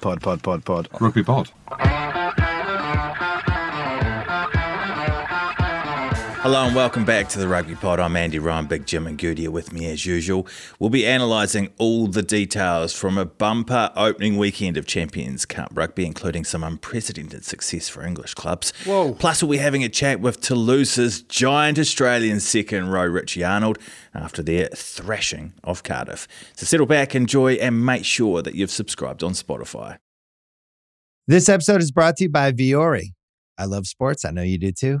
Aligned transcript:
Pod, 0.00 0.20
pod, 0.20 0.40
pod, 0.40 0.62
pod. 0.64 0.88
Rugby 1.00 1.24
pod. 1.24 1.52
Hello 6.42 6.64
and 6.64 6.74
welcome 6.74 7.04
back 7.04 7.28
to 7.28 7.38
the 7.38 7.46
Rugby 7.46 7.74
Pod. 7.74 8.00
I'm 8.00 8.16
Andy 8.16 8.38
Ryan, 8.38 8.64
Big 8.64 8.86
Jim 8.86 9.06
and 9.06 9.18
Goody 9.18 9.46
are 9.46 9.50
with 9.50 9.74
me 9.74 9.90
as 9.90 10.06
usual. 10.06 10.46
We'll 10.78 10.88
be 10.88 11.04
analysing 11.04 11.70
all 11.76 12.06
the 12.06 12.22
details 12.22 12.94
from 12.94 13.18
a 13.18 13.26
bumper 13.26 13.90
opening 13.94 14.38
weekend 14.38 14.78
of 14.78 14.86
Champions 14.86 15.44
Cup 15.44 15.68
rugby, 15.74 16.06
including 16.06 16.46
some 16.46 16.64
unprecedented 16.64 17.44
success 17.44 17.90
for 17.90 18.02
English 18.02 18.32
clubs. 18.32 18.72
Whoa. 18.86 19.12
Plus, 19.12 19.42
we'll 19.42 19.52
be 19.52 19.58
having 19.58 19.84
a 19.84 19.90
chat 19.90 20.20
with 20.20 20.40
Toulouse's 20.40 21.20
giant 21.20 21.78
Australian 21.78 22.40
second 22.40 22.88
row, 22.88 23.04
Richie 23.04 23.44
Arnold, 23.44 23.78
after 24.14 24.42
their 24.42 24.68
thrashing 24.74 25.52
of 25.62 25.82
Cardiff. 25.82 26.26
So 26.56 26.64
settle 26.64 26.86
back, 26.86 27.14
enjoy, 27.14 27.56
and 27.56 27.84
make 27.84 28.06
sure 28.06 28.40
that 28.40 28.54
you've 28.54 28.70
subscribed 28.70 29.22
on 29.22 29.32
Spotify. 29.32 29.98
This 31.26 31.50
episode 31.50 31.82
is 31.82 31.92
brought 31.92 32.16
to 32.16 32.24
you 32.24 32.30
by 32.30 32.50
Vuori. 32.52 33.08
I 33.58 33.66
love 33.66 33.86
sports. 33.86 34.24
I 34.24 34.30
know 34.30 34.40
you 34.40 34.56
do 34.56 34.72
too. 34.72 35.00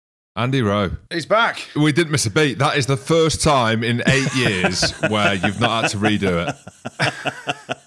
Andy 0.35 0.61
Rowe. 0.61 0.91
He's 1.09 1.25
back. 1.25 1.67
We 1.75 1.91
didn't 1.91 2.11
miss 2.11 2.25
a 2.25 2.31
beat. 2.31 2.59
That 2.59 2.77
is 2.77 2.85
the 2.85 2.95
first 2.95 3.43
time 3.43 3.83
in 3.83 4.01
eight 4.07 4.33
years 4.33 4.91
where 5.09 5.33
you've 5.33 5.59
not 5.59 5.83
had 5.83 5.91
to 5.91 5.97
redo 5.97 6.47
it. 6.47 6.55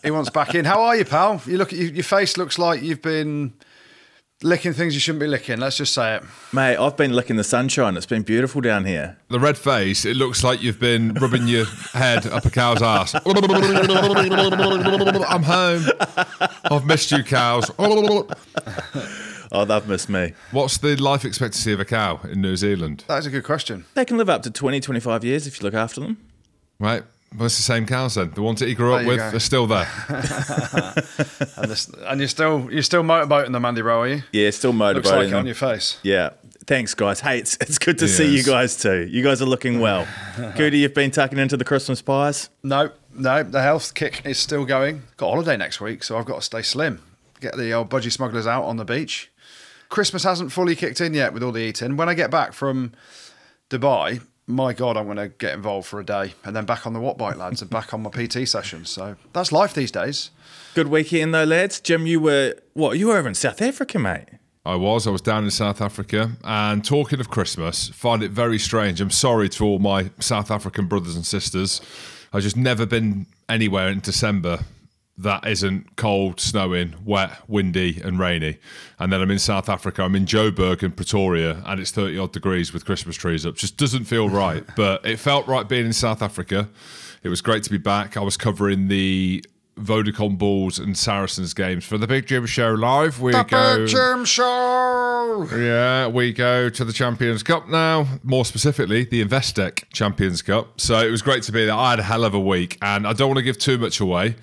He 0.03 0.11
wants 0.11 0.28
back 0.28 0.55
in. 0.55 0.67
How 0.67 0.83
are 0.83 0.95
you, 0.95 1.06
pal? 1.06 1.41
You 1.47 1.56
look 1.56 1.72
at 1.72 1.78
you, 1.78 1.87
your 1.87 2.05
face. 2.05 2.37
Looks 2.37 2.59
like 2.59 2.83
you've 2.83 3.00
been 3.00 3.55
licking 4.42 4.75
things 4.75 4.92
you 4.92 5.00
shouldn't 5.00 5.20
be 5.20 5.27
licking. 5.27 5.59
Let's 5.59 5.78
just 5.78 5.94
say 5.94 6.16
it. 6.16 6.22
Mate, 6.53 6.77
I've 6.77 6.99
been 6.99 7.15
licking 7.15 7.37
the 7.37 7.44
sunshine. 7.44 7.97
It's 7.97 8.05
been 8.05 8.22
beautiful 8.22 8.61
down 8.61 8.84
here. 8.84 9.16
The 9.28 9.41
red 9.41 9.56
face, 9.56 10.05
it 10.05 10.16
looks 10.16 10.44
like 10.44 10.62
you've 10.62 10.78
been 10.78 11.15
rubbing 11.15 11.49
your 11.49 11.65
head 11.94 12.26
up 12.26 12.44
a 12.44 12.50
cow's 12.50 12.82
ass. 12.82 13.15
I'm 13.25 13.32
home. 15.43 15.87
I've 16.65 16.84
missed 16.84 17.11
you, 17.11 17.25
cows. 17.25 17.71
Oh, 19.54 19.65
they've 19.65 19.87
missed 19.87 20.09
me. 20.09 20.32
What's 20.50 20.76
the 20.78 20.97
life 20.97 21.25
expectancy 21.25 21.72
of 21.72 21.81
a 21.81 21.84
cow 21.84 22.20
in 22.25 22.41
New 22.42 22.56
Zealand? 22.56 23.04
That 23.06 23.19
is 23.19 23.26
a 23.26 23.31
good 23.31 23.44
question. 23.44 23.84
They 23.94 24.04
can 24.04 24.16
live 24.19 24.28
up 24.28 24.42
to 24.42 24.50
20, 24.50 24.81
25 24.81 25.25
years 25.25 25.47
if 25.47 25.60
you 25.60 25.65
look 25.65 25.75
after 25.75 26.00
them. 26.00 26.19
Right? 26.81 27.04
Well, 27.37 27.47
it's 27.47 27.56
the 27.56 27.62
same 27.62 27.87
cows 27.87 28.14
then. 28.16 28.32
The 28.34 28.43
ones 28.43 28.60
that 28.60 28.69
he 28.69 28.75
grew 28.75 28.91
There 28.91 28.97
up 28.98 29.03
you 29.03 29.09
with 29.09 29.19
go. 29.19 29.37
are 29.37 29.41
still 29.41 29.66
there. 29.66 29.88
And, 31.56 31.70
this, 31.70 31.88
and 32.06 32.20
you're 32.20 32.28
still 32.28 32.69
you're 32.70 32.82
still 32.82 33.03
motorboating 33.03 33.53
them, 33.53 33.64
Andy 33.64 33.82
Rowe, 33.82 34.00
are 34.03 34.09
you? 34.09 34.22
Yeah, 34.32 34.50
still 34.50 34.72
Looks 34.72 34.78
motivating 35.06 35.19
like 35.19 35.28
it 35.28 35.34
on 35.34 35.47
your 35.47 35.54
face. 35.54 35.98
Yeah. 36.03 36.31
Thanks, 36.66 36.94
guys. 36.94 37.20
Hey, 37.20 37.38
it's, 37.38 37.56
it's 37.60 37.78
good 37.78 37.98
to 37.98 38.09
see 38.09 38.26
you 38.26 38.37
Yes. 38.38 38.47
guys 38.47 38.76
too. 38.76 39.06
You 39.10 39.22
guys 39.22 39.41
are 39.43 39.47
looking 39.47 39.81
well. 39.81 40.06
Goody, 40.56 40.78
you've 40.78 40.94
been 40.94 41.10
tucking 41.10 41.38
into 41.38 41.56
the 41.56 41.64
Christmas 41.64 42.03
pies. 42.03 42.50
No, 42.62 42.91
no, 43.14 43.43
the 43.43 43.62
health 43.62 43.94
kick 43.94 44.22
is 44.25 44.38
still 44.38 44.64
going. 44.64 45.03
Got 45.16 45.26
a 45.28 45.31
holiday 45.31 45.56
next 45.56 45.81
week, 45.81 46.03
so 46.03 46.16
I've 46.19 46.25
got 46.25 46.37
to 46.37 46.43
stay 46.43 46.62
slim. 46.62 47.00
Get 47.41 47.56
the 47.56 47.72
old 47.72 47.91
budgie 47.91 48.12
smugglers 48.12 48.47
out 48.47 48.64
on 48.64 48.76
the 48.78 48.84
beach. 48.84 49.31
Christmas 49.89 50.25
hasn't 50.25 50.53
fully 50.53 50.77
kicked 50.77 51.00
in 51.00 51.15
yet 51.15 51.33
with 51.33 51.43
all 51.43 51.53
the 51.53 51.61
eating. 51.61 51.97
When 51.97 52.09
I 52.09 52.15
get 52.15 52.31
back 52.31 52.53
from 52.53 52.93
Dubai, 53.71 54.22
my 54.47 54.72
God, 54.72 54.97
I'm 54.97 55.05
going 55.05 55.17
to 55.17 55.28
get 55.28 55.55
involved 55.55 55.87
for 55.87 56.00
a 56.00 56.05
day 56.05 56.34
and 56.45 56.55
then 56.55 56.65
back 56.65 56.87
on 56.87 56.93
the 56.93 57.00
Wattbike 57.00 57.37
lads 57.39 57.62
and 57.62 57.71
back 57.71 57.94
on 57.94 58.03
my 58.03 58.11
PT 58.11 58.49
sessions. 58.49 58.91
So 58.91 59.17
that's 59.33 59.53
life 59.53 59.75
these 59.75 59.91
days. 59.91 60.31
Good 60.75 60.89
weekend 60.89 61.34
though, 61.34 61.44
lads. 61.44 61.81
Jim, 61.81 62.06
you 62.06 62.21
were 62.21 62.55
what? 62.73 62.99
You 62.99 63.09
were 63.09 63.17
over 63.17 63.28
in 63.28 63.34
South 63.34 63.62
Africa, 63.62 63.99
mate. 63.99 64.27
I 64.67 64.77
was. 64.77 65.06
I 65.06 65.11
was 65.11 65.21
down 65.21 65.44
in 65.44 65.50
South 65.50 65.81
Africa. 65.81 66.33
And 66.43 66.84
talking 66.84 67.21
of 67.21 67.28
Christmas, 67.28 67.89
find 67.91 68.23
it 68.23 68.31
very 68.31 68.59
strange. 68.59 69.00
I'm 69.00 69.11
sorry 69.11 69.49
to 69.50 69.65
all 69.65 69.78
my 69.78 70.11
South 70.21 70.50
African 70.50 70.87
brothers 70.87 71.17
and 71.17 71.25
sisters. 71.25 71.81
I've 72.33 72.43
just 72.43 72.56
never 72.56 72.87
been 72.87 73.27
anywhere 73.49 73.89
in 73.89 74.00
December 74.00 74.61
that 75.16 75.47
isn't 75.47 75.97
cold, 75.97 76.41
snowing, 76.41 76.94
wet, 77.04 77.38
windy, 77.47 78.00
and 78.02 78.19
rainy. 78.19 78.58
And 78.98 79.12
then 79.12 79.20
I'm 79.20 79.30
in 79.30 79.38
South 79.38 79.69
Africa. 79.69 80.02
I'm 80.02 80.16
in 80.16 80.26
Joburg 80.26 80.82
and 80.82 80.97
Pretoria, 80.97 81.62
and 81.66 81.80
it's 81.80 81.92
30 81.92 82.19
odd 82.19 82.32
degrees 82.32 82.72
with 82.72 82.84
Christmas 82.84 83.16
trees 83.16 83.47
up. 83.47 83.54
Just 83.54 83.76
doesn't 83.76 84.04
feel 84.04 84.28
right. 84.28 84.64
but 84.76 85.04
it 85.06 85.19
felt 85.19 85.47
right 85.47 85.69
being 85.69 85.86
in 85.86 85.92
South 85.92 86.20
Africa. 86.20 86.69
It 87.22 87.28
was 87.28 87.41
great 87.41 87.62
to 87.62 87.70
be 87.70 87.78
back. 87.78 88.16
I 88.16 88.20
was 88.20 88.36
covering 88.36 88.88
the 88.88 89.44
Vodacom 89.76 90.38
Bulls 90.38 90.78
and 90.78 90.97
Saracens 90.97 91.54
games 91.54 91.84
for 91.84 91.98
the 91.98 92.06
Big 92.06 92.26
Jim 92.26 92.46
Show 92.46 92.72
live. 92.72 93.20
We 93.20 93.32
go. 93.32 93.78
Big 93.78 93.88
Jim 93.88 94.25
Show! 94.25 95.48
Yeah, 95.52 96.08
we 96.08 96.32
go 96.32 96.69
to 96.69 96.84
the 96.84 96.92
Champions 96.92 97.42
Cup 97.42 97.69
now. 97.69 98.06
More 98.22 98.44
specifically, 98.44 99.04
the 99.04 99.25
Investec 99.25 99.84
Champions 99.92 100.42
Cup. 100.42 100.81
So 100.81 100.98
it 100.98 101.10
was 101.10 101.22
great 101.22 101.42
to 101.44 101.52
be 101.52 101.64
there. 101.64 101.75
I 101.75 101.91
had 101.91 102.00
a 102.00 102.04
hell 102.04 102.25
of 102.25 102.34
a 102.34 102.41
week, 102.41 102.78
and 102.82 103.06
I 103.06 103.12
don't 103.12 103.28
want 103.28 103.38
to 103.38 103.42
give 103.42 103.58
too 103.58 103.78
much 103.78 104.00
away. 104.00 104.36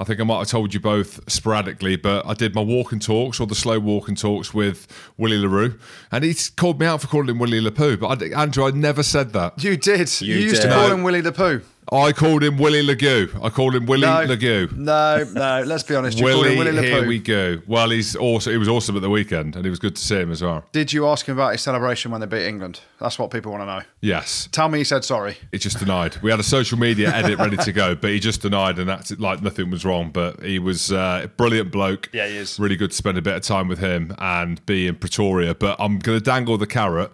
I 0.00 0.04
think 0.04 0.20
I 0.20 0.24
might 0.24 0.38
have 0.38 0.48
told 0.48 0.72
you 0.74 0.80
both 0.80 1.20
sporadically, 1.30 1.96
but 1.96 2.24
I 2.24 2.34
did 2.34 2.54
my 2.54 2.60
walk 2.60 2.92
and 2.92 3.02
talks 3.02 3.40
or 3.40 3.46
the 3.46 3.54
slow 3.56 3.78
walk 3.80 4.06
and 4.08 4.16
talks 4.16 4.54
with 4.54 4.86
Willie 5.16 5.38
le 5.38 5.48
Roux, 5.48 5.78
and 6.12 6.22
he 6.24 6.34
called 6.56 6.78
me 6.78 6.86
out 6.86 7.00
for 7.00 7.08
calling 7.08 7.28
him 7.28 7.38
Willie 7.38 7.60
LaPoo. 7.60 7.98
But 7.98 8.22
I, 8.22 8.40
Andrew, 8.42 8.64
I 8.66 8.70
never 8.70 9.02
said 9.02 9.32
that. 9.32 9.62
You 9.62 9.76
did. 9.76 10.20
You, 10.20 10.34
You 10.34 10.40
used 10.42 10.62
did. 10.62 10.68
to 10.68 10.74
call 10.74 10.90
him 10.92 11.02
Willie 11.02 11.20
the 11.20 11.32
Pooh. 11.32 11.62
I 11.90 12.12
called 12.12 12.42
him 12.44 12.58
Willie 12.58 12.82
Lagoo. 12.82 13.30
I 13.42 13.48
called 13.48 13.74
him 13.74 13.86
Willie 13.86 14.02
No, 14.02 14.26
Lagoo. 14.26 14.70
no, 14.76 15.24
no. 15.32 15.62
Let's 15.66 15.82
be 15.82 15.94
honest. 15.94 16.18
You 16.18 16.24
Willie, 16.24 16.52
him 16.52 16.58
Willie 16.58 16.86
here 16.86 17.06
we 17.06 17.18
go. 17.18 17.60
Well, 17.66 17.90
he's 17.90 18.14
also 18.14 18.50
he 18.50 18.58
was 18.58 18.68
awesome 18.68 18.96
at 18.96 19.02
the 19.02 19.08
weekend, 19.10 19.56
and 19.56 19.64
it 19.64 19.70
was 19.70 19.78
good 19.78 19.96
to 19.96 20.02
see 20.02 20.16
him 20.16 20.30
as 20.30 20.42
well. 20.42 20.64
Did 20.72 20.92
you 20.92 21.06
ask 21.06 21.26
him 21.26 21.36
about 21.36 21.52
his 21.52 21.62
celebration 21.62 22.10
when 22.10 22.20
they 22.20 22.26
beat 22.26 22.46
England? 22.46 22.80
That's 23.00 23.18
what 23.18 23.30
people 23.30 23.52
want 23.52 23.62
to 23.62 23.66
know. 23.66 23.82
Yes, 24.00 24.48
Tell 24.52 24.68
me 24.68 24.78
he 24.78 24.84
said 24.84 25.04
sorry. 25.04 25.38
He 25.50 25.58
just 25.58 25.78
denied. 25.78 26.16
We 26.22 26.30
had 26.30 26.40
a 26.40 26.44
social 26.44 26.78
media 26.78 27.10
edit 27.14 27.38
ready 27.38 27.56
to 27.56 27.72
go, 27.72 27.94
but 27.94 28.10
he 28.10 28.20
just 28.20 28.42
denied 28.42 28.78
and 28.78 28.90
acted 28.90 29.20
like 29.20 29.42
nothing 29.42 29.70
was 29.70 29.84
wrong. 29.84 30.10
But 30.10 30.42
he 30.42 30.58
was 30.58 30.92
uh, 30.92 31.22
a 31.24 31.28
brilliant 31.28 31.70
bloke. 31.72 32.10
Yeah, 32.12 32.26
he 32.26 32.36
is. 32.36 32.58
Really 32.58 32.76
good 32.76 32.90
to 32.90 32.96
spend 32.96 33.16
a 33.18 33.22
bit 33.22 33.34
of 33.34 33.42
time 33.42 33.68
with 33.68 33.78
him 33.78 34.14
and 34.18 34.64
be 34.66 34.86
in 34.86 34.96
Pretoria. 34.96 35.54
But 35.54 35.76
I'm 35.80 35.98
going 35.98 36.18
to 36.18 36.24
dangle 36.24 36.58
the 36.58 36.66
carrot. 36.66 37.10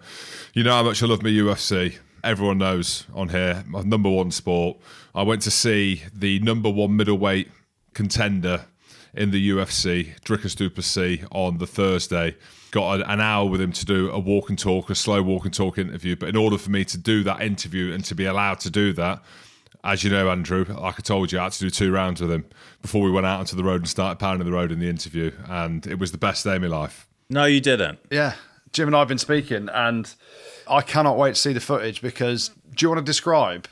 You 0.53 0.63
know 0.63 0.71
how 0.71 0.83
much 0.83 1.01
I 1.03 1.05
love 1.05 1.21
my 1.23 1.29
UFC. 1.29 1.97
Everyone 2.25 2.57
knows 2.57 3.05
on 3.13 3.29
here, 3.29 3.63
my 3.67 3.83
number 3.83 4.09
one 4.09 4.31
sport. 4.31 4.77
I 5.13 5.21
went 5.21 5.43
to 5.43 5.51
see 5.51 6.01
the 6.11 6.39
number 6.39 6.71
one 6.71 6.97
middleweight 6.97 7.51
contender 7.93 8.65
in 9.13 9.29
the 9.29 9.49
UFC, 9.51 10.19
Dricus 10.21 10.55
Du 10.55 10.71
Plessis, 10.71 11.23
on 11.29 11.59
the 11.59 11.67
Thursday. 11.67 12.35
Got 12.71 12.95
an, 12.95 13.01
an 13.03 13.21
hour 13.21 13.47
with 13.47 13.61
him 13.61 13.71
to 13.73 13.85
do 13.85 14.09
a 14.09 14.17
walk 14.17 14.49
and 14.49 14.57
talk, 14.57 14.89
a 14.89 14.95
slow 14.95 15.21
walk 15.21 15.45
and 15.45 15.53
talk 15.53 15.77
interview. 15.77 16.15
But 16.15 16.29
in 16.29 16.35
order 16.35 16.57
for 16.57 16.71
me 16.71 16.83
to 16.85 16.97
do 16.97 17.23
that 17.25 17.43
interview 17.43 17.93
and 17.93 18.03
to 18.05 18.15
be 18.15 18.25
allowed 18.25 18.59
to 18.61 18.71
do 18.71 18.91
that, 18.93 19.23
as 19.83 20.03
you 20.03 20.09
know, 20.09 20.27
Andrew, 20.31 20.65
like 20.65 20.95
I 20.97 21.03
told 21.03 21.31
you, 21.31 21.39
I 21.39 21.43
had 21.43 21.51
to 21.53 21.59
do 21.59 21.69
two 21.69 21.91
rounds 21.91 22.21
with 22.21 22.31
him 22.31 22.45
before 22.81 23.03
we 23.03 23.11
went 23.11 23.27
out 23.27 23.39
onto 23.39 23.55
the 23.55 23.63
road 23.63 23.81
and 23.81 23.87
started 23.87 24.17
pounding 24.17 24.47
the 24.47 24.51
road 24.51 24.71
in 24.71 24.79
the 24.79 24.89
interview. 24.89 25.31
And 25.47 25.85
it 25.85 25.99
was 25.99 26.11
the 26.11 26.17
best 26.17 26.43
day 26.43 26.55
of 26.55 26.61
my 26.63 26.67
life. 26.69 27.07
No, 27.29 27.45
you 27.45 27.61
didn't. 27.61 27.99
Yeah, 28.09 28.33
Jim 28.73 28.87
and 28.87 28.95
I 28.95 28.99
have 28.99 29.07
been 29.07 29.19
speaking, 29.19 29.69
and 29.71 30.11
I 30.67 30.81
cannot 30.81 31.17
wait 31.17 31.35
to 31.35 31.41
see 31.41 31.53
the 31.53 31.59
footage 31.59 32.01
because 32.01 32.49
do 32.73 32.85
you 32.85 32.89
want 32.89 32.99
to 32.99 33.05
describe 33.05 33.67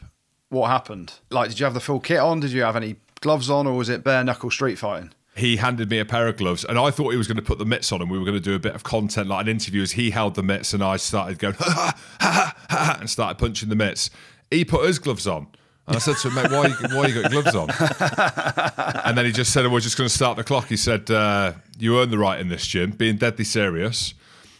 what 0.50 0.70
happened? 0.70 1.14
Like, 1.30 1.50
did 1.50 1.60
you 1.60 1.66
have 1.66 1.74
the 1.74 1.80
full 1.80 2.00
kit 2.00 2.20
on? 2.20 2.40
Did 2.40 2.52
you 2.52 2.64
have 2.64 2.76
any 2.76 2.98
gloves 3.22 3.50
on, 3.50 3.68
or 3.68 3.76
was 3.76 3.90
it 3.90 4.04
bare 4.04 4.24
knuckle 4.24 4.52
street 4.52 4.78
fighting? 4.78 5.12
he 5.36 5.58
handed 5.58 5.90
me 5.90 6.00
a 6.00 6.06
pair 6.06 6.28
of 6.28 6.38
gloves 6.38 6.64
and 6.64 6.78
I 6.78 6.92
thought 6.92 7.10
he 7.12 7.18
was 7.18 7.28
going 7.28 7.38
to 7.38 7.44
put 7.44 7.58
the 7.58 7.66
mitts 7.66 7.92
on 7.92 8.02
and 8.02 8.12
we 8.12 8.20
were 8.20 8.26
going 8.26 8.38
to 8.38 8.44
do 8.44 8.54
a 8.54 8.60
bit 8.60 8.76
of 8.76 8.84
content 8.84 9.28
like 9.28 9.42
an 9.46 9.50
interview 9.50 9.82
as 9.82 9.94
he 9.94 10.12
held 10.12 10.36
the 10.36 10.44
mitts 10.44 10.74
and 10.74 10.84
I 10.84 10.98
started 10.98 11.40
going 11.40 11.56
ha 11.56 11.64
ha 11.66 11.96
ha 12.20 12.30
ha, 12.30 12.66
ha 12.70 12.98
and 13.00 13.10
started 13.10 13.40
punching 13.40 13.70
the 13.70 13.76
mitts. 13.76 14.10
He 14.52 14.64
put 14.64 14.86
his 14.86 15.00
gloves 15.00 15.26
on. 15.26 15.48
And 15.86 15.98
I 15.98 16.00
said 16.00 16.16
to 16.18 16.30
him, 16.30 16.36
mate, 16.36 16.50
why, 16.50 16.70
why 16.96 17.08
you 17.08 17.22
got 17.22 17.32
your 17.32 17.42
gloves 17.42 17.56
on? 17.56 17.70
and 19.06 19.18
then 19.18 19.26
he 19.26 19.34
just 19.34 19.52
said, 19.52 19.70
we're 19.70 19.82
just 19.82 19.98
going 19.98 20.08
to 20.08 20.16
start 20.16 20.38
the 20.38 20.44
clock. 20.44 20.68
He 20.68 20.78
said, 20.78 21.12
uh, 21.12 21.54
you 21.78 22.00
earn 22.00 22.10
the 22.10 22.18
right 22.18 22.40
in 22.40 22.48
this, 22.48 22.66
gym, 22.66 22.92
being 22.92 23.18
deadly 23.18 23.44
serious. 23.44 24.14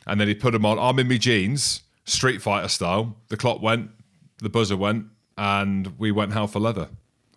And 0.06 0.20
then 0.20 0.28
he 0.28 0.36
put 0.36 0.52
them 0.52 0.66
on. 0.66 0.78
I'm 0.78 1.00
in 1.00 1.08
my 1.08 1.16
jeans, 1.16 1.83
Street 2.06 2.42
Fighter 2.42 2.68
style. 2.68 3.16
The 3.30 3.38
clock 3.38 3.62
went, 3.62 3.92
the 4.40 4.50
buzzer 4.50 4.78
went, 4.78 5.06
and 5.38 5.98
we 6.00 6.12
went 6.12 6.34
hell 6.34 6.48
for 6.48 6.60
leather. 6.60 6.90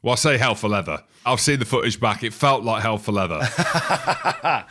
Well, 0.02 0.12
I 0.12 0.16
say 0.16 0.38
hell 0.38 0.54
for 0.54 0.68
leather. 0.68 1.02
I've 1.24 1.40
seen 1.40 1.58
the 1.58 1.64
footage 1.64 1.98
back. 1.98 2.22
It 2.22 2.32
felt 2.32 2.62
like 2.62 2.82
hell 2.82 2.98
for 2.98 3.12
leather. 3.12 3.40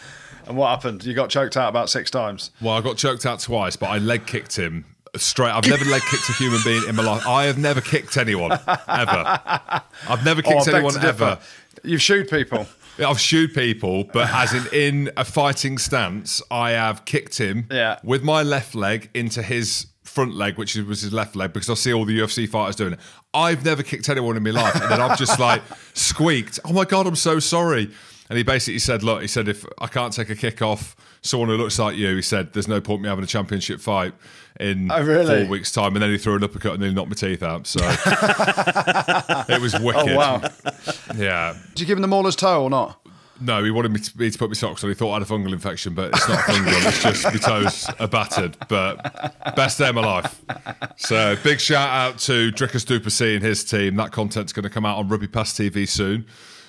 and 0.48 0.56
what 0.56 0.70
happened? 0.70 1.04
You 1.04 1.14
got 1.14 1.30
choked 1.30 1.58
out 1.58 1.70
about 1.70 1.90
six 1.90 2.10
times. 2.10 2.52
Well, 2.62 2.74
I 2.74 2.82
got 2.82 2.98
choked 2.98 3.26
out 3.26 3.40
twice, 3.40 3.76
but 3.76 3.88
I 3.88 3.98
leg 3.98 4.26
kicked 4.26 4.56
him 4.56 4.86
straight. 5.16 5.52
I've 5.52 5.68
never 5.68 5.84
leg 5.86 6.02
kicked 6.10 6.30
a 6.30 6.34
human 6.34 6.60
being 6.64 6.84
in 6.88 6.96
my 6.96 7.04
life. 7.04 7.28
I 7.28 7.46
have 7.46 7.58
never 7.58 7.82
kicked 7.82 8.18
anyone 8.18 8.54
ever. 8.54 9.42
I've 10.08 10.24
never 10.24 10.42
oh, 10.46 10.50
kicked 10.50 10.68
oh, 10.68 10.74
anyone 10.74 11.04
ever. 11.04 11.40
You've 11.84 12.02
shooed 12.02 12.30
people. 12.30 12.68
I've 13.00 13.20
shooed 13.20 13.54
people, 13.54 14.06
but 14.06 14.30
as 14.30 14.54
in 14.54 14.68
in 14.74 15.12
a 15.18 15.26
fighting 15.26 15.78
stance, 15.78 16.42
I 16.50 16.72
have 16.72 17.06
kicked 17.06 17.38
him 17.38 17.68
yeah. 17.72 18.00
with 18.04 18.24
my 18.24 18.44
left 18.44 18.76
leg 18.76 19.10
into 19.14 19.42
his 19.42 19.88
front 20.04 20.34
leg, 20.34 20.58
which 20.58 20.76
was 20.76 21.02
his 21.02 21.12
left 21.12 21.36
leg, 21.36 21.52
because 21.52 21.70
I 21.70 21.74
see 21.74 21.94
all 21.94 22.06
the 22.06 22.18
UFC 22.18 22.48
fighters 22.48 22.76
doing 22.76 22.94
it. 22.94 23.00
I've 23.34 23.66
never 23.66 23.84
kicked 23.84 24.08
anyone 24.08 24.38
in 24.38 24.44
my 24.44 24.52
life, 24.52 24.76
and 24.76 24.90
then 24.90 25.02
I've 25.02 25.18
just 25.18 25.40
like 25.40 25.62
squeaked, 25.94 26.60
"Oh 26.64 26.74
my 26.74 26.86
god, 26.86 27.08
I'm 27.08 27.16
so 27.16 27.40
sorry." 27.40 27.92
And 28.30 28.38
he 28.38 28.44
basically 28.44 28.80
said, 28.80 29.04
"Look," 29.04 29.22
he 29.22 29.28
said, 29.28 29.48
"if 29.48 29.66
I 29.80 29.88
can't 29.88 30.14
take 30.14 30.30
a 30.30 30.36
kick 30.36 30.62
off 30.62 30.96
someone 31.26 31.50
who 31.50 31.58
looks 31.58 31.78
like 31.80 31.98
you," 31.98 32.16
he 32.16 32.22
said, 32.22 32.54
"There's 32.54 32.68
no 32.68 32.82
point 32.82 33.02
me 33.02 33.10
having 33.10 33.24
a 33.24 33.28
championship 33.28 33.80
fight 33.80 34.14
in 34.60 34.92
oh, 34.92 35.04
really? 35.04 35.42
four 35.42 35.50
weeks' 35.50 35.72
time." 35.72 35.96
And 35.96 36.04
then 36.04 36.12
he 36.12 36.18
threw 36.18 36.36
an 36.36 36.44
uppercut 36.44 36.74
and 36.74 36.82
nearly 36.82 36.96
knocked 36.96 37.10
my 37.10 37.16
teeth 37.16 37.44
out. 37.44 37.68
So 37.68 37.80
it 37.84 39.62
was 39.62 39.76
oh, 39.76 39.84
wicked. 39.84 40.12
Oh 40.12 40.16
wow! 40.16 40.42
Yeah. 41.16 41.58
Did 41.70 41.82
you 41.82 41.86
give 41.86 41.98
him 41.98 42.02
the 42.02 42.08
mauler's 42.08 42.36
toe 42.36 42.64
or 42.64 42.70
not? 42.70 43.06
No, 43.42 43.64
he 43.64 43.70
wanted 43.70 43.92
me 43.92 44.00
to, 44.00 44.18
me 44.18 44.30
to, 44.30 44.38
put 44.38 44.50
my 44.50 44.54
socks 44.54 44.84
on. 44.84 44.90
He 44.90 44.94
thought 44.94 45.12
I 45.12 45.14
had 45.16 45.22
a 45.24 45.26
fungal 45.26 45.52
infection, 45.52 45.94
but 45.94 46.12
it's 46.14 46.30
not 46.30 46.40
fungal. 46.40 46.88
it's 46.88 47.04
just 47.04 47.26
my 47.26 47.32
toes 47.32 47.90
are 48.00 48.08
battered. 48.08 48.56
But 48.70 49.56
best 49.56 49.78
day 49.78 49.90
of 49.90 49.96
my 49.96 50.06
life. 50.06 50.42
So 50.96 51.36
big 51.44 51.60
shout 51.60 51.90
out 51.90 52.20
to 52.20 52.52
Dricus 52.52 52.86
du 52.86 53.00
Plessis 53.00 53.36
and 53.36 53.44
his 53.44 53.66
team. 53.66 53.98
That 53.98 54.14
content's 54.14 54.54
going 54.54 54.64
to 54.64 54.70
come 54.70 54.86
out 54.86 54.98
on 54.98 55.10
Rugby 55.10 55.28
Pass 55.28 55.52
TV 55.54 55.88
soon. 55.88 56.26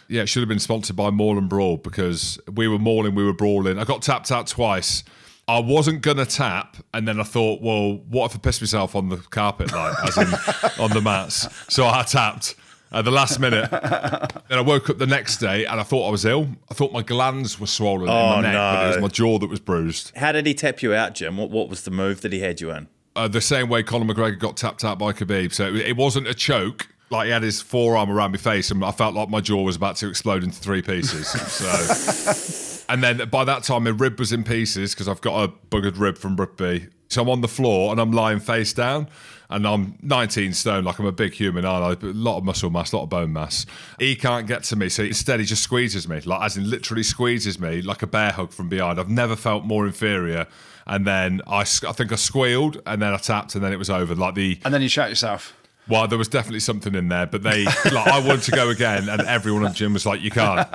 Yeah, 0.09 0.23
it 0.23 0.27
should 0.27 0.41
have 0.41 0.49
been 0.49 0.59
sponsored 0.59 0.97
by 0.97 1.11
Maul 1.11 1.39
and 1.39 1.49
Brawl 1.49 1.77
because 1.79 2.39
we 2.53 2.69
were 2.69 2.79
mauling, 2.79 3.15
we 3.15 3.25
were 3.25 3.33
brawling. 3.33 3.79
I 3.79 3.85
got 3.85 4.03
tapped 4.03 4.31
out 4.31 4.47
twice. 4.47 5.03
I 5.49 5.61
wasn't 5.61 6.03
gonna 6.03 6.27
tap, 6.27 6.77
and 6.93 7.07
then 7.07 7.21
I 7.21 7.23
thought, 7.23 7.61
well, 7.61 7.99
what 8.09 8.31
if 8.31 8.37
I 8.37 8.41
piss 8.41 8.61
myself 8.61 8.97
on 8.97 9.11
the 9.11 9.19
carpet, 9.19 9.73
like 9.73 9.95
as 10.05 10.17
in 10.19 10.81
on 10.83 10.91
the 10.91 11.01
mats? 11.01 11.47
So 11.73 11.87
I 11.87 12.03
tapped 12.03 12.57
at 12.93 13.05
the 13.05 13.11
last 13.11 13.39
minute. 13.39 13.71
then 13.71 14.59
I 14.59 14.61
woke 14.61 14.91
up 14.91 14.99
the 14.99 15.07
next 15.07 15.39
day 15.39 15.65
and 15.67 15.81
I 15.81 15.83
thought 15.83 16.09
I 16.09 16.11
was 16.11 16.25
ill. 16.25 16.49
I 16.71 16.75
thought 16.75 16.93
my 16.93 17.03
glands 17.03 17.61
were 17.61 17.67
swollen 17.67 18.09
oh, 18.09 18.13
in 18.13 18.29
my 18.29 18.41
neck, 18.43 18.53
no. 18.55 18.73
but 18.75 18.85
it 18.85 18.89
was 18.89 18.99
my 19.03 19.09
jaw 19.09 19.39
that 19.39 19.49
was 19.49 19.61
bruised. 19.61 20.13
How 20.17 20.33
did 20.33 20.47
he 20.47 20.55
tap 20.55 20.83
you 20.83 20.95
out, 20.95 21.15
Jim? 21.15 21.37
What, 21.37 21.51
what 21.51 21.69
was 21.69 21.83
the 21.83 21.91
move 21.91 22.23
that 22.23 22.33
he 22.33 22.41
had 22.41 22.61
you 22.61 22.71
in? 22.71 22.89
Uh, 23.15 23.29
the 23.29 23.41
same 23.41 23.69
way 23.69 23.83
Conor 23.83 24.13
McGregor 24.13 24.39
got 24.39 24.57
tapped 24.57 24.85
out 24.85 24.99
by 24.99 25.13
Khabib. 25.13 25.53
So 25.53 25.69
it, 25.69 25.87
it 25.87 25.97
wasn't 25.97 26.27
a 26.27 26.35
choke. 26.35 26.89
Like 27.11 27.27
he 27.27 27.33
had 27.33 27.43
his 27.43 27.61
forearm 27.61 28.11
around 28.11 28.33
my 28.33 28.39
face, 28.39 28.71
and 28.71 28.85
I 28.85 28.91
felt 28.91 29.15
like 29.15 29.29
my 29.29 29.41
jaw 29.41 29.63
was 29.63 29.77
about 29.77 29.97
to 29.97 30.09
explode 30.09 30.43
into 30.43 30.59
three 30.59 30.83
pieces. 30.83 31.29
so, 32.87 32.93
and 32.93 33.03
then 33.03 33.29
by 33.29 33.45
that 33.45 33.63
time, 33.63 33.85
my 33.85 33.91
rib 33.91 34.19
was 34.19 34.33
in 34.33 34.43
pieces 34.45 34.95
because 34.95 35.09
I've 35.09 35.21
got 35.21 35.45
a 35.45 35.53
buggered 35.71 35.99
rib 35.99 36.19
from 36.19 36.37
rugby. 36.37 36.89
So 37.09 37.23
I'm 37.23 37.29
on 37.29 37.41
the 37.41 37.49
floor 37.49 37.93
and 37.93 38.01
I'm 38.01 38.11
lying 38.11 38.41
face 38.41 38.73
down 38.73 39.09
and 39.49 39.67
I'm 39.67 39.97
19 40.03 40.53
stone, 40.55 40.85
like 40.85 40.99
I'm 40.99 41.07
a 41.07 41.13
big 41.13 41.33
human, 41.33 41.65
aren't? 41.65 42.03
A 42.03 42.07
lot 42.07 42.39
of 42.39 42.45
muscle 42.45 42.71
mass, 42.71 42.93
a 42.93 42.97
lot 42.97 43.05
of 43.05 43.11
bone 43.11 43.33
mass. 43.33 43.67
He 43.99 44.17
can't 44.17 44.47
get 44.47 44.65
to 44.65 44.77
me, 44.77 44.89
so 44.89 45.05
instead 45.05 45.41
he 45.41 45.47
just 45.47 45.63
squeezes 45.63 46.09
me, 46.09 46.21
like 46.21 46.43
as 46.43 46.57
in 46.57 46.69
literally 46.69 47.03
squeezes 47.03 47.61
me 47.61 47.83
like 47.83 48.03
a 48.03 48.07
bear 48.07 48.33
hug 48.33 48.51
from 48.51 48.69
behind. 48.69 48.99
I've 48.99 49.09
never 49.09 49.37
felt 49.37 49.65
more 49.65 49.87
inferior. 49.87 50.47
And 50.89 51.05
then 51.05 51.43
I, 51.49 51.61
I 51.61 51.65
think 51.65 52.13
I 52.13 52.15
squealed, 52.15 52.81
and 52.87 53.03
then 53.03 53.13
I 53.13 53.17
tapped, 53.17 53.57
and 53.57 53.65
then 53.65 53.73
it 53.73 53.77
was 53.77 53.91
over. 53.91 54.15
Like 54.15 54.37
the 54.37 54.61
and 54.65 54.73
then 54.73 54.83
you 54.83 54.89
shot 54.89 55.09
yourself. 55.09 55.53
Well, 55.89 56.09
there 56.09 56.19
was 56.19 56.29
definitely 56.29 56.61
something 56.61 56.95
in 56.95 57.09
there, 57.09 57.27
but 57.27 57.43
they 57.43 57.65
like 57.65 58.09
I 58.09 58.19
wanted 58.19 58.43
to 58.43 58.51
go 58.53 58.71
again, 58.71 59.09
and 59.09 59.23
everyone 59.23 59.63
in 59.65 59.69
the 59.69 59.75
gym 59.75 59.93
was 59.93 60.05
like, 60.05 60.21
"You 60.21 60.31
can't, 60.31 60.69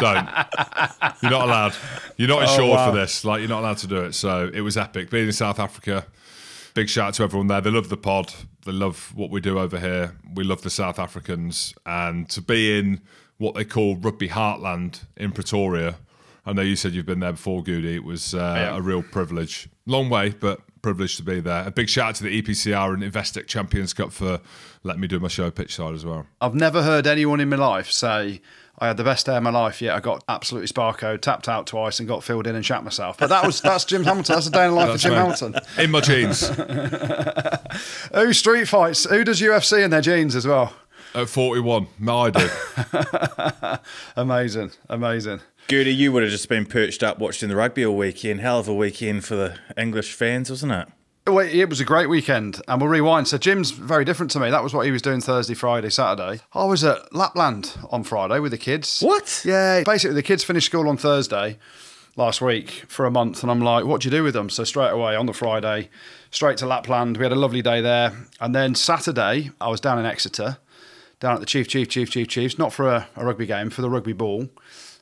don't, 0.00 0.28
you're 1.22 1.30
not 1.30 1.44
allowed, 1.44 1.74
you're 2.16 2.28
not 2.28 2.42
insured 2.42 2.70
oh, 2.70 2.74
wow. 2.74 2.90
for 2.90 2.96
this. 2.96 3.24
Like, 3.24 3.40
you're 3.40 3.48
not 3.48 3.60
allowed 3.60 3.78
to 3.78 3.86
do 3.86 4.04
it." 4.04 4.14
So 4.14 4.50
it 4.52 4.62
was 4.62 4.76
epic. 4.76 5.10
Being 5.10 5.26
in 5.26 5.32
South 5.32 5.60
Africa, 5.60 6.06
big 6.74 6.88
shout 6.88 7.08
out 7.08 7.14
to 7.14 7.22
everyone 7.22 7.46
there. 7.46 7.60
They 7.60 7.70
love 7.70 7.88
the 7.88 7.96
pod. 7.96 8.32
They 8.64 8.72
love 8.72 9.12
what 9.14 9.30
we 9.30 9.40
do 9.40 9.60
over 9.60 9.78
here. 9.78 10.16
We 10.34 10.42
love 10.42 10.62
the 10.62 10.70
South 10.70 10.98
Africans, 10.98 11.72
and 11.86 12.28
to 12.30 12.40
be 12.40 12.78
in 12.78 13.02
what 13.38 13.54
they 13.54 13.64
call 13.64 13.96
rugby 13.96 14.28
heartland 14.28 15.04
in 15.16 15.30
Pretoria. 15.30 15.96
I 16.44 16.52
know 16.52 16.62
you 16.62 16.76
said 16.76 16.92
you've 16.92 17.06
been 17.06 17.20
there 17.20 17.32
before, 17.32 17.62
Goody. 17.62 17.96
It 17.96 18.04
was 18.04 18.34
uh, 18.34 18.54
yeah. 18.56 18.76
a 18.76 18.80
real 18.80 19.02
privilege. 19.02 19.68
Long 19.84 20.08
way, 20.08 20.30
but 20.30 20.60
privileged 20.86 21.16
to 21.16 21.24
be 21.24 21.40
there. 21.40 21.66
A 21.66 21.72
big 21.72 21.88
shout 21.88 22.10
out 22.10 22.14
to 22.14 22.22
the 22.22 22.40
EPCR 22.40 22.94
and 22.94 23.02
Investec 23.02 23.48
Champions 23.48 23.92
Cup 23.92 24.12
for 24.12 24.40
letting 24.84 25.00
me 25.00 25.08
do 25.08 25.18
my 25.18 25.26
show 25.26 25.50
pitch 25.50 25.74
side 25.74 25.94
as 25.94 26.04
well. 26.04 26.26
I've 26.40 26.54
never 26.54 26.80
heard 26.84 27.08
anyone 27.08 27.40
in 27.40 27.48
my 27.48 27.56
life 27.56 27.90
say 27.90 28.40
I 28.78 28.86
had 28.86 28.96
the 28.96 29.02
best 29.02 29.26
day 29.26 29.36
of 29.36 29.42
my 29.42 29.50
life. 29.50 29.82
Yet 29.82 29.96
I 29.96 29.98
got 29.98 30.22
absolutely 30.28 30.68
sparkoed, 30.68 31.22
tapped 31.22 31.48
out 31.48 31.66
twice, 31.66 31.98
and 31.98 32.06
got 32.06 32.22
filled 32.22 32.46
in 32.46 32.54
and 32.54 32.64
shat 32.64 32.84
myself. 32.84 33.18
But 33.18 33.30
that 33.30 33.44
was 33.44 33.60
that's 33.60 33.84
Jim 33.84 34.04
Hamilton. 34.04 34.36
That's 34.36 34.46
a 34.46 34.50
day 34.52 34.66
in 34.66 34.70
the 34.70 34.76
life 34.76 34.90
that's 34.90 35.04
of 35.04 35.10
Jim 35.10 35.18
Hamilton. 35.18 35.56
In 35.76 35.90
my 35.90 36.00
jeans. 36.00 36.46
Who 38.14 38.32
street 38.32 38.68
fights? 38.68 39.06
Who 39.10 39.24
does 39.24 39.40
UFC 39.40 39.82
in 39.82 39.90
their 39.90 40.00
jeans 40.00 40.36
as 40.36 40.46
well? 40.46 40.72
At 41.16 41.30
41. 41.30 41.86
No, 41.98 42.18
I 42.18 42.30
do. 42.30 42.48
amazing. 44.16 44.72
Amazing. 44.90 45.40
Goody, 45.66 45.94
you 45.94 46.12
would 46.12 46.22
have 46.22 46.30
just 46.30 46.46
been 46.46 46.66
perched 46.66 47.02
up 47.02 47.18
watching 47.18 47.48
the 47.48 47.56
rugby 47.56 47.86
all 47.86 47.96
weekend. 47.96 48.42
Hell 48.42 48.58
of 48.58 48.68
a 48.68 48.74
weekend 48.74 49.24
for 49.24 49.34
the 49.34 49.58
English 49.78 50.12
fans, 50.12 50.50
wasn't 50.50 50.72
it? 50.72 50.88
Well, 51.26 51.48
it 51.50 51.70
was 51.70 51.80
a 51.80 51.86
great 51.86 52.10
weekend, 52.10 52.60
and 52.68 52.82
we'll 52.82 52.90
rewind. 52.90 53.28
So 53.28 53.38
Jim's 53.38 53.70
very 53.70 54.04
different 54.04 54.30
to 54.32 54.40
me. 54.40 54.50
That 54.50 54.62
was 54.62 54.74
what 54.74 54.84
he 54.84 54.92
was 54.92 55.00
doing 55.00 55.22
Thursday, 55.22 55.54
Friday, 55.54 55.88
Saturday. 55.88 56.42
I 56.52 56.64
was 56.64 56.84
at 56.84 57.14
Lapland 57.14 57.78
on 57.90 58.04
Friday 58.04 58.38
with 58.38 58.52
the 58.52 58.58
kids. 58.58 59.00
What? 59.00 59.42
Yeah, 59.42 59.84
basically 59.84 60.16
the 60.16 60.22
kids 60.22 60.44
finished 60.44 60.66
school 60.66 60.86
on 60.86 60.98
Thursday 60.98 61.58
last 62.14 62.42
week 62.42 62.84
for 62.88 63.06
a 63.06 63.10
month, 63.10 63.42
and 63.42 63.50
I'm 63.50 63.62
like, 63.62 63.86
"What 63.86 64.02
do 64.02 64.08
you 64.08 64.10
do 64.10 64.22
with 64.22 64.34
them?" 64.34 64.50
So 64.50 64.64
straight 64.64 64.90
away 64.90 65.16
on 65.16 65.24
the 65.24 65.32
Friday, 65.32 65.88
straight 66.30 66.58
to 66.58 66.66
Lapland. 66.66 67.16
We 67.16 67.24
had 67.24 67.32
a 67.32 67.36
lovely 67.36 67.62
day 67.62 67.80
there, 67.80 68.12
and 68.38 68.54
then 68.54 68.74
Saturday 68.74 69.50
I 69.62 69.68
was 69.68 69.80
down 69.80 69.98
in 69.98 70.04
Exeter, 70.04 70.58
down 71.26 71.34
at 71.34 71.40
the 71.40 71.46
Chief 71.46 71.66
Chief 71.66 71.88
Chief 71.88 72.08
Chief 72.08 72.28
Chiefs, 72.28 72.56
not 72.56 72.72
for 72.72 72.86
a, 72.86 73.08
a 73.16 73.24
rugby 73.24 73.46
game, 73.46 73.68
for 73.68 73.82
the 73.82 73.90
rugby 73.90 74.12
ball 74.12 74.48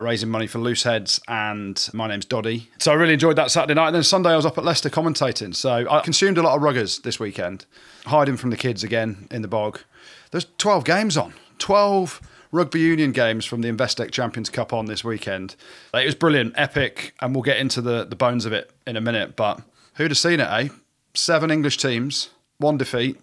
raising 0.01 0.31
money 0.31 0.47
for 0.47 0.59
Loose 0.59 0.83
Heads, 0.83 1.21
and 1.29 1.89
my 1.93 2.09
name's 2.09 2.25
Doddie. 2.25 2.71
So 2.79 2.93
I 2.93 2.95
really 2.95 3.13
enjoyed 3.13 3.37
that 3.37 3.51
Saturday 3.51 3.75
night. 3.75 3.89
And 3.89 3.97
then 3.97 4.03
Sunday 4.03 4.31
I 4.31 4.37
was 4.37 4.47
up 4.47 4.57
at 4.57 4.65
Leicester 4.65 4.89
commentating. 4.89 5.55
So 5.55 5.87
I 5.89 6.01
consumed 6.01 6.39
a 6.39 6.43
lot 6.43 6.57
of 6.57 6.63
ruggers 6.63 7.03
this 7.03 7.21
weekend, 7.21 7.67
hiding 8.07 8.39
from 8.39 8.49
the 8.49 8.57
kids 8.57 8.83
again 8.83 9.29
in 9.31 9.43
the 9.43 9.49
bog. 9.49 9.81
There's 10.31 10.47
12 10.57 10.85
games 10.85 11.19
on. 11.19 11.35
12 11.59 12.23
rugby 12.53 12.81
union 12.81 13.13
games 13.13 13.45
from 13.45 13.61
the 13.61 13.69
Investec 13.69 14.11
Champions 14.11 14.49
Cup 14.49 14.73
on 14.73 14.87
this 14.87 15.05
weekend. 15.05 15.57
It 15.93 16.07
was 16.07 16.15
brilliant, 16.15 16.55
epic, 16.57 17.15
and 17.21 17.35
we'll 17.35 17.43
get 17.43 17.59
into 17.59 17.83
the, 17.83 18.05
the 18.05 18.17
bones 18.17 18.47
of 18.47 18.53
it 18.55 18.73
in 18.87 18.97
a 18.97 19.01
minute. 19.01 19.37
But 19.37 19.61
who'd 19.97 20.11
have 20.11 20.19
seen 20.19 20.41
it, 20.41 20.49
eh? 20.49 20.69
Seven 21.13 21.51
English 21.51 21.77
teams, 21.77 22.31
one 22.57 22.79
defeat, 22.79 23.21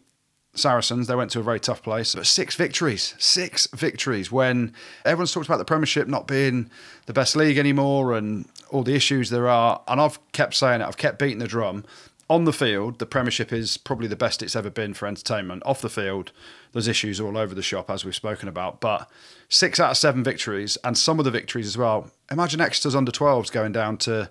Saracens, 0.53 1.07
they 1.07 1.15
went 1.15 1.31
to 1.31 1.39
a 1.39 1.43
very 1.43 1.59
tough 1.59 1.81
place, 1.81 2.13
but 2.13 2.27
six 2.27 2.55
victories, 2.55 3.15
six 3.17 3.67
victories 3.67 4.31
when 4.31 4.73
everyone's 5.05 5.31
talked 5.31 5.47
about 5.47 5.57
the 5.57 5.65
Premiership 5.65 6.07
not 6.07 6.27
being 6.27 6.69
the 7.05 7.13
best 7.13 7.35
league 7.37 7.57
anymore 7.57 8.17
and 8.17 8.47
all 8.69 8.83
the 8.83 8.95
issues 8.95 9.29
there 9.29 9.47
are. 9.47 9.81
And 9.87 10.01
I've 10.01 10.19
kept 10.33 10.53
saying 10.55 10.81
it, 10.81 10.85
I've 10.85 10.97
kept 10.97 11.19
beating 11.19 11.39
the 11.39 11.47
drum. 11.47 11.85
On 12.29 12.45
the 12.45 12.53
field, 12.53 12.99
the 12.99 13.05
Premiership 13.05 13.51
is 13.51 13.77
probably 13.77 14.07
the 14.07 14.15
best 14.15 14.41
it's 14.41 14.55
ever 14.55 14.69
been 14.69 14.93
for 14.93 15.05
entertainment. 15.05 15.63
Off 15.65 15.81
the 15.81 15.89
field, 15.89 16.31
there's 16.71 16.87
issues 16.87 17.19
all 17.19 17.37
over 17.37 17.53
the 17.53 17.61
shop, 17.61 17.89
as 17.89 18.05
we've 18.05 18.15
spoken 18.15 18.47
about. 18.47 18.79
But 18.79 19.09
six 19.49 19.81
out 19.81 19.91
of 19.91 19.97
seven 19.97 20.23
victories, 20.23 20.77
and 20.83 20.97
some 20.97 21.19
of 21.19 21.25
the 21.25 21.31
victories 21.31 21.67
as 21.67 21.77
well. 21.77 22.09
Imagine 22.29 22.61
Exeter's 22.61 22.95
under 22.95 23.11
12s 23.11 23.51
going 23.51 23.73
down 23.73 23.97
to 23.97 24.29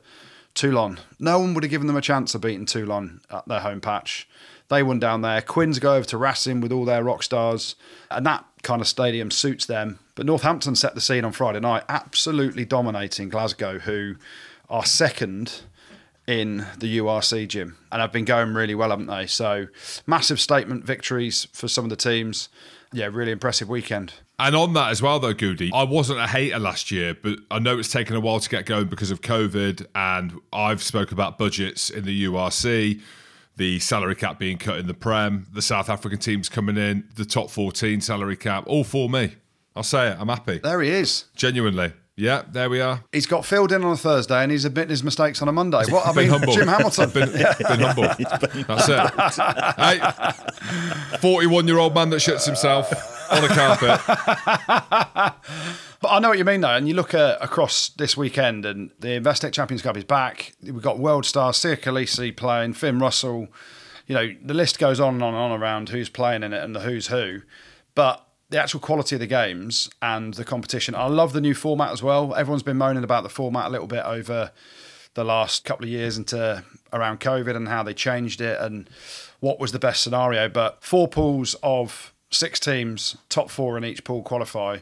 Toulon. 0.55 0.99
No 1.19 1.39
one 1.41 1.53
would 1.53 1.62
have 1.62 1.71
given 1.71 1.87
them 1.87 1.97
a 1.97 2.00
chance 2.00 2.35
of 2.35 2.41
beating 2.41 2.65
Toulon 2.65 3.21
at 3.31 3.47
their 3.47 3.61
home 3.61 3.83
patch. 3.83 4.27
They 4.71 4.83
won 4.85 5.00
down 5.00 5.23
there. 5.23 5.43
Quins 5.43 5.79
go 5.81 5.97
over 5.97 6.07
to 6.07 6.17
Racing 6.17 6.61
with 6.61 6.73
all 6.73 6.85
their 6.85 7.03
rock 7.03 7.23
stars, 7.23 7.75
and 8.11 8.25
that 8.25 8.45
kind 8.62 8.81
of 8.81 8.89
stadium 8.89 9.31
suits 9.31 9.67
them. 9.67 9.99
But 10.15 10.27
Northampton 10.27 10.77
set 10.77 10.95
the 10.95 11.00
scene 11.00 11.25
on 11.25 11.33
Friday 11.33 11.61
night, 11.61 11.83
absolutely 11.89 12.65
dominating 12.65 13.29
Glasgow, 13.29 13.81
who 13.81 14.15
are 14.69 14.85
second 14.85 15.62
in 16.27 16.67
the 16.79 16.99
URC 16.99 17.49
Jim, 17.49 17.77
and 17.91 18.00
have 18.00 18.12
been 18.12 18.25
going 18.25 18.55
really 18.55 18.77
well, 18.77 18.91
haven't 18.91 19.09
they? 19.09 19.27
So 19.27 19.67
massive 20.07 20.39
statement 20.39 20.85
victories 20.85 21.49
for 21.53 21.67
some 21.67 21.85
of 21.85 21.91
the 21.91 21.97
teams. 21.97 22.49
Yeah, 22.93 23.09
really 23.11 23.33
impressive 23.33 23.69
weekend. 23.69 24.15
And 24.39 24.55
on 24.55 24.73
that 24.75 24.91
as 24.91 25.03
well, 25.03 25.19
though, 25.19 25.35
Goody, 25.35 25.73
I 25.75 25.83
wasn't 25.83 26.21
a 26.21 26.27
hater 26.29 26.59
last 26.61 26.91
year, 26.91 27.15
but 27.15 27.41
I 27.50 27.59
know 27.59 27.79
it's 27.79 27.91
taken 27.91 28.15
a 28.15 28.21
while 28.21 28.39
to 28.39 28.49
get 28.49 28.67
going 28.67 28.87
because 28.87 29.11
of 29.11 29.21
COVID. 29.21 29.87
And 29.95 30.41
I've 30.53 30.83
spoke 30.83 31.11
about 31.11 31.39
budgets 31.39 31.91
in 31.91 32.05
the 32.05 32.25
URC, 32.25 33.00
the 33.57 33.78
salary 33.78 34.14
cap 34.14 34.38
being 34.38 34.57
cut 34.59 34.78
in 34.78 34.87
the 34.87 34.95
Prem, 34.95 35.47
the 35.52 35.62
South 35.62 35.88
African 35.90 36.19
teams 36.19 36.49
coming 36.49 36.76
in, 36.76 37.09
the 37.16 37.25
top 37.25 37.50
14 37.50 38.00
salary 38.00 38.37
cap, 38.37 38.64
all 38.66 38.85
for 38.85 39.09
me. 39.09 39.35
I'll 39.76 39.83
say 39.83 40.09
it. 40.11 40.16
I'm 40.19 40.28
happy. 40.28 40.59
There 40.59 40.80
he 40.80 40.90
is. 40.90 41.26
Genuinely. 41.37 41.92
Yeah, 42.16 42.42
there 42.52 42.69
we 42.69 42.80
are. 42.83 43.02
He's 43.12 43.25
got 43.26 43.47
filled 43.47 43.73
in 43.73 43.83
on 43.83 43.92
a 43.92 43.97
Thursday 43.97 44.42
and 44.42 44.52
he's 44.52 44.66
admitting 44.66 44.90
his 44.90 45.02
mistakes 45.02 45.40
on 45.40 45.49
a 45.49 45.52
Monday. 45.52 45.85
What 45.88 46.07
I 46.07 46.12
Been 46.12 46.25
mean, 46.25 46.30
humble. 46.30 46.52
Jim 46.52 46.69
Hamilton. 46.69 47.09
Been, 47.11 47.33
been 47.33 47.80
humble. 47.80 48.02
That's 48.69 48.88
it. 49.38 51.12
hey, 51.12 51.16
41 51.19 51.66
year 51.66 51.78
old 51.78 51.95
man 51.95 52.11
that 52.11 52.16
shits 52.16 52.45
himself 52.45 52.92
on 53.33 53.45
a 53.45 53.49
carpet. 53.49 54.00
But 56.00 56.09
I 56.09 56.19
know 56.19 56.30
what 56.30 56.38
you 56.38 56.45
mean, 56.45 56.62
though. 56.62 56.75
And 56.75 56.88
you 56.88 56.95
look 56.95 57.12
at 57.12 57.42
across 57.42 57.90
this 57.90 58.16
weekend, 58.16 58.64
and 58.64 58.90
the 58.99 59.09
Investec 59.09 59.52
Champions 59.52 59.83
Cup 59.83 59.97
is 59.97 60.04
back. 60.04 60.52
We've 60.62 60.80
got 60.80 60.99
world 60.99 61.26
stars 61.26 61.59
Siya 61.59 61.76
Kolisi 61.76 62.35
playing, 62.35 62.73
Finn 62.73 62.99
Russell. 62.99 63.49
You 64.07 64.14
know, 64.14 64.35
the 64.42 64.54
list 64.54 64.78
goes 64.78 64.99
on 64.99 65.14
and 65.14 65.23
on 65.23 65.35
and 65.35 65.52
on 65.52 65.61
around 65.61 65.90
who's 65.90 66.09
playing 66.09 66.42
in 66.42 66.52
it 66.52 66.62
and 66.62 66.75
the 66.75 66.80
who's 66.80 67.09
who. 67.09 67.42
But 67.95 68.26
the 68.49 68.61
actual 68.61 68.80
quality 68.80 69.14
of 69.16 69.21
the 69.21 69.26
games 69.26 69.90
and 70.02 70.35
the 70.35 70.45
competition. 70.45 70.95
I 70.95 71.07
love 71.07 71.33
the 71.33 71.40
new 71.40 71.54
format 71.54 71.92
as 71.92 72.02
well. 72.02 72.35
Everyone's 72.35 72.64
been 72.64 72.78
moaning 72.78 73.04
about 73.04 73.23
the 73.23 73.28
format 73.28 73.66
a 73.66 73.71
little 73.71 73.87
bit 73.87 74.04
over 74.04 74.50
the 75.14 75.25
last 75.25 75.64
couple 75.64 75.85
of 75.85 75.90
years 75.90 76.16
into 76.16 76.64
around 76.92 77.21
COVID 77.21 77.54
and 77.54 77.69
how 77.69 77.83
they 77.83 77.95
changed 77.95 78.40
it 78.40 78.61
and 78.61 78.88
what 79.40 79.61
was 79.61 79.73
the 79.73 79.78
best 79.78 80.02
scenario. 80.02 80.49
But 80.49 80.83
four 80.83 81.09
pools 81.09 81.54
of 81.62 82.12
six 82.30 82.59
teams, 82.59 83.16
top 83.28 83.50
four 83.50 83.76
in 83.76 83.85
each 83.85 84.02
pool 84.02 84.23
qualify. 84.23 84.78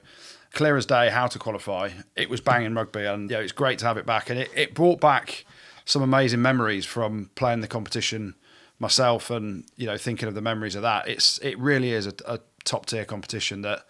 Clear 0.59 0.77
as 0.77 0.87
day 0.87 1.09
how 1.09 1.29
to 1.29 1.39
qualify. 1.39 1.91
It 2.17 2.29
was 2.29 2.41
banging 2.41 2.75
rugby, 2.75 3.05
and 3.05 3.31
yeah, 3.31 3.39
it's 3.39 3.53
great 3.53 3.79
to 3.79 3.87
have 3.87 3.97
it 3.97 4.05
back. 4.05 4.29
And 4.29 4.41
it, 4.41 4.51
it 4.57 4.75
brought 4.75 5.01
back 5.01 5.45
some 5.85 6.03
amazing 6.03 6.43
memories 6.43 6.85
from 6.85 7.31
playing 7.37 7.61
the 7.61 7.69
competition 7.69 8.35
myself, 8.81 9.31
and 9.31 9.67
you 9.77 9.87
know 9.87 9.97
thinking 9.97 10.27
of 10.27 10.35
the 10.35 10.41
memories 10.41 10.75
of 10.75 10.83
that. 10.83 11.07
It's 11.07 11.39
it 11.45 11.57
really 11.61 11.93
is 11.93 12.09
a, 12.09 12.13
a 12.27 12.41
top 12.65 12.87
tier 12.87 13.05
competition 13.05 13.63
that 13.63 13.87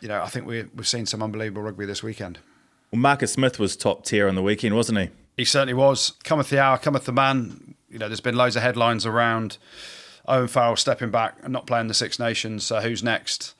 you 0.00 0.06
know 0.06 0.22
I 0.22 0.28
think 0.28 0.46
we 0.46 0.62
we've 0.76 0.86
seen 0.86 1.06
some 1.06 1.24
unbelievable 1.24 1.62
rugby 1.62 1.86
this 1.86 2.04
weekend. 2.04 2.38
Well, 2.92 3.00
Marcus 3.00 3.32
Smith 3.32 3.58
was 3.58 3.74
top 3.74 4.04
tier 4.04 4.28
on 4.28 4.36
the 4.36 4.44
weekend, 4.44 4.76
wasn't 4.76 5.00
he? 5.00 5.08
He 5.36 5.44
certainly 5.44 5.74
was. 5.74 6.12
Cometh 6.22 6.50
the 6.50 6.60
hour, 6.60 6.78
cometh 6.78 7.04
the 7.04 7.12
man. 7.12 7.74
You 7.90 7.98
know, 7.98 8.06
there's 8.06 8.20
been 8.20 8.36
loads 8.36 8.54
of 8.54 8.62
headlines 8.62 9.04
around 9.04 9.58
Owen 10.28 10.46
Farrell 10.46 10.76
stepping 10.76 11.10
back 11.10 11.38
and 11.42 11.52
not 11.52 11.66
playing 11.66 11.88
the 11.88 11.94
Six 11.94 12.20
Nations. 12.20 12.62
So 12.62 12.80
who's 12.80 13.02
next? 13.02 13.54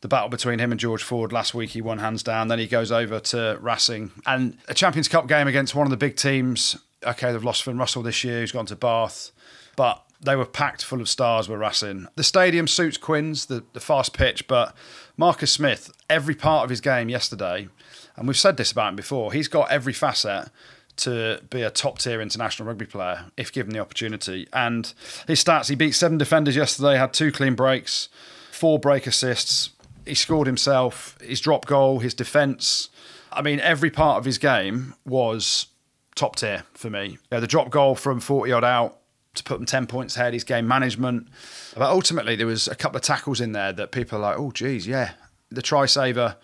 The 0.00 0.08
battle 0.08 0.28
between 0.28 0.58
him 0.58 0.70
and 0.70 0.80
George 0.80 1.02
Ford 1.02 1.32
last 1.32 1.52
week, 1.52 1.70
he 1.70 1.82
won 1.82 1.98
hands 1.98 2.22
down. 2.22 2.48
Then 2.48 2.58
he 2.58 2.66
goes 2.66 2.90
over 2.90 3.20
to 3.20 3.58
Racing 3.60 4.12
and 4.26 4.56
a 4.68 4.74
Champions 4.74 5.08
Cup 5.08 5.26
game 5.26 5.46
against 5.46 5.74
one 5.74 5.86
of 5.86 5.90
the 5.90 5.96
big 5.96 6.16
teams. 6.16 6.76
Okay, 7.04 7.32
they've 7.32 7.44
lost 7.44 7.62
Finn 7.62 7.78
Russell 7.78 8.02
this 8.02 8.24
year. 8.24 8.40
He's 8.40 8.52
gone 8.52 8.66
to 8.66 8.76
Bath, 8.76 9.30
but 9.76 10.02
they 10.20 10.36
were 10.36 10.46
packed 10.46 10.84
full 10.84 11.00
of 11.00 11.08
stars. 11.08 11.48
Were 11.48 11.58
Racing. 11.58 12.06
The 12.16 12.24
stadium 12.24 12.66
suits 12.66 12.96
Quins, 12.96 13.46
the, 13.46 13.64
the 13.72 13.80
fast 13.80 14.14
pitch, 14.14 14.46
but 14.48 14.74
Marcus 15.16 15.52
Smith, 15.52 15.90
every 16.08 16.34
part 16.34 16.64
of 16.64 16.70
his 16.70 16.80
game 16.80 17.08
yesterday, 17.08 17.68
and 18.16 18.26
we've 18.26 18.36
said 18.36 18.56
this 18.56 18.72
about 18.72 18.90
him 18.90 18.96
before. 18.96 19.32
He's 19.32 19.48
got 19.48 19.70
every 19.70 19.92
facet 19.92 20.50
to 20.96 21.40
be 21.48 21.62
a 21.62 21.70
top 21.70 21.98
tier 21.98 22.20
international 22.20 22.68
rugby 22.68 22.84
player 22.84 23.26
if 23.36 23.52
given 23.52 23.72
the 23.72 23.78
opportunity. 23.78 24.46
And 24.52 24.92
his 25.26 25.42
stats 25.42 25.68
he 25.68 25.74
beat 25.74 25.92
seven 25.92 26.18
defenders 26.18 26.56
yesterday, 26.56 26.96
had 26.96 27.12
two 27.12 27.32
clean 27.32 27.54
breaks, 27.54 28.08
four 28.50 28.78
break 28.78 29.06
assists. 29.06 29.70
He 30.06 30.14
scored 30.14 30.46
himself, 30.46 31.18
his 31.20 31.40
drop 31.40 31.66
goal, 31.66 31.98
his 32.00 32.14
defence. 32.14 32.88
I 33.32 33.42
mean, 33.42 33.60
every 33.60 33.90
part 33.90 34.18
of 34.18 34.24
his 34.24 34.38
game 34.38 34.94
was 35.04 35.66
top 36.14 36.36
tier 36.36 36.64
for 36.74 36.90
me. 36.90 37.18
Know, 37.30 37.40
the 37.40 37.46
drop 37.46 37.70
goal 37.70 37.94
from 37.94 38.20
40 38.20 38.52
odd 38.52 38.64
out 38.64 38.98
to 39.34 39.42
put 39.44 39.58
them 39.58 39.66
10 39.66 39.86
points 39.86 40.16
ahead, 40.16 40.34
his 40.34 40.44
game 40.44 40.66
management. 40.66 41.28
But 41.76 41.88
ultimately, 41.90 42.36
there 42.36 42.46
was 42.46 42.66
a 42.68 42.74
couple 42.74 42.96
of 42.96 43.02
tackles 43.02 43.40
in 43.40 43.52
there 43.52 43.72
that 43.72 43.92
people 43.92 44.18
are 44.18 44.22
like, 44.22 44.38
oh, 44.38 44.50
geez, 44.50 44.86
yeah. 44.86 45.12
The 45.50 45.62
try 45.62 45.86
saver 45.86 46.36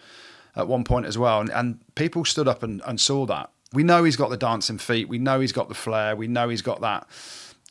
at 0.55 0.69
one 0.69 0.85
point 0.85 1.07
as 1.07 1.19
well. 1.19 1.41
And, 1.41 1.51
and 1.51 1.95
people 1.95 2.25
stood 2.25 2.49
up 2.49 2.63
and, 2.63 2.81
and 2.87 3.01
saw 3.01 3.27
that. 3.27 3.51
We 3.73 3.83
know 3.83 4.05
he's 4.05 4.17
got 4.17 4.31
the 4.31 4.37
dancing 4.37 4.79
feet. 4.79 5.09
We 5.09 5.19
know 5.19 5.41
he's 5.41 5.53
got 5.53 5.69
the 5.69 5.75
flair. 5.75 6.17
We 6.17 6.29
know 6.29 6.49
he's 6.49 6.63
got 6.63 6.81
that 6.81 7.07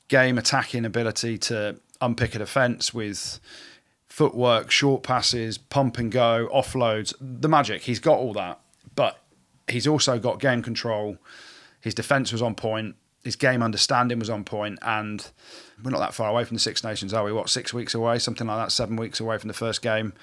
game 0.08 0.38
attacking 0.38 0.86
ability 0.86 1.38
to 1.38 1.80
unpick 2.02 2.36
a 2.36 2.40
defence 2.40 2.94
with 2.94 3.40
footwork, 4.16 4.72
short 4.72 5.04
passes, 5.04 5.58
pump 5.58 5.98
and 5.98 6.10
go, 6.10 6.48
offloads, 6.54 7.14
the 7.20 7.50
magic. 7.50 7.82
He's 7.82 8.00
got 8.00 8.18
all 8.18 8.32
that. 8.32 8.62
But 8.96 9.20
he's 9.68 9.86
also 9.86 10.20
got 10.20 10.40
game 10.40 10.64
control. 10.64 11.18
His 11.82 11.94
defence 11.94 12.32
was 12.32 12.42
on 12.42 12.56
point. 12.56 12.96
His 13.26 13.36
game 13.36 13.62
understanding 13.62 14.20
was 14.20 14.30
on 14.30 14.46
point. 14.46 14.80
point, 14.80 14.90
and 14.90 15.30
we're 15.84 15.92
not 15.92 16.00
that 16.00 16.14
far 16.14 16.30
away 16.30 16.46
from 16.46 16.56
the 16.56 16.62
Six 16.62 16.82
Nations, 16.82 17.14
are 17.14 17.26
we? 17.26 17.34
What 17.34 17.50
six 17.50 17.74
weeks 17.74 17.94
away, 17.94 18.20
something 18.20 18.48
like 18.48 18.58
that, 18.66 18.72
seven 18.72 18.96
weeks 18.96 19.20
away 19.20 19.38
from 19.38 19.50
the 19.50 19.54
first 19.54 19.82
game. 19.82 20.14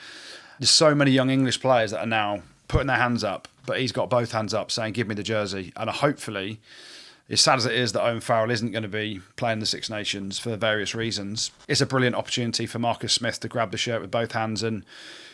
There's 0.59 0.71
so 0.71 0.95
many 0.95 1.11
young 1.11 1.29
English 1.29 1.61
players 1.61 1.91
that 1.91 2.01
are 2.01 2.07
now 2.07 2.45
putting 2.69 2.87
their 2.87 2.97
hands 2.97 3.23
up, 3.23 3.47
but 3.67 3.79
he's 3.79 3.93
got 3.93 4.09
both 4.09 4.33
hands 4.33 4.55
up, 4.55 4.71
saying, 4.71 4.95
"Give 4.95 5.07
me 5.07 5.15
the 5.15 5.23
jersey." 5.23 5.71
And 5.77 5.91
hopefully, 5.91 6.61
as 7.33 7.41
sad 7.41 7.57
as 7.57 7.67
it 7.67 7.75
is 7.75 7.93
that 7.93 8.05
Owen 8.05 8.21
Farrell 8.21 8.51
isn't 8.51 8.71
going 8.73 8.83
to 8.83 8.89
be 8.89 9.21
playing 9.37 9.59
the 9.59 9.67
Six 9.67 9.89
Nations 9.89 10.39
for 10.39 10.55
various 10.57 10.95
reasons, 10.95 11.51
it's 11.67 11.81
a 11.81 11.87
brilliant 11.87 12.15
opportunity 12.15 12.67
for 12.67 12.79
Marcus 12.79 13.13
Smith 13.15 13.41
to 13.41 13.49
grab 13.49 13.71
the 13.73 13.79
shirt 13.79 14.03
with 14.03 14.11
both 14.11 14.33
hands 14.33 14.63
and, 14.63 14.85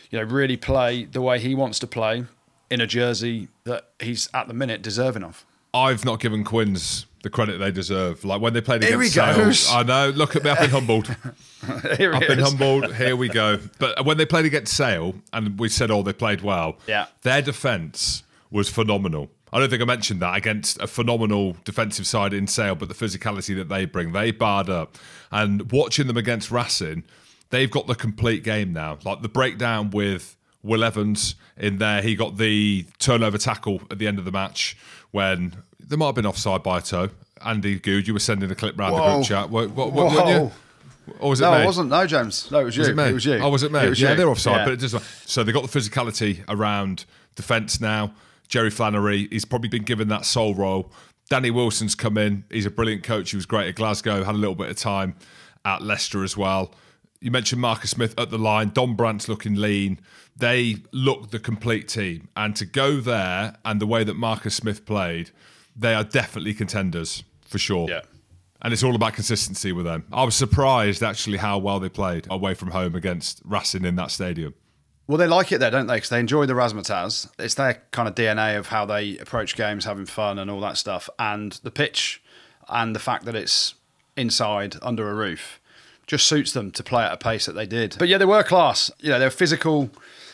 you 0.09 0.17
know, 0.17 0.25
really 0.25 0.55
play 0.57 1.03
the 1.03 1.21
way 1.21 1.39
he 1.39 1.53
wants 1.53 1.77
to 1.79 1.87
play 1.87 2.25
in 2.71 2.79
a 2.79 2.87
jersey 2.87 3.49
that 3.65 3.89
he's 3.99 4.29
at 4.33 4.47
the 4.47 4.53
minute 4.53 4.81
deserving 4.81 5.23
of. 5.23 5.45
I've 5.73 6.05
not 6.05 6.19
given 6.19 6.43
Quins 6.43 7.05
the 7.21 7.29
credit 7.29 7.57
they 7.57 7.71
deserve. 7.71 8.23
Like 8.23 8.41
when 8.41 8.53
they 8.53 8.61
played 8.61 8.81
Here 8.81 8.99
against 8.99 9.13
he 9.15 9.19
goes. 9.19 9.59
Sale, 9.59 9.77
I 9.77 9.83
know. 9.83 10.09
Look 10.09 10.35
at 10.35 10.43
me, 10.43 10.49
I've 10.51 10.59
been 10.59 10.69
humbled. 10.69 11.07
Here 11.97 12.13
I've 12.13 12.27
been 12.27 12.39
is. 12.39 12.49
humbled. 12.49 12.95
Here 12.95 13.15
we 13.15 13.27
go. 13.27 13.59
But 13.77 14.05
when 14.05 14.17
they 14.17 14.25
played 14.25 14.45
against 14.45 14.73
Sale, 14.75 15.15
and 15.33 15.59
we 15.59 15.69
said, 15.69 15.91
oh, 15.91 16.01
they 16.01 16.13
played 16.13 16.41
well. 16.41 16.77
Yeah. 16.87 17.07
Their 17.23 17.41
defence 17.41 18.23
was 18.51 18.69
phenomenal. 18.69 19.29
I 19.51 19.59
don't 19.59 19.69
think 19.69 19.81
I 19.81 19.85
mentioned 19.85 20.21
that 20.21 20.35
against 20.35 20.79
a 20.79 20.87
phenomenal 20.87 21.57
defensive 21.63 22.05
side 22.05 22.33
in 22.33 22.45
Sale, 22.47 22.75
but 22.75 22.87
the 22.87 22.93
physicality 22.93 23.55
that 23.55 23.67
they 23.69 23.85
bring, 23.85 24.11
they 24.11 24.31
barred 24.31 24.69
up. 24.69 24.97
And 25.31 25.71
watching 25.71 26.07
them 26.07 26.17
against 26.17 26.51
Racing, 26.51 27.03
they've 27.49 27.69
got 27.71 27.87
the 27.87 27.95
complete 27.95 28.43
game 28.43 28.73
now. 28.73 28.99
Like 29.03 29.21
the 29.21 29.29
breakdown 29.29 29.89
with 29.89 30.35
Will 30.61 30.83
Evans 30.83 31.35
in 31.57 31.77
there, 31.77 32.01
he 32.01 32.15
got 32.15 32.37
the 32.37 32.85
turnover 32.99 33.37
tackle 33.37 33.81
at 33.89 33.97
the 33.97 34.07
end 34.07 34.19
of 34.19 34.25
the 34.25 34.31
match 34.31 34.77
when 35.11 35.55
there 35.79 35.97
might 35.97 36.07
have 36.07 36.15
been 36.15 36.25
offside 36.27 36.61
by 36.61 36.77
a 36.77 36.81
toe. 36.81 37.09
Andy 37.43 37.79
Good, 37.79 38.07
you 38.07 38.13
were 38.13 38.19
sending 38.19 38.51
a 38.51 38.55
clip 38.55 38.77
round 38.77 38.95
the 38.97 39.13
group 39.15 39.25
chat. 39.25 39.49
What, 39.49 39.71
what, 39.71 39.93
Whoa. 39.93 40.05
weren't 40.13 40.29
you? 40.29 40.51
Or 41.19 41.31
was 41.31 41.39
it 41.39 41.43
No, 41.45 41.53
me? 41.55 41.63
it 41.63 41.65
wasn't. 41.65 41.89
No, 41.89 42.05
James. 42.05 42.51
No, 42.51 42.59
it 42.59 42.65
was 42.65 42.75
you. 42.77 42.81
Was 42.81 42.89
it 42.89 42.95
me? 42.95 43.13
was 43.13 43.25
you. 43.25 43.33
Oh, 43.39 43.49
was 43.49 43.63
it 43.63 43.71
me? 43.71 43.89
was 43.89 43.99
yeah, 43.99 44.11
you. 44.11 44.15
they're 44.17 44.29
offside, 44.29 44.57
Yeah. 44.57 44.65
but 44.65 44.73
it 44.73 44.77
just 44.77 45.27
so 45.27 45.43
they 45.43 45.51
got 45.51 45.63
the 45.69 45.79
physicality 45.79 46.43
around 46.47 47.05
defence 47.35 47.81
now. 47.81 48.13
Jerry 48.49 48.69
Flannery, 48.69 49.27
he's 49.31 49.45
probably 49.45 49.69
been 49.69 49.83
given 49.83 50.09
that 50.09 50.25
sole 50.25 50.53
role. 50.53 50.91
Danny 51.29 51.51
Wilson's 51.51 51.95
come 51.95 52.17
in. 52.17 52.43
He's 52.51 52.65
a 52.65 52.71
brilliant 52.71 53.03
coach. 53.03 53.29
He 53.29 53.37
was 53.37 53.45
great 53.45 53.67
at 53.67 53.75
Glasgow. 53.75 54.23
Had 54.23 54.35
a 54.35 54.37
little 54.37 54.55
bit 54.55 54.69
of 54.69 54.75
time 54.75 55.15
at 55.63 55.81
Leicester 55.83 56.23
as 56.23 56.35
well. 56.35 56.73
You 57.21 57.31
mentioned 57.31 57.61
Marcus 57.61 57.91
Smith 57.91 58.17
at 58.17 58.31
the 58.31 58.37
line. 58.37 58.69
Don 58.69 58.95
Brandt's 58.95 59.29
looking 59.29 59.55
lean. 59.55 59.99
They 60.35 60.77
look 60.91 61.31
the 61.31 61.39
complete 61.39 61.89
team, 61.89 62.29
and 62.35 62.55
to 62.55 62.65
go 62.65 63.01
there 63.01 63.57
and 63.65 63.81
the 63.81 63.85
way 63.85 64.05
that 64.05 64.15
Marcus 64.15 64.55
Smith 64.55 64.85
played, 64.85 65.31
they 65.75 65.93
are 65.93 66.05
definitely 66.05 66.53
contenders 66.53 67.23
for 67.41 67.57
sure. 67.57 67.89
Yeah. 67.89 68.01
And 68.61 68.73
it's 68.73 68.83
all 68.83 68.95
about 68.95 69.13
consistency 69.13 69.71
with 69.73 69.85
them. 69.85 70.05
I 70.11 70.23
was 70.23 70.35
surprised 70.35 71.03
actually 71.03 71.37
how 71.37 71.57
well 71.57 71.79
they 71.79 71.89
played 71.89 72.25
away 72.29 72.53
from 72.53 72.71
home 72.71 72.95
against 72.95 73.41
Racing 73.43 73.85
in 73.85 73.95
that 73.97 74.11
stadium. 74.11 74.53
Well, 75.09 75.17
they 75.17 75.25
like 75.25 75.51
it 75.51 75.57
there, 75.57 75.71
don't 75.71 75.87
they? 75.87 75.95
Because 75.95 76.09
they 76.09 76.19
enjoy 76.19 76.45
the 76.45 76.53
razzmatazz. 76.53 77.31
It's 77.39 77.55
their 77.55 77.81
kind 77.89 78.07
of 78.07 78.13
DNA 78.13 78.59
of 78.59 78.67
how 78.67 78.85
they 78.85 79.17
approach 79.17 79.55
games, 79.55 79.85
having 79.85 80.05
fun 80.05 80.37
and 80.37 80.51
all 80.51 80.59
that 80.59 80.77
stuff. 80.77 81.09
And 81.17 81.53
the 81.63 81.71
pitch 81.71 82.21
and 82.67 82.95
the 82.95 82.99
fact 82.99 83.25
that 83.25 83.33
it's 83.33 83.73
inside 84.15 84.75
under 84.83 85.09
a 85.09 85.15
roof 85.15 85.59
just 86.05 86.27
suits 86.27 86.53
them 86.53 86.69
to 86.73 86.83
play 86.83 87.03
at 87.03 87.11
a 87.11 87.17
pace 87.17 87.47
that 87.47 87.53
they 87.53 87.65
did. 87.65 87.95
But 87.97 88.07
yeah, 88.07 88.19
they 88.19 88.25
were 88.25 88.43
class. 88.43 88.91
You 88.99 89.09
know, 89.09 89.17
they're 89.17 89.31
physical, 89.31 89.89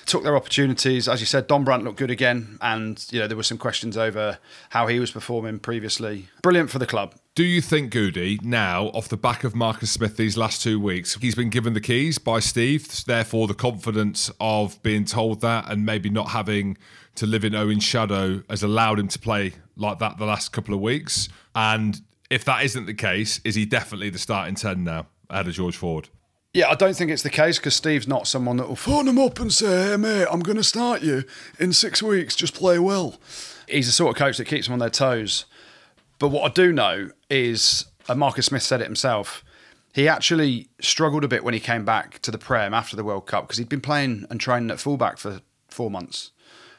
took 0.05 0.23
their 0.23 0.35
opportunities. 0.35 1.07
As 1.07 1.19
you 1.19 1.25
said, 1.25 1.47
Don 1.47 1.63
Brandt 1.63 1.83
looked 1.83 1.97
good 1.97 2.11
again. 2.11 2.57
And, 2.61 3.03
you 3.11 3.19
know, 3.19 3.27
there 3.27 3.37
were 3.37 3.43
some 3.43 3.57
questions 3.57 3.97
over 3.97 4.37
how 4.69 4.87
he 4.87 4.99
was 4.99 5.11
performing 5.11 5.59
previously. 5.59 6.29
Brilliant 6.41 6.69
for 6.69 6.79
the 6.79 6.85
club. 6.85 7.15
Do 7.35 7.43
you 7.43 7.59
think, 7.59 7.91
Goody, 7.91 8.39
now, 8.43 8.85
off 8.87 9.09
the 9.09 9.17
back 9.17 9.43
of 9.43 9.53
Marcus 9.55 9.91
Smith 9.91 10.15
these 10.15 10.37
last 10.37 10.63
two 10.63 10.79
weeks, 10.79 11.15
he's 11.15 11.35
been 11.35 11.49
given 11.49 11.73
the 11.73 11.81
keys 11.81 12.17
by 12.17 12.39
Steve, 12.39 13.03
therefore 13.05 13.47
the 13.47 13.53
confidence 13.53 14.31
of 14.39 14.81
being 14.83 15.03
told 15.03 15.41
that 15.41 15.69
and 15.69 15.85
maybe 15.85 16.09
not 16.09 16.29
having 16.29 16.77
to 17.15 17.25
live 17.25 17.43
in 17.43 17.53
Owen's 17.53 17.83
shadow 17.83 18.41
has 18.49 18.63
allowed 18.63 18.99
him 18.99 19.09
to 19.09 19.19
play 19.19 19.53
like 19.75 19.99
that 19.99 20.17
the 20.17 20.25
last 20.25 20.53
couple 20.53 20.73
of 20.73 20.79
weeks? 20.79 21.27
And 21.53 22.01
if 22.29 22.45
that 22.45 22.63
isn't 22.63 22.85
the 22.85 22.93
case, 22.93 23.41
is 23.43 23.55
he 23.55 23.65
definitely 23.65 24.09
the 24.09 24.19
starting 24.19 24.55
10 24.55 24.83
now 24.83 25.07
ahead 25.29 25.47
of 25.47 25.53
George 25.53 25.75
Ford? 25.75 26.09
Yeah, 26.55 26.69
I 26.69 26.75
don't 26.75 26.95
think 26.95 27.11
it's 27.11 27.21
the 27.21 27.29
case 27.29 27.57
because 27.57 27.75
Steve's 27.75 28.07
not 28.07 28.27
someone 28.27 28.55
that 28.55 28.69
will 28.69 28.77
phone 28.77 29.09
him 29.09 29.19
up 29.19 29.41
and 29.41 29.51
say, 29.51 29.89
hey, 29.89 29.97
mate, 29.97 30.25
I'm 30.31 30.39
going 30.39 30.55
to 30.55 30.63
start 30.63 31.01
you 31.01 31.25
in 31.59 31.73
six 31.73 32.01
weeks. 32.01 32.33
Just 32.33 32.53
play 32.55 32.79
well. 32.79 33.19
He's 33.67 33.87
the 33.87 33.91
sort 33.91 34.15
of 34.15 34.17
coach 34.17 34.37
that 34.37 34.45
keeps 34.45 34.67
them 34.67 34.71
on 34.71 34.79
their 34.79 34.89
toes. 34.89 35.43
But 36.17 36.29
what 36.29 36.49
I 36.49 36.53
do 36.53 36.71
know 36.71 37.09
is, 37.29 37.87
and 38.07 38.17
Marcus 38.17 38.45
Smith 38.45 38.63
said 38.63 38.79
it 38.79 38.85
himself, 38.85 39.43
he 39.93 40.07
actually 40.07 40.69
struggled 40.79 41.25
a 41.25 41.27
bit 41.27 41.43
when 41.43 41.53
he 41.53 41.59
came 41.59 41.83
back 41.83 42.19
to 42.19 42.31
the 42.31 42.37
Prem 42.37 42.73
after 42.73 42.95
the 42.95 43.03
World 43.03 43.25
Cup 43.25 43.43
because 43.43 43.57
he'd 43.57 43.67
been 43.67 43.81
playing 43.81 44.25
and 44.29 44.39
training 44.39 44.71
at 44.71 44.79
fullback 44.79 45.17
for 45.17 45.41
four 45.67 45.91
months. 45.91 46.31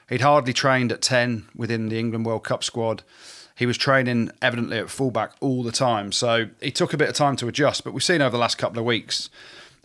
He'd 0.09 0.23
hardly 0.23 0.55
trained 0.55 0.91
at 0.91 1.03
10 1.03 1.51
within 1.55 1.91
the 1.91 1.99
England 1.99 2.25
World 2.25 2.45
Cup 2.45 2.65
squad. 2.65 3.03
He 3.55 3.67
was 3.67 3.77
training 3.77 4.31
evidently 4.41 4.79
at 4.79 4.89
fullback 4.89 5.33
all 5.41 5.63
the 5.63 5.71
time. 5.71 6.13
So 6.13 6.47
he 6.63 6.71
took 6.71 6.95
a 6.95 6.97
bit 6.97 7.11
of 7.11 7.15
time 7.15 7.37
to 7.37 7.49
adjust, 7.49 7.85
but 7.85 7.93
we've 7.93 8.03
seen 8.03 8.23
over 8.23 8.31
the 8.31 8.41
last 8.41 8.57
couple 8.57 8.79
of 8.79 8.87
weeks. 8.87 9.29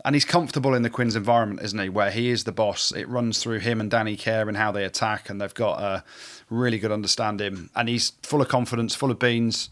And 0.03 0.15
he's 0.15 0.25
comfortable 0.25 0.73
in 0.73 0.81
the 0.81 0.89
Quinn's 0.89 1.15
environment, 1.15 1.61
isn't 1.61 1.79
he? 1.79 1.89
Where 1.89 2.11
he 2.11 2.29
is 2.29 2.43
the 2.43 2.51
boss. 2.51 2.91
It 2.91 3.07
runs 3.07 3.41
through 3.41 3.59
him 3.59 3.79
and 3.79 3.91
Danny 3.91 4.15
Care 4.15 4.47
and 4.47 4.57
how 4.57 4.71
they 4.71 4.83
attack, 4.83 5.29
and 5.29 5.39
they've 5.39 5.53
got 5.53 5.79
a 5.81 6.03
really 6.49 6.79
good 6.79 6.91
understanding. 6.91 7.69
And 7.75 7.87
he's 7.87 8.13
full 8.23 8.41
of 8.41 8.47
confidence, 8.47 8.95
full 8.95 9.11
of 9.11 9.19
beans. 9.19 9.69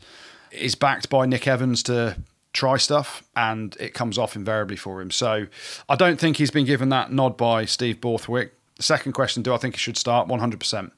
He's 0.51 0.75
backed 0.75 1.09
by 1.09 1.25
Nick 1.25 1.47
Evans 1.47 1.81
to 1.83 2.17
try 2.53 2.77
stuff, 2.77 3.23
and 3.35 3.75
it 3.79 3.93
comes 3.93 4.17
off 4.17 4.35
invariably 4.35 4.75
for 4.75 5.01
him. 5.01 5.11
So 5.11 5.47
I 5.87 5.95
don't 5.95 6.19
think 6.19 6.37
he's 6.37 6.51
been 6.51 6.65
given 6.65 6.89
that 6.89 7.11
nod 7.11 7.37
by 7.37 7.65
Steve 7.65 7.99
Borthwick. 7.99 8.53
The 8.77 8.83
second 8.83 9.13
question, 9.13 9.43
do 9.43 9.53
I 9.53 9.57
think 9.57 9.75
he 9.75 9.79
should 9.79 9.97
start? 9.97 10.27
100%. 10.27 10.91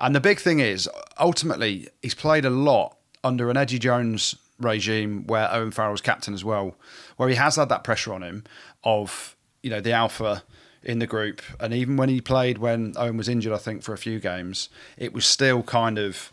And 0.00 0.14
the 0.14 0.20
big 0.20 0.40
thing 0.40 0.60
is, 0.60 0.88
ultimately, 1.18 1.88
he's 2.02 2.14
played 2.14 2.44
a 2.44 2.50
lot 2.50 2.96
under 3.24 3.48
an 3.48 3.56
Eddie 3.56 3.78
Jones 3.78 4.34
regime 4.58 5.26
where 5.26 5.52
Owen 5.52 5.70
Farrell's 5.70 6.00
captain 6.00 6.34
as 6.34 6.44
well, 6.44 6.76
where 7.16 7.28
he 7.28 7.34
has 7.34 7.56
had 7.56 7.68
that 7.68 7.84
pressure 7.84 8.12
on 8.12 8.22
him 8.22 8.44
of, 8.84 9.36
you 9.62 9.70
know, 9.70 9.80
the 9.80 9.92
alpha 9.92 10.42
in 10.82 10.98
the 10.98 11.06
group. 11.06 11.42
And 11.60 11.72
even 11.72 11.96
when 11.96 12.08
he 12.08 12.20
played 12.20 12.58
when 12.58 12.94
Owen 12.96 13.16
was 13.16 13.28
injured, 13.28 13.52
I 13.52 13.58
think, 13.58 13.82
for 13.82 13.92
a 13.92 13.98
few 13.98 14.18
games, 14.18 14.68
it 14.96 15.12
was 15.12 15.24
still 15.24 15.62
kind 15.62 15.98
of 15.98 16.32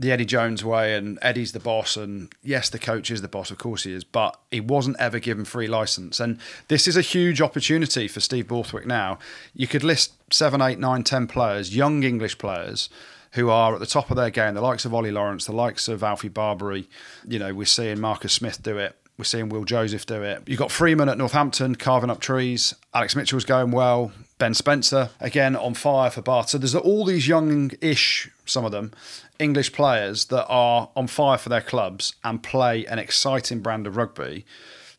the 0.00 0.12
Eddie 0.12 0.24
Jones 0.24 0.64
way, 0.64 0.94
and 0.94 1.18
Eddie's 1.22 1.50
the 1.50 1.58
boss, 1.58 1.96
and 1.96 2.32
yes, 2.40 2.70
the 2.70 2.78
coach 2.78 3.10
is 3.10 3.20
the 3.20 3.26
boss, 3.26 3.50
of 3.50 3.58
course 3.58 3.82
he 3.82 3.92
is, 3.92 4.04
but 4.04 4.38
he 4.48 4.60
wasn't 4.60 4.96
ever 5.00 5.18
given 5.18 5.44
free 5.44 5.66
license. 5.66 6.20
And 6.20 6.38
this 6.68 6.86
is 6.86 6.96
a 6.96 7.00
huge 7.00 7.42
opportunity 7.42 8.06
for 8.06 8.20
Steve 8.20 8.46
Borthwick 8.46 8.86
now. 8.86 9.18
You 9.54 9.66
could 9.66 9.82
list 9.82 10.12
seven, 10.32 10.62
eight, 10.62 10.78
nine, 10.78 11.02
ten 11.02 11.26
players, 11.26 11.74
young 11.74 12.04
English 12.04 12.38
players, 12.38 12.88
who 13.32 13.50
are 13.50 13.74
at 13.74 13.80
the 13.80 13.86
top 13.86 14.10
of 14.10 14.16
their 14.16 14.30
game, 14.30 14.54
the 14.54 14.60
likes 14.60 14.84
of 14.84 14.94
Ollie 14.94 15.10
Lawrence, 15.10 15.46
the 15.46 15.52
likes 15.52 15.88
of 15.88 16.04
Alfie 16.04 16.28
Barbeary. 16.28 16.88
You 17.26 17.40
know, 17.40 17.52
we're 17.52 17.66
seeing 17.66 18.00
Marcus 18.00 18.32
Smith 18.32 18.62
do 18.62 18.78
it. 18.78 18.96
We're 19.18 19.24
seeing 19.24 19.48
Will 19.48 19.64
Joseph 19.64 20.06
do 20.06 20.22
it. 20.22 20.44
You've 20.46 20.60
got 20.60 20.70
Freeman 20.70 21.08
at 21.08 21.18
Northampton 21.18 21.74
carving 21.74 22.08
up 22.08 22.20
trees. 22.20 22.72
Alex 22.94 23.16
Mitchell's 23.16 23.44
going 23.44 23.72
well. 23.72 24.12
Ben 24.38 24.54
Spencer, 24.54 25.10
again, 25.18 25.56
on 25.56 25.74
fire 25.74 26.08
for 26.08 26.22
Bath. 26.22 26.50
So 26.50 26.58
there's 26.58 26.76
all 26.76 27.04
these 27.04 27.26
young 27.26 27.72
ish, 27.80 28.30
some 28.46 28.64
of 28.64 28.70
them, 28.70 28.92
English 29.40 29.72
players 29.72 30.26
that 30.26 30.46
are 30.46 30.90
on 30.94 31.08
fire 31.08 31.36
for 31.36 31.48
their 31.48 31.60
clubs 31.60 32.14
and 32.22 32.44
play 32.44 32.86
an 32.86 33.00
exciting 33.00 33.58
brand 33.58 33.88
of 33.88 33.96
rugby 33.96 34.46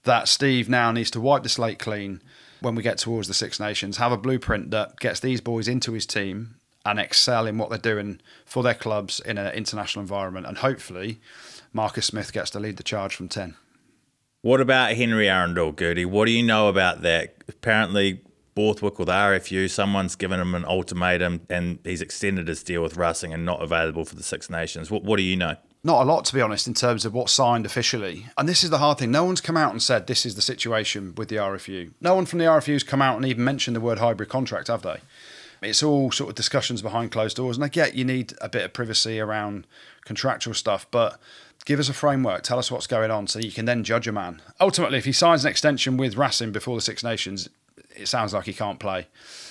that 0.04 0.28
Steve 0.28 0.68
now 0.68 0.92
needs 0.92 1.12
to 1.12 1.22
wipe 1.22 1.44
the 1.44 1.50
slate 1.50 1.80
clean 1.80 2.22
when 2.60 2.76
we 2.76 2.84
get 2.84 2.98
towards 2.98 3.30
the 3.30 3.34
Six 3.34 3.58
Nations, 3.58 3.98
have 3.98 4.12
a 4.12 4.18
blueprint 4.18 4.72
that 4.72 5.00
gets 5.00 5.22
these 5.22 5.40
boys 5.40 5.70
into 5.70 5.94
his 5.94 6.06
team 6.06 6.56
and 6.86 7.00
excel 7.00 7.48
in 7.48 7.58
what 7.58 7.70
they're 7.70 7.78
doing 7.78 8.20
for 8.46 8.64
their 8.64 8.74
clubs 8.74 9.22
in 9.22 9.38
an 9.38 9.54
international 9.54 10.02
environment. 10.02 10.46
And 10.46 10.58
hopefully, 10.58 11.22
Marcus 11.72 12.08
Smith 12.08 12.34
gets 12.34 12.50
to 12.52 12.60
lead 12.60 12.76
the 12.76 12.84
charge 12.84 13.16
from 13.16 13.30
10. 13.30 13.56
What 14.42 14.62
about 14.62 14.94
Henry 14.94 15.26
Arundell, 15.26 15.78
Gertie? 15.78 16.06
What 16.06 16.26
do 16.26 16.32
you 16.32 16.44
know 16.44 16.70
about 16.70 17.02
that? 17.02 17.36
Apparently, 17.50 18.22
Borthwick 18.56 18.98
with 18.98 19.10
RFU, 19.10 19.70
someone's 19.70 20.16
given 20.16 20.40
him 20.40 20.56
an 20.56 20.64
ultimatum 20.64 21.42
and 21.50 21.80
he's 21.84 22.02
extended 22.02 22.48
his 22.48 22.64
deal 22.64 22.82
with 22.82 22.96
Racing 22.96 23.34
and 23.34 23.44
not 23.46 23.62
available 23.62 24.06
for 24.06 24.16
the 24.16 24.24
Six 24.24 24.50
Nations. 24.50 24.90
What, 24.90 25.04
what 25.04 25.18
do 25.18 25.24
you 25.24 25.36
know? 25.36 25.58
Not 25.84 26.04
a 26.04 26.06
lot, 26.06 26.24
to 26.26 26.34
be 26.34 26.42
honest, 26.42 26.68
in 26.68 26.74
terms 26.74 27.04
of 27.04 27.14
what's 27.14 27.34
signed 27.34 27.66
officially. 27.66 28.28
And 28.38 28.48
this 28.48 28.64
is 28.64 28.70
the 28.70 28.78
hard 28.78 28.98
thing. 28.98 29.12
No 29.12 29.26
one's 29.26 29.42
come 29.42 29.58
out 29.58 29.72
and 29.72 29.84
said 29.84 30.08
this 30.08 30.26
is 30.26 30.36
the 30.36 30.42
situation 30.42 31.16
with 31.16 31.28
the 31.28 31.38
RFU. 31.38 31.92
No 32.00 32.16
one 32.16 32.26
from 32.26 32.40
the 32.40 32.46
RFU's 32.46 32.84
come 32.84 33.02
out 33.02 33.18
and 33.18 33.26
even 33.26 33.44
mentioned 33.44 33.76
the 33.76 33.82
word 33.82 34.00
hybrid 34.00 34.30
contract, 34.30 34.68
have 34.70 34.84
they? 34.84 35.00
It's 35.62 35.84
all 35.84 36.12
sort 36.12 36.30
of 36.30 36.36
discussions 36.36 36.82
behind 36.82 37.12
closed 37.12 37.36
doors. 37.36 37.58
And 37.58 37.64
I 37.64 37.68
get 37.68 37.96
you 37.96 38.06
need 38.06 38.34
a 38.40 38.48
bit 38.48 38.64
of 38.64 38.72
privacy 38.72 39.20
around 39.20 39.68
contractual 40.06 40.54
stuff, 40.54 40.88
but 40.92 41.20
give 41.66 41.80
us 41.80 41.90
a 41.90 41.94
framework. 41.94 42.44
Tell 42.44 42.60
us 42.60 42.72
what's 42.72 42.88
going 42.88 43.12
on 43.12 43.28
so 43.28 43.40
you 43.40 43.52
can 43.52 43.66
then 43.66 43.84
judge 43.84 44.08
a 44.08 44.12
man. 44.12 44.42
Ultimately, 44.60 44.98
if 44.98 45.06
he 45.06 45.12
signs 45.12 45.44
an 45.46 45.52
extension 45.52 45.98
with 45.98 46.18
Racing 46.18 46.52
before 46.52 46.76
the 46.76 46.82
Six 46.82 47.04
Nations, 47.04 47.50
it 47.96 48.08
sounds 48.08 48.34
like 48.34 48.46
he 48.46 48.54
can't 48.54 48.80
play. 48.80 49.08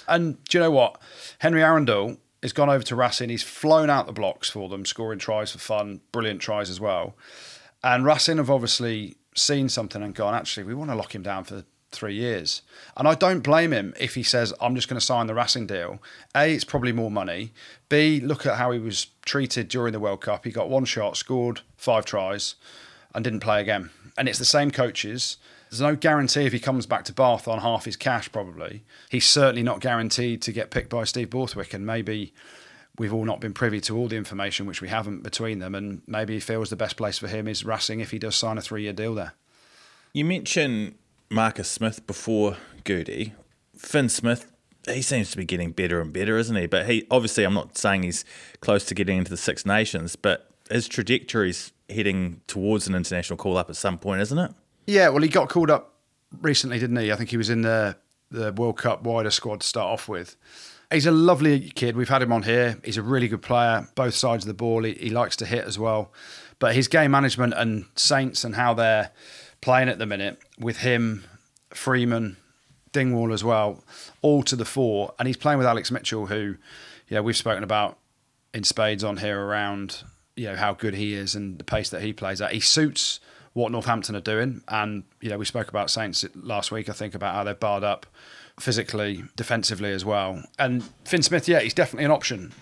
And 0.06 0.42
do 0.44 0.58
you 0.58 0.62
know 0.62 0.70
what? 0.70 1.00
Henry 1.40 1.60
Arundell 1.60 2.18
has 2.42 2.52
gone 2.52 2.70
over 2.70 2.84
to 2.84 2.96
Racing. 2.96 3.28
He's 3.28 3.42
flown 3.42 3.90
out 3.90 4.06
the 4.06 4.12
blocks 4.12 4.48
for 4.48 4.68
them, 4.68 4.86
scoring 4.86 5.18
tries 5.18 5.52
for 5.52 5.58
fun, 5.58 6.00
brilliant 6.12 6.40
tries 6.40 6.70
as 6.70 6.80
well. 6.80 7.14
And 7.82 8.04
Racing 8.04 8.38
have 8.38 8.50
obviously 8.50 9.16
seen 9.34 9.68
something 9.68 10.02
and 10.02 10.14
gone, 10.14 10.34
actually, 10.34 10.64
we 10.64 10.74
want 10.74 10.90
to 10.90 10.96
lock 10.96 11.14
him 11.14 11.22
down 11.22 11.44
for 11.44 11.64
three 11.90 12.14
years. 12.14 12.62
And 12.96 13.08
I 13.08 13.14
don't 13.14 13.40
blame 13.40 13.72
him 13.72 13.94
if 13.98 14.14
he 14.14 14.22
says, 14.22 14.52
I'm 14.60 14.74
just 14.74 14.88
going 14.88 15.00
to 15.00 15.04
sign 15.04 15.26
the 15.26 15.34
Racing 15.34 15.66
deal. 15.66 16.00
A, 16.34 16.52
it's 16.52 16.64
probably 16.64 16.92
more 16.92 17.10
money. 17.10 17.52
B, 17.88 18.20
look 18.20 18.46
at 18.46 18.56
how 18.56 18.70
he 18.72 18.78
was 18.78 19.06
treated 19.24 19.68
during 19.68 19.92
the 19.92 20.00
World 20.00 20.20
Cup. 20.20 20.44
He 20.44 20.50
got 20.50 20.68
one 20.68 20.84
shot, 20.84 21.16
scored 21.16 21.60
five 21.76 22.04
tries, 22.04 22.54
and 23.14 23.24
didn't 23.24 23.40
play 23.40 23.60
again. 23.60 23.90
And 24.16 24.28
it's 24.28 24.38
the 24.38 24.44
same 24.44 24.70
coaches. 24.70 25.36
There's 25.70 25.80
no 25.80 25.96
guarantee 25.96 26.46
if 26.46 26.52
he 26.52 26.60
comes 26.60 26.86
back 26.86 27.04
to 27.04 27.12
Bath 27.12 27.46
on 27.46 27.60
half 27.60 27.84
his 27.84 27.96
cash, 27.96 28.30
probably. 28.32 28.84
He's 29.10 29.26
certainly 29.26 29.62
not 29.62 29.80
guaranteed 29.80 30.42
to 30.42 30.52
get 30.52 30.70
picked 30.70 30.90
by 30.90 31.04
Steve 31.04 31.30
Borthwick, 31.30 31.74
and 31.74 31.86
maybe 31.86 32.32
we've 32.98 33.12
all 33.12 33.24
not 33.24 33.40
been 33.40 33.52
privy 33.52 33.80
to 33.82 33.96
all 33.96 34.08
the 34.08 34.16
information, 34.16 34.66
which 34.66 34.80
we 34.80 34.88
haven't 34.88 35.22
between 35.22 35.58
them, 35.58 35.74
and 35.74 36.02
maybe 36.06 36.34
he 36.34 36.40
feels 36.40 36.70
the 36.70 36.76
best 36.76 36.96
place 36.96 37.18
for 37.18 37.28
him 37.28 37.46
is 37.46 37.64
Racing 37.64 38.00
if 38.00 38.10
he 38.10 38.18
does 38.18 38.34
sign 38.34 38.58
a 38.58 38.62
three 38.62 38.82
year 38.82 38.92
deal 38.92 39.14
there. 39.14 39.34
You 40.12 40.24
mentioned 40.24 40.94
Marcus 41.30 41.70
Smith 41.70 42.06
before 42.06 42.56
Gertie. 42.86 43.34
Finn 43.76 44.08
Smith, 44.08 44.50
he 44.86 45.02
seems 45.02 45.30
to 45.30 45.36
be 45.36 45.44
getting 45.44 45.72
better 45.72 46.00
and 46.00 46.12
better, 46.12 46.38
isn't 46.38 46.56
he? 46.56 46.66
But 46.66 46.86
he 46.86 47.06
obviously, 47.10 47.44
I'm 47.44 47.54
not 47.54 47.76
saying 47.76 48.02
he's 48.02 48.24
close 48.60 48.84
to 48.86 48.94
getting 48.94 49.18
into 49.18 49.30
the 49.30 49.36
Six 49.36 49.66
Nations, 49.66 50.16
but 50.16 50.50
his 50.70 50.88
trajectory's 50.88 51.72
heading 51.88 52.40
towards 52.46 52.86
an 52.86 52.94
international 52.94 53.36
call 53.36 53.56
up 53.56 53.70
at 53.70 53.76
some 53.76 53.98
point, 53.98 54.20
isn't 54.22 54.38
it? 54.38 54.52
Yeah, 54.86 55.08
well, 55.08 55.22
he 55.22 55.28
got 55.28 55.48
called 55.48 55.70
up 55.70 55.94
recently, 56.40 56.78
didn't 56.78 56.96
he? 56.96 57.12
I 57.12 57.16
think 57.16 57.30
he 57.30 57.36
was 57.36 57.50
in 57.50 57.62
the 57.62 57.96
the 58.30 58.52
World 58.52 58.76
Cup 58.76 59.02
wider 59.04 59.30
squad 59.30 59.60
to 59.60 59.66
start 59.66 59.86
off 59.86 60.06
with. 60.08 60.36
He's 60.92 61.06
a 61.06 61.10
lovely 61.10 61.70
kid. 61.70 61.96
We've 61.96 62.08
had 62.08 62.22
him 62.22 62.32
on 62.32 62.42
here. 62.42 62.78
He's 62.84 62.96
a 62.96 63.02
really 63.02 63.28
good 63.28 63.42
player, 63.42 63.88
both 63.94 64.14
sides 64.14 64.44
of 64.44 64.48
the 64.48 64.54
ball. 64.54 64.84
He, 64.84 64.92
he 64.94 65.10
likes 65.10 65.36
to 65.36 65.46
hit 65.46 65.64
as 65.64 65.78
well. 65.78 66.12
But 66.58 66.74
his 66.74 66.88
game 66.88 67.10
management 67.10 67.54
and 67.56 67.86
Saints 67.94 68.44
and 68.44 68.54
how 68.54 68.74
they're 68.74 69.10
playing 69.60 69.88
at 69.88 69.98
the 69.98 70.06
minute 70.06 70.40
with 70.58 70.78
him, 70.78 71.24
Freeman, 71.70 72.36
Dingwall 72.92 73.32
as 73.32 73.44
well, 73.44 73.84
all 74.22 74.42
to 74.44 74.56
the 74.56 74.64
fore. 74.64 75.14
And 75.18 75.26
he's 75.26 75.36
playing 75.36 75.58
with 75.58 75.66
Alex 75.66 75.90
Mitchell, 75.90 76.26
who, 76.26 76.56
you 77.08 77.14
know, 77.14 77.22
we've 77.22 77.36
spoken 77.36 77.62
about 77.62 77.98
in 78.54 78.64
spades 78.64 79.04
on 79.04 79.18
here 79.18 79.40
around, 79.40 80.02
you 80.36 80.46
know, 80.46 80.56
how 80.56 80.72
good 80.72 80.94
he 80.94 81.14
is 81.14 81.34
and 81.34 81.58
the 81.58 81.64
pace 81.64 81.90
that 81.90 82.02
he 82.02 82.12
plays 82.12 82.40
at. 82.40 82.52
He 82.52 82.60
suits 82.60 83.20
what 83.52 83.72
Northampton 83.72 84.16
are 84.16 84.20
doing. 84.20 84.62
And, 84.68 85.04
you 85.20 85.30
know, 85.30 85.38
we 85.38 85.44
spoke 85.44 85.68
about 85.68 85.90
Saints 85.90 86.24
last 86.34 86.70
week, 86.70 86.88
I 86.88 86.92
think, 86.92 87.14
about 87.14 87.34
how 87.34 87.44
they're 87.44 87.54
barred 87.54 87.84
up 87.84 88.06
physically, 88.58 89.24
defensively 89.36 89.92
as 89.92 90.04
well. 90.04 90.42
And 90.58 90.84
Finn 91.04 91.22
Smith, 91.22 91.48
yeah, 91.48 91.60
he's 91.60 91.74
definitely 91.74 92.04
an 92.04 92.10
option. 92.10 92.52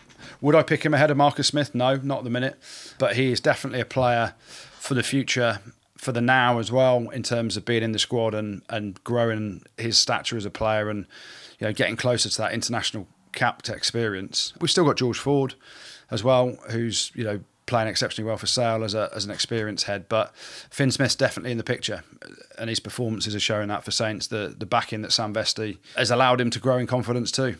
Would 0.40 0.54
I 0.54 0.62
pick 0.62 0.85
him 0.85 0.94
ahead 0.94 1.11
of 1.11 1.16
Marcus 1.16 1.46
Smith? 1.46 1.74
No, 1.74 1.96
not 1.96 2.18
at 2.18 2.24
the 2.24 2.30
minute. 2.30 2.59
But 2.98 3.16
he 3.16 3.30
is 3.30 3.40
definitely 3.40 3.80
a 3.80 3.87
player 3.87 4.35
for 4.78 4.94
the 4.94 5.02
future, 5.02 5.61
for 5.96 6.12
the 6.12 6.20
now 6.20 6.59
as 6.59 6.70
well, 6.70 7.09
in 7.11 7.22
terms 7.22 7.56
of 7.56 7.64
being 7.64 7.82
in 7.82 7.92
the 7.92 7.98
squad 7.98 8.35
and, 8.35 8.62
and 8.68 9.02
growing 9.04 9.62
his 9.76 9.98
stature 9.98 10.37
as 10.37 10.44
a 10.44 10.50
player 10.50 10.90
and, 10.90 11.06
you 11.59 11.66
know, 11.66 11.72
getting 11.72 11.96
closer 11.96 12.28
to 12.28 12.38
that 12.38 12.52
international 12.52 13.06
capped 13.32 13.68
experience. 13.68 14.52
We've 14.61 14.70
still 14.70 14.85
got 14.85 14.96
George 14.96 15.18
Ford 15.18 15.54
as 16.11 16.22
well, 16.22 16.56
who's, 16.70 17.12
you 17.14 17.24
know, 17.24 17.40
playing 17.66 17.88
exceptionally 17.88 18.26
well 18.26 18.37
for 18.37 18.46
Sale 18.46 18.85
as, 18.85 18.94
a, 18.94 19.11
as 19.14 19.24
an 19.24 19.30
experienced 19.30 19.87
head. 19.87 20.09
But 20.09 20.35
Finn 20.37 20.90
Smith's 20.90 21.16
definitely 21.16 21.50
in 21.50 21.59
the 21.59 21.64
picture, 21.64 22.04
and 22.59 22.70
his 22.70 22.80
performances 22.80 23.35
are 23.35 23.40
showing 23.40 23.68
that 23.68 23.85
for 23.85 23.90
Saints. 23.90 24.28
The 24.28 24.54
the 24.56 24.66
backing 24.66 25.02
that 25.02 25.12
Sam 25.12 25.32
Vesty 25.32 25.78
has 25.96 26.11
allowed 26.11 26.40
him 26.40 26.50
to 26.50 26.61
grow 26.61 26.78
in 26.78 26.87
confidence 26.87 27.32
too. 27.32 27.56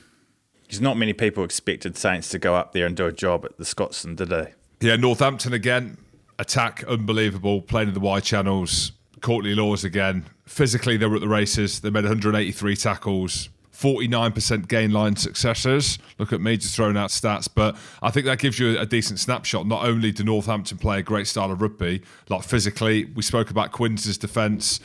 There's 0.69 0.81
not 0.81 0.97
many 0.97 1.13
people 1.13 1.45
expected 1.45 1.97
Saints 1.97 2.29
to 2.31 2.39
go 2.39 2.55
up 2.55 2.73
there 2.73 2.87
and 2.87 2.97
do 2.97 3.07
a 3.07 3.13
job 3.13 3.45
at 3.45 3.57
the 3.57 3.65
Scotstoun, 3.65 4.17
did 4.17 4.29
they? 4.29 4.53
Yeah, 4.81 4.97
Northampton 4.97 5.53
again. 5.53 5.97
Attack 6.39 6.85
unbelievable, 6.85 7.63
playing 7.63 7.89
in 7.89 7.95
the 7.95 8.01
wide 8.01 8.25
channels. 8.25 8.93
Courtney 9.21 9.55
Lawes 9.55 9.85
again. 9.85 10.27
Physically, 10.45 10.97
they 10.97 11.07
were 11.07 11.17
at 11.17 11.21
the 11.23 11.29
races. 11.29 11.81
They 11.81 11.91
made 11.91 12.05
183 12.05 12.77
tackles, 12.77 13.49
49% 13.75 14.69
gain 14.69 14.93
line 14.93 15.17
successes. 15.17 15.99
Look 16.19 16.33
at 16.33 16.41
me 16.41 16.57
just 16.57 16.77
throwing 16.77 16.97
out 16.97 17.11
stats, 17.11 17.49
but 17.53 17.77
I 18.03 18.11
think 18.11 18.27
that 18.27 18.39
gives 18.39 18.59
you 18.59 18.79
a 18.79 18.87
decent 18.87 19.19
snapshot. 19.19 19.67
Not 19.67 19.85
only 19.85 20.13
do 20.13 20.25
Northampton 20.25 20.79
play 20.79 20.99
a 20.99 21.03
great 21.03 21.27
style 21.27 21.51
of 21.51 21.61
rugby, 21.61 22.03
like 22.29 22.43
physically, 22.43 23.07
we 23.07 23.23
spoke 23.23 23.51
about 23.51 23.73
Quinn's 23.73 24.17
defence. 24.19 24.81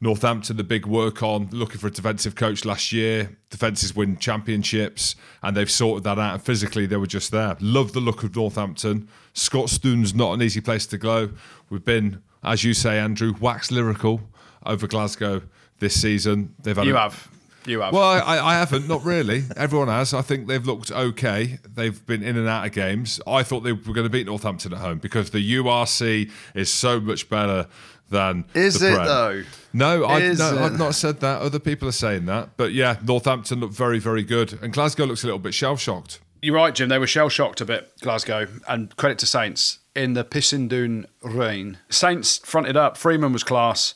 Northampton, 0.00 0.56
the 0.56 0.64
big 0.64 0.84
work 0.84 1.22
on 1.22 1.48
looking 1.52 1.78
for 1.78 1.86
a 1.86 1.90
defensive 1.90 2.34
coach 2.34 2.64
last 2.64 2.90
year. 2.90 3.36
Defences 3.50 3.94
win 3.94 4.16
championships, 4.16 5.14
and 5.44 5.56
they've 5.56 5.70
sorted 5.70 6.02
that 6.02 6.18
out. 6.18 6.34
And 6.34 6.42
physically, 6.42 6.86
they 6.86 6.96
were 6.96 7.06
just 7.06 7.30
there. 7.30 7.56
Love 7.60 7.92
the 7.92 8.00
look 8.00 8.24
of 8.24 8.34
Northampton. 8.34 9.08
Scotstoun's 9.34 10.14
not 10.14 10.32
an 10.34 10.42
easy 10.42 10.60
place 10.60 10.86
to 10.86 10.98
go. 10.98 11.30
We've 11.70 11.84
been, 11.84 12.22
as 12.42 12.64
you 12.64 12.74
say, 12.74 12.98
Andrew, 12.98 13.34
wax 13.40 13.70
lyrical 13.70 14.20
over 14.66 14.86
Glasgow 14.86 15.42
this 15.78 16.00
season. 16.00 16.54
They've 16.62 16.76
had 16.76 16.86
You 16.86 16.96
a- 16.96 17.00
have. 17.00 17.28
You 17.64 17.80
have. 17.80 17.92
well, 17.94 18.02
I, 18.02 18.38
I 18.40 18.54
haven't, 18.54 18.88
not 18.88 19.04
really. 19.04 19.44
Everyone 19.56 19.86
has. 19.86 20.12
I 20.12 20.20
think 20.22 20.48
they've 20.48 20.66
looked 20.66 20.90
okay. 20.90 21.60
They've 21.72 22.04
been 22.06 22.24
in 22.24 22.36
and 22.36 22.48
out 22.48 22.66
of 22.66 22.72
games. 22.72 23.20
I 23.24 23.44
thought 23.44 23.60
they 23.60 23.70
were 23.72 23.94
going 23.94 24.02
to 24.02 24.10
beat 24.10 24.26
Northampton 24.26 24.72
at 24.72 24.80
home 24.80 24.98
because 24.98 25.30
the 25.30 25.38
URC 25.58 26.28
is 26.56 26.72
so 26.72 26.98
much 26.98 27.28
better 27.28 27.68
than 28.10 28.46
Is 28.54 28.80
the 28.80 28.90
it, 28.90 28.94
Prem. 28.96 29.06
though? 29.06 29.42
No, 29.72 30.04
I, 30.04 30.18
Is 30.22 30.40
no 30.40 30.56
it? 30.56 30.60
I've 30.60 30.76
not 30.78 30.96
said 30.96 31.20
that. 31.20 31.40
Other 31.40 31.60
people 31.60 31.86
are 31.86 31.92
saying 31.92 32.26
that. 32.26 32.50
But 32.56 32.72
yeah, 32.72 32.96
Northampton 33.04 33.60
look 33.60 33.70
very, 33.70 34.00
very 34.00 34.24
good, 34.24 34.58
and 34.60 34.72
Glasgow 34.72 35.04
looks 35.06 35.22
a 35.22 35.26
little 35.26 35.38
bit 35.38 35.54
shell 35.54 35.76
shocked. 35.76 36.18
You're 36.42 36.56
right, 36.56 36.74
Jim. 36.74 36.88
They 36.88 36.98
were 36.98 37.06
shell 37.06 37.28
shocked 37.28 37.60
a 37.60 37.64
bit, 37.64 37.92
Glasgow, 38.00 38.48
and 38.66 38.94
credit 38.96 39.20
to 39.20 39.26
Saints 39.26 39.78
in 39.94 40.14
the 40.14 40.24
Pissindoon 40.24 41.06
rain. 41.22 41.78
Saints 41.88 42.38
fronted 42.38 42.76
up. 42.76 42.96
Freeman 42.96 43.32
was 43.32 43.44
class. 43.44 43.94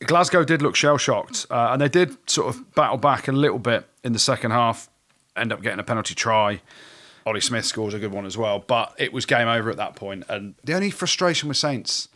Glasgow 0.00 0.42
did 0.42 0.60
look 0.60 0.74
shell 0.74 0.98
shocked, 0.98 1.46
uh, 1.50 1.68
and 1.70 1.80
they 1.80 1.88
did 1.88 2.16
sort 2.28 2.52
of 2.52 2.74
battle 2.74 2.96
back 2.96 3.28
a 3.28 3.32
little 3.32 3.60
bit 3.60 3.86
in 4.02 4.12
the 4.12 4.18
second 4.18 4.50
half. 4.50 4.88
End 5.36 5.52
up 5.52 5.62
getting 5.62 5.78
a 5.78 5.84
penalty 5.84 6.16
try. 6.16 6.60
Ollie 7.24 7.40
Smith 7.40 7.64
scores 7.64 7.94
a 7.94 8.00
good 8.00 8.10
one 8.10 8.26
as 8.26 8.36
well, 8.36 8.58
but 8.58 8.92
it 8.98 9.12
was 9.12 9.24
game 9.24 9.46
over 9.46 9.70
at 9.70 9.76
that 9.76 9.94
point. 9.94 10.24
And 10.28 10.56
the 10.64 10.74
only 10.74 10.90
frustration 10.90 11.48
with 11.48 11.58
Saints, 11.58 12.08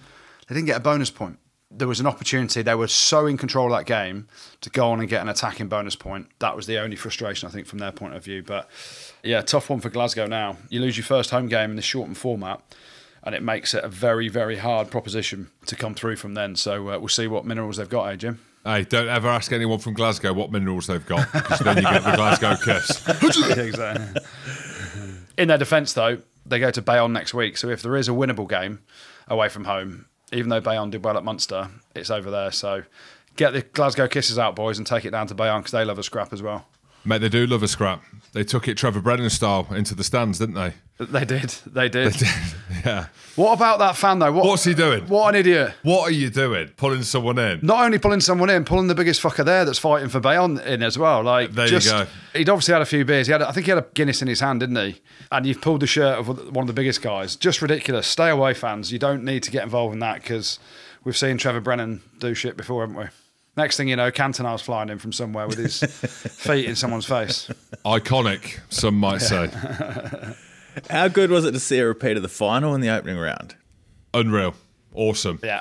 they 0.49 0.57
didn't 0.57 0.67
get 0.67 0.77
a 0.77 0.81
bonus 0.81 1.11
point. 1.11 1.39
There 1.75 1.89
was 1.89 2.01
an 2.01 2.07
opportunity. 2.07 2.63
They 2.63 2.75
were 2.75 2.89
so 2.89 3.27
in 3.27 3.37
control 3.37 3.73
of 3.73 3.79
that 3.79 3.87
game 3.87 4.29
to 4.61 4.71
go 4.71 4.91
on 4.91 5.01
and 5.01 5.09
get 5.09 5.23
an 5.23 5.29
attacking 5.29 5.69
bonus 5.69 5.97
point. 5.97 6.29
That 6.39 6.55
was 6.55 6.67
the 6.67 6.79
only 6.79 6.97
frustration, 6.97 7.49
I 7.49 7.51
think, 7.51 7.67
from 7.67 7.79
their 7.79 7.93
point 7.93 8.15
of 8.15 8.23
view. 8.23 8.43
But 8.43 8.69
yeah, 9.23 9.41
tough 9.41 9.71
one 9.71 9.81
for 9.81 9.89
Glasgow 9.89 10.27
now. 10.27 10.57
You 10.69 10.81
lose 10.81 10.97
your 10.97 11.05
first 11.05 11.31
home 11.31 11.49
game 11.49 11.71
in 11.71 11.77
the 11.77 11.83
shortened 11.83 12.19
format, 12.19 12.61
and 13.23 13.35
it 13.35 13.43
makes 13.43 13.73
it 13.73 13.85
a 13.85 13.89
very, 13.89 14.29
very 14.29 14.59
hard 14.59 14.91
proposition 14.91 15.51
to 15.67 15.77
come 15.77 15.95
through 15.95 16.17
from 16.17 16.35
then. 16.35 16.57
So 16.57 16.91
uh, 16.91 16.99
we'll 16.99 17.09
see 17.09 17.27
what 17.27 17.47
minerals 17.47 17.79
they've 17.79 17.89
got, 17.89 18.05
eh, 18.13 18.17
Jim? 18.17 18.41
Hey, 18.65 18.85
don't 18.85 19.09
ever 19.09 19.29
ask 19.29 19.51
anyone 19.53 19.81
from 19.81 19.95
Glasgow 19.95 20.33
what 20.33 20.53
minerals 20.53 20.87
they've 20.87 21.05
got 21.05 21.33
because 21.33 21.59
then 21.61 21.79
you 21.79 21.83
get 21.83 22.05
the 22.05 22.15
Glasgow 22.15 22.55
kiss. 22.57 23.09
exactly. 23.59 24.23
In 25.37 25.49
their 25.49 25.59
defence, 25.59 25.95
though, 25.95 26.19
they 26.47 26.61
go 26.61 26.71
to 26.71 26.81
Bayonne 26.81 27.13
next 27.13 27.35
week. 27.35 27.57
So 27.57 27.69
if 27.71 27.83
there 27.83 27.97
is 27.97 28.09
a 28.09 28.13
winnable 28.13 28.49
game 28.49 28.81
away 29.27 29.49
from 29.49 29.65
home, 29.65 30.07
even 30.33 30.49
though 30.49 30.61
Bayonne 30.61 30.91
did 30.91 31.05
well 31.05 31.17
at 31.17 31.25
Munster, 31.25 31.69
it's 31.95 32.11
over 32.11 32.31
there. 32.31 32.51
So 32.51 32.85
get 33.37 33.53
the 33.53 33.63
Glasgow 33.63 34.09
kisses 34.09 34.39
out, 34.39 34.57
boys, 34.57 34.79
and 34.79 34.87
take 34.87 35.05
it 35.05 35.11
down 35.11 35.27
to 35.29 35.35
Bayonne 35.35 35.61
because 35.61 35.73
they 35.73 35.85
love 35.85 35.99
a 35.99 36.03
scrap 36.03 36.33
as 36.33 36.43
well. 36.43 36.67
Mate, 37.05 37.19
they 37.19 37.29
do 37.29 37.47
love 37.47 37.63
a 37.63 37.69
scrap. 37.69 38.03
They 38.33 38.45
took 38.45 38.67
it 38.67 38.77
Trevor 38.77 39.01
Brennan 39.01 39.29
style 39.29 39.67
into 39.73 39.95
the 39.95 40.05
stands, 40.05 40.39
didn't 40.39 40.55
they? 40.55 40.73
They 40.99 41.25
did. 41.25 41.51
They 41.67 41.89
did. 41.89 42.13
They 42.13 42.19
did. 42.19 42.29
yeah. 42.85 43.07
What 43.37 43.55
about 43.55 43.79
that 43.81 43.97
fan, 43.97 44.21
though? 44.21 44.33
What, 44.33 44.45
What's 44.47 44.65
he 44.65 44.73
doing? 44.73 45.03
What 45.09 45.35
an 45.35 45.41
idiot. 45.41 45.75
What 45.83 46.03
are 46.09 46.13
you 46.13 46.31
doing? 46.31 46.69
Pulling 46.77 47.03
someone 47.03 47.39
in? 47.39 47.61
Not 47.63 47.85
only 47.85 47.99
pulling 47.99 48.21
someone 48.21 48.49
in, 48.51 48.65
pulling 48.65 48.87
the 48.87 48.95
biggest 48.95 49.21
fucker 49.21 49.45
there 49.45 49.65
that's 49.65 49.79
fighting 49.79 50.09
for 50.09 50.21
Bayonne 50.21 50.61
in 50.61 50.83
as 50.83 50.97
well. 50.99 51.23
Like, 51.23 51.53
There 51.53 51.67
you 51.67 51.73
just, 51.73 51.91
go. 51.91 52.07
He'd 52.35 52.49
obviously 52.49 52.73
had 52.73 52.83
a 52.83 52.87
few 52.87 53.05
beers. 53.05 53.27
He 53.27 53.33
had, 53.33 53.43
I 53.43 53.53
think 53.53 53.67
he 53.67 53.71
had 53.71 53.79
a 53.79 53.87
Guinness 53.95 54.23
in 54.23 54.29
his 54.29 54.41
hand, 54.41 54.61
didn't 54.61 54.77
he? 54.77 55.01
And 55.31 55.45
you've 55.45 55.61
pulled 55.61 55.81
the 55.81 55.87
shirt 55.87 56.19
of 56.19 56.29
one 56.55 56.63
of 56.63 56.69
the 56.69 56.73
biggest 56.73 57.03
guys. 57.03 57.37
Just 57.37 57.61
ridiculous. 57.61 58.07
Stay 58.07 58.31
away, 58.31 58.55
fans. 58.55 58.93
You 58.93 58.99
don't 58.99 59.25
need 59.25 59.43
to 59.43 59.51
get 59.51 59.65
involved 59.65 59.93
in 59.95 59.99
that 60.01 60.23
because 60.23 60.59
we've 61.05 61.17
seen 61.17 61.37
Trevor 61.37 61.61
Brennan 61.61 62.03
do 62.19 62.33
shit 62.35 62.57
before, 62.57 62.83
haven't 62.83 62.97
we? 62.97 63.07
Next 63.57 63.77
thing 63.77 63.89
you 63.89 63.97
know, 63.97 64.11
Cantona's 64.11 64.63
flying 64.63 64.89
in 64.89 64.99
from 64.99 65.13
somewhere 65.13 65.47
with 65.47 65.59
his 65.59 65.81
feet 65.83 66.65
in 66.67 66.75
someone's 66.75 67.05
face. 67.05 67.51
Iconic, 67.85 68.61
some 68.71 68.99
might 68.99 69.19
say. 69.19 69.51
How 70.91 71.09
good 71.09 71.31
was 71.31 71.45
it 71.45 71.53
to 71.53 71.61
see 71.61 71.79
a 71.79 71.87
repeat 71.87 72.17
of 72.17 72.23
the 72.23 72.29
final 72.31 72.75
in 72.75 72.81
the 72.81 72.89
opening 72.89 73.19
round? 73.19 73.57
Unreal. 74.15 74.55
Awesome. 74.95 75.39
Yeah. 75.43 75.61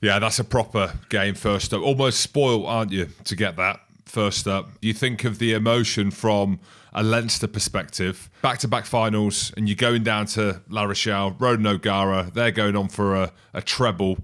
Yeah, 0.00 0.18
that's 0.18 0.38
a 0.38 0.44
proper 0.44 0.94
game 1.08 1.34
first 1.34 1.72
up. 1.74 1.82
Almost 1.82 2.20
spoiled, 2.20 2.66
aren't 2.66 2.92
you, 2.92 3.08
to 3.24 3.36
get 3.36 3.56
that 3.56 3.80
first 4.04 4.46
up? 4.46 4.68
You 4.80 4.92
think 4.92 5.24
of 5.24 5.38
the 5.38 5.52
emotion 5.52 6.10
from 6.10 6.60
a 6.92 7.02
Leinster 7.02 7.46
perspective, 7.48 8.28
back 8.42 8.58
to 8.58 8.68
back 8.68 8.84
finals, 8.84 9.52
and 9.56 9.68
you're 9.68 9.76
going 9.76 10.02
down 10.02 10.26
to 10.26 10.60
La 10.68 10.82
Rochelle, 10.84 11.36
Ronan 11.38 11.66
O'Gara, 11.66 12.30
they're 12.34 12.50
going 12.50 12.76
on 12.76 12.88
for 12.88 13.14
a, 13.14 13.32
a 13.54 13.62
treble. 13.62 14.18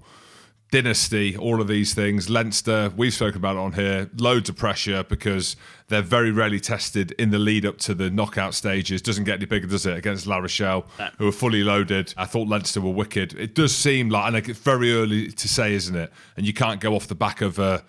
Dynasty, 0.71 1.35
all 1.35 1.61
of 1.61 1.67
these 1.67 1.95
things. 1.95 2.29
Leinster, 2.29 2.91
we've 2.95 3.13
spoken 3.13 3.37
about 3.37 3.55
it 3.55 3.59
on 3.59 3.73
here. 3.73 4.07
Loads 4.17 4.49
of 4.49 4.55
pressure 4.55 5.03
because 5.03 5.55
they're 5.87 6.03
very 6.03 6.31
rarely 6.31 6.59
tested 6.59 7.11
in 7.13 7.31
the 7.31 7.39
lead 7.39 7.65
up 7.65 7.79
to 7.79 7.95
the 7.95 8.11
knockout 8.11 8.53
stages. 8.53 9.01
Doesn't 9.01 9.23
get 9.23 9.35
any 9.35 9.45
bigger, 9.45 9.65
does 9.65 9.87
it? 9.87 9.97
Against 9.97 10.27
La 10.27 10.37
Rochelle, 10.37 10.85
who 11.17 11.27
are 11.27 11.31
fully 11.31 11.63
loaded. 11.63 12.13
I 12.17 12.25
thought 12.25 12.47
Leinster 12.47 12.81
were 12.81 12.91
wicked. 12.91 13.33
It 13.33 13.55
does 13.55 13.75
seem 13.75 14.09
like, 14.09 14.25
and 14.27 14.35
like, 14.35 14.47
it's 14.47 14.59
very 14.59 14.93
early 14.93 15.31
to 15.31 15.47
say, 15.47 15.73
isn't 15.73 15.95
it? 15.95 16.11
And 16.37 16.45
you 16.45 16.53
can't 16.53 16.79
go 16.79 16.95
off 16.95 17.07
the 17.07 17.15
back 17.15 17.41
of 17.41 17.57
a, 17.57 17.83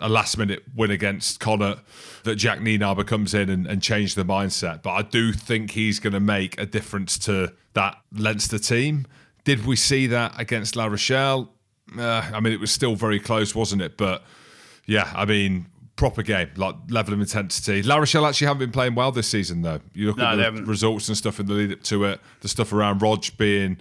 a 0.00 0.08
last 0.08 0.36
minute 0.36 0.64
win 0.74 0.90
against 0.90 1.38
Connacht 1.38 1.84
that 2.24 2.40
Jacques 2.40 2.58
Nienaber 2.58 3.06
comes 3.06 3.34
in 3.34 3.48
and, 3.48 3.68
and 3.68 3.80
the 3.80 4.24
mindset. 4.24 4.82
But 4.82 4.90
I 4.90 5.02
do 5.02 5.32
think 5.32 5.70
he's 5.70 6.00
going 6.00 6.12
to 6.12 6.20
make 6.20 6.60
a 6.60 6.66
difference 6.66 7.18
to 7.18 7.52
that 7.74 7.98
Leinster 8.12 8.58
team. 8.58 9.06
Did 9.44 9.64
we 9.64 9.76
see 9.76 10.08
that 10.08 10.32
against 10.40 10.74
La 10.74 10.86
Rochelle? 10.86 11.52
Uh, 11.98 12.28
I 12.32 12.40
mean, 12.40 12.52
it 12.52 12.60
was 12.60 12.70
still 12.70 12.96
very 12.96 13.20
close, 13.20 13.54
wasn't 13.54 13.82
it? 13.82 13.96
But 13.96 14.22
yeah, 14.86 15.10
I 15.14 15.24
mean, 15.24 15.66
proper 15.96 16.22
game, 16.22 16.50
like 16.56 16.74
level 16.88 17.14
of 17.14 17.20
intensity. 17.20 17.82
La 17.82 17.96
Rochelle 17.96 18.26
actually 18.26 18.48
haven't 18.48 18.60
been 18.60 18.72
playing 18.72 18.94
well 18.94 19.12
this 19.12 19.28
season, 19.28 19.62
though. 19.62 19.80
You 19.94 20.08
look 20.08 20.16
No, 20.18 20.26
at 20.26 20.36
the 20.36 20.42
haven't. 20.42 20.66
results 20.66 21.08
and 21.08 21.16
stuff 21.16 21.38
in 21.40 21.46
the 21.46 21.54
lead 21.54 21.72
up 21.72 21.82
to 21.84 22.04
it, 22.04 22.20
the 22.40 22.48
stuff 22.48 22.72
around 22.72 23.02
Rog 23.02 23.24
being. 23.38 23.78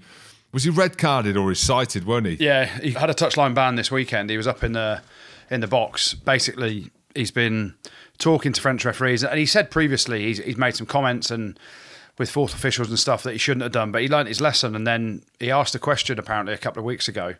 Was 0.53 0.63
he 0.63 0.69
red 0.69 0.97
carded 0.97 1.35
or 1.35 1.49
he 1.49 1.55
cited, 1.55 2.05
weren't 2.07 2.27
he? 2.27 2.35
Yeah, 2.35 2.65
he 2.79 2.91
had 2.91 3.09
a 3.09 3.13
touchline 3.13 3.53
ban 3.53 3.75
this 3.75 3.91
weekend. 3.91 4.29
He 4.29 4.37
was 4.37 4.47
up 4.47 4.63
in 4.63 4.71
the 4.71 5.01
in 5.49 5.59
the 5.61 5.67
box. 5.67 6.13
Basically, 6.13 6.91
he's 7.13 7.31
been 7.31 7.73
talking 8.17 8.53
to 8.53 8.61
French 8.61 8.85
referees, 8.85 9.23
and 9.23 9.37
he 9.37 9.45
said 9.45 9.69
previously 9.69 10.23
he's, 10.23 10.37
he's 10.37 10.57
made 10.57 10.75
some 10.75 10.87
comments 10.87 11.29
and 11.31 11.59
with 12.17 12.29
fourth 12.31 12.53
officials 12.53 12.87
and 12.89 12.97
stuff 12.97 13.23
that 13.23 13.33
he 13.33 13.37
shouldn't 13.37 13.63
have 13.63 13.73
done. 13.73 13.91
But 13.91 14.01
he 14.03 14.07
learnt 14.07 14.29
his 14.29 14.39
lesson, 14.39 14.73
and 14.75 14.87
then 14.87 15.23
he 15.39 15.51
asked 15.51 15.75
a 15.75 15.79
question 15.79 16.17
apparently 16.17 16.53
a 16.53 16.57
couple 16.57 16.79
of 16.79 16.85
weeks 16.85 17.09
ago. 17.09 17.35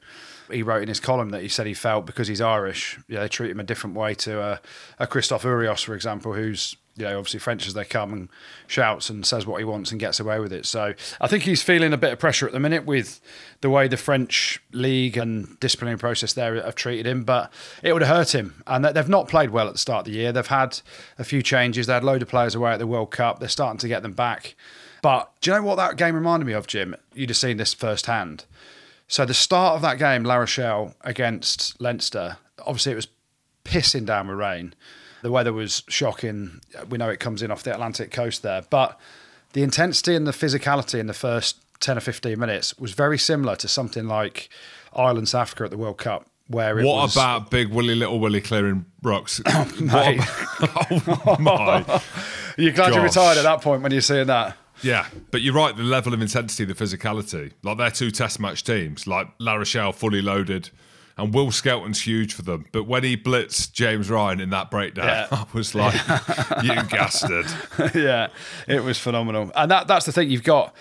He 0.51 0.63
wrote 0.63 0.81
in 0.83 0.87
his 0.87 0.99
column 0.99 1.29
that 1.29 1.41
he 1.41 1.47
said 1.47 1.65
he 1.65 1.73
felt 1.73 2.05
because 2.05 2.27
he's 2.27 2.41
Irish, 2.41 2.99
yeah, 3.07 3.21
they 3.21 3.27
treat 3.27 3.51
him 3.51 3.59
a 3.59 3.63
different 3.63 3.95
way 3.95 4.13
to 4.15 4.39
uh, 4.41 4.57
a 4.99 5.07
Christophe 5.07 5.43
Urios, 5.43 5.81
for 5.81 5.95
example, 5.95 6.33
who's 6.33 6.75
you 6.97 7.03
know, 7.03 7.17
obviously 7.17 7.39
French 7.39 7.67
as 7.67 7.73
they 7.73 7.83
come 7.83 8.13
and 8.13 8.29
shouts 8.67 9.09
and 9.09 9.25
says 9.25 9.45
what 9.45 9.57
he 9.57 9.65
wants 9.65 9.91
and 9.91 9.99
gets 9.99 10.17
away 10.21 10.39
with 10.39 10.53
it. 10.53 10.65
So 10.65 10.93
I 11.19 11.27
think 11.27 11.43
he's 11.43 11.61
feeling 11.61 11.91
a 11.91 11.97
bit 11.97 12.13
of 12.13 12.19
pressure 12.19 12.47
at 12.47 12.53
the 12.53 12.59
minute 12.59 12.85
with 12.85 13.19
the 13.59 13.69
way 13.69 13.89
the 13.89 13.97
French 13.97 14.61
league 14.71 15.17
and 15.17 15.59
disciplinary 15.59 15.97
process 15.97 16.31
there 16.31 16.55
have 16.55 16.75
treated 16.75 17.05
him. 17.05 17.25
But 17.25 17.51
it 17.83 17.91
would 17.91 18.01
have 18.01 18.15
hurt 18.15 18.33
him. 18.33 18.63
And 18.65 18.85
they- 18.85 18.93
they've 18.93 19.09
not 19.09 19.27
played 19.27 19.49
well 19.49 19.67
at 19.67 19.73
the 19.73 19.79
start 19.79 20.07
of 20.07 20.13
the 20.13 20.17
year. 20.17 20.31
They've 20.31 20.47
had 20.47 20.79
a 21.19 21.25
few 21.25 21.41
changes. 21.43 21.85
They 21.85 21.93
had 21.93 22.03
a 22.03 22.05
load 22.05 22.21
of 22.21 22.29
players 22.29 22.55
away 22.55 22.71
at 22.71 22.79
the 22.79 22.87
World 22.87 23.11
Cup. 23.11 23.39
They're 23.39 23.49
starting 23.49 23.79
to 23.79 23.89
get 23.89 24.01
them 24.01 24.13
back. 24.13 24.55
But 25.01 25.29
do 25.41 25.51
you 25.51 25.57
know 25.57 25.63
what 25.63 25.75
that 25.75 25.97
game 25.97 26.15
reminded 26.15 26.45
me 26.45 26.53
of, 26.53 26.65
Jim? 26.65 26.95
You'd 27.13 27.29
have 27.29 27.35
seen 27.37 27.57
this 27.57 27.73
firsthand. 27.73 28.45
So 29.07 29.25
the 29.25 29.33
start 29.33 29.75
of 29.75 29.81
that 29.83 29.97
game, 29.97 30.23
La 30.23 30.35
Rochelle 30.35 30.95
against 31.01 31.79
Leinster, 31.79 32.37
obviously 32.59 32.93
it 32.93 32.95
was 32.95 33.07
pissing 33.63 34.05
down 34.05 34.27
with 34.27 34.37
rain. 34.37 34.73
The 35.21 35.31
weather 35.31 35.53
was 35.53 35.83
shocking. 35.87 36.61
We 36.89 36.97
know 36.97 37.09
it 37.09 37.19
comes 37.19 37.41
in 37.41 37.51
off 37.51 37.63
the 37.63 37.73
Atlantic 37.73 38.11
coast 38.11 38.43
there, 38.43 38.63
but 38.69 38.99
the 39.53 39.63
intensity 39.63 40.15
and 40.15 40.27
the 40.27 40.31
physicality 40.31 40.99
in 40.99 41.07
the 41.07 41.13
first 41.13 41.57
10 41.79 41.97
or 41.97 42.01
15 42.01 42.39
minutes 42.39 42.77
was 42.77 42.93
very 42.93 43.17
similar 43.17 43.55
to 43.57 43.67
something 43.67 44.07
like 44.07 44.49
Ireland 44.93 45.29
South 45.29 45.41
Africa 45.41 45.65
at 45.65 45.71
the 45.71 45.77
World 45.77 45.97
Cup, 45.97 46.27
where 46.47 46.79
it 46.79 46.85
What 46.85 47.03
was, 47.03 47.15
about 47.15 47.49
Big 47.51 47.69
Willie 47.69 47.95
Little 47.95 48.19
Willie 48.19 48.41
clearing 48.41 48.85
rocks? 49.01 49.41
mate. 49.79 50.19
about, 50.59 50.87
oh 51.27 51.37
my. 51.39 52.01
You're 52.57 52.71
glad 52.73 52.89
you 52.89 53.01
Gosh. 53.01 53.15
retired 53.15 53.37
at 53.37 53.43
that 53.43 53.61
point 53.61 53.81
when 53.81 53.91
you're 53.91 54.01
seeing 54.01 54.27
that. 54.27 54.55
Yeah, 54.85 55.07
but 55.31 55.41
you're 55.41 55.53
right. 55.55 55.75
The 55.75 55.81
level 55.83 56.13
of 56.13 56.21
intensity, 56.21 56.63
the 56.63 56.75
physicality, 56.75 57.53
like 57.63 57.77
they're 57.79 57.89
two 57.89 58.11
test 58.11 58.39
match 58.39 58.63
teams, 58.63 59.07
like 59.07 59.27
La 59.39 59.55
Rochelle 59.55 59.91
fully 59.91 60.21
loaded, 60.21 60.69
and 61.17 61.33
Will 61.33 61.51
Skelton's 61.51 62.01
huge 62.01 62.33
for 62.33 62.43
them. 62.43 62.65
But 62.71 62.83
when 62.83 63.03
he 63.03 63.17
blitzed 63.17 63.73
James 63.73 64.11
Ryan 64.11 64.39
in 64.39 64.51
that 64.51 64.69
breakdown, 64.69 65.07
Yeah. 65.07 65.27
I 65.31 65.45
was 65.53 65.73
like, 65.73 65.95
"You 66.63 66.75
bastard!" 66.89 67.47
yeah, 67.95 68.27
it 68.67 68.83
was 68.83 68.99
phenomenal. 68.99 69.51
And 69.55 69.71
that 69.71 69.87
that's 69.87 70.05
the 70.05 70.11
thing. 70.11 70.29
You've 70.29 70.43
got 70.43 70.75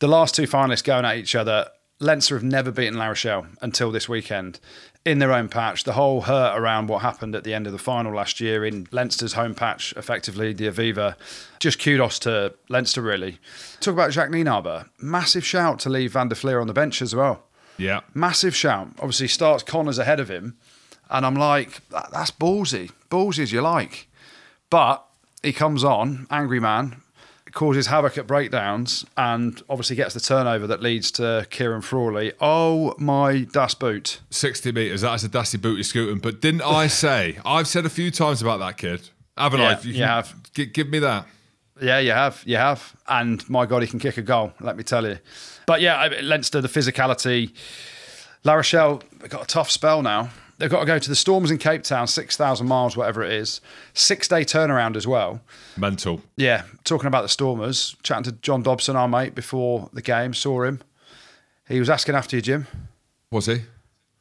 the 0.00 0.08
last 0.08 0.34
two 0.34 0.42
finalists 0.42 0.84
going 0.84 1.06
at 1.06 1.16
each 1.16 1.34
other 1.34 1.70
Leinster 1.98 2.34
have 2.34 2.44
never 2.44 2.70
beaten 2.70 2.98
La 2.98 3.06
Rochelle 3.06 3.46
until 3.62 3.90
this 3.90 4.06
weekend 4.08 4.60
in 5.06 5.20
their 5.20 5.32
own 5.32 5.48
patch. 5.48 5.84
The 5.84 5.92
whole 5.92 6.22
hurt 6.22 6.58
around 6.58 6.88
what 6.88 7.00
happened 7.00 7.36
at 7.36 7.44
the 7.44 7.54
end 7.54 7.66
of 7.66 7.72
the 7.72 7.78
final 7.78 8.12
last 8.12 8.40
year 8.40 8.64
in 8.64 8.88
Leinster's 8.90 9.34
home 9.34 9.54
patch, 9.54 9.94
effectively 9.96 10.52
the 10.52 10.66
Aviva. 10.66 11.14
Just 11.60 11.80
kudos 11.80 12.18
to 12.20 12.54
Leinster, 12.68 13.00
really. 13.00 13.38
Talk 13.80 13.94
about 13.94 14.12
Jacques 14.12 14.32
Nienaber. 14.32 14.88
Massive 15.00 15.46
shout 15.46 15.78
to 15.80 15.88
leave 15.88 16.12
Van 16.12 16.28
der 16.28 16.34
Flier 16.34 16.60
on 16.60 16.66
the 16.66 16.72
bench 16.72 17.00
as 17.00 17.14
well. 17.14 17.44
Yeah. 17.78 18.00
Massive 18.14 18.56
shout. 18.56 18.88
Obviously, 18.98 19.28
starts 19.28 19.62
Connors 19.62 19.98
ahead 19.98 20.18
of 20.18 20.28
him. 20.28 20.56
And 21.08 21.24
I'm 21.24 21.36
like, 21.36 21.88
that, 21.90 22.08
that's 22.12 22.32
ballsy. 22.32 22.90
Ballsy 23.08 23.44
as 23.44 23.52
you 23.52 23.60
like. 23.60 24.08
But 24.70 25.04
he 25.40 25.52
comes 25.52 25.84
on, 25.84 26.26
angry 26.32 26.58
man, 26.58 27.00
causes 27.56 27.88
havoc 27.88 28.16
at 28.18 28.26
breakdowns, 28.28 29.04
and 29.16 29.60
obviously 29.68 29.96
gets 29.96 30.14
the 30.14 30.20
turnover 30.20 30.66
that 30.68 30.80
leads 30.80 31.10
to 31.12 31.46
Ciarán 31.50 31.82
Frawley. 31.82 32.32
Oh 32.40 32.94
my 32.98 33.40
das 33.50 33.74
boot. 33.74 34.20
60 34.30 34.70
metres, 34.72 35.00
that 35.00 35.14
is 35.14 35.24
a 35.24 35.28
dusty 35.28 35.58
booty 35.58 35.82
scooting. 35.82 36.18
But 36.18 36.40
didn't 36.40 36.62
I 36.62 36.86
say, 37.04 37.38
I've 37.44 37.66
said 37.66 37.84
a 37.84 37.90
few 37.90 38.10
times 38.12 38.40
about 38.42 38.58
that 38.60 38.76
kid, 38.76 39.08
haven't 39.36 39.60
Yeah, 39.60 39.68
I? 39.70 39.80
you 39.82 39.92
can 39.94 40.02
have. 40.02 40.52
gi- 40.52 40.66
give 40.66 40.88
me 40.88 41.00
that. 41.00 41.26
Yeah, 41.82 41.98
you 41.98 42.12
have, 42.12 42.42
you 42.46 42.56
have, 42.56 42.94
and 43.08 43.48
my 43.50 43.66
God, 43.66 43.82
he 43.82 43.88
can 43.88 43.98
kick 43.98 44.16
a 44.16 44.22
goal. 44.22 44.52
Let 44.60 44.76
me 44.76 44.82
tell 44.82 45.06
you. 45.06 45.18
But 45.66 45.80
yeah, 45.80 46.08
Leinster, 46.22 46.60
the 46.60 46.68
physicality. 46.68 47.52
La 48.44 48.54
Rochelle 48.54 49.02
got 49.28 49.42
a 49.42 49.46
tough 49.46 49.70
spell 49.70 50.02
now. 50.02 50.30
They've 50.58 50.70
got 50.70 50.80
to 50.80 50.86
go 50.86 50.98
to 50.98 51.08
the 51.08 51.16
Stormers 51.16 51.50
in 51.50 51.58
Cape 51.58 51.82
Town, 51.82 52.06
six 52.06 52.36
thousand 52.36 52.66
miles, 52.66 52.96
whatever 52.96 53.22
it 53.22 53.32
is. 53.32 53.60
Six 53.92 54.26
day 54.28 54.44
turnaround 54.44 54.96
as 54.96 55.06
well. 55.06 55.40
Mental. 55.76 56.22
Yeah, 56.36 56.62
talking 56.84 57.08
about 57.08 57.22
the 57.22 57.28
Stormers, 57.28 57.96
chatting 58.02 58.24
to 58.24 58.32
John 58.32 58.62
Dobson, 58.62 58.96
our 58.96 59.08
mate, 59.08 59.34
before 59.34 59.90
the 59.92 60.02
game, 60.02 60.32
saw 60.32 60.62
him. 60.62 60.82
He 61.68 61.78
was 61.78 61.90
asking 61.90 62.14
after 62.14 62.36
you, 62.36 62.42
Jim. 62.42 62.66
Was 63.30 63.46
he? 63.46 63.62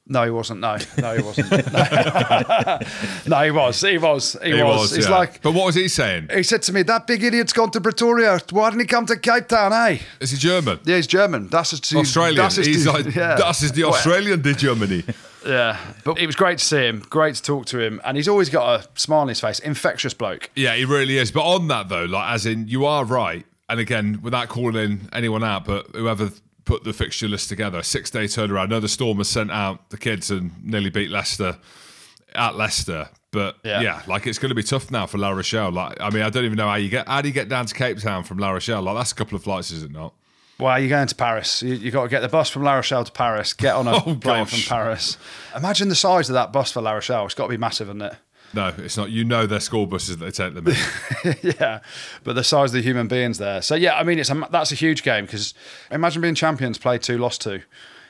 No, 0.08 0.24
he 0.24 0.30
wasn't. 0.30 0.60
No, 0.60 0.78
no, 1.00 1.16
he 1.16 1.24
wasn't. 1.24 1.50
no, 3.28 3.44
he 3.44 3.50
was. 3.50 3.82
He 3.82 3.98
was. 3.98 4.38
He, 4.44 4.56
He 4.56 4.62
was. 4.62 4.96
He's 4.96 5.06
yeah. 5.06 5.16
like, 5.18 5.42
but 5.42 5.54
what 5.54 5.66
was 5.66 5.74
he 5.74 5.88
saying? 5.88 6.28
he 6.32 6.44
said 6.44 6.62
to 6.64 6.74
me, 6.74 6.84
that 6.84 7.08
big 7.08 7.24
idiot's 7.24 7.54
gone 7.54 7.72
to 7.72 7.82
Pretoria. 7.82 8.40
Why 8.52 8.70
didn't 8.70 8.82
he 8.82 8.88
come 8.88 9.08
to 9.08 9.18
Cape 9.18 9.48
Town, 9.48 9.74
eh? 9.74 9.98
Is 10.20 10.30
he 10.30 10.38
German? 10.38 10.80
Yeah, 10.86 10.98
he's 10.98 11.08
German. 11.08 11.48
That's 11.48 11.80
die, 11.80 11.98
Australian. 11.98 12.36
Das 12.36 12.60
ist 12.60 12.68
He's 12.68 12.86
like, 12.86 13.06
yeah. 13.16 13.36
das 13.36 13.64
is 13.64 13.72
the 13.72 13.84
Australian 13.86 14.42
de 14.42 14.54
Germany. 14.54 15.04
Yeah, 15.46 15.78
but 16.04 16.18
it 16.20 16.26
was 16.26 16.36
great 16.36 16.58
to 16.60 16.66
see 16.66 16.88
him. 16.88 17.00
Great 17.10 17.36
to 17.36 17.42
talk 17.42 17.66
to 17.68 17.80
him, 17.80 18.02
and 18.04 18.18
he's 18.18 18.28
always 18.28 18.50
got 18.50 18.82
a 18.82 19.00
smile 19.00 19.20
on 19.22 19.28
his 19.28 19.40
face. 19.40 19.60
Infectious 19.60 20.14
bloke. 20.14 20.50
Yeah, 20.56 20.76
he 20.76 20.86
really 20.86 21.18
is. 21.18 21.32
But 21.32 21.44
on 21.46 21.68
that 21.68 21.90
though, 21.90 22.06
like 22.06 22.32
as 22.34 22.46
in 22.46 22.68
you 22.68 22.86
are 22.86 23.06
right, 23.06 23.46
and 23.70 23.80
again, 23.80 24.20
without 24.22 24.48
calling 24.50 24.76
in 24.76 25.10
anyone 25.14 25.44
out, 25.44 25.66
but 25.66 25.88
whoever 25.96 26.32
put 26.66 26.84
the 26.84 26.94
fixture 26.94 27.28
list 27.28 27.48
together, 27.50 27.84
six 27.84 28.10
day 28.10 28.26
turnaround. 28.26 28.60
I 28.64 28.66
know 28.66 28.80
the 28.80 28.88
Stormers 28.90 29.30
sent 29.30 29.52
out 29.52 29.90
the 29.92 29.98
kids 29.98 30.32
and 30.32 30.52
nearly 30.64 30.90
beat 30.90 31.12
Leicester 31.12 31.58
at 32.34 32.56
Leicester. 32.56 33.08
But 33.32 33.58
Yeah. 33.64 33.82
yeah, 33.82 34.02
like 34.08 34.26
it's 34.28 34.40
going 34.40 34.50
to 34.50 34.56
be 34.56 34.64
tough 34.64 34.90
now 34.90 35.06
for 35.06 35.18
La 35.18 35.30
Rochelle. 35.30 35.72
Like, 35.72 36.00
I 36.02 36.10
mean, 36.10 36.24
I 36.24 36.30
don't 36.30 36.46
even 36.46 36.58
know 36.58 36.68
how 36.70 36.76
you 36.76 36.90
get 36.90 37.08
how 37.08 37.22
do 37.22 37.28
you 37.28 37.34
get 37.34 37.50
down 37.50 37.66
to 37.66 37.74
Cape 37.76 38.00
Town 38.00 38.24
from 38.24 38.38
La 38.40 38.50
Rochelle? 38.52 38.82
Like, 38.82 38.96
that's 38.96 39.12
a 39.12 39.16
couple 39.16 39.36
of 39.36 39.44
flights, 39.44 39.72
is 39.72 39.84
it 39.84 39.92
not? 39.92 40.14
Well, 40.58 40.80
you're 40.80 40.90
going 40.90 41.08
to 41.08 41.16
Paris. 41.16 41.62
You, 41.62 41.74
you 41.74 41.92
got 41.92 42.04
to 42.04 42.10
get 42.10 42.22
the 42.22 42.30
bus 42.30 42.50
from 42.50 42.64
La 42.64 42.76
Rochelle 42.76 43.04
to 43.04 43.12
Paris. 43.12 43.54
Get 43.54 43.76
on 43.76 43.88
a 43.88 43.96
Oh, 43.96 44.02
plane 44.16 44.20
gosh. 44.46 44.66
from 44.66 44.78
Paris. 44.78 45.18
Imagine 45.56 45.90
the 45.90 45.96
size 45.96 46.30
of 46.30 46.34
that 46.34 46.54
bus 46.54 46.72
for 46.72 46.82
La 46.82 46.94
Rochelle. 46.94 47.26
It's 47.26 47.34
got 47.36 47.44
to 47.46 47.50
be 47.50 47.58
massive, 47.58 47.88
isn't 47.90 48.02
it? 48.02 48.14
No, 48.54 48.74
it's 48.78 48.96
not. 48.96 49.10
You 49.12 49.26
know, 49.26 49.46
their 49.48 49.60
school 49.60 49.86
buses 49.86 50.18
that 50.18 50.24
they 50.26 50.32
take 50.32 50.54
them 50.54 50.68
in. 50.68 51.36
yeah, 51.60 51.82
but 52.24 52.36
the 52.36 52.44
size 52.44 52.70
of 52.70 52.76
the 52.76 52.82
human 52.82 53.10
beings 53.10 53.38
there. 53.38 53.62
So 53.62 53.76
yeah, 53.76 53.98
I 53.98 54.04
mean, 54.04 54.18
it's 54.18 54.30
a, 54.30 54.48
that's 54.50 54.72
a 54.72 54.76
huge 54.76 55.04
game 55.04 55.26
because 55.26 55.54
imagine 55.92 56.22
being 56.22 56.36
champions, 56.36 56.78
play 56.78 56.98
two, 57.00 57.18
lost 57.18 57.42
two. 57.42 57.62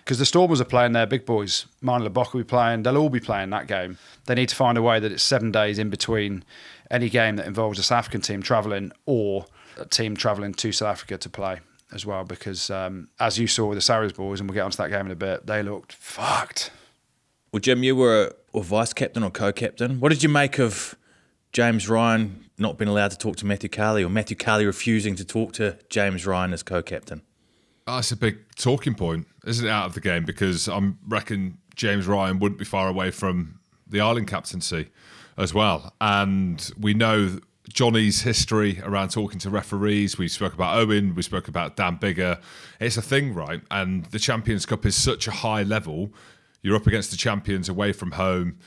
Because 0.03 0.19
the 0.19 0.25
Stormers 0.25 0.61
are 0.61 0.65
playing 0.65 0.91
their 0.91 1.07
big 1.07 1.25
boys. 1.25 1.65
Manie 1.81 2.07
Libbok 2.07 2.31
will 2.33 2.41
be 2.41 2.43
playing. 2.43 2.83
They'll 2.83 2.97
all 2.97 3.09
be 3.09 3.19
playing 3.19 3.49
that 3.49 3.65
game. 3.65 3.97
They 4.27 4.35
need 4.35 4.49
to 4.49 4.55
find 4.55 4.77
a 4.77 4.83
way 4.83 4.99
that 4.99 5.11
it's 5.11 5.23
seven 5.23 5.51
days 5.51 5.79
in 5.79 5.89
between 5.89 6.43
any 6.91 7.09
game 7.09 7.37
that 7.37 7.47
involves 7.47 7.79
a 7.79 7.83
South 7.83 7.97
African 7.99 8.21
team 8.21 8.43
travelling 8.43 8.91
or 9.07 9.47
a 9.79 9.85
team 9.85 10.15
travelling 10.15 10.53
to 10.53 10.71
South 10.71 10.89
Africa 10.89 11.17
to 11.17 11.27
play 11.29 11.61
as 11.93 12.05
well. 12.05 12.23
Because 12.23 12.69
um, 12.69 13.09
as 13.19 13.37
you 13.37 13.47
saw 13.47 13.67
with 13.67 13.77
the 13.77 13.81
Sarries 13.81 14.13
boys, 14.13 14.39
and 14.39 14.49
we'll 14.49 14.55
get 14.55 14.61
onto 14.61 14.77
that 14.77 14.89
game 14.89 15.05
in 15.05 15.11
a 15.11 15.15
bit, 15.15 15.45
they 15.45 15.63
looked 15.63 15.93
fucked. 15.93 16.71
Well, 17.51 17.59
Jim, 17.59 17.83
you 17.83 17.95
were 17.95 18.33
a, 18.53 18.57
a 18.57 18.61
vice 18.61 18.93
captain 18.93 19.23
or 19.23 19.31
co-captain. 19.31 19.99
What 19.99 20.09
did 20.09 20.23
you 20.23 20.29
make 20.29 20.59
of 20.59 20.95
James 21.53 21.87
Ryan 21.87 22.45
not 22.57 22.77
being 22.77 22.89
allowed 22.89 23.11
to 23.11 23.17
talk 23.17 23.35
to 23.37 23.45
Matthew 23.45 23.69
Carley, 23.69 24.03
or 24.03 24.09
Matthew 24.09 24.35
Carley 24.35 24.65
refusing 24.65 25.15
to 25.15 25.25
talk 25.25 25.53
to 25.53 25.77
James 25.89 26.25
Ryan 26.25 26.53
as 26.53 26.63
co-captain? 26.63 27.21
That's 27.85 28.11
a 28.11 28.17
big 28.17 28.39
talking 28.55 28.95
point, 28.95 29.27
isn't 29.45 29.65
it, 29.65 29.69
out 29.69 29.85
of 29.85 29.93
the 29.93 30.01
game? 30.01 30.25
Because 30.25 30.67
I'm 30.67 30.97
reckon 31.07 31.59
James 31.75 32.07
Ryan 32.07 32.39
wouldn't 32.39 32.57
be 32.57 32.65
far 32.65 32.87
away 32.87 33.11
from 33.11 33.59
the 33.87 34.01
Ireland 34.01 34.27
captaincy 34.27 34.89
as 35.37 35.53
well. 35.53 35.93
And 36.01 36.71
we 36.79 36.93
know 36.93 37.39
Johnny's 37.69 38.21
history 38.21 38.79
around 38.83 39.09
talking 39.09 39.39
to 39.39 39.49
referees. 39.49 40.17
We 40.17 40.27
spoke 40.27 40.53
about 40.53 40.77
Owen, 40.77 41.15
we 41.15 41.21
spoke 41.21 41.47
about 41.47 41.75
Dan 41.75 41.97
Biggar. 41.97 42.41
It's 42.79 42.97
a 42.97 43.01
thing, 43.01 43.33
right? 43.33 43.61
And 43.71 44.05
the 44.05 44.19
Champions 44.19 44.65
Cup 44.65 44.85
is 44.85 44.95
such 44.95 45.27
a 45.27 45.31
high 45.31 45.63
level. 45.63 46.13
You're 46.61 46.75
up 46.75 46.87
against 46.87 47.11
the 47.11 47.17
champions 47.17 47.69
away 47.69 47.91
from 47.91 48.11
home 48.11 48.57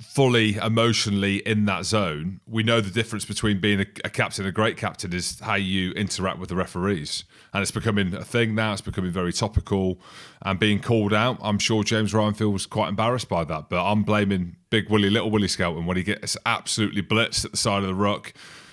fully 0.00 0.56
emotionally 0.56 1.36
in 1.38 1.64
that 1.66 1.84
zone, 1.84 2.40
we 2.46 2.62
know 2.62 2.80
the 2.80 2.90
difference 2.90 3.24
between 3.24 3.60
being 3.60 3.80
a, 3.80 3.86
a 4.04 4.10
captain 4.10 4.44
and 4.44 4.48
a 4.48 4.52
great 4.52 4.76
captain 4.76 5.12
is 5.12 5.40
how 5.40 5.54
you 5.54 5.92
interact 5.92 6.38
with 6.38 6.48
the 6.48 6.56
referees. 6.56 7.24
And 7.52 7.62
it's 7.62 7.70
becoming 7.70 8.14
a 8.14 8.24
thing 8.24 8.54
now, 8.54 8.72
it's 8.72 8.80
becoming 8.80 9.10
very 9.10 9.32
topical 9.32 10.00
and 10.42 10.58
being 10.58 10.80
called 10.80 11.12
out. 11.12 11.38
I'm 11.40 11.58
sure 11.58 11.82
James 11.82 12.14
Ryan 12.14 12.34
feels 12.34 12.66
quite 12.66 12.88
embarrassed 12.88 13.28
by 13.28 13.44
that, 13.44 13.68
but 13.68 13.84
I'm 13.84 14.02
blaming 14.02 14.56
Big 14.70 14.88
Willie, 14.88 15.10
Little 15.10 15.30
Willie 15.30 15.48
Skelton 15.48 15.86
when 15.86 15.96
he 15.96 16.02
gets 16.02 16.36
absolutely 16.46 17.02
blitzed 17.02 17.44
at 17.44 17.50
the 17.52 17.56
side 17.56 17.82
of 17.82 17.88
the 17.88 17.94
ruck. 17.94 18.32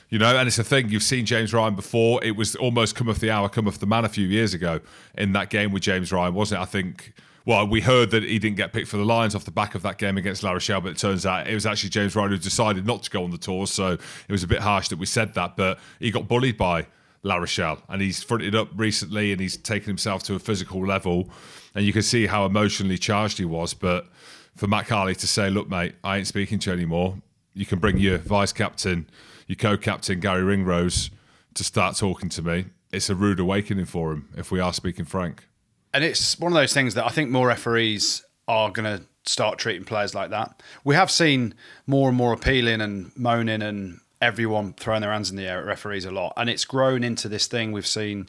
You 0.09 0.19
know, 0.19 0.37
and 0.37 0.47
it's 0.47 0.59
a 0.59 0.63
thing. 0.63 0.89
You've 0.89 1.03
seen 1.03 1.25
James 1.25 1.53
Ryan 1.53 1.75
before. 1.75 2.23
It 2.23 2.35
was 2.35 2.55
almost 2.55 2.95
come 2.95 3.09
off 3.09 3.19
the 3.19 3.31
hour, 3.31 3.49
come 3.49 3.67
off 3.67 3.79
the 3.79 3.87
man 3.87 4.05
a 4.05 4.09
few 4.09 4.27
years 4.27 4.53
ago 4.53 4.79
in 5.17 5.33
that 5.33 5.49
game 5.49 5.71
with 5.71 5.81
James 5.81 6.11
Ryan, 6.11 6.33
wasn't 6.33 6.59
it? 6.59 6.61
I 6.61 6.65
think 6.65 7.13
well, 7.45 7.67
we 7.67 7.81
heard 7.81 8.09
that 8.11 8.23
he 8.23 8.39
didn't 8.39 8.57
get 8.57 8.73
picked 8.73 8.87
for 8.87 8.97
the 8.97 9.05
Lions 9.05 9.35
off 9.35 9.45
the 9.45 9.51
back 9.51 9.75
of 9.75 9.83
that 9.83 9.99
game 9.99 10.17
against 10.17 10.41
La 10.41 10.51
Rochelle, 10.51 10.81
but 10.81 10.91
it 10.91 10.97
turns 10.97 11.27
out 11.27 11.47
it 11.47 11.53
was 11.53 11.67
actually 11.67 11.91
James 11.91 12.15
Ryan 12.15 12.31
who 12.31 12.37
decided 12.37 12.87
not 12.87 13.03
to 13.03 13.11
go 13.11 13.23
on 13.23 13.29
the 13.29 13.37
tour. 13.37 13.67
So 13.67 13.91
it 13.91 14.31
was 14.31 14.43
a 14.43 14.47
bit 14.47 14.59
harsh 14.59 14.87
that 14.89 14.97
we 14.97 15.05
said 15.05 15.35
that, 15.35 15.55
but 15.55 15.79
he 15.99 16.09
got 16.09 16.27
bullied 16.27 16.57
by 16.57 16.87
La 17.21 17.35
Rochelle 17.35 17.81
and 17.87 18.01
he's 18.01 18.23
fronted 18.23 18.55
up 18.55 18.69
recently 18.75 19.31
and 19.31 19.39
he's 19.39 19.57
taken 19.57 19.87
himself 19.87 20.23
to 20.23 20.33
a 20.33 20.39
physical 20.39 20.85
level. 20.85 21.29
And 21.75 21.85
you 21.85 21.93
can 21.93 22.01
see 22.01 22.25
how 22.25 22.45
emotionally 22.45 22.97
charged 22.97 23.37
he 23.37 23.45
was. 23.45 23.75
But 23.75 24.07
for 24.55 24.65
Matt 24.65 24.87
Carley 24.87 25.13
to 25.15 25.27
say, 25.27 25.51
look, 25.51 25.69
mate, 25.69 25.93
I 26.03 26.17
ain't 26.17 26.27
speaking 26.27 26.57
to 26.59 26.71
you 26.71 26.75
anymore, 26.75 27.17
you 27.53 27.65
can 27.65 27.77
bring 27.77 27.97
your 27.97 28.17
vice 28.17 28.53
captain, 28.53 29.07
your 29.45 29.55
co 29.55 29.77
captain, 29.77 30.19
Garry 30.19 30.43
Ringrose, 30.43 31.11
to 31.53 31.63
start 31.63 31.95
talking 31.95 32.29
to 32.29 32.41
me. 32.41 32.65
It's 32.91 33.09
a 33.09 33.15
rude 33.15 33.39
awakening 33.39 33.85
for 33.85 34.13
him, 34.13 34.29
if 34.35 34.51
we 34.51 34.59
are 34.59 34.73
speaking 34.73 35.05
frank. 35.05 35.47
And 35.95 36.03
it's 36.03 36.37
one 36.37 36.51
of 36.51 36.57
those 36.57 36.73
things 36.73 36.95
that 36.95 37.05
I 37.05 37.09
think 37.09 37.29
more 37.29 37.47
referees 37.47 38.21
are 38.49 38.69
going 38.69 38.97
to 38.97 39.05
start 39.23 39.57
treating 39.57 39.85
players 39.85 40.13
like 40.13 40.29
that. 40.29 40.61
We 40.83 40.93
have 40.93 41.09
seen 41.09 41.53
more 41.87 42.09
and 42.09 42.17
more 42.17 42.33
appealing 42.33 42.81
and 42.81 43.15
moaning 43.15 43.61
and 43.61 44.01
everyone 44.21 44.73
throwing 44.73 44.99
their 44.99 45.13
hands 45.13 45.29
in 45.29 45.37
the 45.37 45.47
air 45.47 45.59
at 45.59 45.65
referees 45.65 46.03
a 46.03 46.11
lot. 46.11 46.33
And 46.35 46.49
it's 46.49 46.65
grown 46.65 47.01
into 47.01 47.29
this 47.29 47.47
thing. 47.47 47.71
We've 47.71 47.87
seen 47.87 48.27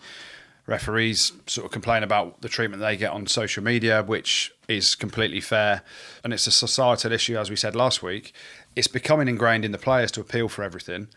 referees 0.69 1.33
sort 1.49 1.65
of 1.65 1.73
complain 1.73 2.05
about 2.05 2.41
the 2.41 2.49
treatment 2.49 2.83
they 2.83 2.97
get 2.97 3.11
on 3.11 3.27
social 3.27 3.65
media, 3.65 4.01
which 4.05 4.53
is 4.69 4.95
completely 4.95 5.41
fair. 5.41 5.83
And 6.23 6.33
it's 6.33 6.47
a 6.47 6.53
societal 6.53 7.11
issue, 7.11 7.37
as 7.37 7.51
we 7.51 7.57
said 7.57 7.75
last 7.75 8.01
week. 8.01 8.33
It's 8.77 8.87
becoming 8.87 9.27
ingrained 9.27 9.65
in 9.65 9.73
the 9.73 9.79
players 9.79 10.13
to 10.13 10.21
appeal 10.21 10.49
for 10.49 10.63
everything, 10.63 11.09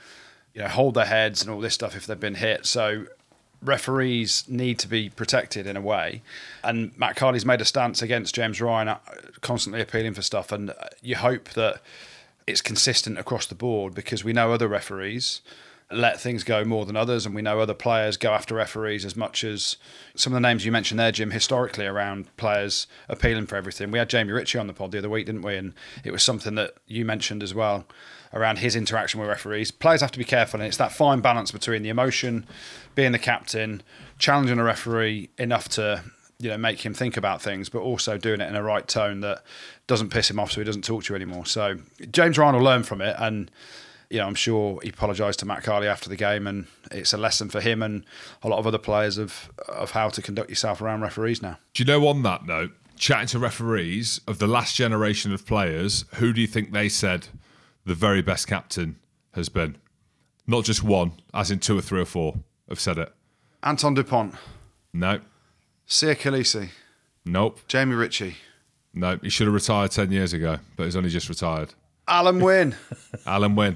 you 0.55 0.63
know, 0.63 0.67
hold 0.67 0.95
their 0.95 1.05
heads 1.05 1.43
and 1.43 1.51
all 1.51 1.59
this 1.59 1.75
stuff 1.75 1.95
if 1.95 2.07
they've 2.07 2.19
been 2.19 2.33
hit. 2.33 2.65
So 2.65 3.05
referees 3.61 4.43
need 4.47 4.79
to 4.79 4.87
be 4.87 5.09
protected 5.09 5.67
in 5.67 5.75
a 5.75 5.81
way. 5.81 6.21
And 6.63 6.97
Matt 6.97 7.15
Carley's 7.15 7.45
made 7.45 7.61
a 7.61 7.65
stance 7.65 8.01
against 8.01 8.35
James 8.35 8.61
Ryan, 8.61 8.89
uh, 8.89 8.99
constantly 9.41 9.81
appealing 9.81 10.13
for 10.13 10.21
stuff. 10.21 10.51
And 10.51 10.69
uh, 10.71 10.73
you 11.01 11.15
hope 11.15 11.49
that 11.49 11.81
it's 12.47 12.61
consistent 12.61 13.17
across 13.17 13.45
the 13.45 13.55
board 13.55 13.93
because 13.93 14.23
we 14.23 14.33
know 14.33 14.51
other 14.51 14.67
referees 14.67 15.41
let 15.91 16.19
things 16.19 16.43
go 16.43 16.63
more 16.63 16.85
than 16.85 16.95
others, 16.95 17.25
and 17.25 17.33
we 17.33 17.41
know 17.41 17.59
other 17.59 17.73
players 17.73 18.15
go 18.15 18.31
after 18.31 18.53
referees 18.53 19.05
as 19.05 19.15
much 19.15 19.43
as 19.43 19.77
some 20.15 20.33
of 20.33 20.35
the 20.35 20.47
names 20.47 20.63
you 20.63 20.71
mentioned 20.71 20.99
there, 20.99 21.11
Jim, 21.11 21.31
historically 21.31 21.85
around 21.85 22.35
players 22.37 22.85
appealing 23.07 23.47
for 23.47 23.55
everything. 23.55 23.89
We 23.89 23.97
had 23.97 24.09
Jamie 24.09 24.31
Ritchie 24.31 24.59
on 24.59 24.67
the 24.67 24.73
pod 24.73 24.91
the 24.91 24.99
other 24.99 25.09
week, 25.09 25.25
didn't 25.25 25.41
we? 25.41 25.55
And 25.55 25.73
it 26.03 26.11
was 26.11 26.21
something 26.21 26.55
that 26.55 26.75
you 26.87 27.05
mentioned 27.05 27.41
as 27.41 27.55
well 27.55 27.85
around 28.33 28.59
his 28.59 28.75
interaction 28.75 29.19
with 29.19 29.29
referees. 29.29 29.71
Players 29.71 30.01
have 30.01 30.11
to 30.11 30.19
be 30.19 30.25
careful, 30.25 30.59
and 30.59 30.67
it's 30.67 30.77
that 30.77 30.91
fine 30.91 31.21
balance 31.21 31.51
between 31.51 31.83
the 31.83 31.89
emotion, 31.89 32.45
being 32.95 33.11
the 33.11 33.19
captain, 33.19 33.81
challenging 34.17 34.59
a 34.59 34.63
referee 34.63 35.29
enough 35.37 35.69
to 35.69 36.03
you 36.39 36.49
know 36.49 36.57
make 36.57 36.85
him 36.85 36.93
think 36.93 37.17
about 37.17 37.41
things, 37.41 37.69
but 37.69 37.79
also 37.79 38.17
doing 38.17 38.41
it 38.41 38.49
in 38.49 38.55
a 38.55 38.63
right 38.63 38.87
tone 38.87 39.21
that 39.21 39.43
doesn't 39.87 40.09
piss 40.09 40.29
him 40.29 40.39
off, 40.39 40.51
so 40.51 40.61
he 40.61 40.65
doesn't 40.65 40.83
talk 40.83 41.03
to 41.03 41.13
you 41.13 41.15
anymore. 41.15 41.45
So 41.45 41.79
James 42.11 42.37
Ryan 42.37 42.55
will 42.55 42.63
learn 42.63 42.83
from 42.83 43.01
it, 43.01 43.15
and 43.19 43.51
you 44.09 44.17
know, 44.17 44.25
I'm 44.25 44.35
sure 44.35 44.79
he 44.81 44.89
apologised 44.89 45.39
to 45.39 45.45
Matt 45.45 45.63
Carley 45.63 45.87
after 45.87 46.09
the 46.09 46.15
game, 46.15 46.47
and 46.47 46.65
it's 46.91 47.13
a 47.13 47.17
lesson 47.17 47.49
for 47.49 47.61
him 47.61 47.83
and 47.83 48.03
a 48.41 48.47
lot 48.47 48.59
of 48.59 48.67
other 48.67 48.77
players 48.77 49.17
of 49.17 49.51
of 49.67 49.91
how 49.91 50.09
to 50.09 50.21
conduct 50.21 50.49
yourself 50.49 50.81
around 50.81 51.01
referees 51.01 51.41
now. 51.41 51.57
Do 51.73 51.83
you 51.83 51.87
know 51.87 52.07
on 52.07 52.23
that 52.23 52.45
note, 52.45 52.71
chatting 52.97 53.27
to 53.27 53.39
referees 53.39 54.21
of 54.27 54.39
the 54.39 54.47
last 54.47 54.75
generation 54.75 55.33
of 55.33 55.45
players, 55.45 56.05
who 56.15 56.33
do 56.33 56.41
you 56.41 56.47
think 56.47 56.71
they 56.71 56.89
said 56.89 57.27
the 57.89 57.95
very 57.95 58.21
best 58.21 58.47
captain 58.47 58.97
has 59.33 59.49
been? 59.49 59.75
Not 60.45 60.63
just 60.63 60.83
one, 60.83 61.13
as 61.33 61.49
in 61.49 61.57
two 61.57 61.75
or 61.75 61.81
three 61.81 61.99
or 61.99 62.05
four 62.05 62.35
have 62.69 62.79
said 62.79 62.99
it. 62.99 63.11
Antoine 63.63 63.95
Dupont, 63.95 64.35
No, 64.93 65.19
Siya 65.87 66.15
Kolisi, 66.15 66.69
nope, 67.25 67.59
Jamie 67.67 67.95
Ritchie, 67.95 68.35
no. 68.93 69.17
He 69.23 69.29
should 69.29 69.47
have 69.47 69.53
retired 69.55 69.89
10 69.89 70.11
years 70.11 70.33
ago, 70.33 70.57
but 70.75 70.83
he's 70.83 70.95
only 70.95 71.09
just 71.09 71.29
retired. 71.29 71.73
Alun 72.07 72.41
Wyn. 72.43 72.75
Alun 73.25 73.55
Wyn. 73.55 73.75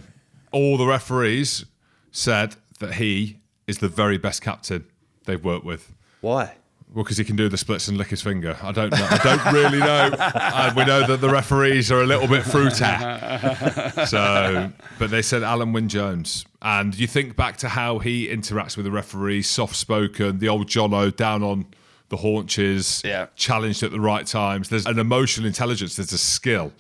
All 0.52 0.78
the 0.78 0.86
referees 0.86 1.66
said 2.12 2.56
that 2.80 2.96
he 2.96 3.40
is 3.66 3.80
the 3.80 3.88
very 3.90 4.20
best 4.20 4.44
captain 4.44 4.86
they've 5.26 5.44
worked 5.44 5.66
with. 5.66 5.92
Why? 6.22 6.54
Well, 6.94 7.04
because 7.04 7.18
he 7.18 7.24
can 7.24 7.36
do 7.36 7.50
the 7.50 7.58
splits 7.58 7.88
and 7.88 7.98
lick 7.98 8.10
his 8.10 8.22
finger. 8.22 8.56
I 8.62 8.72
don't 8.72 8.92
know. 8.92 9.08
I 9.10 9.18
don't 9.18 9.54
really 9.54 9.80
know. 9.80 10.12
And 10.36 10.76
we 10.76 10.86
know 10.86 11.08
that 11.08 11.22
the 11.22 11.30
referees 11.30 11.92
are 11.92 12.02
a 12.02 12.06
little 12.06 12.28
bit 12.28 12.44
fruity. 12.44 12.86
So, 14.06 14.72
but 15.00 15.10
they 15.10 15.22
said 15.22 15.42
Alun 15.42 15.74
Wyn 15.74 15.90
Jones. 15.90 16.46
And 16.62 16.98
you 16.98 17.08
think 17.08 17.36
back 17.36 17.58
to 17.58 17.70
how 17.70 18.00
he 18.00 18.28
interacts 18.28 18.78
with 18.78 18.86
the 18.86 18.92
referees, 18.92 19.50
soft 19.50 19.76
spoken, 19.76 20.40
the 20.40 20.50
old 20.50 20.68
Jono 20.68 21.14
down 21.16 21.44
on 21.44 21.66
the 22.10 22.18
haunches, 22.18 23.02
Yeah. 23.04 23.28
challenged 23.36 23.82
at 23.84 23.92
the 23.92 24.00
right 24.00 24.26
times. 24.28 24.70
There's 24.70 24.86
an 24.86 25.00
emotional 25.00 25.48
intelligence, 25.48 25.96
there's 25.96 26.14
a 26.14 26.18
skill 26.18 26.74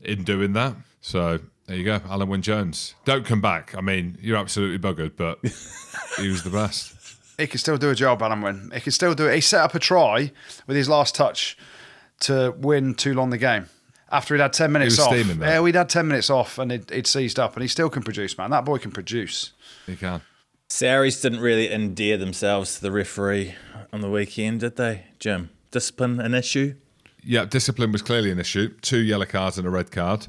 in 0.00 0.24
doing 0.24 0.54
that. 0.54 0.74
So 1.00 1.40
there 1.66 1.76
you 1.76 1.84
go, 1.84 1.98
Alun 2.00 2.28
Wyn 2.28 2.42
Jones. 2.42 2.94
Don't 3.04 3.24
come 3.26 3.40
back. 3.40 3.74
I 3.76 3.80
mean, 3.82 4.16
you're 4.20 4.38
absolutely 4.38 4.78
buggered, 4.78 5.12
but 5.16 5.38
he 6.18 6.28
was 6.28 6.42
the 6.42 6.50
best. 6.50 6.94
He 7.38 7.46
can 7.46 7.58
still 7.58 7.78
do 7.78 7.90
a 7.90 7.94
job, 7.94 8.20
Alun 8.20 8.42
Wyn. 8.42 8.70
He 8.74 8.80
can 8.80 8.92
still 8.92 9.14
do 9.14 9.28
it. 9.28 9.34
He 9.34 9.40
set 9.40 9.62
up 9.62 9.74
a 9.74 9.78
try 9.78 10.32
with 10.66 10.76
his 10.76 10.88
last 10.88 11.14
touch 11.14 11.56
to 12.20 12.52
win 12.58 12.94
Toulon 12.94 13.30
the 13.30 13.38
game. 13.38 13.66
After 14.10 14.34
he'd 14.34 14.40
had 14.40 14.52
10 14.52 14.72
minutes 14.72 14.96
was 14.96 15.06
off. 15.06 15.12
steaming, 15.12 15.38
though. 15.38 15.46
yeah, 15.46 15.60
we'd 15.60 15.74
had 15.74 15.88
10 15.88 16.08
minutes 16.08 16.30
off 16.30 16.58
and 16.58 16.72
he'd, 16.72 16.90
he'd 16.90 17.06
seized 17.06 17.38
up 17.38 17.54
and 17.54 17.62
he 17.62 17.68
still 17.68 17.90
can 17.90 18.02
produce, 18.02 18.36
man. 18.36 18.50
That 18.50 18.64
boy 18.64 18.78
can 18.78 18.90
produce. 18.90 19.52
He 19.86 19.96
can. 19.96 20.22
Sarries 20.68 21.20
didn't 21.20 21.40
really 21.40 21.72
endear 21.72 22.16
themselves 22.16 22.76
to 22.76 22.82
the 22.82 22.90
referee 22.90 23.54
on 23.92 24.00
the 24.00 24.10
weekend, 24.10 24.60
did 24.60 24.76
they, 24.76 25.04
Jim? 25.18 25.50
Discipline 25.70 26.20
an 26.20 26.34
issue? 26.34 26.74
Yeah, 27.22 27.44
discipline 27.44 27.92
was 27.92 28.02
clearly 28.02 28.30
an 28.30 28.38
issue. 28.38 28.74
Two 28.80 28.98
yellow 28.98 29.26
cards 29.26 29.58
and 29.58 29.66
a 29.66 29.70
red 29.70 29.90
card. 29.90 30.26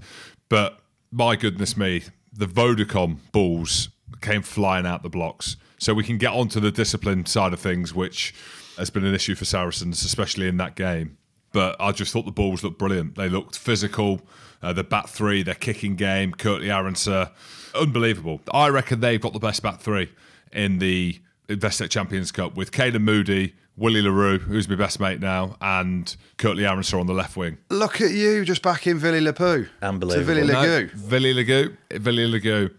But 0.50 0.80
my 1.12 1.36
goodness 1.36 1.76
me, 1.76 2.04
the 2.32 2.46
Vodacom 2.46 3.18
Bulls 3.32 3.90
came 4.22 4.42
flying 4.42 4.86
out 4.86 5.04
the 5.04 5.10
blocks. 5.10 5.56
So 5.80 5.94
we 5.94 6.04
can 6.04 6.18
get 6.18 6.32
onto 6.34 6.60
the 6.60 6.72
discipline 6.72 7.26
side 7.26 7.54
of 7.54 7.60
things, 7.60 7.94
which 7.96 8.36
has 8.78 8.90
been 8.90 9.06
an 9.06 9.16
issue 9.16 9.34
for 9.36 9.46
Saracens, 9.46 10.04
especially 10.04 10.48
in 10.48 10.58
that 10.58 10.76
game. 10.76 11.18
But 11.52 11.76
I 11.80 11.92
just 11.92 12.14
thought 12.14 12.26
the 12.26 12.32
Bulls 12.32 12.64
looked 12.64 12.78
brilliant. 12.78 13.16
They 13.16 13.28
looked 13.28 13.58
physical. 13.58 14.22
Uh, 14.62 14.74
the 14.74 14.84
back 14.84 15.08
three, 15.08 15.42
their 15.42 15.56
kicking 15.56 15.96
game, 15.96 16.34
Kurt-Lee 16.34 16.68
Arendse, 16.68 17.32
unbelievable. 17.74 18.42
I 18.54 18.68
reckon 18.68 19.00
they've 19.00 19.20
got 19.22 19.32
the 19.34 19.40
best 19.40 19.64
back 19.64 19.80
three 19.80 20.12
in 20.52 20.80
the 20.80 21.20
Investec 21.48 21.90
Champions 21.90 22.32
Cup 22.32 22.56
with 22.56 22.72
Canan 22.72 23.04
Moodie, 23.04 23.56
Willie 23.78 24.02
le 24.02 24.12
Roux, 24.12 24.38
who's 24.38 24.68
my 24.68 24.76
best 24.76 25.00
mate 25.00 25.22
now, 25.22 25.56
and 25.62 26.14
Kurt-Lee 26.38 26.64
Arendse 26.64 27.00
on 27.00 27.08
the 27.08 27.14
left 27.14 27.38
wing. 27.38 27.58
Look 27.70 28.02
at 28.02 28.12
you 28.12 28.44
just 28.44 28.62
back 28.62 28.86
in 28.86 29.00
Villy 29.00 29.22
Lepoux. 29.24 29.70
Unbelievable. 29.82 30.36
To 30.36 30.42
Villy 30.42 30.48
No, 30.48 30.54
Legoo. 30.56 30.92
Villy 30.92 31.34
Legoo. 31.34 31.78
Villy 31.90 32.30
Legoo. 32.30 32.74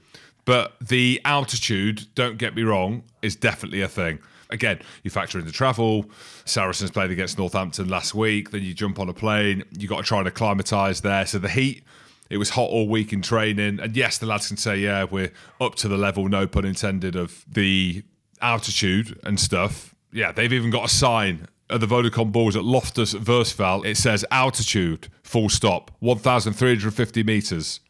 But 0.44 0.74
the 0.80 1.20
altitude, 1.24 2.06
don't 2.14 2.38
get 2.38 2.54
me 2.54 2.62
wrong, 2.62 3.02
is 3.22 3.36
definitely 3.36 3.82
a 3.82 3.88
thing. 3.88 4.18
Again, 4.50 4.80
you 5.04 5.10
factor 5.10 5.38
in 5.38 5.44
the 5.44 5.52
travel. 5.52 6.10
Saracens 6.44 6.90
played 6.90 7.10
against 7.10 7.38
Northampton 7.38 7.88
last 7.88 8.14
week. 8.14 8.50
Then 8.50 8.62
you 8.62 8.74
jump 8.74 8.98
on 8.98 9.08
a 9.08 9.14
plane. 9.14 9.62
you 9.78 9.86
got 9.86 9.98
to 9.98 10.02
try 10.02 10.18
and 10.18 10.26
acclimatise 10.26 11.00
there. 11.00 11.24
So 11.24 11.38
the 11.38 11.48
heat, 11.48 11.84
it 12.30 12.36
was 12.36 12.50
hot 12.50 12.68
all 12.70 12.88
week 12.88 13.12
in 13.12 13.22
training. 13.22 13.78
And 13.80 13.96
yes, 13.96 14.18
the 14.18 14.26
lads 14.26 14.48
can 14.48 14.56
say, 14.56 14.78
yeah, 14.78 15.04
we're 15.04 15.32
up 15.60 15.76
to 15.76 15.88
the 15.88 15.96
level, 15.96 16.28
no 16.28 16.46
pun 16.46 16.64
intended, 16.64 17.14
of 17.14 17.44
the 17.46 18.02
altitude 18.40 19.20
and 19.22 19.38
stuff. 19.38 19.94
Yeah, 20.12 20.32
they've 20.32 20.52
even 20.52 20.70
got 20.70 20.84
a 20.84 20.88
sign 20.88 21.46
at 21.68 21.80
the 21.80 21.86
Vodacom 21.86 22.32
Bulls 22.32 22.56
at 22.56 22.64
Loftus 22.64 23.14
Versfeld. 23.14 23.86
It 23.86 23.96
says 23.96 24.24
altitude, 24.32 25.08
full 25.22 25.48
stop, 25.48 25.92
1,350 26.00 27.22
metres 27.22 27.80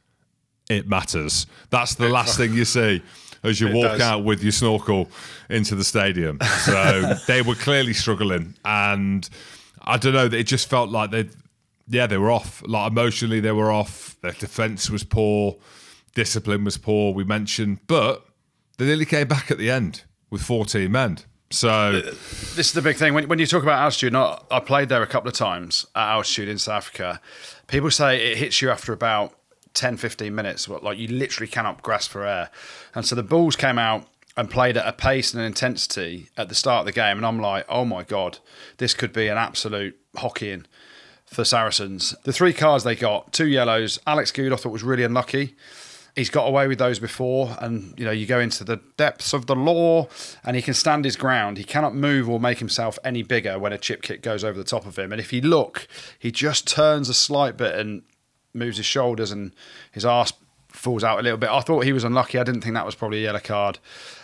it 0.70 0.88
matters. 0.88 1.46
That's 1.70 1.94
the 1.96 2.08
last 2.08 2.36
thing 2.36 2.54
you 2.54 2.64
see 2.64 3.02
as 3.42 3.60
you 3.60 3.68
It 3.68 3.74
walk 3.74 3.92
does. 3.92 4.00
out 4.00 4.24
with 4.24 4.42
your 4.42 4.52
snorkel 4.52 5.08
into 5.48 5.74
the 5.74 5.84
stadium. 5.84 6.38
So 6.64 7.14
they 7.26 7.42
were 7.42 7.54
clearly 7.54 7.92
struggling, 7.92 8.54
and 8.64 9.28
I 9.82 9.96
don't 9.96 10.12
know. 10.12 10.26
It 10.26 10.44
just 10.44 10.68
felt 10.68 10.90
like 10.90 11.10
they, 11.10 11.28
yeah, 11.88 12.06
they 12.06 12.18
were 12.18 12.30
off. 12.30 12.62
Like 12.66 12.90
emotionally, 12.90 13.40
they 13.40 13.52
were 13.52 13.72
off. 13.72 14.16
Their 14.22 14.32
defense 14.32 14.90
was 14.90 15.04
poor, 15.04 15.56
discipline 16.14 16.64
was 16.64 16.76
poor. 16.78 17.12
We 17.14 17.24
mentioned, 17.24 17.78
but 17.86 18.24
they 18.78 18.86
nearly 18.86 19.06
came 19.06 19.28
back 19.28 19.50
at 19.50 19.58
the 19.58 19.70
end 19.70 20.04
with 20.30 20.42
14 20.42 20.90
men. 20.92 21.18
So 21.52 21.68
uh, 21.68 21.92
This 21.92 22.58
is 22.58 22.72
the 22.74 22.82
big 22.82 22.96
thing. 22.96 23.12
When, 23.12 23.26
when 23.26 23.40
you 23.40 23.46
talk 23.46 23.64
about 23.64 23.80
altitude, 23.82 24.14
I, 24.14 24.40
I 24.52 24.60
played 24.60 24.88
there 24.88 25.02
a 25.02 25.06
couple 25.06 25.28
of 25.28 25.34
times 25.34 25.84
at 25.96 26.10
altitude 26.12 26.48
in 26.48 26.58
South 26.58 26.76
Africa. 26.76 27.20
People 27.66 27.90
say 27.90 28.30
it 28.32 28.38
hits 28.38 28.62
you 28.62 28.70
after 28.70 28.92
about 28.92 29.34
10, 29.74 29.96
15 29.96 30.34
minutes. 30.34 30.68
Like 30.68 30.98
you 30.98 31.08
literally 31.08 31.48
cannot 31.48 31.82
grasp 31.82 32.10
for 32.10 32.24
air. 32.24 32.50
And 32.94 33.04
so 33.04 33.14
the 33.14 33.22
Bulls 33.22 33.56
came 33.56 33.78
out 33.78 34.06
and 34.36 34.48
played 34.50 34.76
at 34.76 34.86
a 34.86 34.92
pace 34.92 35.32
and 35.32 35.40
an 35.40 35.46
intensity 35.46 36.28
at 36.36 36.48
the 36.48 36.54
start 36.54 36.80
of 36.80 36.86
the 36.86 36.92
game. 36.92 37.16
And 37.16 37.26
I'm 37.26 37.40
like, 37.40 37.66
oh 37.68 37.84
my 37.84 38.02
God, 38.02 38.38
this 38.78 38.94
could 38.94 39.12
be 39.12 39.28
an 39.28 39.38
absolute 39.38 39.98
hockeying 40.16 40.64
for 41.26 41.44
Saracens. 41.44 42.14
The 42.24 42.32
three 42.32 42.52
cards 42.52 42.84
they 42.84 42.96
got, 42.96 43.32
two 43.32 43.46
yellows. 43.46 43.98
Alex 44.06 44.32
Goode, 44.32 44.52
I 44.52 44.56
thought 44.56 44.72
was 44.72 44.82
really 44.82 45.04
unlucky. 45.04 45.54
He's 46.16 46.30
got 46.30 46.48
away 46.48 46.66
with 46.66 46.78
those 46.78 46.98
before, 46.98 47.56
and 47.60 47.94
you 47.96 48.04
know 48.04 48.10
you 48.10 48.26
go 48.26 48.40
into 48.40 48.64
the 48.64 48.80
depths 48.96 49.32
of 49.32 49.46
the 49.46 49.54
law, 49.54 50.08
and 50.44 50.56
he 50.56 50.62
can 50.62 50.74
stand 50.74 51.04
his 51.04 51.14
ground. 51.14 51.56
He 51.56 51.62
cannot 51.62 51.94
move 51.94 52.28
or 52.28 52.40
make 52.40 52.58
himself 52.58 52.98
any 53.04 53.22
bigger 53.22 53.60
when 53.60 53.72
a 53.72 53.78
chip 53.78 54.02
kick 54.02 54.20
goes 54.20 54.42
over 54.42 54.58
the 54.58 54.64
top 54.64 54.86
of 54.86 54.98
him. 54.98 55.12
And 55.12 55.20
if 55.20 55.32
you 55.32 55.40
look, 55.40 55.86
he 56.18 56.32
just 56.32 56.66
turns 56.66 57.08
a 57.08 57.14
slight 57.14 57.56
bit 57.56 57.76
and 57.76 58.02
moves 58.54 58.76
his 58.76 58.86
shoulders, 58.86 59.30
and 59.30 59.52
his 59.92 60.04
arse 60.04 60.32
falls 60.68 61.04
out 61.04 61.18
a 61.18 61.22
little 61.22 61.38
bit. 61.38 61.50
I 61.50 61.60
thought 61.60 61.84
he 61.84 61.92
was 61.92 62.04
unlucky. 62.04 62.38
I 62.38 62.44
didn't 62.44 62.62
think 62.62 62.74
that 62.74 62.86
was 62.86 62.94
probably 62.94 63.18
a 63.18 63.24
yellow 63.24 63.40
card. 63.40 63.78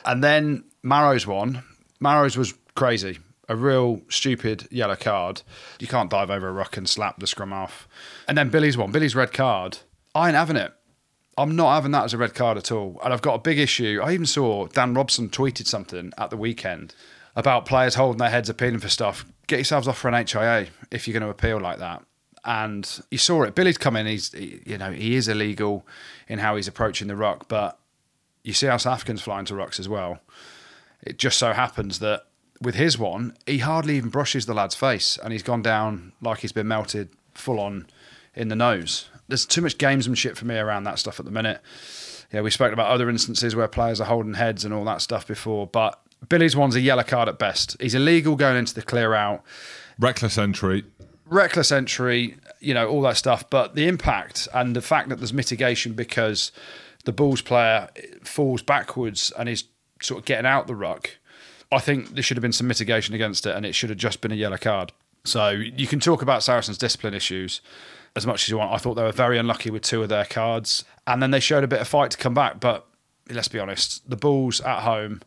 And 0.04 0.22
then 0.22 0.64
Maro's 0.82 1.26
one. 1.26 1.62
Maro's 2.00 2.36
was 2.36 2.54
crazy. 2.74 3.18
A 3.48 3.56
real 3.56 4.00
stupid 4.08 4.66
yellow 4.70 4.96
card. 4.96 5.42
You 5.78 5.86
can't 5.86 6.10
dive 6.10 6.30
over 6.30 6.48
a 6.48 6.52
ruck 6.52 6.76
and 6.76 6.88
slap 6.88 7.20
the 7.20 7.26
scrum 7.26 7.52
off. 7.52 7.88
And 8.26 8.36
then 8.36 8.50
Billy's 8.50 8.76
one. 8.76 8.90
Billy's 8.90 9.14
red 9.14 9.32
card. 9.32 9.78
I 10.14 10.28
ain't 10.28 10.36
having 10.36 10.56
it. 10.56 10.72
I'm 11.38 11.54
not 11.54 11.74
having 11.74 11.92
that 11.92 12.04
as 12.04 12.14
a 12.14 12.18
red 12.18 12.34
card 12.34 12.56
at 12.56 12.72
all. 12.72 12.98
And 13.04 13.12
I've 13.12 13.22
got 13.22 13.34
a 13.34 13.38
big 13.38 13.58
issue. 13.58 14.00
I 14.02 14.12
even 14.12 14.26
saw 14.26 14.66
Dan 14.68 14.94
Robson 14.94 15.28
tweeted 15.28 15.66
something 15.66 16.12
at 16.16 16.30
the 16.30 16.36
weekend 16.36 16.94
about 17.36 17.66
players 17.66 17.94
holding 17.94 18.18
their 18.18 18.30
heads 18.30 18.48
appealing 18.48 18.78
for 18.78 18.88
stuff. 18.88 19.26
Get 19.46 19.56
yourselves 19.58 19.86
off 19.86 19.98
for 19.98 20.08
an 20.08 20.26
HIA 20.26 20.68
if 20.90 21.06
you're 21.06 21.12
going 21.12 21.22
to 21.22 21.28
appeal 21.28 21.60
like 21.60 21.78
that. 21.78 22.02
And 22.46 22.88
you 23.10 23.18
saw 23.18 23.42
it. 23.42 23.54
Billy's 23.54 23.76
come 23.76 23.96
in. 23.96 24.06
He's, 24.06 24.32
he- 24.32 24.62
you 24.64 24.78
know, 24.78 24.92
he 24.92 25.16
is 25.16 25.26
illegal 25.28 25.84
in 26.28 26.38
how 26.38 26.56
he's 26.56 26.68
approaching 26.68 27.08
the 27.08 27.16
ruck, 27.16 27.48
but 27.48 27.78
you 28.44 28.52
see 28.52 28.68
how 28.68 28.76
South 28.76 28.94
Africans 28.94 29.20
fly 29.20 29.40
into 29.40 29.54
rucks 29.54 29.80
as 29.80 29.88
well. 29.88 30.20
It 31.02 31.18
just 31.18 31.38
so 31.38 31.52
happens 31.52 31.98
that 31.98 32.22
with 32.62 32.76
his 32.76 32.96
one, 32.98 33.36
he 33.46 33.58
hardly 33.58 33.96
even 33.96 34.08
brushes 34.10 34.46
the 34.46 34.54
lad's 34.54 34.74
face, 34.76 35.18
and 35.22 35.32
he's 35.32 35.42
gone 35.42 35.60
down 35.62 36.12
like 36.22 36.38
he's 36.38 36.52
been 36.52 36.68
melted 36.68 37.08
full 37.34 37.58
on 37.60 37.88
in 38.34 38.48
the 38.48 38.56
nose. 38.56 39.08
There's 39.28 39.44
too 39.44 39.60
much 39.62 39.76
gamesmanship 39.76 40.36
for 40.36 40.44
me 40.46 40.56
around 40.56 40.84
that 40.84 40.98
stuff 41.00 41.18
at 41.18 41.26
the 41.26 41.32
minute. 41.32 41.60
Yeah, 42.32 42.40
we 42.42 42.50
spoke 42.50 42.72
about 42.72 42.90
other 42.90 43.10
instances 43.10 43.54
where 43.56 43.68
players 43.68 44.00
are 44.00 44.04
holding 44.06 44.34
heads 44.34 44.64
and 44.64 44.72
all 44.72 44.84
that 44.84 45.02
stuff 45.02 45.26
before, 45.26 45.66
but 45.66 46.00
Billy's 46.28 46.56
one's 46.56 46.76
a 46.76 46.80
yellow 46.80 47.02
card 47.02 47.28
at 47.28 47.38
best. 47.38 47.76
He's 47.80 47.94
illegal 47.94 48.36
going 48.36 48.56
into 48.56 48.74
the 48.74 48.82
clear 48.82 49.14
out 49.14 49.42
reckless 49.98 50.38
entry. 50.38 50.84
Reckless 51.26 51.72
entry, 51.72 52.36
you 52.60 52.74
know, 52.74 52.88
all 52.88 53.02
that 53.02 53.16
stuff. 53.16 53.48
But 53.50 53.74
the 53.74 53.86
impact 53.88 54.48
and 54.54 54.74
the 54.74 54.82
fact 54.82 55.08
that 55.08 55.16
there's 55.16 55.32
mitigation 55.32 55.92
because 55.92 56.52
the 57.04 57.12
Bulls 57.12 57.42
player 57.42 57.88
falls 58.24 58.62
backwards 58.62 59.32
and 59.38 59.48
is 59.48 59.64
sort 60.02 60.20
of 60.20 60.24
getting 60.24 60.46
out 60.46 60.66
the 60.66 60.74
ruck, 60.74 61.10
I 61.72 61.78
think 61.78 62.14
there 62.14 62.22
should 62.22 62.36
have 62.36 62.42
been 62.42 62.52
some 62.52 62.66
mitigation 62.66 63.14
against 63.14 63.46
it 63.46 63.56
and 63.56 63.66
it 63.66 63.74
should 63.74 63.90
have 63.90 63.98
just 63.98 64.20
been 64.20 64.32
a 64.32 64.36
yellow 64.36 64.56
card. 64.56 64.92
So 65.24 65.50
you 65.50 65.86
can 65.86 65.98
talk 65.98 66.22
about 66.22 66.42
Saracens' 66.42 66.78
discipline 66.78 67.14
issues 67.14 67.60
as 68.14 68.26
much 68.26 68.44
as 68.44 68.48
you 68.48 68.58
want. 68.58 68.72
I 68.72 68.78
thought 68.78 68.94
they 68.94 69.02
were 69.02 69.12
very 69.12 69.38
unlucky 69.38 69.70
with 69.70 69.82
two 69.82 70.02
of 70.02 70.08
their 70.08 70.24
cards. 70.24 70.84
And 71.06 71.22
then 71.22 71.32
they 71.32 71.40
showed 71.40 71.64
a 71.64 71.68
bit 71.68 71.80
of 71.80 71.88
fight 71.88 72.12
to 72.12 72.16
come 72.16 72.34
back. 72.34 72.60
But 72.60 72.86
let's 73.28 73.48
be 73.48 73.58
honest, 73.58 74.08
the 74.08 74.16
Bulls 74.16 74.60
at 74.60 74.80
home 74.80 75.22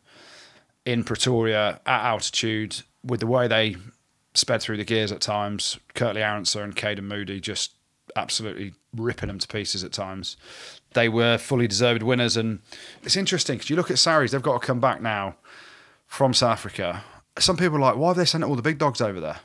in 0.85 1.03
Pretoria 1.03 1.81
at 1.85 2.05
altitude 2.05 2.81
with 3.03 3.19
the 3.19 3.27
way 3.27 3.47
they 3.47 3.75
sped 4.33 4.61
through 4.61 4.77
the 4.77 4.83
gears 4.83 5.11
at 5.11 5.21
times. 5.21 5.79
Kurt-Lee 5.93 6.21
Arendse 6.21 6.61
and 6.61 6.75
Canan 6.75 7.07
Moodie 7.07 7.39
just 7.39 7.73
absolutely 8.15 8.73
ripping 8.95 9.27
them 9.27 9.39
to 9.39 9.47
pieces 9.47 9.83
at 9.83 9.91
times. 9.91 10.37
They 10.93 11.09
were 11.09 11.37
fully 11.37 11.67
deserved 11.67 12.03
winners, 12.03 12.37
and 12.37 12.59
it's 13.03 13.17
interesting 13.17 13.57
because 13.57 13.69
you 13.69 13.75
look 13.75 13.91
at 13.91 13.99
Sarries; 13.99 14.31
they've 14.31 14.41
got 14.41 14.61
to 14.61 14.65
come 14.65 14.79
back 14.79 15.01
now 15.01 15.35
from 16.07 16.33
South 16.33 16.51
Africa. 16.51 17.03
Some 17.37 17.55
people 17.55 17.77
are 17.77 17.81
like, 17.81 17.95
why 17.95 18.09
have 18.09 18.17
they 18.17 18.25
sent 18.25 18.43
all 18.43 18.55
the 18.55 18.61
big 18.61 18.79
dogs 18.79 18.99
over 18.99 19.19
there? 19.19 19.39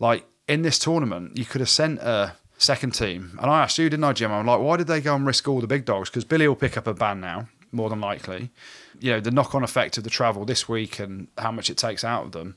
Like 0.00 0.26
in 0.48 0.62
this 0.62 0.78
tournament, 0.78 1.38
you 1.38 1.44
could 1.44 1.60
have 1.60 1.70
sent 1.70 2.00
a 2.00 2.34
second 2.58 2.92
team. 2.92 3.38
And 3.40 3.50
I 3.50 3.62
asked 3.62 3.78
you, 3.78 3.88
didn't 3.88 4.04
I, 4.04 4.12
Jim? 4.12 4.32
I'm 4.32 4.46
like, 4.46 4.60
why 4.60 4.76
did 4.76 4.86
they 4.86 5.00
go 5.00 5.14
and 5.14 5.26
risk 5.26 5.46
all 5.48 5.60
the 5.60 5.66
big 5.66 5.84
dogs? 5.84 6.10
Because 6.10 6.24
Billy 6.24 6.48
will 6.48 6.56
pick 6.56 6.76
up 6.76 6.86
a 6.86 6.94
ban 6.94 7.20
now, 7.20 7.48
more 7.72 7.88
than 7.88 8.00
likely. 8.00 8.50
You 9.00 9.12
know, 9.12 9.20
the 9.20 9.30
knock 9.30 9.54
on 9.54 9.62
effect 9.62 9.96
of 9.98 10.04
the 10.04 10.10
travel 10.10 10.44
this 10.44 10.68
week 10.68 10.98
and 10.98 11.28
how 11.38 11.52
much 11.52 11.70
it 11.70 11.76
takes 11.76 12.04
out 12.04 12.24
of 12.24 12.32
them. 12.32 12.56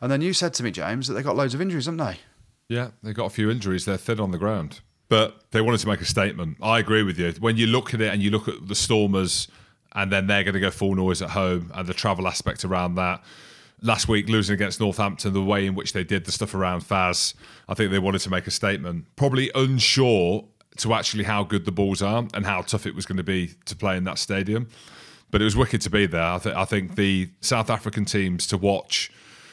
And 0.00 0.10
then 0.10 0.20
you 0.20 0.32
said 0.32 0.54
to 0.54 0.62
me, 0.62 0.70
James, 0.70 1.08
that 1.08 1.14
they 1.14 1.22
got 1.22 1.36
loads 1.36 1.54
of 1.54 1.60
injuries, 1.60 1.86
haven't 1.86 1.98
they? 1.98 2.18
Yeah, 2.68 2.90
they 3.02 3.12
got 3.12 3.26
a 3.26 3.30
few 3.30 3.50
injuries. 3.50 3.84
They're 3.84 3.96
thin 3.96 4.20
on 4.20 4.30
the 4.30 4.38
ground. 4.38 4.80
But 5.08 5.50
they 5.52 5.60
wanted 5.60 5.80
to 5.80 5.88
make 5.88 6.00
a 6.00 6.04
statement. 6.04 6.58
I 6.62 6.78
agree 6.78 7.02
with 7.02 7.18
you. 7.18 7.32
When 7.40 7.56
you 7.56 7.66
look 7.66 7.94
at 7.94 8.00
it 8.00 8.12
and 8.12 8.22
you 8.22 8.30
look 8.30 8.46
at 8.46 8.68
the 8.68 8.74
Stormers, 8.74 9.48
and 9.92 10.12
then 10.12 10.26
they're 10.26 10.44
going 10.44 10.54
to 10.54 10.60
go 10.60 10.70
full 10.70 10.94
noise 10.94 11.22
at 11.22 11.30
home, 11.30 11.72
and 11.74 11.88
the 11.88 11.94
travel 11.94 12.28
aspect 12.28 12.64
around 12.64 12.96
that. 12.96 13.22
Last 13.80 14.08
week, 14.08 14.28
losing 14.28 14.54
against 14.54 14.80
Northampton, 14.80 15.32
the 15.32 15.42
way 15.42 15.64
in 15.64 15.74
which 15.74 15.92
they 15.92 16.04
did 16.04 16.24
the 16.24 16.32
stuff 16.32 16.54
around 16.54 16.82
Faz, 16.82 17.34
I 17.68 17.74
think 17.74 17.92
they 17.92 17.98
wanted 17.98 18.20
to 18.22 18.30
make 18.30 18.46
a 18.46 18.50
statement. 18.50 19.06
Probably 19.16 19.50
unsure 19.54 20.44
to 20.78 20.94
actually 20.94 21.24
how 21.24 21.44
good 21.44 21.64
the 21.64 21.72
Bulls 21.72 22.02
are 22.02 22.26
and 22.34 22.44
how 22.44 22.62
tough 22.62 22.86
it 22.86 22.94
was 22.94 23.06
going 23.06 23.16
to 23.16 23.22
be 23.22 23.54
to 23.66 23.76
play 23.76 23.96
in 23.96 24.04
that 24.04 24.18
stadium. 24.18 24.68
But 25.30 25.40
it 25.40 25.44
was 25.44 25.56
wicked 25.56 25.80
to 25.82 25.90
be 25.90 26.06
there. 26.06 26.22
I, 26.22 26.38
th- 26.38 26.54
I 26.54 26.64
think 26.64 26.96
the 26.96 27.30
South 27.40 27.70
African 27.70 28.04
teams 28.04 28.46
to 28.48 28.58
watch 28.58 29.10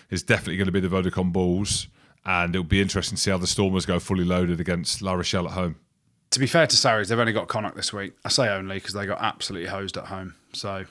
is 0.09 0.23
definitely 0.23 0.57
going 0.57 0.65
to 0.67 0.71
be 0.71 0.79
the 0.79 0.87
Vodacom 0.87 1.31
Bulls 1.31 1.87
and 2.25 2.55
it'll 2.55 2.65
be 2.65 2.81
interesting 2.81 3.15
to 3.15 3.21
see 3.21 3.31
how 3.31 3.37
the 3.37 3.47
Stormers 3.47 3.85
go 3.85 3.99
fully 3.99 4.25
loaded 4.25 4.59
against 4.59 5.01
La 5.01 5.13
Rochelle 5.13 5.45
at 5.47 5.53
home. 5.53 5.75
To 6.31 6.39
be 6.39 6.47
fair 6.47 6.67
to 6.67 6.75
Sarries, 6.75 7.09
they've 7.09 7.19
only 7.19 7.33
got 7.33 7.47
Connacht 7.47 7.75
this 7.75 7.93
week. 7.93 8.13
I 8.25 8.29
say 8.29 8.49
only 8.49 8.75
because 8.75 8.93
they 8.93 9.05
got 9.05 9.21
absolutely 9.21 9.69
hosed 9.69 9.95
at 9.95 10.05
home. 10.05 10.35
So 10.53 10.85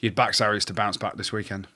you'd 0.00 0.14
back 0.14 0.34
Sarries 0.34 0.64
to 0.66 0.74
bounce 0.74 0.96
back 0.96 1.16
this 1.16 1.32
weekend. 1.32 1.66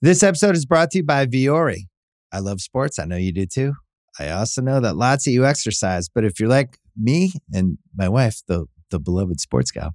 This 0.00 0.22
episode 0.22 0.56
is 0.56 0.64
brought 0.64 0.90
to 0.92 0.98
you 0.98 1.04
by 1.04 1.26
Vuori. 1.26 1.86
I 2.32 2.38
love 2.38 2.60
sports. 2.60 2.98
I 2.98 3.04
know 3.04 3.16
you 3.16 3.32
do 3.32 3.46
too. 3.46 3.74
I 4.18 4.30
also 4.30 4.62
know 4.62 4.80
that 4.80 4.96
lots 4.96 5.26
of 5.26 5.32
you 5.32 5.46
exercise, 5.46 6.08
but 6.08 6.24
if 6.24 6.40
you're 6.40 6.48
like 6.48 6.78
me 6.96 7.32
and 7.52 7.78
my 7.94 8.08
wife, 8.08 8.42
the 8.48 8.66
the 8.90 8.98
beloved 8.98 9.40
sports 9.40 9.70
gal, 9.70 9.94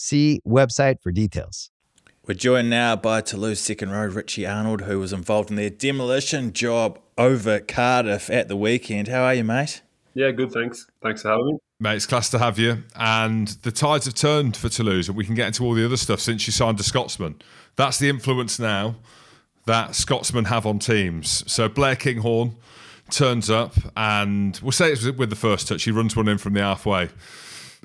See 0.00 0.40
website 0.46 1.02
for 1.02 1.10
details. 1.10 1.72
We're 2.24 2.34
joined 2.34 2.70
now 2.70 2.94
by 2.94 3.20
Toulouse 3.20 3.58
second 3.58 3.90
row 3.90 4.06
Richie 4.06 4.46
Arnold, 4.46 4.82
who 4.82 5.00
was 5.00 5.12
involved 5.12 5.50
in 5.50 5.56
their 5.56 5.70
demolition 5.70 6.52
job 6.52 7.00
over 7.18 7.58
Cardiff 7.58 8.30
at 8.30 8.46
the 8.46 8.54
weekend. 8.54 9.08
How 9.08 9.24
are 9.24 9.34
you, 9.34 9.42
mate? 9.42 9.82
Yeah, 10.14 10.30
good. 10.30 10.52
Thanks. 10.52 10.86
Thanks 11.02 11.22
for 11.22 11.30
having 11.30 11.46
me. 11.46 11.58
Mate, 11.80 11.96
it's 11.96 12.06
class 12.06 12.30
to 12.30 12.38
have 12.38 12.60
you. 12.60 12.84
And 12.94 13.48
the 13.62 13.72
tides 13.72 14.04
have 14.04 14.14
turned 14.14 14.56
for 14.56 14.68
Toulouse, 14.68 15.08
and 15.08 15.16
we 15.16 15.24
can 15.24 15.34
get 15.34 15.48
into 15.48 15.64
all 15.64 15.74
the 15.74 15.84
other 15.84 15.96
stuff 15.96 16.20
since 16.20 16.46
you 16.46 16.52
signed 16.52 16.78
a 16.78 16.84
Scotsman. 16.84 17.42
That's 17.74 17.98
the 17.98 18.08
influence 18.08 18.60
now 18.60 18.94
that 19.66 19.96
Scotsmen 19.96 20.44
have 20.44 20.64
on 20.64 20.78
teams. 20.78 21.42
So 21.50 21.68
Blair 21.68 21.96
Kinghorn 21.96 22.54
turns 23.10 23.50
up, 23.50 23.74
and 23.96 24.60
we'll 24.62 24.70
say 24.70 24.92
it's 24.92 25.04
with 25.04 25.30
the 25.30 25.34
first 25.36 25.66
touch. 25.66 25.82
He 25.82 25.90
runs 25.90 26.14
one 26.14 26.28
in 26.28 26.38
from 26.38 26.54
the 26.54 26.60
halfway. 26.60 27.08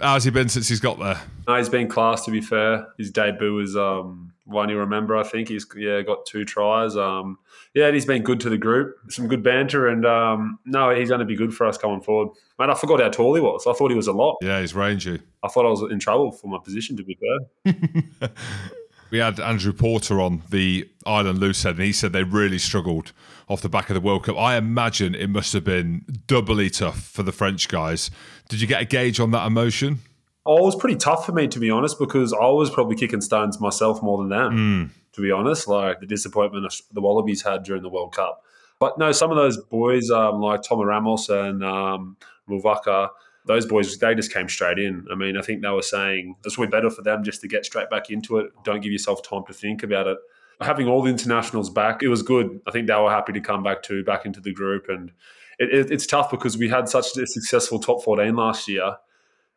How's 0.01 0.23
he 0.23 0.31
been 0.31 0.49
since 0.49 0.67
he's 0.67 0.79
got 0.79 0.99
there? 0.99 1.21
No, 1.47 1.57
he's 1.57 1.69
been 1.69 1.87
class. 1.87 2.25
To 2.25 2.31
be 2.31 2.41
fair, 2.41 2.87
his 2.97 3.11
debut 3.11 3.53
was 3.53 3.75
um, 3.75 4.33
one 4.45 4.69
you 4.69 4.77
remember. 4.77 5.15
I 5.15 5.23
think 5.23 5.49
he's 5.49 5.65
yeah 5.75 6.01
got 6.01 6.25
two 6.25 6.45
tries. 6.45 6.97
Um, 6.97 7.37
yeah, 7.73 7.85
and 7.85 7.93
he's 7.93 8.05
been 8.05 8.23
good 8.23 8.39
to 8.41 8.49
the 8.49 8.57
group. 8.57 8.95
Some 9.09 9.27
good 9.27 9.43
banter, 9.43 9.87
and 9.87 10.05
um, 10.05 10.59
no, 10.65 10.93
he's 10.95 11.09
going 11.09 11.19
to 11.19 11.25
be 11.25 11.35
good 11.35 11.53
for 11.53 11.67
us 11.67 11.77
coming 11.77 12.01
forward. 12.01 12.29
Man, 12.59 12.69
I 12.69 12.75
forgot 12.75 13.01
how 13.01 13.09
tall 13.09 13.35
he 13.35 13.41
was. 13.41 13.65
I 13.67 13.73
thought 13.73 13.91
he 13.91 13.97
was 13.97 14.07
a 14.07 14.13
lot. 14.13 14.37
Yeah, 14.41 14.61
he's 14.61 14.73
rangy. 14.73 15.21
I 15.43 15.47
thought 15.47 15.65
I 15.65 15.69
was 15.69 15.91
in 15.91 15.99
trouble 15.99 16.31
for 16.31 16.47
my 16.47 16.59
position. 16.63 16.97
To 16.97 17.03
be 17.03 17.17
fair. 17.63 18.29
we 19.11 19.19
had 19.19 19.39
Andrew 19.39 19.73
Porter 19.73 20.19
on 20.19 20.41
the 20.49 20.89
Ireland 21.05 21.39
Loose 21.39 21.63
Head, 21.63 21.75
and 21.75 21.83
he 21.83 21.93
said 21.93 22.13
they 22.13 22.23
really 22.23 22.57
struggled 22.57 23.11
off 23.47 23.61
the 23.61 23.69
back 23.69 23.89
of 23.89 23.93
the 23.93 24.01
World 24.01 24.23
Cup. 24.23 24.37
I 24.37 24.55
imagine 24.55 25.13
it 25.13 25.29
must 25.29 25.53
have 25.53 25.63
been 25.63 26.05
doubly 26.27 26.69
tough 26.69 27.01
for 27.01 27.23
the 27.23 27.31
French 27.31 27.67
guys. 27.67 28.09
Did 28.49 28.61
you 28.61 28.67
get 28.67 28.81
a 28.81 28.85
gauge 28.85 29.19
on 29.19 29.31
that 29.31 29.45
emotion? 29.47 29.99
Oh, 30.45 30.57
it 30.57 30.63
was 30.63 30.75
pretty 30.75 30.97
tough 30.97 31.25
for 31.25 31.31
me 31.31 31.47
to 31.47 31.59
be 31.59 31.69
honest 31.69 31.97
because 31.97 32.33
I 32.33 32.47
was 32.47 32.69
probably 32.69 32.95
kicking 32.95 33.21
stones 33.21 33.59
myself 33.59 34.03
more 34.03 34.17
than 34.17 34.29
them. 34.29 34.51
Mm. 34.57 34.89
To 35.13 35.21
be 35.21 35.31
honest, 35.31 35.67
like 35.67 35.99
the 35.99 36.07
disappointment 36.07 36.73
the 36.91 37.01
Wallabies 37.01 37.43
had 37.43 37.63
during 37.63 37.83
the 37.83 37.89
World 37.89 38.13
Cup. 38.15 38.41
But 38.79 38.97
no, 38.97 39.11
some 39.11 39.31
of 39.31 39.37
those 39.37 39.57
boys 39.57 40.09
um, 40.11 40.41
like 40.41 40.63
Tom 40.63 40.81
Ramos 40.81 41.29
and 41.29 41.63
um, 41.63 42.17
Mauvaka, 42.49 43.09
those 43.45 43.65
boys 43.65 43.97
they 43.97 44.15
just 44.15 44.33
came 44.33 44.49
straight 44.49 44.79
in. 44.79 45.05
I 45.11 45.15
mean, 45.15 45.37
I 45.37 45.41
think 45.41 45.61
they 45.61 45.69
were 45.69 45.81
saying 45.81 46.35
it's 46.43 46.57
way 46.57 46.67
better 46.67 46.89
for 46.89 47.01
them 47.01 47.23
just 47.23 47.41
to 47.41 47.47
get 47.47 47.65
straight 47.65 47.89
back 47.89 48.09
into 48.09 48.37
it. 48.39 48.51
Don't 48.63 48.81
give 48.81 48.91
yourself 48.91 49.21
time 49.23 49.43
to 49.47 49.53
think 49.53 49.83
about 49.83 50.07
it. 50.07 50.17
Having 50.61 50.87
all 50.87 51.01
the 51.01 51.09
internationals 51.09 51.69
back, 51.69 52.03
it 52.03 52.07
was 52.07 52.21
good. 52.21 52.59
I 52.67 52.71
think 52.71 52.87
they 52.87 52.95
were 52.95 53.09
happy 53.09 53.33
to 53.33 53.39
come 53.39 53.63
back 53.63 53.83
to 53.83 54.03
back 54.03 54.25
into 54.25 54.41
the 54.41 54.53
group, 54.53 54.87
and 54.89 55.11
it, 55.59 55.73
it, 55.73 55.91
it's 55.91 56.07
tough 56.07 56.31
because 56.31 56.57
we 56.57 56.69
had 56.69 56.89
such 56.89 57.17
a 57.17 57.27
successful 57.27 57.79
top 57.79 58.03
fourteen 58.03 58.35
last 58.35 58.67
year, 58.67 58.97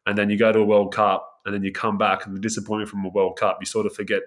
and 0.06 0.16
then 0.16 0.30
you 0.30 0.38
go 0.38 0.52
to 0.52 0.60
a 0.60 0.64
World 0.64 0.94
Cup, 0.94 1.40
and 1.44 1.54
then 1.54 1.62
you 1.62 1.72
come 1.72 1.98
back, 1.98 2.26
and 2.26 2.34
the 2.34 2.40
disappointment 2.40 2.90
from 2.90 3.04
a 3.04 3.08
World 3.08 3.36
Cup, 3.38 3.58
you 3.60 3.66
sort 3.66 3.86
of 3.86 3.94
forget 3.94 4.22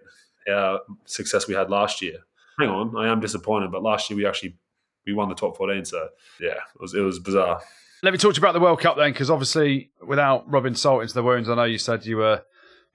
our 0.51 0.79
success 1.05 1.47
we 1.47 1.53
had 1.53 1.69
last 1.69 2.01
year. 2.01 2.17
Hang 2.59 2.69
on, 2.69 2.95
I 2.97 3.11
am 3.11 3.19
disappointed, 3.19 3.71
but 3.71 3.83
last 3.83 4.09
year 4.09 4.17
we 4.17 4.25
actually 4.25 4.57
we 5.05 5.13
won 5.13 5.29
the 5.29 5.35
top 5.35 5.57
14, 5.57 5.85
so 5.85 6.09
yeah, 6.39 6.51
it 6.51 6.79
was 6.79 6.93
it 6.93 7.01
was 7.01 7.19
bizarre. 7.19 7.61
Let 8.01 8.13
me 8.13 8.17
talk 8.17 8.33
to 8.33 8.39
you 8.39 8.45
about 8.45 8.53
the 8.53 8.61
World 8.61 8.79
Cup 8.79 8.95
then, 8.95 9.11
because 9.11 9.29
obviously, 9.29 9.91
without 10.05 10.49
rubbing 10.49 10.75
salt 10.75 11.01
into 11.01 11.13
the 11.13 11.23
wounds, 11.23 11.49
I 11.49 11.55
know 11.55 11.65
you 11.65 11.77
said 11.77 12.05
you 12.05 12.17
were 12.17 12.43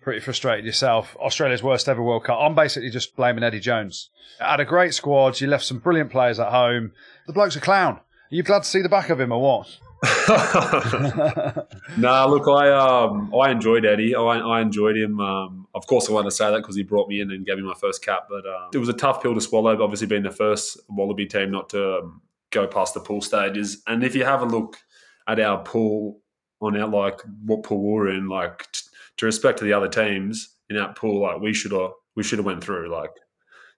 pretty 0.01 0.21
frustrated 0.21 0.65
yourself. 0.65 1.17
Australia's 1.17 1.63
worst 1.63 1.89
ever 1.89 2.03
World 2.03 2.25
Cup. 2.25 2.39
I'm 2.41 2.55
basically 2.55 2.91
just 2.91 3.17
blaming 3.17 3.43
Eddie 3.43 3.61
Jones. 3.61 4.11
Had 4.39 4.61
a 4.61 4.65
great 4.65 4.95
squad. 4.95 5.41
You 5.41 5.47
left 5.47 5.65
some 5.65 5.79
brilliant 5.79 6.11
players 6.11 6.39
at 6.39 6.51
home. 6.51 6.93
The 7.27 7.33
bloke's 7.33 7.57
a 7.57 7.61
clown. 7.61 8.01
You 8.31 8.43
glad 8.43 8.63
to 8.63 8.69
see 8.69 8.83
the 8.83 8.89
back 8.89 9.11
of 9.11 9.21
him 9.21 9.33
or 9.33 9.41
what? 9.41 9.79
nah, 11.97 12.27
look, 12.27 12.47
I 12.49 12.71
um, 12.71 13.35
I 13.35 13.51
enjoyed 13.51 13.87
Eddie. 13.87 14.15
I, 14.15 14.21
I 14.21 14.61
enjoyed 14.61 14.97
him. 14.97 15.21
Um, 15.21 15.67
of 15.75 15.87
course, 15.87 16.09
I 16.09 16.13
want 16.13 16.27
to 16.27 16.31
say 16.31 16.51
that 16.51 16.59
because 16.59 16.77
he 16.77 16.83
brought 16.83 17.09
me 17.09 17.21
in 17.21 17.31
and 17.31 17.47
gave 17.47 17.57
me 17.57 17.63
my 17.63 17.75
first 17.75 18.05
cap. 18.05 18.27
But 18.29 18.47
uh, 18.47 18.69
it 18.73 18.79
was 18.79 18.89
a 18.89 18.95
tough 18.95 19.23
pill 19.23 19.35
to 19.35 19.41
swallow. 19.41 19.81
Obviously, 19.83 20.07
being 20.07 20.23
the 20.23 20.31
first 20.31 20.79
Wallaby 20.89 21.27
team 21.27 21.51
not 21.51 21.71
to 21.71 21.99
um, 21.99 22.23
go 22.51 22.67
past 22.67 22.95
the 22.95 23.01
pool 23.01 23.21
stages. 23.21 23.83
And 23.87 24.05
if 24.05 24.15
you 24.15 24.25
have 24.25 24.43
a 24.43 24.47
look 24.47 24.77
at 25.27 25.41
our 25.41 25.63
pool 25.63 26.21
on 26.61 26.77
our 26.77 26.89
like 26.89 27.21
what 27.45 27.63
pool 27.63 27.83
we're 27.83 28.11
in, 28.11 28.29
like 28.29 28.71
t- 28.73 28.83
to 29.19 29.27
respect 29.27 29.59
to 29.59 29.65
the 29.65 29.73
other 29.73 29.89
teams 29.89 30.55
in 30.69 30.77
that 30.77 30.97
pool, 30.97 31.23
like 31.23 31.41
we 31.41 31.55
should 31.55 31.73
have 31.73 31.93
we 32.15 32.23
should 32.23 32.39
have 32.39 32.47
went 32.47 32.63
through. 32.63 32.91
Like 32.91 33.13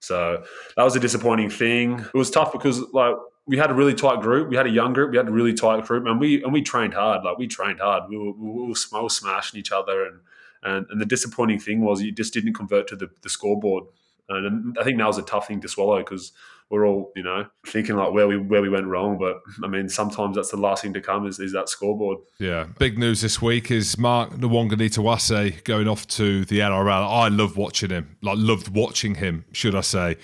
so 0.01 0.42
that 0.76 0.82
was 0.82 0.97
a 0.97 1.01
disappointing 1.01 1.51
thing. 1.51 2.01
It 2.01 2.14
was 2.14 2.30
tough 2.30 2.53
because 2.53 2.80
like 2.92 3.14
we 3.47 3.57
had 3.57 3.70
a 3.70 3.74
really 3.74 3.94
tight 3.94 4.20
group. 4.20 4.49
We 4.49 4.57
had 4.57 4.66
a 4.66 4.70
young 4.70 4.92
group. 4.92 5.12
We 5.12 5.16
had 5.16 5.28
a 5.28 5.32
really 5.32 5.55
tight 5.55 5.84
group, 5.86 6.07
and 6.07 6.18
we 6.18 6.42
and 6.42 6.53
we 6.53 6.62
trained 6.62 6.94
hard. 6.94 7.24
Like 7.24 7.38
we 7.38 7.47
trained 7.47 7.80
hard. 7.80 8.09
We 8.09 8.18
were, 8.18 8.32
we 8.32 8.68
were, 8.68 9.09
smashing 9.09 9.59
each 9.59 9.72
other, 9.72 10.05
and, 10.07 10.20
and 10.62 10.86
and 10.90 11.01
the 11.01 11.07
disappointing 11.07 11.61
thing 11.61 11.80
was 11.80 12.03
you 12.03 12.12
just 12.12 12.34
didn't 12.34 12.55
convert 12.55 12.88
to 12.88 12.97
the, 12.97 13.09
the 13.22 13.28
scoreboard. 13.28 13.84
And 14.28 14.76
I 14.78 14.82
think 14.82 14.99
that 14.99 15.07
was 15.07 15.18
a 15.18 15.22
tough 15.22 15.47
thing 15.47 15.61
to 15.61 15.68
swallow 15.68 15.99
because 15.99 16.32
we're 16.68 16.84
all 16.84 17.12
you 17.14 17.22
know 17.22 17.47
thinking 17.64 17.94
like 17.94 18.12
where 18.12 18.26
we 18.26 18.36
where 18.36 18.61
we 18.61 18.68
went 18.68 18.86
wrong. 18.86 19.16
But 19.18 19.40
I 19.62 19.68
mean, 19.68 19.88
sometimes 19.88 20.34
that's 20.34 20.51
the 20.51 20.57
last 20.57 20.82
thing 20.82 20.92
to 20.94 21.01
come 21.01 21.26
is, 21.26 21.38
is 21.38 21.53
that 21.53 21.68
scoreboard. 21.68 22.18
Yeah, 22.40 22.66
big 22.78 22.99
news 22.99 23.20
this 23.20 23.40
week 23.40 23.70
is 23.70 23.97
Mark 23.97 24.30
Nawaqanitawase 24.30 25.62
going 25.62 25.86
off 25.86 26.09
to 26.09 26.44
the 26.44 26.59
NRL. 26.59 27.09
I 27.09 27.28
love 27.28 27.57
watching 27.57 27.90
him. 27.90 28.16
Like 28.22 28.38
loved 28.38 28.74
watching 28.74 29.14
him, 29.14 29.44
should 29.53 29.76
I 29.76 29.82
say? 29.82 30.16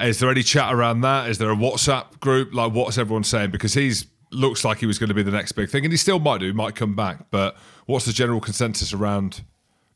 Is 0.00 0.18
there 0.18 0.30
any 0.30 0.42
chat 0.42 0.74
around 0.74 1.02
that? 1.02 1.30
Is 1.30 1.38
there 1.38 1.50
a 1.50 1.56
WhatsApp 1.56 2.18
group? 2.20 2.52
Like, 2.52 2.72
what's 2.72 2.98
everyone 2.98 3.24
saying? 3.24 3.50
Because 3.50 3.74
he's 3.74 4.06
looks 4.34 4.64
like 4.64 4.78
he 4.78 4.86
was 4.86 4.98
going 4.98 5.08
to 5.08 5.14
be 5.14 5.22
the 5.22 5.30
next 5.30 5.52
big 5.52 5.70
thing, 5.70 5.84
and 5.84 5.92
he 5.92 5.96
still 5.96 6.18
might 6.18 6.40
do. 6.40 6.52
Might 6.52 6.74
come 6.74 6.94
back. 6.94 7.30
But 7.30 7.56
what's 7.86 8.04
the 8.04 8.12
general 8.12 8.40
consensus 8.40 8.92
around 8.92 9.44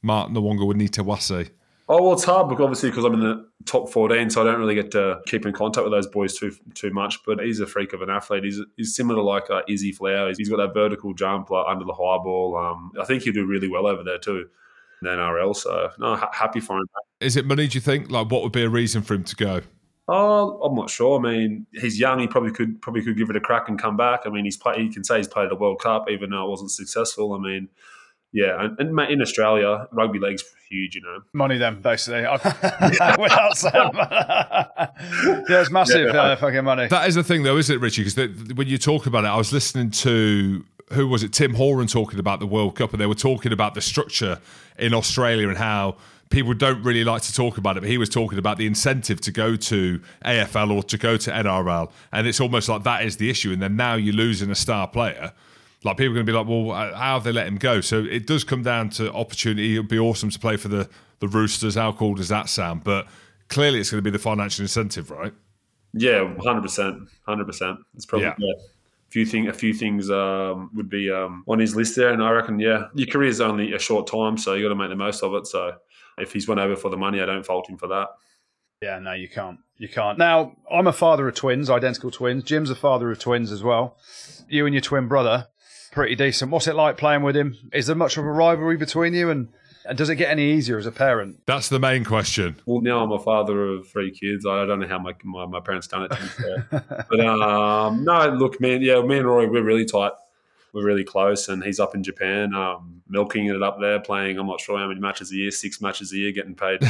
Mark 0.03 0.30
Nawaqanitawase? 0.30 1.51
Oh 1.90 2.03
well, 2.03 2.12
it's 2.12 2.24
hard 2.24 2.51
because 2.51 2.64
obviously 2.64 2.90
because 2.90 3.05
I'm 3.05 3.14
in 3.14 3.20
the 3.20 3.49
top 3.64 3.88
14, 3.88 4.28
so 4.28 4.42
I 4.42 4.44
don't 4.44 4.61
really 4.61 4.74
get 4.74 4.90
to 4.90 5.20
keep 5.26 5.46
in 5.46 5.55
contact 5.55 5.84
with 5.84 5.92
those 5.92 6.07
boys 6.07 6.36
too 6.36 6.55
too 6.74 6.90
much. 6.90 7.24
But 7.24 7.40
he's 7.40 7.61
a 7.61 7.66
freak 7.66 7.94
of 7.94 8.03
an 8.03 8.11
athlete. 8.11 8.44
He's 8.44 8.61
he's 8.76 8.94
similar 8.94 9.18
to 9.18 9.22
like 9.22 9.51
uh, 9.51 9.62
Izzy 9.68 9.92
Folau. 9.92 10.34
He's 10.36 10.51
got 10.51 10.59
that 10.59 10.74
vertical 10.74 11.14
jump 11.14 11.51
like 11.51 11.64
under 11.66 11.86
the 11.86 11.94
high 11.94 12.18
ball. 12.22 12.57
Um, 12.57 12.92
I 13.01 13.05
think 13.05 13.22
he'll 13.22 13.32
do 13.32 13.46
really 13.46 13.68
well 13.68 13.86
over 13.86 14.05
there 14.05 14.18
too. 14.18 14.49
In 15.01 15.07
the 15.07 15.11
NRL, 15.11 15.55
so 15.55 15.90
no, 15.99 16.16
ha- 16.16 16.30
happy 16.32 16.59
for 16.59 16.76
him. 16.76 16.86
Is 17.20 17.36
it 17.36 17.46
money? 17.46 17.68
Do 17.68 17.76
you 17.76 17.80
think? 17.80 18.11
Like, 18.11 18.30
what 18.30 18.42
would 18.42 18.53
be 18.53 18.64
a 18.64 18.68
reason 18.68 19.01
for 19.01 19.14
him 19.14 19.22
to 19.24 19.36
go? 19.36 19.61
Oh, 20.11 20.61
I'm 20.62 20.74
not 20.74 20.88
sure. 20.88 21.18
I 21.18 21.22
mean, 21.22 21.66
he's 21.72 22.00
young. 22.00 22.18
He 22.18 22.26
probably 22.26 22.50
could 22.50 22.80
probably 22.80 23.02
could 23.02 23.18
give 23.18 23.28
it 23.28 23.36
a 23.36 23.40
crack 23.40 23.68
and 23.68 23.78
come 23.78 23.96
back. 23.96 24.22
I 24.24 24.30
mean, 24.30 24.44
he's 24.44 24.56
play, 24.56 24.82
he 24.82 24.92
can 24.92 25.04
say 25.04 25.18
he's 25.18 25.28
played 25.28 25.52
a 25.52 25.54
World 25.54 25.80
Cup, 25.82 26.09
even 26.11 26.30
though 26.30 26.46
it 26.46 26.48
wasn't 26.48 26.70
successful. 26.70 27.34
I 27.34 27.38
mean, 27.38 27.68
yeah, 28.32 28.64
and, 28.64 28.78
and 28.78 29.11
in 29.11 29.20
Australia, 29.20 29.86
rugby 29.92 30.18
league's 30.18 30.44
huge, 30.70 30.94
you 30.94 31.02
know. 31.02 31.20
Money, 31.32 31.59
then 31.59 31.80
basically, 31.80 32.22
without 33.18 33.56
saying, 33.56 33.90
yeah, 33.94 35.61
it's 35.61 35.70
massive, 35.70 36.09
yeah. 36.14 36.20
Uh, 36.20 36.36
fucking 36.36 36.64
money. 36.64 36.88
That 36.88 37.09
is 37.09 37.14
the 37.14 37.24
thing, 37.24 37.42
though, 37.42 37.56
isn't 37.56 37.74
it, 37.74 37.78
Richie? 37.78 38.04
Because 38.04 38.54
when 38.54 38.66
you 38.66 38.78
talk 38.78 39.06
about 39.06 39.24
it, 39.24 39.28
I 39.28 39.36
was 39.36 39.52
listening 39.52 39.90
to 39.90 40.64
who 40.93 41.09
was 41.09 41.22
it, 41.22 41.32
Tim 41.32 41.55
Horan, 41.55 41.86
talking 41.86 42.18
about 42.18 42.41
the 42.41 42.47
World 42.47 42.76
Cup, 42.76 42.93
and 42.93 43.01
they 43.01 43.07
were 43.07 43.14
talking 43.14 43.53
about 43.53 43.74
the 43.74 43.80
structure 43.80 44.41
in 44.78 44.95
Australia 44.95 45.49
and 45.49 45.59
how 45.59 45.97
people 46.30 46.55
don't 46.55 46.82
really 46.82 47.05
like 47.05 47.22
to 47.22 47.32
talk 47.34 47.59
about 47.59 47.76
it, 47.76 47.80
but 47.80 47.89
he 47.89 47.99
was 47.99 48.09
talking 48.09 48.39
about 48.39 48.59
the 48.59 48.66
incentive 48.66 49.20
to 49.22 49.32
go 49.32 49.57
to 49.57 50.01
AFL 50.24 50.70
or 50.70 50.82
to 50.84 50.99
go 50.99 51.16
to 51.16 51.30
NRL, 51.30 51.91
and 52.12 52.26
it's 52.26 52.41
almost 52.41 52.68
like 52.68 52.82
that 52.84 53.05
is 53.05 53.16
the 53.16 53.30
issue. 53.30 53.53
And 53.53 53.62
then 53.62 53.76
now 53.76 53.95
you're 53.95 54.14
losing 54.14 54.51
a 54.51 54.55
star 54.55 54.89
player. 54.89 55.32
Like 55.84 55.97
people 55.97 56.12
are 56.12 56.22
going 56.22 56.26
to 56.26 56.32
be 56.32 56.36
like, 56.36 56.49
well, 56.49 56.95
how 56.95 57.14
have 57.14 57.24
they 57.24 57.32
let 57.32 57.47
him 57.47 57.57
go? 57.57 57.80
So 57.80 58.05
it 58.05 58.26
does 58.26 58.43
come 58.43 58.62
down 58.62 58.91
to 58.91 59.12
opportunity. 59.12 59.76
It 59.76 59.78
would 59.78 59.89
be 59.89 59.99
awesome 59.99 60.30
to 60.30 60.39
play 60.39 60.57
for 60.57 60.68
the 60.68 60.89
the 61.20 61.28
Roosters. 61.28 61.76
How 61.76 61.93
cool 61.93 62.14
does 62.14 62.28
that 62.28 62.49
sound? 62.49 62.84
But 62.84 63.07
clearly, 63.49 63.80
it's 63.80 63.91
going 63.91 64.03
to 64.03 64.03
be 64.03 64.11
the 64.11 64.18
financial 64.18 64.62
incentive, 64.62 65.11
right? 65.11 65.32
Yeah, 65.93 66.34
hundred 66.43 66.62
percent, 66.62 67.09
hundred 67.26 67.47
percent. 67.47 67.78
It's 67.95 68.07
probably 68.07 68.26
yeah. 68.26 68.34
yeah. 68.39 68.53
Few 69.09 69.24
thing, 69.24 69.48
a 69.48 69.52
few 69.52 69.72
things 69.72 70.11
um, 70.11 70.70
would 70.74 70.90
be 70.90 71.11
um, 71.11 71.42
on 71.46 71.59
his 71.59 71.74
list 71.74 71.96
there, 71.96 72.12
and 72.12 72.22
I 72.22 72.30
reckon, 72.30 72.61
yeah, 72.61 72.88
your 72.94 73.06
career 73.06 73.30
is 73.30 73.40
only 73.40 73.72
a 73.72 73.78
short 73.78 74.06
time, 74.06 74.36
so 74.36 74.52
you 74.52 74.62
got 74.64 74.68
to 74.68 74.74
make 74.74 74.90
the 74.90 74.96
most 74.96 75.22
of 75.22 75.32
it. 75.34 75.46
So 75.46 75.76
if 76.18 76.32
he's 76.32 76.46
went 76.46 76.61
over 76.61 76.76
for 76.76 76.90
the 76.90 76.96
money, 76.96 77.20
I 77.20 77.26
don't 77.26 77.44
fault 77.44 77.70
him 77.70 77.78
for 77.78 77.86
that. 77.88 78.09
Yeah, 78.82 78.98
no, 78.98 79.12
you 79.12 79.28
can't. 79.28 79.59
You 79.78 79.88
can't. 79.88 80.18
Now, 80.18 80.56
I'm 80.70 80.86
a 80.86 80.92
father 80.92 81.26
of 81.26 81.34
twins, 81.34 81.70
identical 81.70 82.11
twins. 82.11 82.44
Jim's 82.44 82.70
a 82.70 82.74
father 82.74 83.11
of 83.11 83.18
twins 83.18 83.50
as 83.50 83.62
well. 83.62 83.96
You 84.48 84.66
and 84.66 84.74
your 84.74 84.82
twin 84.82 85.09
brother, 85.09 85.48
pretty 85.92 86.14
decent. 86.14 86.50
What's 86.50 86.66
it 86.66 86.74
like 86.76 86.96
playing 86.96 87.22
with 87.22 87.36
him? 87.36 87.56
Is 87.72 87.86
there 87.86 87.96
much 87.96 88.16
of 88.18 88.24
a 88.24 88.30
rivalry 88.30 88.76
between 88.76 89.14
you? 89.14 89.30
And, 89.30 89.48
and 89.85 89.97
does 89.97 90.11
it 90.11 90.16
get 90.16 90.31
any 90.31 90.53
easier 90.53 90.79
as 90.79 90.87
a 90.87 90.93
parent? 90.93 91.41
That's 91.47 91.68
the 91.68 91.79
main 91.79 92.05
question. 92.05 92.57
Well, 92.66 92.81
now 92.81 93.03
I'm 93.03 93.12
a 93.12 93.18
father 93.18 93.74
of 93.74 93.89
three 93.89 94.11
kids. 94.11 94.47
I 94.47 94.64
don't 94.66 94.81
know 94.81 94.89
how 94.89 94.99
my 94.99 95.14
my, 95.24 95.47
my 95.47 95.61
parents 95.61 95.89
done 95.89 96.09
it. 96.11 96.85
but 97.09 97.20
um, 97.20 98.05
no, 98.05 98.29
look, 98.31 98.61
man, 98.61 98.83
yeah, 98.83 99.01
me 99.03 99.18
and 99.18 99.26
Rory, 99.26 99.49
we're 99.49 99.62
really 99.62 99.85
tight 99.85 100.12
we're 100.72 100.85
really 100.85 101.05
close, 101.05 101.49
and 101.49 101.64
he's 101.64 101.81
up 101.81 101.95
in 101.95 102.03
Japan, 102.03 102.55
um, 102.55 103.03
milking 103.09 103.47
it 103.47 103.62
up 103.62 103.79
there, 103.81 104.01
playing. 104.01 104.39
I'm 104.39 104.47
not 104.47 104.61
sure 104.61 104.79
how 104.79 104.87
many 104.87 105.01
matches 105.01 105.33
a 105.33 105.37
year, 105.37 105.51
six 105.51 105.81
matches 105.81 106.12
a 106.12 106.16
year, 106.16 106.33
getting 106.33 106.55
paid 106.55 106.81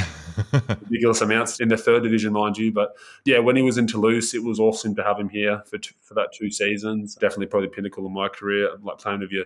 ridiculous 0.82 1.20
amounts 1.20 1.60
in 1.60 1.68
the 1.68 1.76
third 1.76 2.02
division, 2.02 2.32
mind 2.32 2.58
you. 2.58 2.72
But 2.72 2.96
yeah, 3.24 3.38
when 3.38 3.56
he 3.56 3.62
was 3.62 3.78
in 3.78 3.86
Toulouse, 3.86 4.34
it 4.34 4.42
was 4.42 4.58
awesome 4.58 4.94
to 4.96 5.04
have 5.04 5.18
him 5.18 5.28
here 5.28 5.62
for 5.66 5.78
t- 5.78 5.94
for 6.00 6.14
that 6.14 6.32
two 6.32 6.50
seasons. 6.50 7.14
Definitely 7.14 7.46
probably 7.46 7.68
the 7.68 7.74
pinnacle 7.74 8.04
of 8.04 8.12
my 8.12 8.28
career, 8.28 8.70
like 8.82 8.98
playing 8.98 9.20
with 9.20 9.30
your 9.30 9.44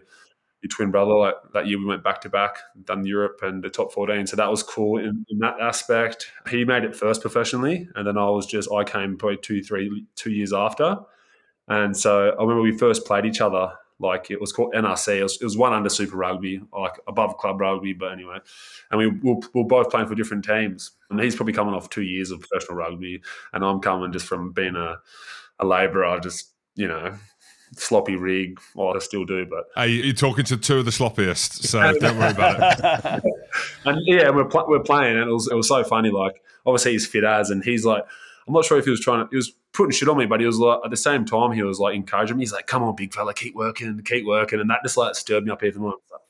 your 0.63 0.69
twin 0.69 0.91
brother. 0.91 1.13
Like 1.13 1.35
that 1.55 1.67
year, 1.67 1.79
we 1.79 1.85
went 1.85 2.05
back 2.05 2.21
to 2.23 2.29
back, 2.29 2.57
done 2.85 3.05
Europe 3.05 3.41
and 3.43 3.63
the 3.63 3.71
top 3.71 3.93
14. 3.93 4.27
So 4.27 4.37
that 4.37 4.51
was 4.51 4.63
cool 4.63 4.99
in, 4.99 5.27
in, 5.29 5.39
that 5.41 5.61
aspect. 5.61 6.31
He 6.49 6.65
made 6.65 6.85
it 6.85 6.97
first 6.97 7.21
professionally, 7.21 7.89
and 7.95 8.07
then 8.07 8.17
I 8.17 8.31
was 8.31 8.47
just 8.47 8.71
I 8.73 8.85
came 8.85 9.17
probably 9.17 9.39
two, 9.39 9.63
three, 9.63 10.07
two 10.15 10.31
years 10.31 10.53
after. 10.53 10.97
And 11.69 11.97
so 11.97 12.31
I 12.31 12.41
remember 12.41 12.63
we 12.63 12.77
first 12.77 13.05
played 13.05 13.27
each 13.27 13.41
other 13.41 13.73
like 13.99 14.31
it 14.31 14.41
was 14.41 14.53
called 14.53 14.75
NRC. 14.75 15.19
It 15.19 15.23
was, 15.23 15.41
it 15.41 15.45
was 15.45 15.57
one 15.57 15.73
under 15.73 15.89
Super 15.89 16.17
Rugby, 16.17 16.61
like 16.73 16.99
above 17.07 17.39
club 17.39 17.61
rugby, 17.61 17.93
but 17.93 18.13
anyway. 18.13 18.39
And 18.91 18.99
we 18.99 19.07
were, 19.07 19.41
we 19.55 19.63
both 19.63 19.91
playing 19.91 20.09
for 20.09 20.15
different 20.15 20.45
teams. 20.45 20.91
And 21.09 21.21
he's 21.21 21.37
probably 21.37 21.53
coming 21.53 21.75
off 21.75 21.89
two 21.89 22.03
years 22.03 22.31
of 22.31 22.41
professional 22.41 22.77
rugby, 22.77 23.23
and 23.53 23.65
I'm 23.65 23.81
coming 23.81 24.13
just 24.13 24.27
from 24.27 24.53
being 24.53 24.77
a, 24.77 24.97
a 25.61 25.65
labourer, 25.65 26.19
just 26.21 26.51
you 26.75 26.89
know, 26.89 27.15
sloppy 27.77 28.17
rig. 28.17 28.61
Well, 28.75 28.95
I 28.95 28.99
still 28.99 29.25
do, 29.25 29.47
but 29.47 29.65
hey, 29.77 29.89
you're 29.89 30.15
talking 30.15 30.45
to 30.47 30.57
two 30.57 30.79
of 30.79 30.85
the 30.85 30.91
sloppiest, 30.91 31.65
so 31.65 31.81
don't 31.99 32.19
worry 32.19 32.31
about 32.31 32.79
it. 32.79 33.25
and 33.85 33.99
yeah, 34.07 34.31
we're 34.31 34.45
pl- 34.45 34.67
we're 34.69 34.83
playing, 34.83 35.17
and 35.17 35.29
it 35.29 35.33
was 35.33 35.49
it 35.51 35.55
was 35.55 35.69
so 35.69 35.83
funny. 35.85 36.11
Like 36.11 36.43
obviously 36.67 36.93
he's 36.93 37.07
fit 37.07 37.25
as, 37.25 37.51
and 37.51 37.65
he's 37.65 37.85
like, 37.85 38.05
I'm 38.47 38.55
not 38.55 38.65
sure 38.65 38.79
if 38.79 38.85
he 38.85 38.91
was 38.91 39.01
trying 39.01 39.25
to. 39.25 39.31
He 39.31 39.37
was 39.37 39.53
putting 39.73 39.93
shit 39.93 40.09
on 40.09 40.17
me, 40.17 40.27
but 40.27 40.41
he 40.41 40.47
was 40.47 40.59
like 40.59 40.81
at 40.85 40.91
the 40.91 40.97
same 40.97 41.25
time 41.25 41.53
he 41.53 41.63
was 41.63 41.79
like 41.79 41.95
encouraging 41.95 42.37
me. 42.37 42.43
He's 42.43 42.53
like, 42.53 42.67
"Come 42.67 42.83
on, 42.83 42.97
big 42.97 43.15
fella, 43.15 43.35
keep 43.35 43.55
working, 43.55 44.01
keep 44.05 44.27
working," 44.27 44.61
and 44.61 44.69
that 44.71 44.81
just 44.83 44.97
like 44.97 45.15
stirred 45.15 45.45
me 45.45 45.51
up 45.51 45.63
even 45.63 45.83
more. 45.83 45.95
Like, 46.11 46.21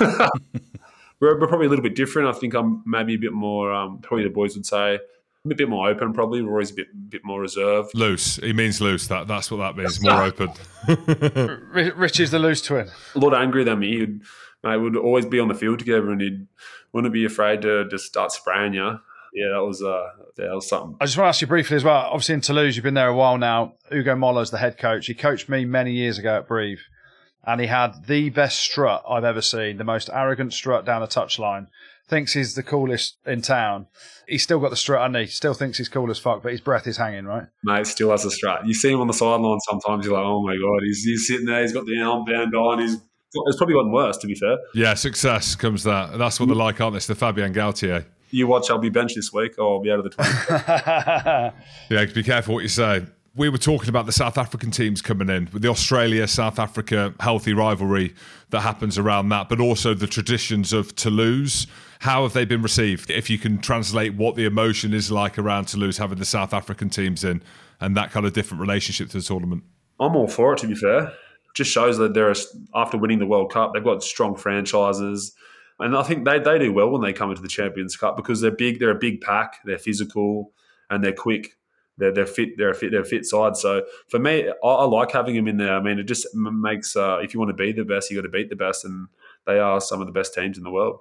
oh, 0.00 0.28
we're, 1.20 1.38
we're, 1.38 1.46
probably 1.46 1.66
a 1.66 1.68
little 1.68 1.82
bit 1.82 1.94
different. 1.94 2.28
I 2.28 2.32
think 2.32 2.54
I'm 2.54 2.82
maybe 2.86 3.14
a 3.14 3.18
bit 3.18 3.32
more. 3.32 3.72
Um, 3.72 3.98
probably 3.98 4.24
the 4.24 4.30
boys 4.30 4.54
would 4.56 4.66
say. 4.66 4.98
I'm 5.44 5.52
a 5.52 5.54
bit 5.54 5.68
more 5.68 5.88
open, 5.88 6.12
probably. 6.12 6.42
We're 6.42 6.60
a 6.60 6.66
bit, 6.74 6.88
bit 7.08 7.24
more 7.24 7.40
reserved. 7.40 7.94
Loose. 7.94 8.36
He 8.36 8.52
means 8.52 8.80
loose. 8.80 9.06
That 9.06 9.26
that's 9.26 9.50
what 9.50 9.58
that 9.58 9.76
means. 9.76 10.02
More 10.02 10.22
open. 10.24 10.50
Rich 11.72 12.20
is 12.20 12.30
the 12.30 12.38
loose 12.38 12.60
twin. 12.60 12.88
A 13.14 13.18
lot 13.18 13.34
angrier 13.34 13.64
than 13.64 13.78
me. 13.78 13.98
He'd, 13.98 14.20
mate, 14.62 14.76
would 14.76 14.96
always 14.96 15.24
be 15.24 15.40
on 15.40 15.48
the 15.48 15.54
field 15.54 15.78
together, 15.78 16.10
and 16.10 16.20
he 16.20 16.44
wouldn't 16.92 17.14
be 17.14 17.24
afraid 17.24 17.62
to 17.62 17.88
just 17.88 18.04
start 18.04 18.32
spraying 18.32 18.74
you 18.74 18.98
yeah, 19.32 19.48
that 19.54 19.64
was 19.64 19.82
uh, 19.82 20.08
that 20.36 20.54
was 20.54 20.68
something. 20.68 20.96
I 21.00 21.06
just 21.06 21.16
want 21.16 21.26
to 21.26 21.28
ask 21.28 21.40
you 21.40 21.46
briefly 21.46 21.76
as 21.76 21.84
well. 21.84 21.96
Obviously, 21.96 22.34
in 22.34 22.40
Toulouse, 22.40 22.76
you've 22.76 22.84
been 22.84 22.94
there 22.94 23.08
a 23.08 23.14
while 23.14 23.38
now. 23.38 23.74
Ugo 23.92 24.16
Mola's 24.16 24.50
the 24.50 24.58
head 24.58 24.78
coach. 24.78 25.06
He 25.06 25.14
coached 25.14 25.48
me 25.48 25.64
many 25.64 25.92
years 25.92 26.18
ago 26.18 26.38
at 26.38 26.48
Brive, 26.48 26.80
and 27.44 27.60
he 27.60 27.66
had 27.66 28.06
the 28.06 28.30
best 28.30 28.58
strut 28.58 29.04
I've 29.08 29.24
ever 29.24 29.42
seen. 29.42 29.76
The 29.76 29.84
most 29.84 30.10
arrogant 30.12 30.52
strut 30.52 30.84
down 30.84 31.00
the 31.00 31.06
touchline. 31.06 31.68
Thinks 32.10 32.32
he's 32.32 32.54
the 32.54 32.62
coolest 32.64 33.16
in 33.24 33.40
town. 33.40 33.86
He's 34.28 34.42
still 34.42 34.58
got 34.58 34.70
the 34.70 34.76
strut, 34.76 35.06
and 35.06 35.16
he 35.16 35.26
still 35.26 35.54
thinks 35.54 35.78
he's 35.78 35.88
cool 35.88 36.10
as 36.10 36.18
fuck, 36.18 36.42
but 36.42 36.50
his 36.52 36.60
breath 36.60 36.86
is 36.88 36.96
hanging, 36.96 37.24
right? 37.24 37.44
Mate, 37.64 37.86
still 37.86 38.10
has 38.10 38.24
a 38.24 38.30
strut. 38.32 38.66
You 38.66 38.74
see 38.74 38.90
him 38.90 39.00
on 39.00 39.06
the 39.06 39.12
sideline 39.12 39.60
sometimes. 39.60 40.04
You're 40.04 40.14
like, 40.14 40.24
oh 40.26 40.42
my 40.42 40.54
god, 40.56 40.82
he's, 40.84 41.04
he's 41.04 41.26
sitting 41.28 41.46
there. 41.46 41.62
He's 41.62 41.72
got 41.72 41.86
the 41.86 42.00
arm 42.00 42.24
armband 42.26 42.52
on. 42.54 42.80
He's 42.80 42.96
it's 43.32 43.56
probably 43.56 43.74
gotten 43.74 43.92
worse. 43.92 44.16
To 44.18 44.26
be 44.26 44.34
fair, 44.34 44.58
Yeah, 44.74 44.94
success 44.94 45.54
comes 45.54 45.84
that. 45.84 46.18
That's 46.18 46.40
what 46.40 46.46
they're 46.46 46.56
like, 46.56 46.80
aren't 46.80 46.94
they? 46.94 46.96
It's 46.96 47.06
the 47.06 47.14
Fabien 47.14 47.54
Galthié. 47.54 48.04
you 48.32 48.48
watch. 48.48 48.70
I'll 48.70 48.78
be 48.78 48.88
benched 48.90 49.14
this 49.14 49.32
week, 49.32 49.56
or 49.58 49.74
I'll 49.74 49.80
be 49.80 49.90
out 49.92 50.00
of 50.00 50.04
the 50.04 50.10
twenty. 50.10 51.52
Yeah, 51.90 52.04
be 52.12 52.22
careful 52.24 52.54
what 52.54 52.62
you 52.64 52.68
say. 52.68 53.06
We 53.36 53.48
were 53.48 53.58
talking 53.58 53.88
about 53.88 54.06
the 54.06 54.12
South 54.12 54.36
African 54.36 54.72
teams 54.72 55.00
coming 55.00 55.28
in 55.30 55.48
with 55.52 55.62
the 55.62 55.68
Australia 55.68 56.26
South 56.26 56.58
Africa 56.58 57.14
healthy 57.20 57.52
rivalry 57.52 58.14
that 58.50 58.60
happens 58.62 58.98
around 58.98 59.28
that, 59.28 59.48
but 59.48 59.60
also 59.60 59.94
the 59.94 60.08
traditions 60.08 60.72
of 60.72 60.96
Toulouse. 60.96 61.68
How 62.00 62.22
have 62.22 62.32
they 62.32 62.46
been 62.46 62.62
received? 62.62 63.10
If 63.10 63.28
you 63.28 63.38
can 63.38 63.58
translate 63.58 64.14
what 64.14 64.34
the 64.34 64.46
emotion 64.46 64.94
is 64.94 65.10
like 65.10 65.38
around 65.38 65.66
Toulouse, 65.66 65.98
having 65.98 66.18
the 66.18 66.24
South 66.24 66.54
African 66.54 66.88
teams 66.88 67.24
in 67.24 67.42
and 67.78 67.94
that 67.94 68.10
kind 68.10 68.24
of 68.24 68.32
different 68.32 68.62
relationship 68.62 69.10
to 69.10 69.18
the 69.18 69.22
tournament. 69.22 69.64
I'm 70.00 70.16
all 70.16 70.26
for 70.26 70.54
it. 70.54 70.58
To 70.60 70.66
be 70.66 70.74
fair, 70.74 71.12
just 71.54 71.70
shows 71.70 71.98
that 71.98 72.14
they're 72.14 72.34
after 72.74 72.96
winning 72.96 73.18
the 73.18 73.26
World 73.26 73.52
Cup, 73.52 73.74
they've 73.74 73.84
got 73.84 74.02
strong 74.02 74.34
franchises, 74.34 75.34
and 75.78 75.94
I 75.94 76.02
think 76.02 76.24
they 76.24 76.38
they 76.38 76.58
do 76.58 76.72
well 76.72 76.88
when 76.88 77.02
they 77.02 77.12
come 77.12 77.28
into 77.30 77.42
the 77.42 77.48
Champions 77.48 77.98
Cup 77.98 78.16
because 78.16 78.40
they're 78.40 78.50
big. 78.50 78.78
They're 78.78 78.90
a 78.90 78.98
big 78.98 79.20
pack. 79.20 79.58
They're 79.66 79.78
physical 79.78 80.52
and 80.88 81.04
they're 81.04 81.12
quick. 81.12 81.56
They're, 81.98 82.12
they're 82.12 82.26
fit. 82.26 82.56
They're 82.56 82.70
a 82.70 82.74
fit. 82.74 82.92
They're 82.92 83.02
a 83.02 83.04
fit 83.04 83.26
side. 83.26 83.58
So 83.58 83.84
for 84.08 84.18
me, 84.18 84.48
I, 84.48 84.66
I 84.66 84.84
like 84.84 85.12
having 85.12 85.34
them 85.34 85.48
in 85.48 85.58
there. 85.58 85.76
I 85.76 85.82
mean, 85.82 85.98
it 85.98 86.04
just 86.04 86.26
makes 86.34 86.96
uh, 86.96 87.18
if 87.18 87.34
you 87.34 87.40
want 87.40 87.50
to 87.50 87.62
be 87.62 87.72
the 87.72 87.84
best, 87.84 88.10
you 88.10 88.16
got 88.16 88.22
to 88.22 88.30
beat 88.30 88.48
the 88.48 88.56
best, 88.56 88.86
and 88.86 89.08
they 89.46 89.58
are 89.58 89.82
some 89.82 90.00
of 90.00 90.06
the 90.06 90.12
best 90.12 90.32
teams 90.32 90.56
in 90.56 90.64
the 90.64 90.70
world. 90.70 91.00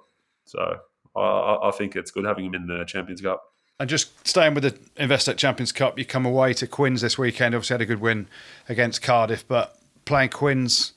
So 0.50 0.80
I- 1.16 1.68
I, 1.68 1.72
think 1.72 1.95
it's 1.95 2.12
good 2.12 2.26
having 2.26 2.45
them 2.52 2.56
in 2.56 2.68
the 2.68 2.84
Champions 2.86 3.22
Cup. 3.22 3.43
And 3.80 3.89
just 3.89 4.28
staying 4.28 4.56
with 4.56 4.64
the 4.64 4.72
Investec 5.02 5.38
Champions 5.38 5.72
Cup, 5.72 5.97
you 5.97 6.06
come 6.06 6.26
away 6.26 6.54
to 6.54 6.68
Quins 6.68 7.02
this 7.02 7.18
weekend. 7.18 7.56
Obviously, 7.56 7.76
had 7.76 7.82
a 7.82 7.86
good 7.86 8.02
win 8.02 8.28
against 8.68 9.02
Cardiff, 9.02 9.47
but 9.47 9.78
playing 10.06 10.30
Quins 10.30 10.93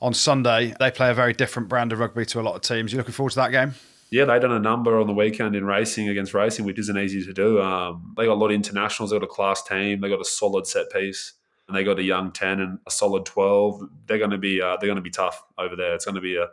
on 0.00 0.14
Sunday, 0.14 0.74
they 0.78 0.90
play 0.90 1.10
a 1.10 1.14
very 1.14 1.32
different 1.32 1.68
brand 1.68 1.92
of 1.92 1.98
rugby 1.98 2.24
to 2.26 2.40
a 2.40 2.42
lot 2.42 2.54
of 2.54 2.62
teams. 2.62 2.92
You 2.92 2.98
looking 2.98 3.12
forward 3.12 3.30
to 3.30 3.36
that 3.36 3.52
game? 3.52 3.74
Yeah, 4.10 4.24
they 4.26 4.38
done 4.38 4.52
a 4.52 4.58
number 4.60 4.98
on 5.00 5.06
the 5.06 5.12
weekend 5.12 5.56
in 5.56 5.64
racing 5.64 6.08
against 6.08 6.34
racing, 6.34 6.64
which 6.64 6.78
isn't 6.78 6.96
easy 6.96 7.24
to 7.24 7.32
do. 7.32 7.60
Um, 7.60 8.14
they 8.16 8.26
got 8.26 8.34
a 8.34 8.40
lot 8.40 8.46
of 8.46 8.52
internationals. 8.52 9.10
They 9.10 9.18
got 9.18 9.24
a 9.24 9.28
class 9.28 9.62
team. 9.62 10.00
They 10.00 10.08
got 10.08 10.20
a 10.20 10.24
solid 10.24 10.66
set 10.66 10.90
piece, 10.92 11.32
and 11.66 11.76
they 11.76 11.84
got 11.84 11.98
a 11.98 12.02
young 12.02 12.30
ten 12.32 12.60
and 12.60 12.78
a 12.86 12.90
solid 12.90 13.26
twelve. 13.26 13.82
They're 14.06 14.18
going 14.18 14.30
to 14.30 14.38
be 14.38 14.62
uh, 14.62 14.76
they're 14.76 14.88
going 14.88 14.96
to 14.96 15.02
be 15.02 15.10
tough 15.10 15.42
over 15.58 15.74
there. 15.74 15.94
It's 15.94 16.04
going 16.04 16.14
to 16.14 16.20
be 16.20 16.36
a, 16.36 16.46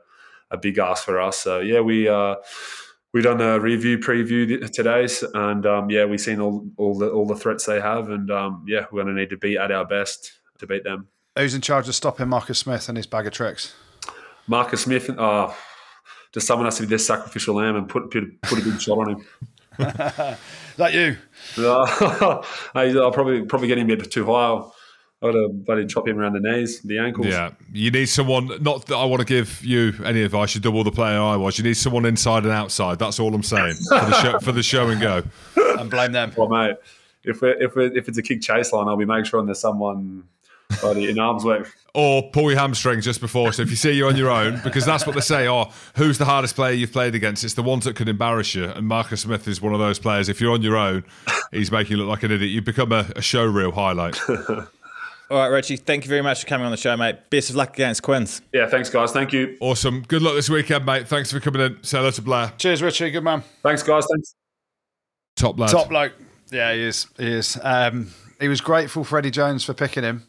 a 0.51 0.57
big 0.57 0.77
ask 0.77 1.03
for 1.03 1.19
us. 1.19 1.37
So 1.37 1.59
yeah, 1.59 1.79
we 1.79 2.07
uh, 2.07 2.35
we 3.13 3.21
done 3.21 3.41
a 3.41 3.59
review 3.59 3.97
preview 3.97 4.69
today, 4.71 5.07
and 5.33 5.65
um, 5.65 5.89
yeah, 5.89 6.05
we've 6.05 6.21
seen 6.21 6.39
all 6.39 6.65
all 6.77 6.97
the 6.97 7.09
all 7.09 7.25
the 7.25 7.35
threats 7.35 7.65
they 7.65 7.81
have, 7.81 8.09
and 8.09 8.29
um, 8.31 8.63
yeah, 8.67 8.85
we're 8.91 9.03
going 9.03 9.15
to 9.15 9.19
need 9.19 9.29
to 9.29 9.37
be 9.37 9.57
at 9.57 9.71
our 9.71 9.85
best 9.85 10.39
to 10.59 10.67
beat 10.67 10.83
them. 10.83 11.07
Who's 11.37 11.55
in 11.55 11.61
charge 11.61 11.87
of 11.87 11.95
stopping 11.95 12.29
Marcus 12.29 12.59
Smith 12.59 12.89
and 12.89 12.97
his 12.97 13.07
bag 13.07 13.25
of 13.25 13.33
tricks? 13.33 13.73
Marcus 14.47 14.81
Smith, 14.81 15.09
uh, 15.09 15.51
just 16.33 16.47
someone 16.47 16.65
has 16.65 16.75
to 16.77 16.83
be 16.83 16.87
this 16.87 17.05
sacrificial 17.05 17.55
lamb 17.55 17.75
and 17.75 17.87
put 17.87 18.11
put, 18.11 18.41
put 18.41 18.59
a 18.59 18.63
big 18.63 18.79
shot 18.79 18.97
on 18.97 19.09
him. 19.11 19.25
Is 19.79 20.77
that 20.77 20.93
you? 20.93 21.17
Uh, 21.57 22.41
I'll 22.75 23.11
probably 23.11 23.43
probably 23.43 23.67
get 23.67 23.77
him 23.77 23.89
a 23.89 23.95
bit 23.95 24.11
too 24.11 24.25
high. 24.25 24.61
I'd 25.23 25.35
um, 25.35 25.41
have 25.41 25.65
bloody 25.65 25.85
chop 25.85 26.07
him 26.07 26.17
around 26.17 26.33
the 26.33 26.39
knees, 26.39 26.81
the 26.81 26.97
ankles. 26.97 27.27
Yeah, 27.27 27.51
you 27.71 27.91
need 27.91 28.07
someone. 28.07 28.47
Not 28.61 28.87
that 28.87 28.95
I 28.95 29.05
want 29.05 29.19
to 29.19 29.25
give 29.25 29.63
you 29.63 29.93
any 30.03 30.23
advice. 30.23 30.55
You 30.55 30.61
double 30.61 30.83
the 30.83 30.91
player 30.91 31.19
I 31.19 31.35
was. 31.35 31.57
You 31.57 31.63
need 31.63 31.75
someone 31.77 32.05
inside 32.05 32.43
and 32.43 32.51
outside. 32.51 32.97
That's 32.97 33.19
all 33.19 33.33
I'm 33.35 33.43
saying 33.43 33.75
for 33.89 33.95
the 33.95 34.21
show, 34.21 34.39
for 34.39 34.51
the 34.51 34.63
show 34.63 34.89
and 34.89 34.99
go. 34.99 35.23
And 35.77 35.91
blame 35.91 36.11
them. 36.11 36.33
Well, 36.35 36.49
mate, 36.49 36.77
if 37.23 37.41
we're, 37.41 37.61
if 37.61 37.75
we're, 37.75 37.95
if 37.95 38.07
it's 38.07 38.17
a 38.17 38.23
kick 38.23 38.41
chase 38.41 38.73
line, 38.73 38.87
I'll 38.87 38.97
be 38.97 39.05
making 39.05 39.25
sure 39.25 39.43
there's 39.45 39.59
someone 39.59 40.23
bloody 40.79 41.09
in 41.09 41.19
arm's 41.19 41.45
length. 41.45 41.75
Or 41.93 42.31
pull 42.31 42.49
your 42.49 42.59
hamstrings 42.59 43.03
just 43.03 43.21
before. 43.21 43.51
So 43.51 43.61
if 43.61 43.69
you 43.69 43.75
see 43.75 43.91
you 43.91 44.07
on 44.07 44.15
your 44.15 44.31
own, 44.31 44.61
because 44.63 44.85
that's 44.85 45.05
what 45.05 45.13
they 45.13 45.21
say. 45.21 45.47
Oh, 45.47 45.71
who's 45.97 46.17
the 46.17 46.25
hardest 46.25 46.55
player 46.55 46.73
you've 46.73 46.93
played 46.93 47.13
against? 47.13 47.43
It's 47.43 47.53
the 47.53 47.63
ones 47.63 47.83
that 47.85 47.95
could 47.95 48.09
embarrass 48.09 48.55
you. 48.55 48.65
And 48.65 48.87
Marcus 48.87 49.21
Smith 49.21 49.47
is 49.47 49.61
one 49.61 49.73
of 49.73 49.79
those 49.79 49.99
players. 49.99 50.29
If 50.29 50.39
you're 50.39 50.53
on 50.53 50.61
your 50.61 50.77
own, 50.77 51.03
he's 51.51 51.71
making 51.71 51.97
you 51.97 52.03
look 52.03 52.09
like 52.09 52.23
an 52.23 52.31
idiot. 52.31 52.49
You 52.49 52.61
become 52.61 52.91
a, 52.91 53.11
a 53.15 53.21
show 53.21 53.43
reel 53.43 53.71
highlight. 53.71 54.17
All 55.31 55.37
right, 55.37 55.47
Richie, 55.47 55.77
thank 55.77 56.03
you 56.03 56.09
very 56.09 56.21
much 56.21 56.41
for 56.41 56.47
coming 56.47 56.65
on 56.65 56.71
the 56.71 56.77
show, 56.77 56.97
mate. 56.97 57.29
Best 57.29 57.49
of 57.51 57.55
luck 57.55 57.73
against 57.73 58.03
Quins. 58.03 58.41
Yeah, 58.51 58.67
thanks, 58.67 58.89
guys. 58.89 59.13
Thank 59.13 59.31
you. 59.31 59.55
Awesome. 59.61 60.03
Good 60.05 60.21
luck 60.21 60.35
this 60.35 60.49
weekend, 60.49 60.85
mate. 60.85 61.07
Thanks 61.07 61.31
for 61.31 61.39
coming 61.39 61.61
in. 61.61 61.81
Say 61.83 61.99
hello 61.99 62.11
to 62.11 62.21
Blair. 62.21 62.51
Cheers, 62.57 62.81
Richie. 62.81 63.09
Good 63.11 63.23
man. 63.23 63.41
Thanks, 63.63 63.81
guys. 63.81 64.05
Thanks. 64.11 64.35
Top 65.37 65.57
lad. 65.57 65.69
Top 65.69 65.87
bloke. 65.87 66.11
Yeah, 66.51 66.73
he 66.73 66.81
is. 66.81 67.07
He 67.17 67.31
is. 67.31 67.57
Um, 67.63 68.11
he 68.41 68.49
was 68.49 68.59
grateful 68.59 69.05
for 69.05 69.17
Eddie 69.19 69.31
Jones 69.31 69.63
for 69.63 69.73
picking 69.73 70.03
him. 70.03 70.27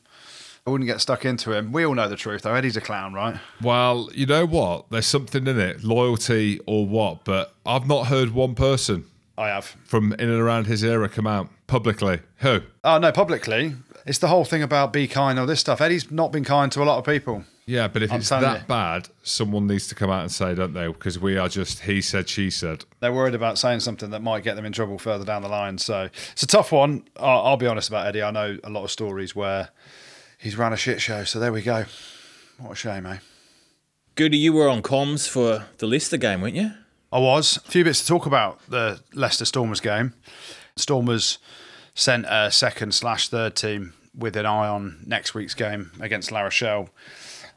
I 0.65 0.71
wouldn't 0.71 0.87
get 0.87 1.01
stuck 1.01 1.25
into 1.25 1.51
him. 1.53 1.73
We 1.73 1.85
all 1.85 1.97
know 1.97 2.09
the 2.09 2.15
truth, 2.15 2.43
though. 2.43 2.55
Eddie's 2.55 2.77
a 2.77 2.81
clown, 2.81 3.13
right? 3.13 3.41
Well, 3.61 4.09
you 4.15 4.27
know 4.27 4.47
what? 4.47 4.89
There's 4.91 5.07
something 5.07 5.49
in 5.49 5.59
it, 5.59 5.83
loyalty 5.83 6.61
or 6.65 6.87
what, 6.87 7.25
but 7.25 7.53
I've 7.67 7.89
not 7.89 8.07
heard 8.07 8.31
one 8.31 8.55
person 8.55 9.07
I 9.37 9.49
have. 9.49 9.65
from 9.85 10.13
in 10.13 10.31
and 10.31 10.41
around 10.41 10.69
his 10.69 10.85
era 10.85 11.09
come 11.09 11.27
out 11.27 11.49
publicly. 11.67 12.21
Who? 12.39 12.61
Oh, 12.85 12.99
no, 12.99 13.11
publicly. 13.11 13.75
It's 14.07 14.19
the 14.19 14.29
whole 14.29 14.45
thing 14.45 14.63
about 14.63 14.93
be 14.93 15.07
kind, 15.07 15.39
all 15.39 15.47
this 15.47 15.61
stuff. 15.61 15.81
Eddie's 15.81 16.11
not 16.11 16.33
been 16.33 16.45
kind 16.45 16.73
to 16.73 16.83
a 16.83 16.85
lot 16.85 16.99
of 16.99 17.05
people. 17.05 17.45
Yeah, 17.67 17.87
but 17.87 18.03
if 18.03 18.13
I'm 18.13 18.19
it's 18.19 18.29
that 18.31 18.63
you. 18.63 18.67
bad, 18.67 19.09
someone 19.23 19.69
needs 19.69 19.87
to 19.89 19.95
come 19.95 20.11
out 20.11 20.23
and 20.23 20.33
say, 20.33 20.55
don't 20.55 20.73
they? 20.73 20.89
Because 20.89 21.19
we 21.19 21.39
are 21.39 21.49
just 21.49 21.81
he 21.81 22.01
said, 22.01 22.29
she 22.29 22.51
said. 22.51 22.85
They're 22.99 23.13
worried 23.13 23.35
about 23.35 23.57
saying 23.59 23.81
something 23.81 24.11
that 24.11 24.21
might 24.21 24.43
get 24.43 24.57
them 24.57 24.65
in 24.65 24.73
trouble 24.73 24.99
further 24.99 25.25
down 25.25 25.43
the 25.43 25.49
line. 25.49 25.79
So 25.79 26.09
it's 26.33 26.43
a 26.43 26.47
tough 26.47 26.73
one. 26.73 27.05
I'll, 27.17 27.43
I'll 27.43 27.57
be 27.57 27.67
honest 27.67 27.89
about 27.89 28.07
Eddie. 28.07 28.23
I 28.23 28.33
know 28.33 28.59
a 28.65 28.71
lot 28.71 28.83
of 28.83 28.91
stories 28.91 29.37
where 29.37 29.69
he's 30.39 30.57
run 30.57 30.73
a 30.73 30.77
shit 30.77 31.01
show. 31.01 31.23
So 31.23 31.39
there 31.39 31.53
we 31.53 31.63
go. 31.63 31.85
What 32.59 32.73
a 32.73 32.75
shame, 32.75 33.07
eh? 33.07 33.19
Goody, 34.17 34.39
you 34.39 34.53
were 34.53 34.69
on 34.69 34.83
comms 34.83 35.29
for 35.29 35.67
the 35.79 35.87
Leicester 35.87 36.17
game, 36.17 36.43
weren't 36.43 36.57
you? 36.57 36.73
I 37.13 37.19
was. 37.19 37.59
A 37.59 37.61
few 37.61 37.85
bits 37.85 38.01
to 38.01 38.07
talk 38.07 38.27
about 38.27 38.61
the 38.69 39.01
Leicester 39.15 39.45
Stormers 39.45 39.81
game. 39.81 40.15
Stormers 40.77 41.39
sent 41.95 42.27
a 42.29 42.51
second 42.51 42.95
slash 42.95 43.29
third 43.29 43.55
team 43.55 43.95
with 44.17 44.37
an 44.37 44.47
eye 44.47 44.69
on 44.69 45.03
next 45.07 45.35
week's 45.35 45.55
game 45.55 45.91
against 46.01 46.31
La 46.33 46.43
Rochelle, 46.43 46.89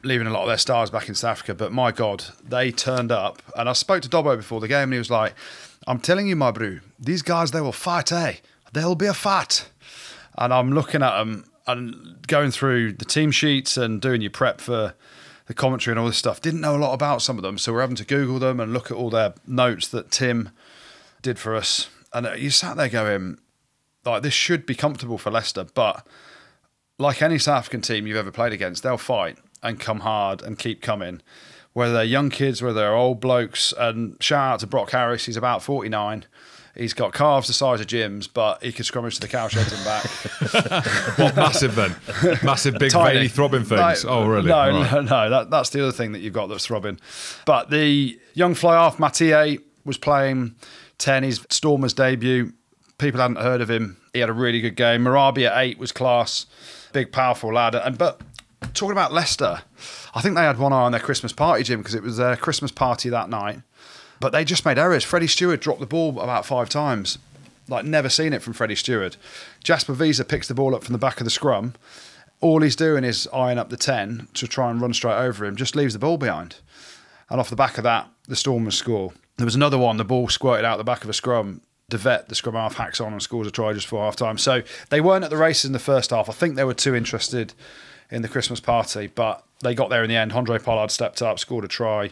leaving 0.02 0.26
a 0.26 0.30
lot 0.30 0.42
of 0.42 0.48
their 0.48 0.58
stars 0.58 0.90
back 0.90 1.08
in 1.08 1.14
South 1.14 1.32
Africa. 1.32 1.54
But 1.54 1.72
my 1.72 1.92
God, 1.92 2.24
they 2.42 2.70
turned 2.70 3.12
up. 3.12 3.42
And 3.56 3.68
I 3.68 3.72
spoke 3.72 4.02
to 4.02 4.08
Dobbo 4.08 4.36
before 4.36 4.60
the 4.60 4.68
game 4.68 4.84
and 4.84 4.92
he 4.94 4.98
was 4.98 5.10
like, 5.10 5.34
I'm 5.86 6.00
telling 6.00 6.26
you, 6.26 6.36
my 6.36 6.50
brew, 6.50 6.80
these 6.98 7.22
guys, 7.22 7.50
they 7.50 7.60
will 7.60 7.72
fight, 7.72 8.10
eh? 8.12 8.36
They'll 8.72 8.94
be 8.94 9.06
a 9.06 9.14
fight. 9.14 9.70
And 10.38 10.52
I'm 10.52 10.72
looking 10.72 11.02
at 11.02 11.18
them 11.18 11.44
and 11.66 12.26
going 12.26 12.50
through 12.50 12.94
the 12.94 13.04
team 13.04 13.30
sheets 13.30 13.76
and 13.76 14.00
doing 14.00 14.20
your 14.20 14.30
prep 14.30 14.60
for 14.60 14.94
the 15.46 15.54
commentary 15.54 15.92
and 15.92 16.00
all 16.00 16.06
this 16.06 16.16
stuff. 16.16 16.40
Didn't 16.40 16.60
know 16.60 16.76
a 16.76 16.78
lot 16.78 16.92
about 16.92 17.22
some 17.22 17.36
of 17.36 17.42
them, 17.42 17.58
so 17.58 17.72
we're 17.72 17.80
having 17.80 17.96
to 17.96 18.04
Google 18.04 18.38
them 18.38 18.60
and 18.60 18.72
look 18.72 18.90
at 18.90 18.96
all 18.96 19.10
their 19.10 19.34
notes 19.46 19.88
that 19.88 20.10
Tim 20.10 20.50
did 21.22 21.38
for 21.38 21.54
us. 21.54 21.88
And 22.12 22.28
you 22.40 22.50
sat 22.50 22.76
there 22.76 22.88
going, 22.88 23.38
like, 24.06 24.22
this 24.22 24.34
should 24.34 24.64
be 24.66 24.74
comfortable 24.74 25.18
for 25.18 25.30
Leicester, 25.30 25.66
but 25.74 26.06
like 26.98 27.20
any 27.22 27.38
South 27.38 27.58
African 27.58 27.80
team 27.82 28.06
you've 28.06 28.16
ever 28.16 28.30
played 28.32 28.52
against, 28.52 28.82
they'll 28.82 28.96
fight 28.96 29.38
and 29.62 29.78
come 29.80 30.00
hard 30.00 30.42
and 30.42 30.58
keep 30.58 30.80
coming. 30.80 31.20
Whether 31.72 31.92
they're 31.92 32.04
young 32.04 32.30
kids, 32.30 32.62
whether 32.62 32.78
they're 32.80 32.94
old 32.94 33.20
blokes, 33.20 33.74
and 33.76 34.16
shout 34.20 34.54
out 34.54 34.60
to 34.60 34.66
Brok 34.66 34.92
Harris, 34.92 35.26
he's 35.26 35.36
about 35.36 35.62
49. 35.62 36.24
He's 36.74 36.92
got 36.94 37.12
calves 37.14 37.46
the 37.48 37.52
size 37.54 37.80
of 37.80 37.86
Jim's, 37.86 38.28
but 38.28 38.62
he 38.62 38.70
could 38.72 38.84
scrummage 38.86 39.14
to 39.14 39.20
the 39.20 39.28
cowsheds 39.28 39.72
and 39.74 39.84
back. 39.84 41.16
What 41.18 41.34
massive 41.36 41.74
then? 41.74 41.96
massive, 42.42 42.78
big, 42.78 42.90
Tiny. 42.92 43.14
veiny, 43.18 43.28
throbbing 43.28 43.64
things. 43.64 44.04
No, 44.04 44.10
oh, 44.10 44.26
really? 44.26 44.48
No, 44.48 44.70
Right. 44.70 44.92
no, 44.92 45.00
no. 45.00 45.30
That, 45.30 45.50
that's 45.50 45.70
the 45.70 45.82
other 45.82 45.92
thing 45.92 46.12
that 46.12 46.18
you've 46.20 46.34
got 46.34 46.48
that's 46.48 46.66
throbbing. 46.66 47.00
But 47.46 47.70
the 47.70 48.18
young 48.34 48.54
fly 48.54 48.74
half, 48.74 48.98
Mathieu, 48.98 49.58
was 49.86 49.96
playing 49.96 50.54
10, 50.98 51.22
his 51.22 51.46
Stormers 51.50 51.94
debut. 51.94 52.52
People 52.98 53.20
hadn't 53.20 53.36
heard 53.36 53.60
of 53.60 53.70
him. 53.70 53.98
He 54.12 54.20
had 54.20 54.30
a 54.30 54.34
really 54.34 54.60
good 54.60 54.76
game. 54.76 55.04
Marabi 55.04 55.46
at 55.46 55.58
eight 55.62 55.78
was 55.78 55.92
class. 55.92 56.46
Big, 56.92 57.12
powerful 57.12 57.52
lad. 57.52 57.74
And 57.74 57.98
But 57.98 58.20
talking 58.72 58.92
about 58.92 59.12
Leicester, 59.12 59.62
I 60.14 60.22
think 60.22 60.34
they 60.34 60.42
had 60.42 60.58
one 60.58 60.72
eye 60.72 60.82
on 60.82 60.92
their 60.92 61.00
Christmas 61.00 61.32
party, 61.32 61.62
Jim, 61.62 61.80
because 61.80 61.94
it 61.94 62.02
was 62.02 62.16
their 62.16 62.36
Christmas 62.36 62.70
party 62.70 63.10
that 63.10 63.28
night. 63.28 63.60
But 64.18 64.32
they 64.32 64.44
just 64.44 64.64
made 64.64 64.78
errors. 64.78 65.04
Freddie 65.04 65.26
Stewart 65.26 65.60
dropped 65.60 65.80
the 65.80 65.86
ball 65.86 66.18
about 66.20 66.46
five 66.46 66.70
times. 66.70 67.18
Like, 67.68 67.84
never 67.84 68.08
seen 68.08 68.32
it 68.32 68.42
from 68.42 68.52
Freddie 68.54 68.76
Stewart. 68.76 69.16
Jasper 69.62 69.92
Wiese 69.92 70.22
picks 70.24 70.48
the 70.48 70.54
ball 70.54 70.74
up 70.74 70.84
from 70.84 70.92
the 70.92 70.98
back 70.98 71.20
of 71.20 71.24
the 71.24 71.30
scrum. 71.30 71.74
All 72.40 72.62
he's 72.62 72.76
doing 72.76 73.04
is 73.04 73.26
eyeing 73.32 73.58
up 73.58 73.70
the 73.70 73.76
10 73.76 74.28
to 74.34 74.46
try 74.46 74.70
and 74.70 74.80
run 74.80 74.94
straight 74.94 75.18
over 75.18 75.44
him, 75.44 75.56
just 75.56 75.74
leaves 75.74 75.92
the 75.92 75.98
ball 75.98 76.16
behind. 76.16 76.56
And 77.28 77.40
off 77.40 77.50
the 77.50 77.56
back 77.56 77.76
of 77.76 77.84
that, 77.84 78.08
the 78.28 78.36
Stormers 78.36 78.76
score. 78.78 79.12
There 79.36 79.44
was 79.44 79.54
another 79.54 79.78
one, 79.78 79.96
the 79.96 80.04
ball 80.04 80.28
squirted 80.28 80.64
out 80.64 80.78
the 80.78 80.84
back 80.84 81.02
of 81.02 81.10
a 81.10 81.14
scrum. 81.14 81.60
Devet, 81.90 82.26
the 82.26 82.34
scrum 82.34 82.54
half, 82.54 82.74
hacks 82.74 83.00
on 83.00 83.12
and 83.12 83.22
scores 83.22 83.46
a 83.46 83.50
try 83.50 83.72
just 83.72 83.86
before 83.86 84.04
half 84.04 84.16
time. 84.16 84.38
So 84.38 84.62
they 84.90 85.00
weren't 85.00 85.24
at 85.24 85.30
the 85.30 85.36
races 85.36 85.66
in 85.66 85.72
the 85.72 85.78
first 85.78 86.10
half. 86.10 86.28
I 86.28 86.32
think 86.32 86.56
they 86.56 86.64
were 86.64 86.74
too 86.74 86.96
interested 86.96 87.54
in 88.10 88.22
the 88.22 88.28
Christmas 88.28 88.58
party, 88.58 89.06
but 89.06 89.44
they 89.62 89.74
got 89.74 89.88
there 89.88 90.02
in 90.02 90.08
the 90.08 90.16
end. 90.16 90.32
Andre 90.32 90.58
Pollard 90.58 90.90
stepped 90.90 91.22
up, 91.22 91.38
scored 91.38 91.64
a 91.64 91.68
try, 91.68 92.10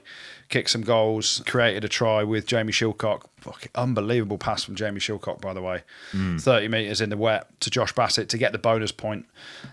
kicked 0.49 0.71
some 0.71 0.83
goals, 0.83 1.43
created 1.47 1.85
a 1.85 1.89
try 1.89 2.23
with 2.23 2.47
Jamie 2.47 2.73
Shillcock. 2.73 3.25
Fucking 3.39 3.73
unbelievable 3.75 4.39
pass 4.39 4.63
from 4.63 4.77
Jamie 4.77 5.01
Shillcock, 5.01 5.41
by 5.41 5.53
the 5.53 5.61
way. 5.61 5.83
Hmm. 6.13 6.39
30 6.39 6.69
metres 6.69 7.01
in 7.01 7.11
the 7.11 7.17
wet 7.17 7.49
to 7.61 7.69
Josh 7.69 7.93
Bassett 7.93 8.29
to 8.31 8.39
get 8.39 8.53
the 8.53 8.59
bonus 8.59 8.93
point, 8.93 9.27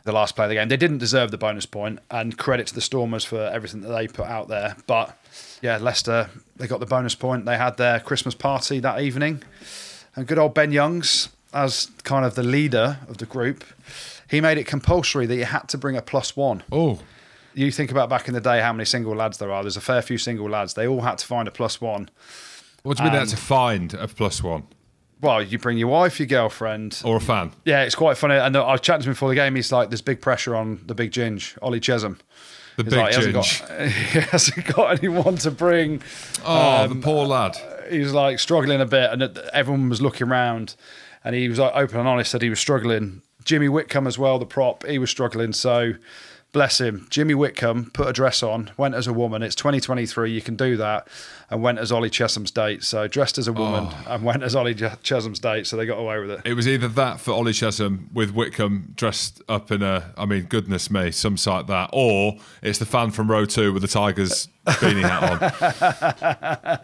the 0.04 0.12
last 0.12 0.36
play 0.36 0.46
of 0.46 0.50
the 0.50 0.56
game. 0.56 0.68
They 0.68 0.78
didn't 0.78 0.98
deserve 0.98 1.32
the 1.32 1.38
bonus 1.38 1.66
point, 1.68 2.00
and 2.10 2.38
credit 2.38 2.68
to 2.68 2.76
the 2.76 2.82
Stormers 2.82 3.24
for 3.24 3.40
everything 3.40 3.82
that 3.82 3.90
they 3.90 4.08
put 4.08 4.26
out 4.26 4.48
there. 4.48 4.76
But 4.88 5.18
yeah, 5.62 5.78
Leicester, 5.78 6.30
they 6.58 6.68
got 6.68 6.80
the 6.80 6.86
bonus 6.86 7.16
point. 7.16 7.46
They 7.46 7.58
had 7.58 7.78
their 7.78 8.00
Christmas 8.00 8.36
party 8.36 8.80
that 8.80 9.00
evening. 9.02 9.44
And 10.16 10.28
good 10.28 10.38
old 10.38 10.54
Ben 10.54 10.72
Youngs, 10.72 11.30
as 11.54 11.90
kind 12.04 12.26
of 12.26 12.36
the 12.36 12.44
leader 12.44 12.98
of 13.08 13.18
the 13.18 13.26
group, 13.26 13.64
he 14.30 14.42
made 14.42 14.58
it 14.58 14.66
compulsory 14.66 15.26
that 15.26 15.36
you 15.36 15.46
had 15.46 15.68
to 15.70 15.78
bring 15.78 15.96
a 15.98 16.02
plus 16.02 16.36
one. 16.36 16.64
Oh, 16.72 17.00
You 17.54 17.72
think 17.72 17.92
about 17.92 18.10
back 18.10 18.28
in 18.28 18.34
the 18.34 18.42
day 18.42 18.62
how 18.62 18.72
many 18.74 18.86
single 18.86 19.16
lads 19.16 19.38
there 19.38 19.52
are. 19.52 19.62
There's 19.64 19.78
a 19.78 19.82
fair 19.82 20.02
few 20.02 20.18
single 20.18 20.50
lads. 20.50 20.74
They 20.74 20.88
all 20.88 21.02
had 21.02 21.18
to 21.20 21.26
find 21.26 21.48
a 21.48 21.52
plus 21.52 21.80
one. 21.82 22.10
what 22.84 22.98
do 22.98 23.04
you 23.04 23.10
mean 23.10 23.18
Um, 23.18 23.26
that's 23.26 23.34
a 23.34 23.38
find 23.38 23.94
a 23.94 24.08
plus 24.08 24.42
one 24.44 24.64
Well, 25.22 25.42
you 25.44 25.58
bring 25.60 25.78
your 25.78 25.90
wife, 25.90 26.20
your 26.20 26.28
girlfriend. 26.28 27.02
or 27.06 27.18
a 27.18 27.22
fan? 27.22 27.52
Yeah, 27.66 27.84
it's 27.84 27.96
quite 27.96 28.18
funny. 28.18 28.36
And 28.36 28.56
I 28.58 28.72
was 28.72 28.82
chatting 28.82 29.04
to 29.04 29.10
him 29.10 29.14
before 29.14 29.30
the 29.30 29.36
game. 29.36 29.56
He's 29.56 29.72
like, 29.72 29.90
"There's 29.90 30.02
big 30.02 30.20
pressure 30.22 30.56
on 30.56 30.82
the 30.88 30.96
big 30.96 31.12
ginge, 31.12 31.58
Ollie 31.62 31.80
Chessum." 31.80 32.18
The 32.78 32.84
He's 32.86 32.94
big 32.94 33.00
like, 33.00 33.10
he 33.14 33.16
hasn't, 33.18 33.34
got, 33.34 33.46
he 33.90 34.20
hasn't 34.22 34.66
got 34.76 34.98
anyone 35.00 35.36
to 35.36 35.52
bring. 35.52 36.02
Oh, 36.46 36.84
um, 36.86 37.00
the 37.02 37.06
poor 37.06 37.26
lad. 37.28 37.56
He 37.92 38.00
was 38.00 38.14
like 38.14 38.40
struggling 38.40 38.80
a 38.82 38.86
bit, 38.86 39.12
and 39.12 39.38
everyone 39.54 39.90
was 39.90 40.02
looking 40.02 40.28
around, 40.28 40.76
and 41.24 41.36
he 41.36 41.50
was 41.50 41.60
like 41.60 41.74
open 41.76 42.00
and 42.00 42.08
honest 42.08 42.32
that 42.32 42.42
he 42.42 42.50
was 42.50 42.60
struggling. 42.60 43.22
Jimmy 43.44 43.68
Whitcombe 43.68 44.08
as 44.08 44.18
well, 44.18 44.40
the 44.40 44.46
prop, 44.46 44.86
he 44.86 44.98
was 44.98 45.10
struggling. 45.10 45.52
So, 45.52 45.94
bless 46.52 46.82
him. 46.82 47.08
Jimmy 47.10 47.34
Whitcombe 47.34 47.92
put 47.92 48.08
a 48.08 48.14
dress 48.14 48.44
on, 48.44 48.72
went 48.78 48.96
as 48.96 49.08
a 49.08 49.14
woman. 49.14 49.42
It's 49.42 49.56
2023, 49.56 50.32
you 50.32 50.42
can 50.42 50.56
do 50.56 50.78
that, 50.78 51.08
and 51.50 51.62
went 51.62 51.80
as 51.80 51.92
Ollie 51.92 52.10
Chessum's 52.10 52.52
date. 52.52 52.84
So 52.84 53.08
dressed 53.08 53.38
as 53.38 53.48
a 53.48 53.54
woman 53.54 53.88
oh. 53.90 54.06
and 54.08 54.24
went 54.24 54.44
as 54.44 54.56
Ollie 54.56 54.76
Ch- 54.76 55.02
Chessum's 55.02 55.40
date. 55.40 55.68
So 55.68 55.78
they 55.78 55.86
got 55.86 55.98
away 55.98 56.20
with 56.20 56.32
it. 56.32 56.42
It 56.46 56.54
was 56.54 56.68
either 56.68 56.88
that 56.90 57.20
for 57.20 57.32
Ollie 57.32 57.54
Chessum 57.54 58.12
with 58.14 58.32
Whitcombe 58.32 58.94
dressed 58.96 59.42
up 59.48 59.72
in 59.72 59.82
a, 59.82 60.14
I 60.18 60.26
mean, 60.26 60.44
goodness 60.44 60.92
me, 60.92 61.12
some 61.12 61.38
site 61.38 61.68
that, 61.68 61.90
or 61.94 62.38
it's 62.62 62.80
the 62.80 62.86
fan 62.86 63.12
from 63.12 63.32
row 63.32 63.46
two 63.46 63.72
with 63.74 63.82
the 63.82 63.88
Tigers 63.88 64.50
beanie 64.66 65.02
hat 65.02 65.84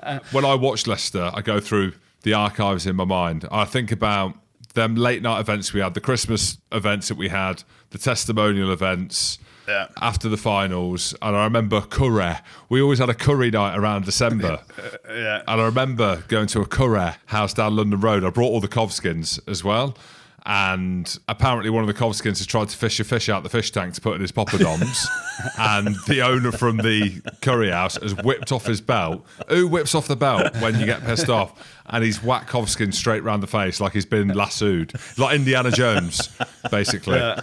on. 0.07 0.21
when 0.31 0.45
I 0.45 0.55
watch 0.55 0.87
Leicester, 0.87 1.29
I 1.33 1.41
go 1.41 1.59
through 1.59 1.93
the 2.23 2.33
archives 2.33 2.85
in 2.85 2.95
my 2.95 3.05
mind. 3.05 3.47
I 3.51 3.65
think 3.65 3.91
about 3.91 4.35
them 4.73 4.95
late 4.95 5.21
night 5.21 5.39
events 5.39 5.73
we 5.73 5.81
had, 5.81 5.93
the 5.93 6.01
Christmas 6.01 6.57
events 6.71 7.09
that 7.09 7.17
we 7.17 7.29
had, 7.29 7.63
the 7.89 7.97
testimonial 7.97 8.71
events. 8.71 9.39
Yeah. 9.67 9.87
After 10.01 10.29
the 10.29 10.37
finals, 10.37 11.13
and 11.21 11.35
I 11.35 11.43
remember 11.43 11.81
curry. 11.81 12.35
We 12.69 12.81
always 12.81 12.99
had 12.99 13.09
a 13.09 13.13
curry 13.13 13.51
night 13.51 13.77
around 13.77 14.05
December. 14.05 14.59
Yeah. 15.09 15.41
And 15.47 15.61
I 15.61 15.65
remember 15.65 16.23
going 16.27 16.47
to 16.47 16.61
a 16.61 16.65
curry 16.65 17.11
house 17.25 17.53
down 17.53 17.75
London 17.75 17.99
Road. 17.99 18.23
I 18.23 18.29
brought 18.29 18.49
all 18.49 18.59
the 18.59 18.67
Kovskins 18.67 19.39
as 19.47 19.63
well. 19.63 19.97
And 20.45 21.17
apparently, 21.27 21.69
one 21.69 21.81
of 21.81 21.87
the 21.87 21.93
Kovskins 21.93 22.37
has 22.37 22.45
tried 22.45 22.69
to 22.69 22.77
fish 22.77 22.99
a 22.99 23.03
fish 23.03 23.27
out 23.27 23.43
the 23.43 23.49
fish 23.49 23.71
tank 23.71 23.95
to 23.95 24.01
put 24.01 24.15
in 24.15 24.21
his 24.21 24.31
poppadoms. 24.31 25.05
and 25.57 25.95
the 26.07 26.21
owner 26.21 26.51
from 26.51 26.77
the 26.77 27.21
curry 27.41 27.71
house 27.71 27.97
has 28.01 28.15
whipped 28.15 28.51
off 28.51 28.65
his 28.65 28.79
belt. 28.79 29.25
Who 29.49 29.67
whips 29.67 29.93
off 29.95 30.07
the 30.07 30.15
belt 30.15 30.55
when 30.61 30.79
you 30.79 30.85
get 30.85 31.01
pissed 31.01 31.29
off? 31.29 31.53
And 31.87 32.03
he's 32.03 32.23
whacked 32.23 32.49
Kovskin 32.49 32.93
straight 32.93 33.23
round 33.23 33.41
the 33.43 33.47
face 33.47 33.81
like 33.81 33.93
he's 33.93 34.05
been 34.05 34.29
lassoed, 34.29 34.93
like 35.17 35.35
Indiana 35.35 35.71
Jones, 35.71 36.29
basically. 36.71 37.17
Yeah. 37.17 37.41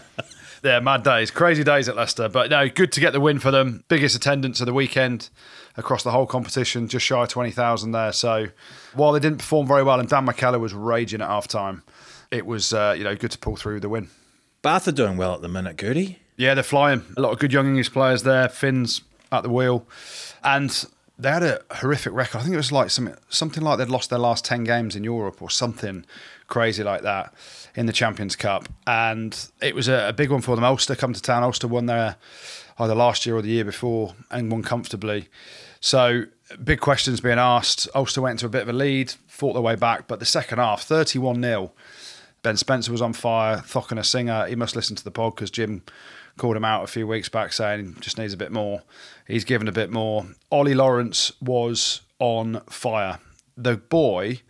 Yeah, 0.65 0.81
mad 0.81 1.03
days, 1.03 1.31
crazy 1.31 1.63
days 1.63 1.91
at 1.91 1.97
Leicester. 1.97 2.27
But 2.31 2.49
no, 2.49 2.71
good 2.71 2.91
to 2.93 3.01
get 3.01 3.13
the 3.13 3.21
win 3.21 3.39
for 3.39 3.51
them. 3.51 3.85
Biggest 3.89 4.17
attendance 4.17 4.61
of 4.61 4.67
the 4.67 4.73
weekend 4.73 5.29
across 5.77 6.03
the 6.03 6.11
whole 6.11 6.25
competition, 6.25 6.89
just 6.89 7.05
shy 7.05 7.23
of 7.23 7.29
20,000 7.29 7.93
there. 7.93 8.13
So 8.13 8.47
while 8.95 9.13
they 9.13 9.21
didn't 9.21 9.39
perform 9.39 9.67
very 9.67 9.83
well 9.83 10.01
and 10.01 10.09
Dan 10.09 10.27
McKellar 10.27 10.59
was 10.59 10.73
raging 10.73 11.21
at 11.21 11.29
half 11.29 11.47
time, 11.47 11.83
it 12.31 12.47
was, 12.47 12.73
uh, 12.73 12.95
you 12.97 13.05
know, 13.05 13.15
good 13.15 13.31
to 13.33 13.39
pull 13.39 13.57
through 13.57 13.75
with 13.75 13.83
the 13.83 13.91
win. 13.91 14.09
Bath 14.63 14.89
are 14.89 14.93
doing 14.93 15.19
well 15.19 15.35
at 15.35 15.43
the 15.43 15.49
minute, 15.49 15.77
Goody. 15.77 16.21
Yeah, 16.39 16.55
they're 16.55 16.63
flying. 16.63 17.03
A 17.15 17.21
lot 17.21 17.35
of 17.35 17.39
good 17.39 17.53
young 17.53 17.67
English 17.67 17.93
players 17.93 18.23
there. 18.23 18.49
Finn's 18.49 19.03
at 19.31 19.43
the 19.43 19.51
wheel. 19.51 19.87
And 20.43 20.87
they 21.19 21.31
had 21.31 21.43
a 21.43 21.61
horrific 21.73 22.15
record. 22.15 22.39
I 22.39 22.41
think 22.41 22.55
it 22.55 22.57
was 22.57 22.73
like 22.73 22.89
some, 22.89 23.15
something 23.29 23.63
like 23.63 23.77
they'd 23.77 23.91
lost 23.91 24.09
their 24.09 24.19
last 24.19 24.47
10 24.47 24.65
games 24.65 24.97
in 24.97 25.05
Europe 25.05 25.43
or 25.43 25.51
something 25.51 26.07
crazy 26.47 26.83
like 26.83 27.03
that 27.03 27.35
in 27.75 27.87
the 27.87 27.93
Champions 27.93 28.37
Cup. 28.37 28.69
And 28.87 29.49
it 29.61 29.75
was 29.75 29.89
a, 29.89 30.09
a 30.09 30.13
big 30.13 30.31
one 30.31 30.41
for 30.41 30.57
them. 30.57 30.65
Ulster 30.65 30.95
come 30.95 31.13
to 31.13 31.23
town. 31.23 31.43
Ulster 31.43 31.69
won 31.69 31.87
there 31.87 32.17
either 32.79 32.95
last 32.95 33.27
year 33.27 33.37
or 33.37 33.43
the 33.43 33.49
year 33.49 33.65
before 33.65 34.15
and 34.31 34.51
won 34.51 34.63
comfortably. 34.63 35.29
So 35.81 36.25
big 36.63 36.81
questions 36.81 37.21
being 37.21 37.39
asked. 37.39 37.89
Ulster 37.95 38.23
went 38.23 38.35
into 38.35 38.47
a 38.47 38.51
bit 38.51 38.63
of 38.63 38.69
a 38.69 38.73
lead, 38.73 39.13
fought 39.27 39.53
their 39.53 39.63
way 39.63 39.77
back. 39.77 40.07
But 40.09 40.19
the 40.19 40.27
second 40.27 40.59
half, 40.59 40.83
31 40.83 41.43
0. 41.43 41.73
Ben 42.43 42.57
Spencer 42.57 42.93
was 42.93 43.03
on 43.03 43.13
fire. 43.13 43.59
Thocken 43.59 43.99
a 43.99 44.05
Singer, 44.05 44.47
he 44.47 44.55
must 44.55 44.77
listen 44.77 44.97
to 44.97 45.05
the 45.05 45.11
pod 45.11 45.35
because 45.35 45.51
Jim 45.51 45.83
called 46.37 46.57
him 46.57 46.65
out 46.65 46.85
a 46.85 46.89
few 46.89 47.07
weeks 47.07 47.29
back 47.29 47.53
saying 47.53 47.95
he 47.95 48.01
just 48.01 48.19
needs 48.19 48.33
a 48.33 48.37
bit 48.37 48.53
more. 48.53 48.83
He's 49.27 49.45
given 49.45 49.69
a 49.69 49.73
bit 49.73 49.91
more. 49.91 50.27
Ollie 50.51 50.75
Lawrence 50.75 51.33
was 51.41 52.03
on 52.19 52.61
fire. 52.69 53.19
The 53.57 53.77
boy 53.77 54.41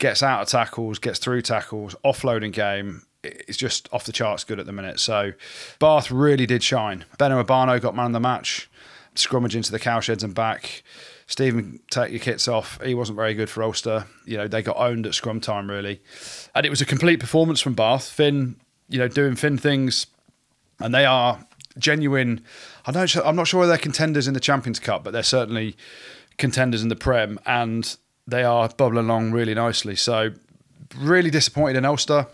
gets 0.00 0.22
out 0.22 0.42
of 0.42 0.48
tackles, 0.48 0.98
gets 0.98 1.20
through 1.20 1.42
tackles, 1.42 1.94
offloading 2.04 2.52
game. 2.52 3.02
It's 3.22 3.58
just 3.58 3.88
off 3.92 4.04
the 4.04 4.12
charts 4.12 4.42
good 4.42 4.58
at 4.58 4.66
the 4.66 4.72
minute. 4.72 4.98
So 4.98 5.32
Bath 5.78 6.10
really 6.10 6.46
did 6.46 6.64
shine. 6.64 7.04
Beno 7.18 7.44
Obano 7.44 7.80
got 7.80 7.94
man 7.94 8.06
of 8.06 8.12
the 8.14 8.20
match, 8.20 8.68
scrummage 9.14 9.54
into 9.54 9.70
the 9.70 9.78
cowsheds 9.78 10.24
and 10.24 10.34
back. 10.34 10.82
Stephen, 11.26 11.78
take 11.90 12.10
your 12.10 12.18
kits 12.18 12.48
off. 12.48 12.80
He 12.82 12.94
wasn't 12.94 13.14
very 13.14 13.34
good 13.34 13.48
for 13.48 13.62
Ulster. 13.62 14.06
You 14.24 14.38
know, 14.38 14.48
they 14.48 14.62
got 14.62 14.78
owned 14.78 15.06
at 15.06 15.14
scrum 15.14 15.40
time, 15.40 15.70
really. 15.70 16.00
And 16.56 16.66
it 16.66 16.70
was 16.70 16.80
a 16.80 16.86
complete 16.86 17.20
performance 17.20 17.60
from 17.60 17.74
Bath. 17.74 18.08
Finn, 18.08 18.56
you 18.88 18.98
know, 18.98 19.06
doing 19.06 19.36
Finn 19.36 19.58
things, 19.58 20.06
and 20.80 20.92
they 20.92 21.04
are 21.04 21.46
genuine. 21.78 22.42
I 22.86 22.90
don't. 22.90 23.16
I'm 23.18 23.36
not 23.36 23.46
sure 23.46 23.66
they're 23.66 23.78
contenders 23.78 24.26
in 24.26 24.34
the 24.34 24.40
Champions 24.40 24.80
Cup, 24.80 25.04
but 25.04 25.12
they're 25.12 25.22
certainly 25.22 25.76
contenders 26.38 26.82
in 26.82 26.88
the 26.88 26.96
Prem, 26.96 27.38
and 27.46 27.96
they 28.26 28.44
are 28.44 28.68
bubbling 28.68 29.06
along 29.06 29.32
really 29.32 29.54
nicely. 29.54 29.96
So, 29.96 30.30
really 30.96 31.30
disappointed 31.30 31.76
in 31.76 31.84
Ulster. 31.84 32.26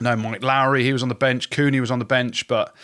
No 0.00 0.16
Mike 0.16 0.42
Lowry, 0.42 0.82
he 0.82 0.92
was 0.92 1.02
on 1.02 1.08
the 1.10 1.14
bench. 1.14 1.50
Cooney 1.50 1.80
was 1.80 1.90
on 1.90 1.98
the 1.98 2.04
bench, 2.04 2.48
but 2.48 2.74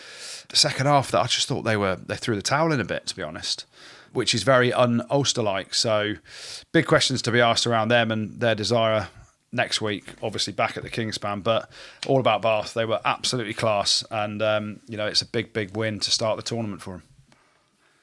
the 0.49 0.55
second 0.55 0.85
half, 0.85 1.11
that 1.11 1.21
I 1.21 1.25
just 1.25 1.47
thought 1.47 1.63
they 1.63 1.77
were 1.77 1.95
they 1.95 2.15
threw 2.15 2.35
the 2.35 2.41
towel 2.41 2.71
in 2.71 2.79
a 2.79 2.85
bit, 2.85 3.07
to 3.07 3.15
be 3.15 3.23
honest, 3.23 3.65
which 4.13 4.33
is 4.35 4.43
very 4.43 4.71
un-Ulster 4.71 5.41
like. 5.41 5.73
So, 5.73 6.15
big 6.71 6.85
questions 6.85 7.21
to 7.23 7.31
be 7.31 7.41
asked 7.41 7.65
around 7.65 7.89
them 7.89 8.11
and 8.11 8.39
their 8.39 8.55
desire 8.55 9.07
next 9.51 9.81
week, 9.81 10.13
obviously 10.21 10.53
back 10.53 10.77
at 10.77 10.83
the 10.83 10.89
Kingspan, 10.89 11.41
but 11.43 11.69
all 12.05 12.19
about 12.19 12.41
Bath. 12.41 12.73
They 12.73 12.85
were 12.85 12.99
absolutely 13.05 13.53
class, 13.53 14.03
and 14.11 14.41
um, 14.41 14.79
you 14.87 14.97
know 14.97 15.07
it's 15.07 15.21
a 15.21 15.25
big, 15.25 15.53
big 15.53 15.75
win 15.75 15.99
to 16.01 16.11
start 16.11 16.37
the 16.37 16.43
tournament 16.43 16.81
for 16.81 16.91
them. 16.91 17.03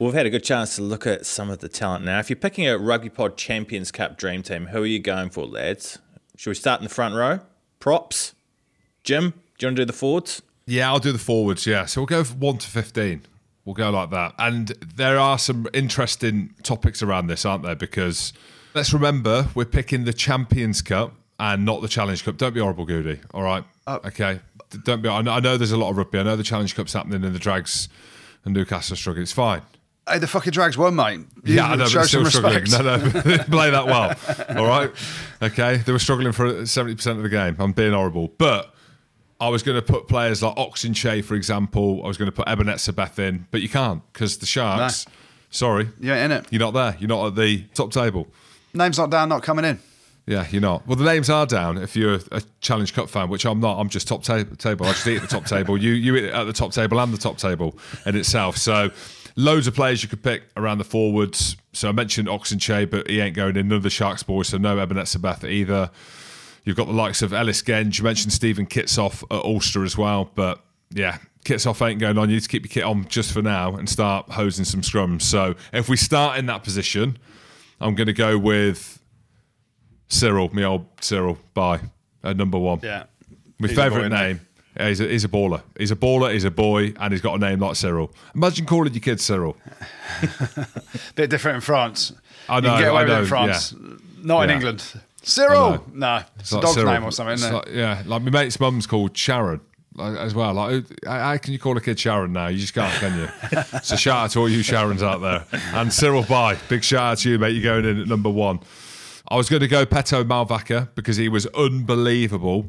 Well, 0.04 0.10
we've 0.10 0.18
had 0.18 0.26
a 0.26 0.30
good 0.30 0.44
chance 0.44 0.76
to 0.76 0.82
look 0.82 1.06
at 1.06 1.24
some 1.24 1.48
of 1.48 1.60
the 1.60 1.68
talent 1.70 2.04
now. 2.04 2.18
If 2.18 2.28
you're 2.28 2.36
picking 2.36 2.68
a 2.68 2.76
Rugby 2.76 3.08
Pod 3.08 3.38
Champions 3.38 3.90
Cup 3.90 4.18
dream 4.18 4.42
team, 4.42 4.66
who 4.66 4.82
are 4.82 4.86
you 4.86 4.98
going 4.98 5.30
for, 5.30 5.46
lads? 5.46 5.98
Should 6.36 6.50
we 6.50 6.54
start 6.56 6.80
in 6.80 6.84
the 6.84 6.92
front 6.92 7.14
row? 7.14 7.40
Props? 7.80 8.34
Jim, 9.02 9.30
do 9.30 9.64
you 9.64 9.68
want 9.68 9.76
to 9.78 9.80
do 9.80 9.86
the 9.86 9.94
forwards? 9.94 10.42
Yeah, 10.66 10.90
I'll 10.90 10.98
do 10.98 11.10
the 11.10 11.18
forwards. 11.18 11.66
Yeah, 11.66 11.86
so 11.86 12.02
we'll 12.02 12.06
go 12.06 12.22
from 12.22 12.38
one 12.38 12.58
to 12.58 12.68
fifteen. 12.68 13.22
We'll 13.64 13.76
go 13.76 13.88
like 13.88 14.10
that. 14.10 14.34
And 14.38 14.68
there 14.94 15.18
are 15.18 15.38
some 15.38 15.68
interesting 15.72 16.52
topics 16.62 17.02
around 17.02 17.28
this, 17.28 17.46
aren't 17.46 17.62
there? 17.62 17.74
Because 17.74 18.34
let's 18.74 18.92
remember 18.92 19.48
we're 19.54 19.64
picking 19.64 20.04
the 20.04 20.12
Champions 20.12 20.82
Cup 20.82 21.14
and 21.40 21.64
not 21.64 21.80
the 21.80 21.88
Challenge 21.88 22.22
Cup. 22.22 22.36
Don't 22.36 22.52
be 22.52 22.60
horrible, 22.60 22.84
Goody. 22.84 23.20
All 23.32 23.42
right. 23.42 23.64
Uh, 23.86 24.00
okay. 24.04 24.40
Don't 24.84 25.00
be. 25.00 25.08
I 25.08 25.22
know, 25.22 25.32
I 25.32 25.40
know 25.40 25.56
there's 25.56 25.72
a 25.72 25.78
lot 25.78 25.88
of 25.88 25.96
rugby. 25.96 26.18
I 26.18 26.24
know 26.24 26.36
the 26.36 26.42
Challenge 26.42 26.76
Cup's 26.76 26.92
happening 26.92 27.24
and 27.24 27.34
the 27.34 27.38
Drags 27.38 27.88
and 28.44 28.52
Newcastle 28.52 28.92
are 28.92 28.96
struggling. 28.96 29.22
It's 29.22 29.32
fine. 29.32 29.62
Hey, 30.08 30.18
the 30.18 30.26
fucking 30.26 30.50
Drags 30.52 30.76
won, 30.76 30.94
mate. 30.96 31.20
You 31.44 31.54
Yeah, 31.56 31.66
I 31.68 31.76
know, 31.76 31.84
but 31.84 32.04
still 32.04 32.04
some 32.04 32.26
struggling. 32.26 32.60
respect. 32.62 32.84
No, 32.84 32.96
no, 32.96 33.38
play 33.50 33.70
that 33.70 33.86
well. 33.86 34.14
All 34.58 34.66
right. 34.66 34.90
Okay. 35.42 35.78
They 35.78 35.92
were 35.92 35.98
struggling 35.98 36.32
for 36.32 36.66
seventy 36.66 36.94
percent 36.94 37.16
of 37.16 37.22
the 37.22 37.30
game. 37.30 37.56
I'm 37.58 37.72
being 37.72 37.92
horrible, 37.94 38.28
but 38.36 38.74
I 39.40 39.48
was 39.48 39.62
going 39.62 39.76
to 39.76 39.82
put 39.82 40.06
players 40.08 40.42
like 40.42 40.56
Ox 40.58 40.84
Nché, 40.84 41.24
for 41.24 41.34
example. 41.34 42.02
I 42.04 42.06
was 42.08 42.16
going 42.18 42.26
to 42.30 42.32
put 42.32 42.46
Eben 42.48 42.66
Etzebeth 42.66 43.18
in, 43.18 43.46
but 43.50 43.62
you 43.62 43.68
can't 43.68 44.02
because 44.12 44.38
the 44.38 44.46
Sharks. 44.46 45.06
Sorry, 45.50 45.88
You 46.00 46.12
ain't 46.12 46.32
in 46.32 46.38
it. 46.38 46.46
you're 46.50 46.58
not 46.60 46.72
there. 46.72 46.96
You're 46.98 47.08
not 47.08 47.28
at 47.28 47.34
the 47.36 47.62
top 47.74 47.92
table. 47.92 48.26
Name's 48.74 48.98
not 48.98 49.08
down, 49.10 49.28
not 49.28 49.42
coming 49.44 49.64
in. 49.64 49.78
Yeah, 50.26 50.46
you're 50.50 50.60
not. 50.62 50.84
Well, 50.86 50.96
the 50.96 51.04
names 51.04 51.30
are 51.30 51.46
down 51.46 51.78
if 51.78 51.94
you're 51.94 52.18
a 52.32 52.42
Challenge 52.60 52.92
Cup 52.92 53.08
fan, 53.08 53.28
which 53.28 53.44
I'm 53.46 53.60
not. 53.60 53.78
I'm 53.78 53.88
just 53.88 54.08
top 54.08 54.22
ta- 54.24 54.42
table. 54.58 54.86
I 54.86 54.92
just 54.92 55.06
eat 55.06 55.16
at 55.16 55.22
the 55.22 55.28
top 55.28 55.44
table. 55.46 55.76
You 55.78 55.92
you 55.92 56.16
eat 56.16 56.24
at 56.30 56.44
the 56.44 56.52
top 56.52 56.72
table 56.72 56.98
and 56.98 57.12
the 57.12 57.18
top 57.18 57.36
table 57.38 57.78
in 58.04 58.16
itself. 58.16 58.56
So, 58.56 58.90
loads 59.36 59.66
of 59.66 59.74
players 59.74 60.02
you 60.02 60.08
could 60.08 60.22
pick 60.22 60.44
around 60.56 60.78
the 60.78 60.84
forwards. 60.84 61.56
So 61.72 61.88
I 61.88 61.92
mentioned 61.92 62.28
Ox 62.28 62.54
Nché, 62.54 62.88
but 62.88 63.08
he 63.08 63.20
ain't 63.20 63.34
going 63.34 63.56
in. 63.56 63.68
None 63.68 63.76
of 63.76 63.82
the 63.82 63.90
Sharks 63.90 64.22
boys, 64.22 64.48
so 64.48 64.58
no 64.58 64.78
Eben 64.78 64.96
Etzebeth 64.96 65.48
either. 65.48 65.90
You've 66.64 66.76
got 66.76 66.86
the 66.86 66.92
likes 66.92 67.20
of 67.20 67.32
Ellis 67.32 67.62
Genge. 67.62 67.98
You 67.98 68.04
mentioned 68.04 68.32
Steven 68.32 68.66
Kitshoff 68.66 69.22
at 69.24 69.44
Ulster 69.44 69.84
as 69.84 69.98
well, 69.98 70.30
but 70.34 70.60
yeah, 70.90 71.18
kits 71.44 71.66
off 71.66 71.82
ain't 71.82 72.00
going 72.00 72.16
on. 72.16 72.30
You 72.30 72.36
need 72.36 72.42
to 72.42 72.48
keep 72.48 72.64
your 72.64 72.70
kit 72.70 72.84
on 72.84 73.06
just 73.08 73.32
for 73.32 73.42
now 73.42 73.76
and 73.76 73.88
start 73.88 74.30
hosing 74.30 74.64
some 74.64 74.80
scrums. 74.80 75.22
So 75.22 75.54
if 75.72 75.88
we 75.88 75.96
start 75.96 76.38
in 76.38 76.46
that 76.46 76.64
position, 76.64 77.18
I'm 77.80 77.94
going 77.94 78.06
to 78.06 78.14
go 78.14 78.38
with 78.38 78.98
Cyril, 80.08 80.54
me 80.54 80.64
old 80.64 80.86
Cyril, 81.00 81.38
bye, 81.52 81.80
at 82.22 82.36
number 82.36 82.58
one. 82.58 82.80
Yeah. 82.82 83.04
My 83.58 83.68
He's 83.68 83.76
a 83.76 83.80
boy, 83.80 83.90
favourite 83.90 84.08
name. 84.08 84.40
Yeah, 84.76 84.88
he's, 84.88 85.00
a, 85.00 85.06
he's 85.08 85.24
a 85.24 85.28
baller. 85.28 85.62
He's 85.78 85.90
a 85.90 85.96
baller. 85.96 86.32
He's 86.32 86.44
a 86.44 86.50
boy, 86.50 86.94
and 86.98 87.12
he's 87.12 87.20
got 87.20 87.34
a 87.34 87.38
name 87.38 87.60
like 87.60 87.76
Cyril. 87.76 88.10
Imagine 88.34 88.66
calling 88.66 88.92
your 88.92 89.00
kid 89.00 89.20
Cyril. 89.20 89.56
Bit 91.14 91.30
different 91.30 91.56
in 91.56 91.60
France. 91.60 92.12
I 92.48 92.56
you 92.56 92.62
know, 92.62 92.68
can 92.70 92.80
get 92.80 92.90
away 92.90 93.00
I 93.00 93.04
with 93.04 93.10
it 93.10 93.14
know, 93.14 93.20
in 93.20 93.26
France. 93.26 93.74
Not 94.22 94.42
in 94.42 94.48
Yeah. 94.50 94.54
England. 94.56 95.00
Cyril! 95.22 95.84
No, 95.92 96.20
it's, 96.38 96.50
a 96.52 96.56
like 96.56 96.62
dog's 96.62 96.74
Cyril. 96.74 96.92
name 96.92 97.04
or 97.04 97.10
something, 97.12 97.32
It's 97.34 97.42
isn't 97.44 97.54
it? 97.54 97.56
like- 97.56 97.68
yeah, 97.74 98.02
like 98.04 98.22
my 98.22 98.30
mate's 98.30 98.60
mum's 98.60 98.86
called 98.86 99.16
Sharon 99.16 99.60
like, 99.94 100.18
as 100.18 100.34
well. 100.34 100.52
Like, 100.52 100.84
how 101.06 101.36
can 101.38 101.52
you 101.54 101.58
call 101.58 101.76
a 101.78 101.80
kid 101.80 101.98
Sharon 101.98 102.32
now? 102.34 102.48
You 102.48 102.58
just 102.58 102.74
can't, 102.74 102.92
can 102.94 103.18
you? 103.18 103.60
so 103.82 103.96
shout 103.96 104.16
out 104.24 104.30
to 104.32 104.40
all 104.40 104.48
you 104.50 104.60
Sharons 104.60 105.02
out 105.02 105.20
there. 105.22 105.46
And 105.72 105.90
Cyril 105.92 106.24
Baille, 106.24 106.58
big 106.68 106.84
shout 106.84 107.02
out 107.12 107.18
to 107.18 107.30
you, 107.30 107.38
mate. 107.38 107.50
You're 107.50 107.62
going 107.62 107.84
in 107.86 108.02
at 108.02 108.08
number 108.08 108.28
one. 108.28 108.60
I 109.28 109.36
was 109.36 109.48
going 109.48 109.60
to 109.60 109.68
go 109.68 109.86
Peato 109.86 110.22
Mauvaka 110.24 110.90
because 110.94 111.16
he 111.16 111.30
was 111.30 111.46
unbelievable 111.54 112.68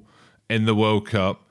in 0.50 0.64
the 0.66 0.76
World 0.76 1.08
Cup, 1.10 1.42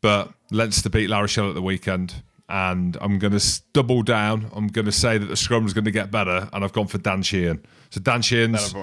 but 0.00 0.32
Leinster 0.50 0.90
beat 0.90 1.08
La 1.08 1.20
Rochelle 1.20 1.48
at 1.48 1.54
the 1.54 1.62
weekend. 1.62 2.22
And 2.48 2.98
I'm 3.00 3.20
going 3.20 3.38
to 3.38 3.62
double 3.72 4.02
down. 4.02 4.50
I'm 4.52 4.66
going 4.66 4.86
to 4.86 4.92
say 4.92 5.18
that 5.18 5.26
the 5.26 5.36
scrum 5.36 5.66
is 5.66 5.72
going 5.72 5.84
to 5.84 5.92
get 5.92 6.10
better, 6.10 6.48
and 6.52 6.64
I've 6.64 6.72
gone 6.72 6.88
for 6.88 6.98
Dan 6.98 7.22
Sheehan. 7.22 7.64
So 7.90 8.00
Dan 8.00 8.22
Sheehan's 8.22 8.74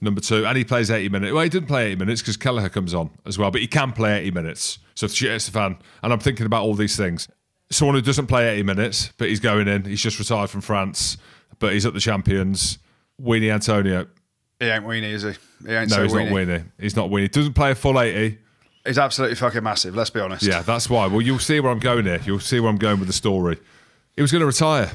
number 0.00 0.20
two, 0.20 0.46
and 0.46 0.56
he 0.56 0.62
plays 0.62 0.92
80 0.92 1.08
minutes. 1.08 1.32
Well, 1.32 1.42
he 1.42 1.48
didn't 1.48 1.66
play 1.66 1.86
80 1.86 1.96
minutes 1.96 2.22
because 2.22 2.36
Kelleher 2.36 2.68
comes 2.68 2.94
on 2.94 3.10
as 3.26 3.36
well, 3.36 3.50
but 3.50 3.60
he 3.60 3.66
can 3.66 3.90
play 3.90 4.20
80 4.20 4.30
minutes. 4.30 4.78
So 4.94 5.06
it's 5.06 5.48
a 5.48 5.50
fan, 5.50 5.76
and 6.04 6.12
I'm 6.12 6.20
thinking 6.20 6.46
about 6.46 6.62
all 6.62 6.74
these 6.74 6.96
things. 6.96 7.26
Someone 7.70 7.96
who 7.96 8.00
doesn't 8.00 8.28
play 8.28 8.48
80 8.48 8.62
minutes, 8.62 9.12
but 9.18 9.28
he's 9.28 9.40
going 9.40 9.66
in. 9.66 9.84
He's 9.84 10.00
just 10.00 10.20
retired 10.20 10.50
from 10.50 10.60
France, 10.60 11.16
but 11.58 11.72
he's 11.72 11.86
at 11.86 11.94
the 11.94 12.00
Champions. 12.00 12.78
Uini 13.20 13.46
Atonio. 13.46 14.06
He 14.60 14.66
ain't 14.66 14.84
weenie, 14.84 15.10
is 15.12 15.22
he? 15.24 15.32
He 15.66 15.72
ain't 15.74 15.90
No, 15.90 15.96
so 15.96 16.02
he's 16.04 16.12
weenie. 16.12 16.24
not 16.30 16.32
Weenie. 16.32 16.64
He's 16.78 16.94
not 16.94 17.10
Weenie. 17.10 17.22
He 17.22 17.28
doesn't 17.28 17.54
play 17.54 17.72
a 17.72 17.74
full 17.74 18.00
80. 18.00 18.38
He's 18.86 18.98
absolutely 18.98 19.36
fucking 19.36 19.62
massive, 19.62 19.94
let's 19.94 20.10
be 20.10 20.20
honest. 20.20 20.42
Yeah, 20.42 20.62
that's 20.62 20.88
why. 20.88 21.06
Well, 21.06 21.20
you'll 21.20 21.38
see 21.38 21.60
where 21.60 21.70
I'm 21.70 21.78
going 21.80 22.06
here. 22.06 22.20
You'll 22.24 22.40
see 22.40 22.60
where 22.60 22.70
I'm 22.70 22.78
going 22.78 22.98
with 22.98 23.08
the 23.08 23.12
story. 23.14 23.58
He 24.16 24.22
was 24.22 24.32
going 24.32 24.40
to 24.40 24.46
retire. 24.46 24.92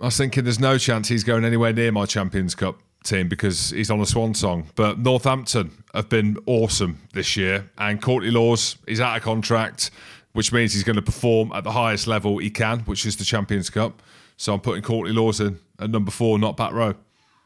I 0.00 0.06
was 0.06 0.16
thinking 0.16 0.44
there's 0.44 0.60
no 0.60 0.78
chance 0.78 1.08
he's 1.08 1.24
going 1.24 1.44
anywhere 1.44 1.72
near 1.72 1.92
my 1.92 2.06
Champions 2.06 2.54
Cup 2.54 2.80
team 3.04 3.28
because 3.28 3.70
he's 3.70 3.90
on 3.90 4.00
a 4.00 4.06
swan 4.06 4.34
song. 4.34 4.68
But 4.74 4.98
Northampton 4.98 5.72
have 5.94 6.08
been 6.08 6.38
awesome 6.46 7.00
this 7.12 7.36
year, 7.36 7.70
and 7.78 8.00
Courtney 8.00 8.30
Lawes 8.30 8.76
is 8.86 9.00
out 9.00 9.16
of 9.16 9.22
contract, 9.22 9.90
which 10.32 10.52
means 10.52 10.72
he's 10.72 10.84
going 10.84 10.96
to 10.96 11.02
perform 11.02 11.52
at 11.52 11.64
the 11.64 11.72
highest 11.72 12.06
level 12.06 12.38
he 12.38 12.50
can, 12.50 12.80
which 12.80 13.04
is 13.04 13.16
the 13.16 13.24
Champions 13.24 13.70
Cup. 13.70 14.02
So 14.36 14.54
I'm 14.54 14.60
putting 14.60 14.82
Courtney 14.82 15.12
Lawes 15.12 15.40
in 15.40 15.58
at 15.78 15.90
number 15.90 16.10
four, 16.10 16.38
not 16.38 16.56
back 16.56 16.72
row. 16.72 16.94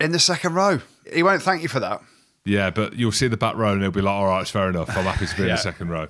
In 0.00 0.12
the 0.12 0.18
second 0.18 0.54
row. 0.54 0.80
He 1.12 1.22
won't 1.22 1.42
thank 1.42 1.62
you 1.62 1.68
for 1.68 1.80
that. 1.80 2.02
Yeah, 2.46 2.70
but 2.70 2.94
you'll 2.94 3.12
see 3.12 3.26
the 3.26 3.36
back 3.36 3.56
row 3.56 3.72
and 3.72 3.82
he'll 3.82 3.90
be 3.90 4.00
like, 4.00 4.14
all 4.14 4.28
right, 4.28 4.40
it's 4.40 4.50
fair 4.50 4.70
enough. 4.70 4.96
I'm 4.96 5.04
happy 5.04 5.26
to 5.26 5.36
be 5.36 5.42
in 5.42 5.48
the 5.48 5.56
second 5.56 5.90
row. 5.90 6.06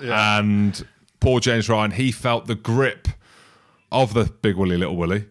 And 0.00 0.86
poor 1.18 1.40
James 1.40 1.68
Ryan, 1.68 1.90
he 1.90 2.12
felt 2.12 2.46
the 2.46 2.54
grip 2.54 3.08
of 3.90 4.14
the 4.14 4.24
big 4.24 4.56
Willie, 4.56 4.78
little 4.78 4.96
Willie. 4.96 5.26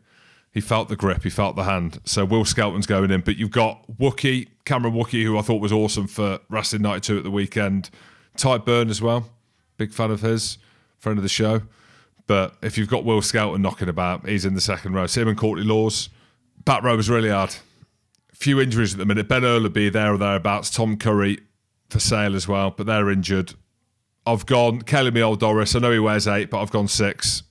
He 0.52 0.60
felt 0.60 0.90
the 0.90 0.98
grip, 0.98 1.24
he 1.24 1.30
felt 1.30 1.56
the 1.56 1.64
hand. 1.64 2.02
So 2.04 2.26
Will 2.26 2.44
Skelton's 2.44 2.88
going 2.88 3.10
in, 3.10 3.22
but 3.22 3.38
you've 3.38 3.52
got 3.52 3.86
Woki, 3.98 4.50
Cameron 4.66 4.94
Woki, 4.96 5.24
who 5.24 5.38
I 5.38 5.42
thought 5.42 5.62
was 5.62 5.72
awesome 5.72 6.08
for 6.08 6.40
Wrestling 6.50 6.82
92 6.82 7.20
at 7.20 7.24
the 7.24 7.32
weekend. 7.32 7.90
Tadhg 8.36 8.66
Beirne 8.66 8.90
as 8.90 9.02
well, 9.02 9.30
big 9.78 9.94
fan 9.94 10.12
of 10.12 10.22
his, 10.22 10.58
friend 10.98 11.18
of 11.18 11.24
the 11.24 11.30
show. 11.30 11.62
But 12.28 12.56
if 12.62 12.78
you've 12.78 12.90
got 12.90 13.06
Will 13.06 13.22
Skelton 13.22 13.62
knocking 13.62 13.88
about, 13.88 14.28
he's 14.28 14.44
in 14.44 14.56
the 14.56 14.62
second 14.62 14.94
row. 14.94 15.08
Simon 15.08 15.36
Courtney 15.36 15.64
Lawes. 15.64 16.10
Back 16.66 16.84
row 16.84 16.98
was 16.98 17.10
really 17.10 17.30
hard 17.30 17.56
few 18.40 18.60
injuries 18.60 18.94
at 18.94 19.00
the 19.00 19.06
minute. 19.06 19.28
Ben 19.28 19.44
Earl 19.44 19.64
will 19.64 19.70
be 19.70 19.90
there 19.90 20.14
or 20.14 20.18
thereabouts. 20.18 20.70
Tom 20.70 20.98
Curry 20.98 21.40
for 21.90 22.00
sale 22.00 22.36
as 22.36 22.48
well, 22.48 22.72
but 22.72 22.86
they're 22.86 23.10
injured. 23.10 23.54
I've 24.26 24.46
gone 24.46 24.82
Kelly 24.84 25.12
Me 25.12 25.22
Old 25.22 25.40
Doris. 25.40 25.76
I 25.76 25.80
know 25.80 25.92
he 25.92 26.00
wears 26.00 26.28
eight, 26.28 26.50
but 26.50 26.62
I've 26.62 26.72
gone 26.72 26.88
six. 26.88 27.44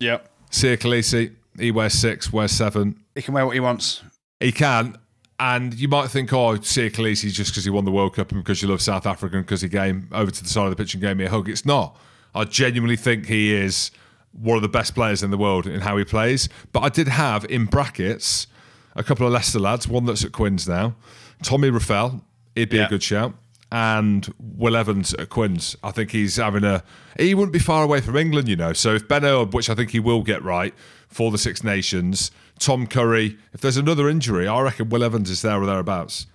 Yep. 0.00 0.28
Siya 0.50 0.76
Kolisi, 0.78 1.34
he 1.58 1.70
wears 1.70 1.94
six, 1.94 2.32
wears 2.32 2.52
seven. 2.52 3.00
He 3.14 3.22
can 3.22 3.34
wear 3.34 3.46
what 3.46 3.54
he 3.54 3.60
wants. 3.60 4.02
He 4.40 4.52
can. 4.52 4.98
And 5.40 5.74
you 5.74 5.88
might 5.88 6.08
think, 6.08 6.32
oh, 6.32 6.56
Siya 6.58 6.92
Kolisi 6.92 7.32
just 7.32 7.52
because 7.52 7.64
he 7.64 7.70
won 7.70 7.84
the 7.84 7.90
World 7.90 8.14
Cup 8.14 8.30
and 8.32 8.42
because 8.42 8.62
you 8.62 8.68
love 8.68 8.82
South 8.82 9.06
Africa 9.06 9.36
and 9.36 9.46
because 9.46 9.62
he 9.62 9.68
came 9.68 10.08
over 10.12 10.30
to 10.30 10.42
the 10.42 10.48
side 10.48 10.64
of 10.64 10.70
the 10.70 10.76
pitch 10.76 10.94
and 10.94 11.02
gave 11.02 11.16
me 11.16 11.24
a 11.24 11.30
hug. 11.30 11.48
It's 11.48 11.64
not. 11.64 11.96
I 12.34 12.44
genuinely 12.44 12.96
think 12.96 13.26
he 13.26 13.54
is 13.54 13.90
one 14.32 14.56
of 14.56 14.62
the 14.62 14.68
best 14.68 14.94
players 14.94 15.22
in 15.22 15.30
the 15.30 15.38
world 15.38 15.66
in 15.66 15.80
how 15.80 15.96
he 15.96 16.04
plays. 16.04 16.48
But 16.72 16.80
I 16.80 16.88
did 16.88 17.08
have 17.08 17.44
in 17.46 17.66
brackets 17.66 18.48
a 18.94 19.02
couple 19.02 19.26
of 19.26 19.32
Leicester 19.32 19.58
lads, 19.60 19.86
one 19.88 20.06
that's 20.06 20.24
at 20.24 20.32
Quins 20.32 20.68
now. 20.68 20.94
Tommy 21.42 21.70
Reffell, 21.70 22.20
he'd 22.54 22.68
be 22.70 22.76
Yeah. 22.78 22.86
a 22.86 22.88
good 22.88 23.02
shout. 23.02 23.34
And 23.72 24.32
Will 24.38 24.76
Evans 24.76 25.14
at 25.14 25.30
Quins. 25.30 25.74
I 25.82 25.90
think 25.90 26.12
he's 26.12 26.36
having 26.36 26.62
a. 26.62 26.84
He 27.18 27.34
wouldn't 27.34 27.52
be 27.52 27.58
far 27.58 27.82
away 27.82 28.00
from 28.00 28.16
England, 28.16 28.46
you 28.48 28.54
know. 28.54 28.72
So 28.72 28.94
if 28.94 29.08
Ben 29.08 29.24
Earl, 29.24 29.46
which 29.46 29.68
I 29.68 29.74
think 29.74 29.90
he 29.90 29.98
will 29.98 30.22
get 30.22 30.44
right 30.44 30.72
for 31.08 31.32
the 31.32 31.38
Six 31.38 31.64
Nations, 31.64 32.30
Tom 32.60 32.86
Curry, 32.86 33.36
if 33.52 33.60
there's 33.60 33.76
another 33.76 34.08
injury, 34.08 34.46
I 34.46 34.60
reckon 34.60 34.90
Will 34.90 35.02
Evans 35.02 35.28
is 35.28 35.42
there 35.42 35.60
or 35.60 35.66
thereabouts 35.66 36.26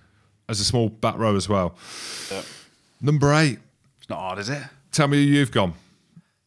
as 0.50 0.60
a 0.60 0.64
small 0.64 0.90
back 0.90 1.16
row 1.16 1.34
as 1.34 1.48
well. 1.48 1.76
Number 3.00 3.32
eight. 3.32 3.58
It's 4.00 4.10
not 4.10 4.18
hard, 4.18 4.38
is 4.38 4.50
it? 4.50 4.62
Tell 4.92 5.08
me 5.08 5.24
who 5.24 5.32
you've 5.32 5.52
gone. 5.52 5.74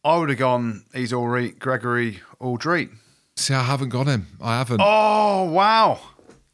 I 0.04 0.16
would 0.18 0.28
have 0.28 0.38
gone, 0.38 0.84
he's 0.94 1.12
all 1.12 1.26
right, 1.26 1.58
Gregory 1.58 2.20
Alldritt. 2.40 2.90
See, 3.36 3.54
I 3.54 3.62
haven't 3.62 3.88
got 3.88 4.06
him. 4.06 4.26
I 4.40 4.58
haven't. 4.58 4.80
Oh, 4.82 5.44
wow. 5.44 6.00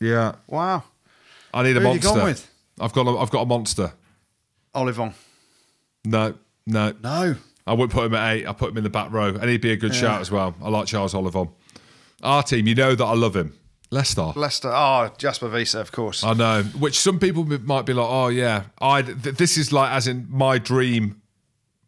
Yeah. 0.01 0.35
Wow. 0.47 0.85
I 1.53 1.63
need 1.63 1.77
a 1.77 1.81
Who 1.81 1.87
have 1.87 1.95
you 1.97 2.01
monster. 2.01 2.19
gone 2.19 2.25
with? 2.25 2.51
I've 2.81 2.93
got 2.93 3.07
a, 3.07 3.19
I've 3.19 3.31
got 3.31 3.43
a 3.43 3.47
monster. 3.47 3.93
Ollivon. 4.75 5.13
No, 6.05 6.35
no. 6.67 6.95
No. 7.03 7.37
I 7.67 7.73
wouldn't 7.75 7.93
put 7.93 8.07
him 8.07 8.15
at 8.15 8.35
eight. 8.35 8.47
I 8.47 8.53
put 8.53 8.71
him 8.71 8.79
in 8.79 8.85
the 8.85 8.91
back 8.91 9.13
row, 9.13 9.29
and 9.29 9.45
he'd 9.51 9.61
be 9.61 9.73
a 9.73 9.77
good 9.77 9.95
shout 9.95 10.21
as 10.21 10.31
well. 10.31 10.55
I 10.63 10.71
like 10.71 10.87
Charles 10.87 11.13
Ollivon. 11.15 11.51
Our 12.23 12.43
team, 12.43 12.67
you 12.67 12.75
know 12.75 12.95
that 12.95 13.05
I 13.05 13.15
love 13.15 13.37
him. 13.37 13.55
Leicester. 13.91 14.33
Leicester. 14.37 14.71
Oh, 14.73 15.13
Jasper 15.19 15.49
Wiese, 15.49 15.75
of 15.75 15.93
course. 15.93 16.25
I 16.25 16.33
know. 16.33 16.63
Which 16.79 16.99
some 16.99 17.19
people 17.19 17.45
might 17.45 17.87
be 17.87 17.93
like, 17.93 18.07
oh 18.09 18.29
yeah, 18.29 18.65
I. 18.81 19.03
Th- 19.03 19.17
this 19.37 19.57
is 19.59 19.73
like 19.73 19.91
as 19.93 20.07
in 20.07 20.27
my 20.31 20.59
dream 20.59 21.21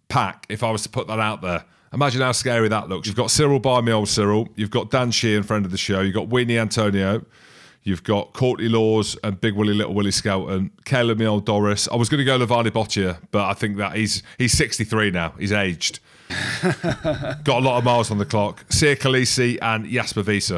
pack. 0.09 0.47
If 0.49 0.63
I 0.63 0.71
was 0.71 0.83
to 0.83 0.89
put 0.89 1.07
that 1.07 1.19
out 1.21 1.41
there, 1.43 1.65
imagine 1.93 2.21
how 2.21 2.33
scary 2.33 2.69
that 2.69 2.89
looks. 2.89 3.07
You've 3.07 3.17
got 3.17 3.31
Cyril 3.31 3.61
by 3.61 3.81
me, 3.81 3.93
old 3.93 4.09
Cyril. 4.09 4.49
You've 4.57 4.71
got 4.71 4.91
Dan 4.91 5.11
Sheehan, 5.11 5.43
friend 5.43 5.65
of 5.65 5.71
the 5.71 5.79
show. 5.79 6.01
You've 6.01 6.15
got 6.15 6.29
Uini 6.29 6.53
Atonio. 6.53 7.25
You've 7.85 8.05
got 8.05 8.33
Courtney 8.33 8.69
Lawes 8.69 9.17
and 9.25 9.41
Big 9.41 9.55
Willie, 9.55 9.75
Little 9.75 9.95
Willie 9.95 10.13
Skelton. 10.13 10.71
Caelan 10.85 11.19
me 11.19 11.27
old 11.27 11.45
Doris. 11.45 11.89
I 11.91 11.97
was 11.97 12.09
going 12.09 12.19
to 12.19 12.25
go 12.25 12.39
Levani 12.39 12.71
Botia, 12.71 13.19
but 13.33 13.45
I 13.45 13.55
think 13.55 13.77
that 13.79 13.97
he's 13.97 14.23
he's 14.39 14.53
63 14.53 15.11
now. 15.11 15.31
He's 15.39 15.51
aged. 15.53 15.99
got 16.63 17.49
a 17.49 17.59
lot 17.59 17.79
of 17.79 17.85
miles 17.85 18.11
on 18.11 18.19
the 18.19 18.25
clock. 18.25 18.65
Siya 18.69 18.97
Kolisi 18.97 19.59
and 19.61 19.85
Jasper 19.87 20.23
Wiese. 20.23 20.53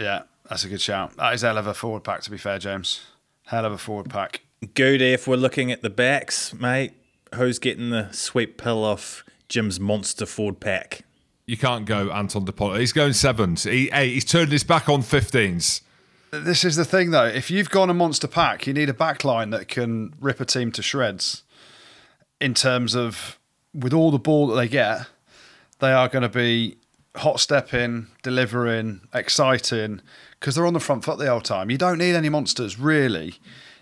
yeah, 0.00 0.22
that's 0.48 0.64
a 0.64 0.68
good 0.68 0.80
shout. 0.80 1.14
That 1.16 1.34
is 1.34 1.42
hell 1.42 1.58
of 1.58 1.66
a 1.66 1.74
forward 1.74 2.04
pack, 2.04 2.22
to 2.22 2.30
be 2.30 2.38
fair, 2.38 2.58
James. 2.58 3.04
Hell 3.44 3.66
of 3.66 3.72
a 3.72 3.78
forward 3.78 4.08
pack. 4.08 4.40
Goody, 4.74 5.12
if 5.12 5.28
we're 5.28 5.36
looking 5.36 5.70
at 5.70 5.82
the 5.82 5.90
backs, 5.90 6.54
mate, 6.54 6.92
who's 7.34 7.58
getting 7.58 7.90
the 7.90 8.10
sweet 8.12 8.56
pill 8.56 8.82
off 8.82 9.22
Jim's 9.48 9.78
monster 9.80 10.26
Ford 10.26 10.60
pack? 10.60 11.02
You 11.46 11.56
can't 11.56 11.86
go 11.86 12.10
Anton 12.10 12.44
DePola. 12.44 12.80
He's 12.80 12.92
going 12.92 13.12
sevens. 13.12 13.62
He, 13.62 13.86
hey, 13.86 14.10
he's 14.10 14.24
turned 14.24 14.50
his 14.50 14.64
back 14.64 14.88
on 14.88 15.02
15s. 15.02 15.80
This 16.32 16.64
is 16.64 16.74
the 16.76 16.84
thing, 16.84 17.12
though. 17.12 17.26
If 17.26 17.50
you've 17.50 17.70
gone 17.70 17.88
a 17.88 17.94
monster 17.94 18.26
pack, 18.26 18.66
you 18.66 18.72
need 18.72 18.90
a 18.90 18.92
backline 18.92 19.52
that 19.52 19.68
can 19.68 20.12
rip 20.20 20.40
a 20.40 20.44
team 20.44 20.72
to 20.72 20.82
shreds. 20.82 21.44
In 22.40 22.52
terms 22.52 22.94
of, 22.94 23.38
with 23.72 23.94
all 23.94 24.10
the 24.10 24.18
ball 24.18 24.48
that 24.48 24.56
they 24.56 24.68
get, 24.68 25.06
they 25.78 25.92
are 25.92 26.08
going 26.08 26.22
to 26.22 26.28
be 26.28 26.76
hot 27.14 27.40
stepping, 27.40 28.08
delivering, 28.22 29.02
exciting, 29.14 30.02
because 30.38 30.54
they're 30.54 30.66
on 30.66 30.74
the 30.74 30.80
front 30.80 31.04
foot 31.04 31.18
the 31.18 31.28
whole 31.28 31.40
time. 31.40 31.70
You 31.70 31.78
don't 31.78 31.98
need 31.98 32.14
any 32.14 32.28
monsters, 32.28 32.78
really. 32.78 33.34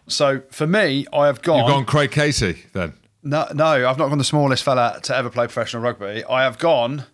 So 0.07 0.43
for 0.51 0.67
me, 0.67 1.07
I 1.13 1.27
have 1.27 1.43
gone. 1.43 1.59
You've 1.59 1.69
gone 1.69 1.85
Craig 1.85 2.11
Casey 2.11 2.65
then. 2.73 2.93
No, 3.27 3.49
no, 3.55 3.89
I've 3.89 3.97
not 3.97 4.11
gone 4.11 4.19
the 4.19 4.25
smallest 4.25 4.63
fella 4.63 5.01
to 5.05 5.17
ever 5.17 5.31
play 5.31 5.47
professional 5.47 5.83
rugby. 5.83 6.23
I 6.25 6.43
have 6.43 6.59
gone, 6.59 7.07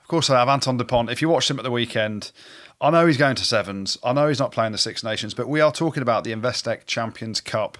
of 0.00 0.08
course, 0.08 0.30
I 0.30 0.38
have 0.38 0.48
Anton 0.48 0.78
Dupont. 0.78 1.10
If 1.10 1.20
you 1.20 1.28
watched 1.28 1.50
him 1.50 1.58
at 1.58 1.62
the 1.62 1.70
weekend, 1.70 2.32
I 2.80 2.88
know 2.88 3.06
he's 3.06 3.18
going 3.18 3.36
to 3.36 3.44
sevens. 3.44 3.98
I 4.02 4.14
know 4.14 4.28
he's 4.28 4.38
not 4.38 4.50
playing 4.50 4.72
the 4.72 4.78
Six 4.78 5.04
Nations, 5.04 5.34
but 5.34 5.46
we 5.46 5.60
are 5.60 5.70
talking 5.70 6.02
about 6.02 6.24
the 6.24 6.32
Investec 6.32 6.86
Champions 6.86 7.42
Cup 7.42 7.76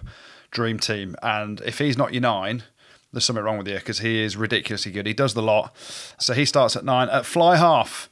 dream 0.50 0.78
team. 0.78 1.16
And 1.22 1.62
if 1.62 1.78
he's 1.78 1.96
not 1.96 2.12
your 2.12 2.20
nine, 2.20 2.64
there's 3.10 3.24
something 3.24 3.42
wrong 3.42 3.56
with 3.56 3.68
you 3.68 3.76
because 3.76 4.00
he 4.00 4.22
is 4.22 4.36
ridiculously 4.36 4.92
good. 4.92 5.06
He 5.06 5.14
does 5.14 5.32
the 5.32 5.42
lot. 5.42 5.74
So 6.18 6.34
he 6.34 6.44
starts 6.44 6.76
at 6.76 6.84
nine. 6.84 7.08
At 7.08 7.24
fly 7.24 7.56
half, 7.56 8.10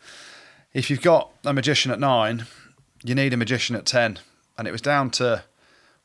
if 0.73 0.89
you've 0.89 1.03
got 1.03 1.31
a 1.45 1.53
magician 1.53 1.93
at 1.93 2.01
nine, 2.01 2.47
you 3.05 3.15
need 3.15 3.35
a 3.35 3.37
magician 3.37 3.77
at 3.77 3.85
10. 3.85 4.21
And 4.57 4.67
it 4.67 4.73
was 4.73 4.81
down 4.81 5.11
to 5.11 5.45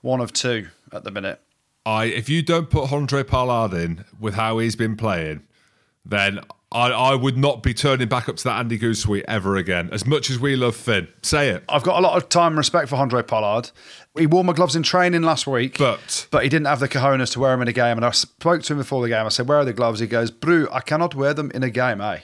one 0.01 0.19
of 0.19 0.33
two 0.33 0.67
at 0.91 1.05
the 1.05 1.11
minute. 1.11 1.39
I 1.85 2.05
if 2.05 2.29
you 2.29 2.41
don't 2.41 2.69
put 2.69 2.91
Andre 2.91 3.23
Pollard 3.23 3.73
in 3.73 4.05
with 4.19 4.35
how 4.35 4.59
he's 4.59 4.75
been 4.75 4.95
playing, 4.95 5.41
then 6.05 6.39
I, 6.71 6.89
I 6.91 7.15
would 7.15 7.37
not 7.37 7.63
be 7.63 7.73
turning 7.73 8.07
back 8.07 8.29
up 8.29 8.37
to 8.37 8.43
that 8.45 8.59
Andy 8.59 8.77
Goose 8.77 9.01
suite 9.01 9.25
ever 9.27 9.57
again. 9.57 9.89
As 9.91 10.05
much 10.05 10.29
as 10.29 10.39
we 10.39 10.55
love 10.55 10.75
Finn, 10.75 11.07
say 11.21 11.49
it. 11.49 11.63
I've 11.67 11.83
got 11.83 11.97
a 11.99 12.01
lot 12.01 12.15
of 12.15 12.29
time 12.29 12.53
and 12.53 12.57
respect 12.57 12.87
for 12.89 12.95
Andre 12.95 13.23
Pollard. 13.23 13.71
He 14.17 14.25
wore 14.25 14.43
my 14.43 14.53
gloves 14.53 14.75
in 14.75 14.83
training 14.83 15.23
last 15.23 15.47
week, 15.47 15.77
But- 15.77 16.27
but 16.31 16.43
he 16.43 16.49
didn't 16.49 16.67
have 16.67 16.79
the 16.79 16.87
cojones 16.87 17.31
to 17.33 17.39
wear 17.39 17.51
them 17.51 17.61
in 17.63 17.67
a 17.67 17.73
game. 17.73 17.97
And 17.97 18.05
I 18.05 18.11
spoke 18.11 18.61
to 18.63 18.73
him 18.73 18.77
before 18.77 19.01
the 19.01 19.09
game. 19.09 19.25
I 19.25 19.29
said, 19.29 19.47
"Where 19.49 19.57
are 19.59 19.65
the 19.65 19.73
gloves?" 19.73 19.99
He 19.99 20.07
goes, 20.07 20.31
"Brew, 20.31 20.67
I 20.71 20.79
cannot 20.81 21.13
wear 21.15 21.33
them 21.33 21.51
in 21.53 21.63
a 21.63 21.69
game, 21.69 21.99
eh?" 21.99 22.19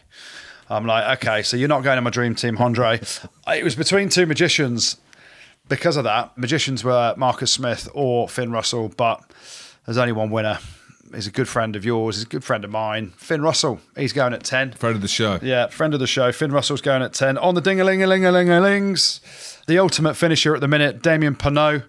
I'm 0.70 0.86
like, 0.86 1.18
"Okay, 1.24 1.44
so 1.44 1.58
you're 1.58 1.68
not 1.70 1.84
going 1.84 1.96
to 1.98 2.02
my 2.02 2.10
dream 2.10 2.36
team, 2.36 2.58
Andre." 2.58 3.02
it 3.48 3.64
was 3.64 3.76
between 3.76 4.10
two 4.10 4.26
magicians. 4.26 4.98
Because 5.70 5.98
of 5.98 6.04
that, 6.06 6.38
magicians 6.38 6.84
were 6.84 7.14
Marcus 7.18 7.52
Smith 7.52 7.90
or 7.94 8.30
Finn 8.30 8.52
Russell, 8.52 8.90
but 8.96 9.22
there's 9.86 9.98
only 9.98 10.14
one 10.14 10.30
winner. 10.30 10.60
He's 11.14 11.28
a 11.28 11.32
good 11.32 11.48
friend 11.48 11.76
of 11.76 11.86
yours. 11.86 12.18
He's 12.18 12.26
a 12.26 12.28
good 12.28 12.44
friend 12.44 12.66
of 12.66 12.72
mine. 12.72 13.14
Finn 13.18 13.42
Russell. 13.42 13.80
He's 13.96 14.12
going 14.12 14.34
at 14.34 14.44
ten. 14.44 14.74
Friend 14.74 14.96
of 14.96 15.02
the 15.02 15.08
show. 15.08 15.40
Yeah, 15.42 15.68
friend 15.68 15.94
of 15.94 16.00
the 16.00 16.08
show. 16.08 16.32
Finn 16.32 16.52
Russell's 16.52 16.82
going 16.82 17.02
at 17.02 17.14
10. 17.14 17.38
On 17.38 17.56
the 17.56 17.62
ding 17.62 17.80
a 17.80 17.86
ling 17.86 18.04
a 18.04 18.08
ling 18.08 18.26
a 18.26 18.32
ling 18.32 18.50
a 18.50 18.60
lings. 18.60 19.22
The 19.68 19.80
ultimate 19.80 20.16
finisher 20.16 20.54
at 20.54 20.62
the 20.62 20.68
minute, 20.68 21.02
Damian 21.02 21.36
Penaud. 21.36 21.84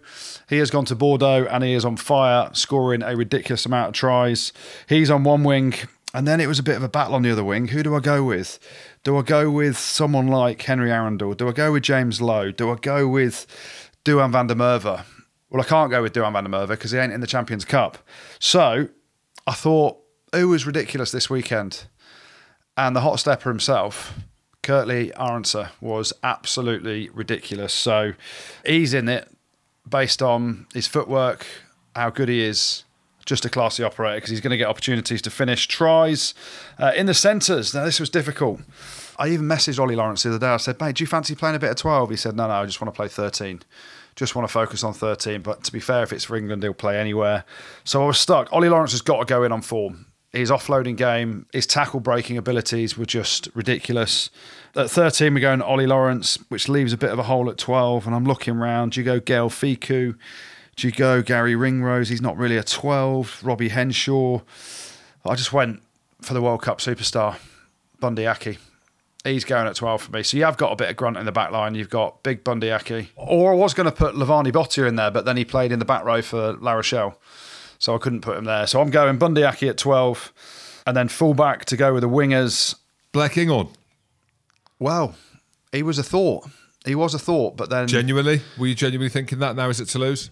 He 0.49 0.59
has 0.59 0.71
gone 0.71 0.85
to 0.87 0.95
Bordeaux 0.95 1.47
and 1.51 1.63
he 1.65 1.75
is 1.75 1.85
on 1.85 1.97
fire, 1.97 2.51
scoring 2.53 3.03
a 3.03 3.17
ridiculous 3.17 3.67
amount 3.67 3.89
of 3.89 3.95
tries. 3.95 4.53
He's 4.89 5.11
on 5.11 5.25
one 5.25 5.43
wing. 5.45 5.75
And 6.15 6.27
then 6.27 6.41
it 6.41 6.47
was 6.47 6.59
a 6.59 6.63
bit 6.63 6.77
of 6.77 6.83
a 6.83 6.89
battle 6.89 7.15
on 7.15 7.23
the 7.23 7.31
other 7.31 7.45
wing. 7.45 7.69
Who 7.69 7.83
do 7.83 7.95
I 7.95 8.01
go 8.01 8.25
with? 8.25 8.59
Do 9.05 9.17
I 9.17 9.23
go 9.23 9.51
with 9.51 9.79
someone 9.79 10.27
like 10.27 10.61
Henry 10.63 10.91
Arundell? 10.91 11.37
Do 11.37 11.49
I 11.49 11.53
go 11.53 11.73
with 11.73 11.83
James 11.83 12.21
Lowe? 12.21 12.51
Do 12.51 12.71
I 12.71 12.77
go 12.77 13.07
with 13.09 13.47
Duhan 14.05 14.33
van 14.33 14.49
der 14.49 14.55
Merwe? 14.55 15.05
Well, 15.51 15.63
I 15.63 15.65
can't 15.65 15.91
go 15.91 16.03
with 16.03 16.13
Duhan 16.13 16.33
van 16.33 16.45
der 16.45 16.51
Merwe 16.51 16.69
because 16.69 16.91
he 16.91 16.99
ain't 16.99 17.13
in 17.13 17.21
the 17.21 17.27
Champions 17.27 17.65
Cup. 17.65 17.99
So 18.39 18.89
I 19.47 19.53
thought, 19.53 19.99
who 20.35 20.49
was 20.49 20.67
ridiculous 20.67 21.11
this 21.11 21.31
weekend? 21.31 21.85
And 22.77 22.95
the 22.95 23.01
hot 23.01 23.19
stepper 23.21 23.49
himself, 23.49 24.15
Kurt-Lee 24.63 25.13
Arendse, 25.17 25.71
was 25.81 26.13
absolutely 26.23 27.09
ridiculous. 27.11 27.73
So 27.73 28.13
he's 28.67 28.95
in 28.95 29.09
it 29.09 29.29
based 29.89 30.23
on 30.23 30.67
his 30.75 30.87
footwork, 30.87 31.47
how 31.97 32.11
good 32.11 32.29
he 32.29 32.43
is. 32.43 32.85
Just 33.29 33.45
a 33.45 33.51
classy 33.51 33.83
operator 33.83 34.17
because 34.17 34.31
he's 34.31 34.41
going 34.41 34.53
to 34.53 34.57
get 34.57 34.69
opportunities 34.69 35.21
to 35.21 35.29
finish 35.29 35.69
tries 35.69 36.33
uh, 36.79 36.93
in 36.97 37.05
the 37.05 37.13
centres. 37.13 37.75
Now, 37.75 37.85
this 37.85 38.01
was 38.01 38.09
difficult. 38.09 38.61
I 39.19 39.29
even 39.29 39.45
messaged 39.45 39.79
Ollie 39.79 39.97
Lawrence 39.97 40.23
the 40.23 40.31
other 40.31 40.39
day. 40.39 40.47
I 40.47 40.57
said, 40.57 40.81
mate, 40.81 40.97
do 40.97 41.03
you 41.03 41.07
fancy 41.07 41.35
playing 41.35 41.55
a 41.55 41.59
bit 41.59 41.69
of 41.69 41.77
12? 41.77 42.09
He 42.09 42.17
said, 42.17 42.35
no, 42.35 42.49
no, 42.49 42.55
I 42.55 42.65
just 42.65 42.81
want 42.81 42.95
to 42.95 42.97
play 42.97 43.07
13. 43.07 43.61
Just 44.17 44.35
want 44.35 44.49
to 44.49 44.53
focus 44.53 44.83
on 44.83 44.95
13. 44.95 45.43
But 45.43 45.63
to 45.65 45.73
be 45.73 45.79
fair, 45.79 46.03
if 46.05 46.13
it's 46.15 46.25
for 46.25 46.37
England, 46.37 46.63
he'll 46.63 46.73
play 46.73 46.99
anywhere. 46.99 47.45
So 47.85 48.03
I 48.03 48.07
was 48.07 48.19
stuck. 48.19 48.51
Ollie 48.51 48.71
Lawrence 48.71 48.93
has 48.93 49.03
got 49.03 49.19
to 49.19 49.27
go 49.27 49.43
in 49.43 49.53
on 49.53 49.61
form. 49.61 50.07
His 50.33 50.51
offloading 50.51 50.97
game, 50.97 51.45
his 51.53 51.67
tackle 51.67 52.01
breaking 52.01 52.39
abilities 52.39 52.97
were 52.97 53.05
just 53.05 53.51
ridiculous. 53.55 54.31
At 54.75 54.89
13, 54.91 55.35
we're 55.35 55.41
going 55.41 55.61
Ollie 55.61 55.87
Lawrence, 55.87 56.39
which 56.49 56.67
leaves 56.67 56.95
a 56.95 56.97
bit 56.97 57.11
of 57.11 57.19
a 57.19 57.25
hole 57.25 57.51
at 57.51 57.59
12. 57.59 58.07
And 58.07 58.17
I'm 58.17 58.25
looking 58.25 58.55
round. 58.55 58.97
You 58.97 59.05
go 59.05 59.21
Gaël 59.21 59.51
Fickou? 59.51 60.17
Go 60.97 61.23
Garry 61.23 61.57
Ringrose? 61.57 62.09
He's 62.09 62.23
not 62.23 62.37
really 62.37 62.57
a 62.57 62.63
12. 62.63 63.41
Robbie 63.43 63.69
Henshaw. 63.69 64.41
I 65.25 65.35
just 65.35 65.53
went 65.53 65.83
for 66.23 66.35
the 66.35 66.41
World 66.41 66.63
Cup 66.63 66.79
superstar, 66.79 67.37
Bundee 68.01 68.27
Aki. 68.27 68.59
He's 69.25 69.45
going 69.45 69.67
at 69.67 69.75
12 69.75 70.03
for 70.03 70.13
me. 70.13 70.23
So 70.23 70.37
you 70.37 70.45
have 70.45 70.57
got 70.57 70.73
a 70.73 70.77
bit 70.77 70.89
of 70.89 70.97
grunt 70.97 71.17
in 71.17 71.27
the 71.27 71.33
back 71.33 71.51
line. 71.51 71.75
You've 71.75 71.91
got 71.91 72.23
big 72.23 72.45
Bundee 72.45 72.71
Aki. 72.71 73.11
Or 73.17 73.53
I 73.53 73.57
was 73.57 73.75
going 73.75 73.87
to 73.87 73.93
put 73.93 74.15
Levani 74.15 74.53
Botia 74.53 74.89
in 74.89 74.97
there, 74.97 75.11
but 75.11 75.25
then 75.25 75.37
he 75.37 75.45
played 75.45 75.73
in 75.73 75.81
the 75.81 75.85
back 75.85 76.05
row 76.05 76.23
for 76.23 76.53
La 76.55 76.73
Rochelle. 76.73 77.19
So 77.79 77.95
I 77.95 77.99
couldn't 77.99 78.21
put 78.21 78.37
him 78.37 78.45
there. 78.45 78.67
So 78.67 78.81
I'm 78.81 78.91
going 78.91 79.19
Bundee 79.19 79.43
Aki 79.43 79.69
at 79.69 79.79
12. 79.79 80.83
And 80.87 80.97
then 80.97 81.09
fullback 81.09 81.65
to 81.67 81.77
go 81.77 81.93
with 81.93 82.03
the 82.03 82.09
wingers. 82.09 82.77
Blair 83.13 83.29
Kinghorn. 83.29 83.69
Well, 84.79 85.17
he 85.73 85.83
was 85.83 85.99
a 85.99 86.03
thought. 86.05 86.49
He 86.87 86.95
was 86.95 87.13
a 87.13 87.19
thought, 87.19 87.57
but 87.57 87.69
then. 87.69 87.89
Genuinely? 87.89 88.41
Were 88.57 88.69
you 88.69 88.75
genuinely 88.75 89.11
thinking 89.11 89.41
that 89.41 89.57
now 89.57 89.69
is 89.69 89.81
it 89.81 89.87
Toulouse? 89.87 90.31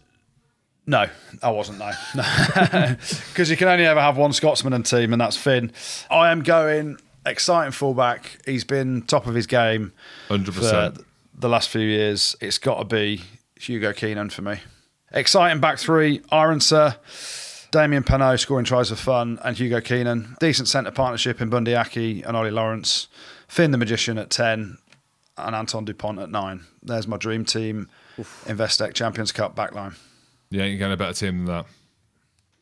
No, 0.87 1.07
I 1.43 1.51
wasn't. 1.51 1.79
No, 1.79 1.91
because 3.29 3.51
you 3.51 3.57
can 3.57 3.67
only 3.69 3.85
ever 3.87 4.01
have 4.01 4.17
one 4.17 4.33
Scotsman 4.33 4.73
in 4.73 4.85
team, 4.85 5.13
and 5.13 5.21
that's 5.21 5.37
Finn. 5.37 5.73
I 6.11 6.31
am 6.31 6.43
going 6.43 6.99
exciting 7.25 7.73
fullback. 7.73 8.39
He's 8.47 8.63
been 8.65 9.03
top 9.03 9.27
of 9.27 9.35
his 9.35 9.47
game 9.49 9.93
100%. 10.29 10.53
for 10.97 11.05
the 11.35 11.49
last 11.49 11.69
few 11.71 11.81
years. 11.81 12.37
It's 12.41 12.59
got 12.59 12.79
to 12.79 12.85
be 12.85 13.23
Hugo 13.57 13.93
Keenan 13.93 14.31
for 14.31 14.43
me. 14.43 14.61
Exciting 15.13 15.61
back 15.61 15.79
three: 15.79 16.21
Arendse, 16.31 17.69
Damian 17.73 18.05
Penaud 18.05 18.39
scoring 18.39 18.65
tries 18.65 18.91
for 18.91 18.97
fun, 18.97 19.41
and 19.45 19.59
Hugo 19.59 19.81
Keenan. 19.81 20.37
Decent 20.39 20.69
centre 20.69 20.93
partnership 20.93 21.41
in 21.41 21.51
Bundee 21.51 21.75
Aki 21.75 22.23
and 22.23 22.37
Ollie 22.37 22.51
Lawrence. 22.53 23.09
Finn 23.49 23.73
the 23.73 23.79
Magician 23.79 24.19
at 24.19 24.31
ten, 24.31 24.79
and 25.37 25.55
Antoine 25.57 25.85
Dupont 25.85 26.21
at 26.21 26.31
nine. 26.31 26.65
There's 26.83 27.09
my 27.09 27.17
dream 27.17 27.45
team. 27.45 27.89
Investec 28.47 28.95
Champions 28.95 29.33
Cup 29.33 29.55
backline. 29.57 29.95
Yeah, 30.51 30.65
you're 30.65 30.79
getting 30.79 30.93
a 30.93 30.97
better 30.97 31.13
team 31.13 31.45
than 31.45 31.47
that. 31.47 31.67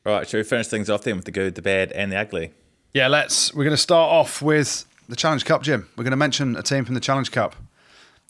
Right, 0.04 0.28
shall 0.28 0.38
we 0.38 0.44
finish 0.44 0.66
things 0.68 0.90
off 0.90 1.02
then 1.02 1.16
with 1.16 1.24
the 1.24 1.30
good, 1.30 1.54
the 1.54 1.62
bad, 1.62 1.90
and 1.92 2.12
the 2.12 2.16
ugly? 2.16 2.52
Yeah, 2.92 3.08
let's. 3.08 3.54
We're 3.54 3.64
going 3.64 3.76
to 3.76 3.82
start 3.82 4.10
off 4.10 4.42
with 4.42 4.84
the 5.08 5.16
Challenge 5.16 5.44
Cup, 5.44 5.62
Jim. 5.62 5.88
We're 5.96 6.04
going 6.04 6.12
to 6.12 6.16
mention 6.16 6.56
a 6.56 6.62
team 6.62 6.84
from 6.84 6.94
the 6.94 7.00
Challenge 7.00 7.30
Cup. 7.30 7.56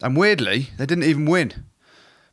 And 0.01 0.17
weirdly, 0.17 0.71
they 0.77 0.87
didn't 0.87 1.05
even 1.05 1.27
win. 1.27 1.65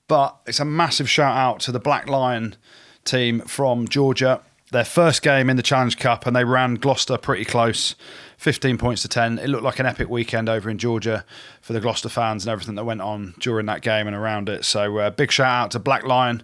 But 0.07 0.37
it's 0.45 0.59
a 0.59 0.65
massive 0.65 1.09
shout 1.09 1.35
out 1.35 1.59
to 1.61 1.71
the 1.71 1.79
Black 1.79 2.07
Lion 2.07 2.55
team 3.03 3.41
from 3.41 3.87
Georgia. 3.87 4.41
Their 4.71 4.85
first 4.85 5.21
game 5.21 5.49
in 5.49 5.57
the 5.57 5.63
Challenge 5.63 5.97
Cup, 5.97 6.25
and 6.25 6.35
they 6.35 6.45
ran 6.45 6.75
Gloucester 6.75 7.17
pretty 7.17 7.43
close 7.43 7.95
15 8.37 8.77
points 8.77 9.01
to 9.01 9.07
10. 9.07 9.39
It 9.39 9.47
looked 9.47 9.63
like 9.63 9.79
an 9.79 9.85
epic 9.85 10.09
weekend 10.09 10.49
over 10.49 10.69
in 10.69 10.77
Georgia 10.77 11.25
for 11.61 11.73
the 11.73 11.81
Gloucester 11.81 12.09
fans 12.09 12.45
and 12.45 12.51
everything 12.51 12.75
that 12.75 12.85
went 12.85 13.01
on 13.01 13.33
during 13.39 13.65
that 13.65 13.81
game 13.81 14.07
and 14.07 14.15
around 14.15 14.49
it. 14.49 14.65
So, 14.65 14.97
uh, 14.97 15.09
big 15.09 15.31
shout 15.31 15.65
out 15.65 15.71
to 15.71 15.79
Black 15.79 16.05
Lion 16.05 16.43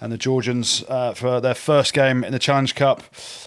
and 0.00 0.12
the 0.12 0.18
Georgians 0.18 0.84
uh, 0.88 1.14
for 1.14 1.40
their 1.40 1.54
first 1.54 1.92
game 1.92 2.24
in 2.24 2.32
the 2.32 2.38
Challenge 2.38 2.74
Cup. 2.74 3.02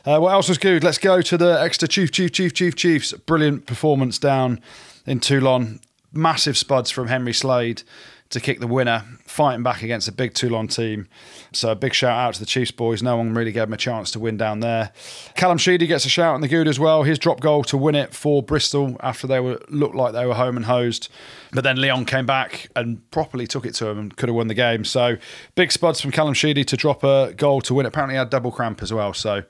Uh, 0.06 0.20
what 0.20 0.32
else 0.32 0.50
was 0.50 0.58
good? 0.58 0.84
Let's 0.84 0.98
go 0.98 1.22
to 1.22 1.38
the 1.38 1.62
Exeter 1.62 1.88
Chief, 1.88 2.12
Chief, 2.12 2.32
Chief, 2.32 2.54
Chief, 2.54 2.76
Chiefs. 2.76 3.14
Brilliant 3.14 3.66
performance 3.66 4.18
down 4.20 4.60
in 5.06 5.20
Toulon. 5.20 5.80
Massive 6.12 6.58
spuds 6.58 6.90
from 6.90 7.08
Henry 7.08 7.34
Slade 7.34 7.84
to 8.30 8.40
kick 8.40 8.60
the 8.60 8.68
winner, 8.68 9.04
fighting 9.26 9.64
back 9.64 9.82
against 9.82 10.08
a 10.08 10.12
big 10.12 10.36
Toulon 10.36 10.68
team. 10.68 11.08
So 11.52 11.72
a 11.72 11.76
big 11.76 11.96
shout 11.96 12.12
out 12.12 12.36
to 12.36 12.40
the 12.40 12.46
Chiefs 12.46 12.72
boys. 12.72 13.02
No 13.02 13.18
one 13.18 13.34
really 13.34 13.52
gave 13.52 13.64
them 13.64 13.74
a 13.74 13.78
chance 13.78 14.12
to 14.12 14.20
win 14.20 14.38
down 14.38 14.60
there. 14.60 14.92
Callum 15.36 15.58
Sheedy 15.58 15.88
gets 15.88 16.06
a 16.06 16.10
shout 16.10 16.36
in 16.36 16.42
the 16.42 16.48
good 16.48 16.68
as 16.68 16.80
well. 16.80 17.04
His 17.04 17.18
drop 17.18 17.40
goal 17.40 17.64
to 17.66 17.78
win 17.78 17.96
it 17.96 18.14
for 18.14 18.44
Bristol 18.44 18.98
after 19.02 19.26
they 19.26 19.40
were 19.40 19.60
looked 19.70 19.96
like 19.96 20.14
they 20.14 20.28
were 20.28 20.36
home 20.36 20.58
and 20.58 20.66
hosed. 20.68 21.10
But 21.52 21.64
then 21.64 21.78
Lyon 21.78 22.06
came 22.06 22.28
back 22.28 22.70
and 22.76 23.10
properly 23.10 23.48
took 23.48 23.66
it 23.66 23.74
to 23.76 23.88
him 23.88 23.98
and 23.98 24.16
could 24.16 24.30
have 24.30 24.36
won 24.36 24.48
the 24.48 24.54
game. 24.54 24.86
So 24.86 25.18
big 25.56 25.72
spuds 25.72 26.00
from 26.00 26.12
Callum 26.12 26.36
Sheedy 26.36 26.64
to 26.66 26.78
drop 26.78 27.04
a 27.04 27.34
goal 27.36 27.62
to 27.62 27.74
win. 27.74 27.88
Apparently 27.88 28.16
had 28.16 28.30
double 28.30 28.52
cramp 28.52 28.84
as 28.84 28.94
well. 28.94 29.14
So 29.14 29.44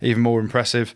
even 0.00 0.22
more 0.22 0.40
impressive. 0.40 0.94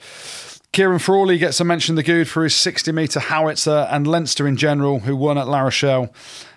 Ciarán 0.76 1.00
Frawley 1.00 1.38
gets 1.38 1.58
a 1.58 1.64
mention 1.64 1.94
the 1.94 2.02
good 2.02 2.28
for 2.28 2.44
his 2.44 2.54
60 2.54 2.92
metre 2.92 3.18
howitzer 3.18 3.88
and 3.90 4.06
Leinster 4.06 4.46
in 4.46 4.58
general, 4.58 5.00
who 5.00 5.16
won 5.16 5.38
at 5.38 5.48
La 5.48 5.62
Rochelle, 5.62 6.12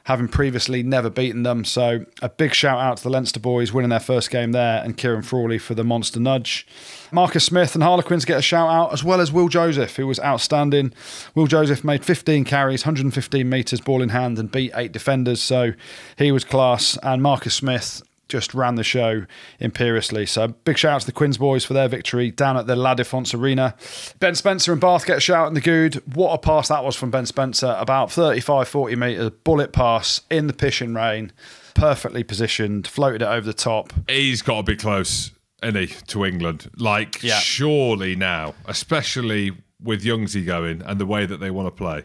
having 0.10 0.28
previously 0.28 0.82
never 0.82 1.08
beaten 1.08 1.44
them. 1.44 1.64
So 1.64 2.04
a 2.20 2.30
big 2.30 2.56
shout 2.56 2.80
out 2.80 2.98
to 2.98 3.04
the 3.04 3.12
Leinster 3.12 3.40
boys 3.40 3.72
winning 3.72 3.92
their 3.92 4.00
first 4.00 4.32
game 4.32 4.54
there 4.54 4.84
and 4.84 4.98
Ciarán 4.98 5.24
Frawley 5.24 5.60
for 5.60 5.76
the 5.76 5.84
monster 5.84 6.20
nudge. 6.20 6.66
Marcus 7.12 7.44
Smith 7.44 7.76
and 7.76 7.84
Harlequins 7.84 8.26
get 8.26 8.40
a 8.40 8.42
shout 8.42 8.72
out, 8.72 8.92
as 8.92 9.04
well 9.04 9.22
as 9.22 9.32
Will 9.32 9.50
Joseph, 9.50 9.98
who 9.98 10.08
was 10.08 10.20
outstanding. 10.22 10.94
Will 11.36 11.46
Joseph 11.46 11.84
made 11.84 12.04
15 12.04 12.44
carries, 12.44 12.82
115 12.82 13.48
metres 13.48 13.82
ball 13.82 14.02
in 14.02 14.10
hand, 14.10 14.40
and 14.40 14.52
beat 14.52 14.72
eight 14.74 14.92
defenders. 14.92 15.44
So 15.44 15.74
he 16.18 16.32
was 16.32 16.44
class. 16.44 16.98
And 17.04 17.22
Marcus 17.22 17.54
Smith 17.54 18.02
just 18.30 18.54
ran 18.54 18.76
the 18.76 18.84
show 18.84 19.26
imperiously. 19.60 20.26
So 20.26 20.48
big 20.50 20.78
shout 20.78 20.94
out 20.94 21.02
to 21.02 21.06
the 21.08 21.12
Quins 21.12 21.38
boys 21.38 21.66
for 21.66 21.74
their 21.74 21.88
victory 21.88 22.32
down 22.32 22.56
at 22.58 22.68
the 22.68 22.76
La 22.76 22.96
Défense 22.96 23.38
Arena. 23.38 23.76
Ben 24.20 24.36
Spencer 24.36 24.72
and 24.72 24.80
Bath 24.80 25.06
get 25.06 25.18
a 25.18 25.20
shout 25.22 25.48
in 25.48 25.54
the 25.56 25.62
good. 25.62 25.96
What 26.16 26.34
a 26.34 26.38
pass 26.38 26.70
that 26.70 26.84
was 26.84 26.96
from 26.96 27.12
Ben 27.12 27.26
Spencer. 27.26 27.76
About 27.80 28.12
35, 28.12 28.68
40 28.68 28.96
metres, 28.96 29.32
bullet 29.44 29.74
pass 29.74 30.22
in 30.30 30.48
the 30.48 30.54
pishing 30.54 30.94
rain. 30.94 31.32
Perfectly 31.76 32.24
positioned, 32.24 32.88
floated 32.88 33.22
it 33.22 33.26
over 33.28 33.46
the 33.46 33.54
top. 33.54 33.94
He's 34.08 34.42
got 34.42 34.58
to 34.58 34.64
be 34.64 34.76
close, 34.76 35.32
isn't 35.64 35.76
he, 35.76 35.88
to 36.08 36.26
England? 36.26 36.70
Like, 36.78 37.22
Yeah. 37.24 37.40
surely 37.40 38.16
now, 38.16 38.54
especially 38.66 39.52
with 39.82 40.04
Youngsy 40.04 40.46
going 40.46 40.82
and 40.86 41.00
the 41.00 41.06
way 41.06 41.26
that 41.26 41.38
they 41.40 41.52
want 41.52 41.68
to 41.68 41.72
play. 41.72 42.04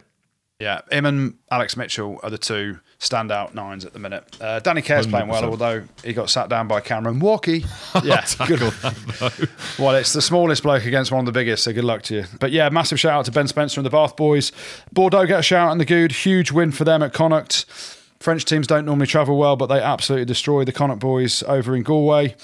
Yeah, 0.60 0.82
him 0.90 1.04
and 1.04 1.34
Alex 1.50 1.76
Mitchell 1.76 2.20
are 2.22 2.30
the 2.30 2.38
two 2.38 2.78
standout 3.00 3.54
nines 3.54 3.84
at 3.84 3.92
the 3.92 3.98
minute. 3.98 4.24
Uh, 4.40 4.60
Danny 4.60 4.82
Care's 4.82 5.06
playing 5.06 5.26
well, 5.28 5.44
although 5.44 5.82
he 6.04 6.12
got 6.12 6.30
sat 6.30 6.48
down 6.48 6.68
by 6.68 6.80
Cameron 6.80 7.20
Woki. 7.20 7.66
Yeah, 8.04 8.24
good. 8.46 8.60
well, 9.78 9.94
it's 9.96 10.12
the 10.12 10.22
smallest 10.22 10.62
bloke 10.62 10.84
against 10.84 11.10
one 11.12 11.20
of 11.20 11.26
the 11.26 11.32
biggest, 11.32 11.64
so 11.64 11.72
good 11.72 11.84
luck 11.84 12.02
to 12.02 12.14
you. 12.14 12.24
But 12.40 12.52
yeah, 12.52 12.68
massive 12.68 13.00
shout 13.00 13.12
out 13.12 13.24
to 13.26 13.32
Ben 13.32 13.48
Spencer 13.48 13.80
and 13.80 13.86
the 13.86 13.90
Bath 13.90 14.16
boys. 14.16 14.52
Bordeaux 14.92 15.26
get 15.26 15.40
a 15.40 15.42
shout 15.42 15.68
out 15.68 15.72
in 15.72 15.78
the 15.78 15.84
good. 15.84 16.12
Huge 16.12 16.52
win 16.52 16.70
for 16.72 16.84
them 16.84 17.02
at 17.02 17.12
Connacht. 17.12 17.66
French 18.20 18.44
teams 18.44 18.66
don't 18.66 18.86
normally 18.86 19.06
travel 19.06 19.36
well, 19.36 19.56
but 19.56 19.66
they 19.66 19.80
absolutely 19.80 20.24
destroy 20.24 20.64
the 20.64 20.72
Connacht 20.72 21.00
boys 21.00 21.42
over 21.44 21.74
in 21.76 21.82
Galway. 21.82 22.36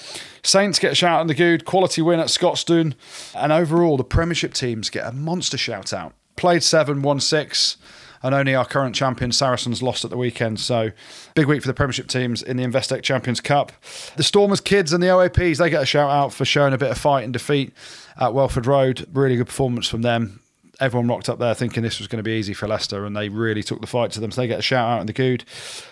Saints 0.43 0.79
get 0.79 0.91
a 0.91 0.95
shout 0.95 1.17
out 1.17 1.21
in 1.21 1.27
the 1.27 1.33
good. 1.33 1.65
Quality 1.65 2.01
win 2.01 2.19
at 2.19 2.27
Scotstoun. 2.27 2.93
And 3.35 3.51
overall, 3.51 3.97
the 3.97 4.03
Premiership 4.03 4.53
teams 4.53 4.89
get 4.89 5.07
a 5.07 5.11
monster 5.11 5.57
shout 5.57 5.91
out. 5.93 6.13
played 6.35 6.61
seven, 6.63 7.01
won 7.01 7.19
six, 7.19 7.77
and 8.23 8.35
only 8.35 8.55
our 8.55 8.65
current 8.65 8.95
champion 8.95 9.31
Saracens 9.31 9.81
lost 9.81 10.03
at 10.03 10.11
the 10.11 10.17
weekend. 10.17 10.59
So 10.59 10.91
big 11.35 11.47
week 11.47 11.61
for 11.61 11.67
the 11.67 11.73
Premiership 11.73 12.07
teams 12.07 12.41
in 12.41 12.57
the 12.57 12.63
Investec 12.63 13.03
Champions 13.03 13.41
Cup. 13.41 13.71
The 14.15 14.23
Stormers 14.23 14.61
kids 14.61 14.93
and 14.93 15.01
the 15.01 15.07
OAPs 15.07 15.57
they 15.57 15.69
get 15.69 15.83
a 15.83 15.85
shout 15.85 16.09
out 16.09 16.33
for 16.33 16.45
showing 16.45 16.73
a 16.73 16.77
bit 16.77 16.91
of 16.91 16.97
fight 16.97 17.23
and 17.23 17.33
defeat 17.33 17.73
at 18.19 18.33
Welford 18.33 18.65
Road. 18.65 19.07
Really 19.13 19.35
good 19.35 19.47
performance 19.47 19.87
from 19.87 20.01
them. 20.01 20.39
Everyone 20.79 21.07
rocked 21.07 21.29
up 21.29 21.37
there 21.37 21.53
thinking 21.53 21.83
this 21.83 21.99
was 21.99 22.07
going 22.07 22.17
to 22.17 22.23
be 22.23 22.31
easy 22.31 22.53
for 22.55 22.67
Leicester, 22.67 23.05
and 23.05 23.15
they 23.15 23.29
really 23.29 23.61
took 23.61 23.81
the 23.81 23.87
fight 23.87 24.11
to 24.11 24.19
them. 24.19 24.31
So 24.31 24.41
they 24.41 24.47
get 24.47 24.59
a 24.59 24.63
shout 24.63 24.89
out 24.89 25.01
in 25.01 25.07
the 25.07 25.13
good. 25.13 25.43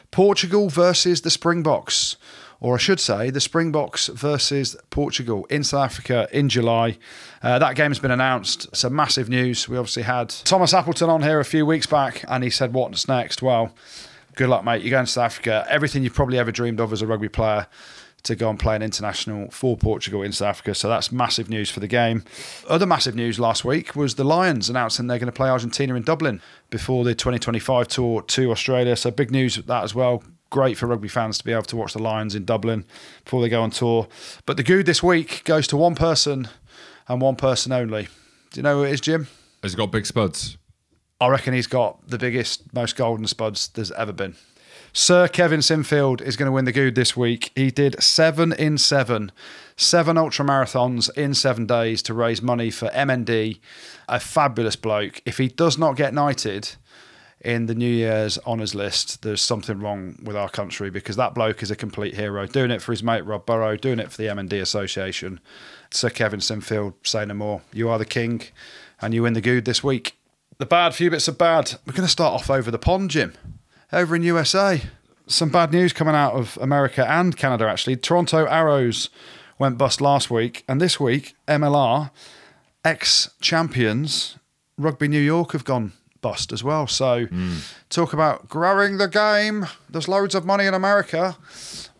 Portugal 0.10 0.70
versus 0.70 1.22
the 1.22 1.30
Springboks 1.30 2.18
or 2.62 2.76
I 2.76 2.78
should 2.78 3.00
say, 3.00 3.30
the 3.30 3.40
Springboks 3.40 4.08
versus 4.08 4.76
Portugal 4.90 5.46
in 5.46 5.64
South 5.64 5.92
Africa 5.92 6.28
in 6.32 6.50
July. 6.50 6.98
Uh, 7.42 7.58
that 7.60 7.76
game 7.76 7.92
has 7.92 8.00
been 8.00 8.12
announced. 8.12 8.68
A 8.84 8.90
massive 8.90 9.30
news. 9.30 9.70
We 9.70 9.78
obviously 9.78 10.04
had 10.04 10.30
Thomas 10.30 10.74
Appleton 10.74 11.10
on 11.10 11.22
here 11.22 11.40
a 11.40 11.46
few 11.46 11.66
weeks 11.66 11.86
back, 11.86 12.26
and 12.28 12.44
he 12.44 12.50
said, 12.50 12.74
What's 12.74 13.08
next? 13.08 13.42
Well, 13.42 13.74
good 14.36 14.50
luck, 14.50 14.66
mate. 14.66 14.82
You're 14.82 14.92
going 14.92 15.06
to 15.06 15.12
South 15.12 15.26
Africa. 15.26 15.66
Everything 15.70 16.04
you've 16.04 16.14
probably 16.14 16.38
ever 16.38 16.52
dreamed 16.52 16.80
of 16.80 16.92
as 16.92 17.02
a 17.02 17.08
rugby 17.08 17.30
player 17.30 17.68
to 18.24 18.36
go 18.36 18.50
and 18.50 18.60
play 18.60 18.76
an 18.76 18.82
international 18.82 19.50
for 19.52 19.78
Portugal 19.78 20.22
in 20.22 20.34
South 20.34 20.50
Africa. 20.50 20.76
So 20.76 20.90
that's 20.90 21.12
massive 21.12 21.50
news 21.50 21.70
for 21.70 21.80
the 21.80 21.88
game. 21.88 22.26
Other 22.68 22.86
massive 22.86 23.16
news 23.16 23.40
last 23.40 23.64
week 23.64 23.96
was 23.96 24.16
the 24.16 24.26
Lions 24.26 24.70
announcing 24.70 25.08
they're 25.08 25.20
going 25.20 25.28
to 25.28 25.32
play 25.32 25.50
Argentina 25.50 25.96
in 25.96 26.04
Dublin 26.04 26.42
before 26.70 27.06
the 27.06 27.16
2025 27.16 27.88
tour 27.88 28.22
to 28.22 28.52
Australia. 28.52 28.98
So 28.98 29.12
big 29.12 29.32
news 29.32 29.56
with 29.56 29.68
that 29.68 29.86
as 29.86 29.96
well 29.96 30.24
great 30.50 30.78
for 30.78 30.88
rugby 30.88 31.08
fans 31.08 31.38
to 31.38 31.44
be 31.44 31.52
able 31.52 31.64
to 31.64 31.76
watch 31.76 31.94
the 31.94 32.02
Lions 32.02 32.36
in 32.36 32.46
Dublin 32.46 32.86
before 33.24 33.42
they 33.42 33.50
go 33.50 33.62
on 33.62 33.72
tour. 33.72 34.08
But 34.46 34.58
the 34.58 34.64
good 34.64 34.86
this 34.86 35.04
week 35.04 35.44
goes 35.44 35.68
to 35.68 35.78
one 35.78 35.96
person 35.96 36.48
and 37.08 37.22
one 37.22 37.36
person 37.36 37.72
only. 37.72 38.08
Do 38.52 38.60
you 38.60 38.64
know 38.64 38.78
who 38.78 38.84
it 38.84 38.92
is, 38.92 39.02
Jim? 39.02 39.28
Has 39.62 39.74
he 39.74 39.78
got 39.78 39.92
big 39.92 40.06
spuds? 40.06 40.58
I 41.22 41.28
reckon 41.28 41.54
he's 41.54 41.68
got 41.68 42.08
the 42.08 42.18
biggest, 42.18 42.74
most 42.74 42.96
golden 42.96 43.28
spuds 43.28 43.68
there's 43.70 43.92
ever 43.92 44.14
been. 44.14 44.36
Sir 44.94 45.28
Kevin 45.28 45.60
Sinfield 45.60 46.22
is 46.22 46.36
going 46.36 46.48
to 46.48 46.52
win 46.52 46.66
the 46.66 46.72
good 46.72 46.96
this 46.96 47.16
week. 47.16 47.52
He 47.56 47.70
did 47.70 48.02
seven 48.02 48.54
in 48.54 48.78
seven, 48.78 49.32
seven 49.76 50.18
ultra 50.18 50.44
marathons 50.44 51.16
in 51.16 51.36
seven 51.36 51.68
days 51.68 52.02
to 52.04 52.14
raise 52.14 52.42
money 52.42 52.72
for 52.72 52.88
MND. 52.88 53.60
A 54.08 54.20
fabulous 54.20 54.76
bloke. 54.76 55.22
If 55.26 55.38
he 55.38 55.48
does 55.48 55.78
not 55.78 55.96
get 55.96 56.14
knighted, 56.14 56.76
in 57.42 57.68
the 57.68 57.76
New 57.76 57.90
Year's 57.90 58.38
honours 58.40 58.76
list, 58.76 59.22
there's 59.22 59.42
something 59.42 59.80
wrong 59.80 60.20
with 60.24 60.36
our 60.36 60.50
country 60.50 60.90
because 60.90 61.16
that 61.16 61.34
bloke 61.34 61.64
is 61.64 61.72
a 61.72 61.76
complete 61.76 62.16
hero. 62.16 62.46
Doing 62.46 62.72
it 62.72 62.82
for 62.82 62.92
his 62.92 63.02
mate 63.02 63.26
Rob 63.26 63.46
Burrow, 63.46 63.78
doing 63.78 64.00
it 64.00 64.12
for 64.12 64.18
the 64.18 64.28
MND 64.28 64.62
Association. 64.62 65.40
Sir 65.90 66.10
Kevin 66.10 66.42
Sinfield, 66.42 66.94
say 67.04 67.26
no 67.26 67.34
more. 67.34 67.62
You 67.72 67.90
are 67.90 67.98
the 67.98 68.06
king, 68.06 68.44
and 69.02 69.14
you 69.14 69.24
win 69.24 69.34
the 69.34 69.42
good 69.42 69.66
this 69.66 69.84
week. 69.84 70.18
The 70.58 70.66
bad, 70.66 70.94
few 70.94 71.10
bits 71.10 71.30
of 71.30 71.38
bad. 71.38 71.76
We're 71.86 71.94
going 71.94 72.06
to 72.06 72.12
start 72.12 72.34
off 72.34 72.50
over 72.50 72.70
the 72.70 72.78
pond, 72.78 73.12
Jim. 73.12 73.34
Over 73.94 74.16
in 74.18 74.24
USA, 74.24 74.82
some 75.26 75.50
bad 75.50 75.72
news 75.72 75.94
coming 75.94 76.16
out 76.16 76.34
of 76.34 76.58
America 76.62 77.10
and 77.10 77.38
Canada. 77.38 77.68
Actually, 77.68 77.96
Toronto 77.96 78.46
Arrows 78.46 79.10
went 79.58 79.78
bust 79.78 80.02
last 80.02 80.30
week, 80.30 80.66
and 80.68 80.82
this 80.82 81.00
week 81.00 81.36
MLR 81.48 82.12
ex 82.86 83.30
champions 83.42 84.38
Rugby 84.78 85.08
New 85.08 85.20
York 85.20 85.52
have 85.52 85.66
gone 85.66 85.92
bust 86.22 86.52
as 86.52 86.64
well. 86.64 86.88
So, 86.88 87.26
mm. 87.28 87.74
talk 87.90 88.14
about 88.14 88.50
growing 88.50 88.98
the 88.98 89.08
game. 89.08 89.68
There's 89.90 90.08
loads 90.08 90.36
of 90.36 90.46
money 90.46 90.66
in 90.66 90.74
America. 90.74 91.38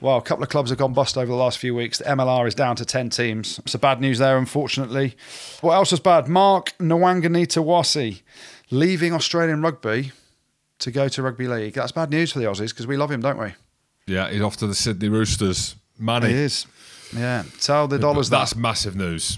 Well, 0.02 0.18
a 0.18 0.22
couple 0.22 0.44
of 0.44 0.50
clubs 0.50 0.70
have 0.70 0.80
gone 0.80 0.94
bust 0.94 1.18
over 1.18 1.28
the 1.28 1.36
last 1.36 1.58
few 1.58 1.76
weeks. 1.76 1.98
The 1.98 2.06
MLR 2.06 2.48
is 2.48 2.56
down 2.56 2.76
to 2.78 2.86
10 2.86 3.10
teams. 3.10 3.60
So, 3.66 3.80
bad 3.80 4.02
news 4.02 4.20
there, 4.20 4.38
unfortunately. 4.38 5.16
What 5.62 5.74
else 5.74 5.92
was 5.92 6.00
bad? 6.00 6.28
Mark 6.28 6.74
Nawaqanitawase 6.80 8.22
leaving 8.72 9.14
Australian 9.14 9.62
rugby 9.62 10.12
to 10.80 10.92
go 10.92 11.08
to 11.08 11.22
rugby 11.22 11.48
league. 11.48 11.74
That's 11.74 11.92
bad 11.92 12.10
news 12.10 12.32
for 12.32 12.40
the 12.40 12.46
Aussies 12.46 12.70
because 12.70 12.88
we 12.88 12.98
love 12.98 13.12
him, 13.12 13.22
don't 13.22 13.40
we? 13.40 13.54
Yeah, 14.08 14.30
he's 14.30 14.42
off 14.42 14.58
to 14.58 14.68
the 14.68 14.76
Sydney 14.76 15.10
Roosters. 15.10 15.76
Money. 15.98 16.30
He 16.30 16.34
is. 16.34 16.66
Yeah. 17.16 17.44
Tell 17.60 17.88
the 17.88 18.00
dollars 18.00 18.30
That's 18.30 18.54
that. 18.54 18.60
massive 18.60 18.96
news. 18.96 19.38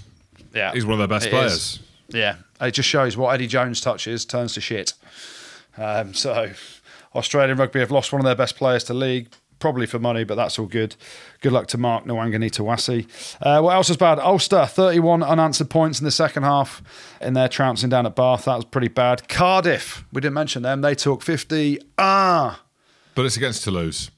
Yeah. 0.54 0.72
He's 0.72 0.84
one 0.84 0.94
of 0.94 0.98
their 0.98 1.08
best 1.08 1.26
it 1.26 1.30
players. 1.30 1.52
Is. 1.52 1.80
Yeah, 2.08 2.36
it 2.60 2.72
just 2.72 2.88
shows 2.88 3.16
what 3.16 3.34
Eddie 3.34 3.46
Jones 3.46 3.80
touches 3.80 4.24
turns 4.24 4.54
to 4.54 4.60
shit. 4.60 4.92
Um, 5.76 6.14
so, 6.14 6.52
Australian 7.14 7.58
rugby 7.58 7.80
have 7.80 7.90
lost 7.90 8.12
one 8.12 8.20
of 8.20 8.24
their 8.24 8.34
best 8.34 8.56
players 8.56 8.84
to 8.84 8.94
league, 8.94 9.28
probably 9.58 9.86
for 9.86 9.98
money, 9.98 10.24
but 10.24 10.34
that's 10.34 10.58
all 10.58 10.66
good. 10.66 10.96
Good 11.40 11.52
luck 11.52 11.68
to 11.68 11.78
Mark 11.78 12.04
Nawaqanitawase. 12.04 13.36
Uh, 13.40 13.62
what 13.62 13.74
else 13.74 13.88
was 13.88 13.96
bad? 13.96 14.18
Ulster, 14.18 14.66
31 14.66 15.22
unanswered 15.22 15.70
points 15.70 16.00
in 16.00 16.04
the 16.04 16.10
second 16.10 16.42
half 16.42 16.82
in 17.20 17.34
their 17.34 17.48
trouncing 17.48 17.88
down 17.88 18.04
at 18.04 18.16
Bath. 18.16 18.44
That 18.44 18.56
was 18.56 18.64
pretty 18.64 18.88
bad. 18.88 19.28
Cardiff, 19.28 20.04
we 20.12 20.20
didn't 20.20 20.34
mention 20.34 20.62
them. 20.62 20.80
They 20.80 20.94
took 20.94 21.22
50. 21.22 21.80
Ah. 21.96 22.62
But 23.14 23.24
it's 23.24 23.36
against 23.36 23.64
Toulouse. 23.64 24.10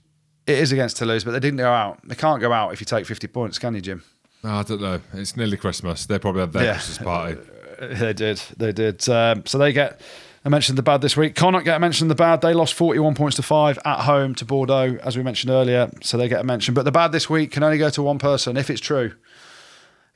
It 0.46 0.58
is 0.58 0.72
against 0.72 0.96
Toulouse, 0.96 1.24
but 1.24 1.32
they 1.32 1.40
didn't 1.40 1.58
go 1.58 1.72
out. 1.72 2.00
They 2.04 2.14
can't 2.14 2.40
go 2.40 2.52
out 2.52 2.72
if 2.72 2.80
you 2.80 2.86
take 2.86 3.06
50 3.06 3.26
points, 3.28 3.58
can 3.58 3.74
you, 3.74 3.80
Jim? 3.80 4.02
I 4.42 4.62
don't 4.62 4.80
know. 4.80 5.00
It's 5.14 5.36
nearly 5.36 5.56
Christmas. 5.56 6.04
They 6.06 6.18
probably 6.18 6.42
had 6.42 6.52
their 6.52 6.64
yeah. 6.64 6.72
Christmas 6.72 6.98
party. 6.98 7.38
They 7.80 8.12
did. 8.12 8.38
They 8.56 8.72
did. 8.72 9.08
Um, 9.08 9.46
so 9.46 9.58
they 9.58 9.72
get. 9.72 10.00
I 10.44 10.50
mentioned 10.50 10.76
the 10.76 10.82
bad 10.82 11.00
this 11.00 11.16
week. 11.16 11.34
Connacht 11.34 11.64
get 11.64 11.76
a 11.76 11.80
mention 11.80 12.08
the 12.08 12.14
bad. 12.14 12.42
They 12.42 12.52
lost 12.52 12.74
41 12.74 13.14
points 13.14 13.36
to 13.36 13.42
five 13.42 13.78
at 13.86 14.00
home 14.00 14.34
to 14.34 14.44
Bordeaux, 14.44 14.98
as 15.02 15.16
we 15.16 15.22
mentioned 15.22 15.50
earlier. 15.50 15.90
So 16.02 16.18
they 16.18 16.28
get 16.28 16.40
a 16.40 16.44
mention. 16.44 16.74
But 16.74 16.84
the 16.84 16.92
bad 16.92 17.12
this 17.12 17.30
week 17.30 17.50
can 17.50 17.62
only 17.62 17.78
go 17.78 17.88
to 17.90 18.02
one 18.02 18.18
person 18.18 18.56
if 18.56 18.68
it's 18.68 18.80
true. 18.80 19.14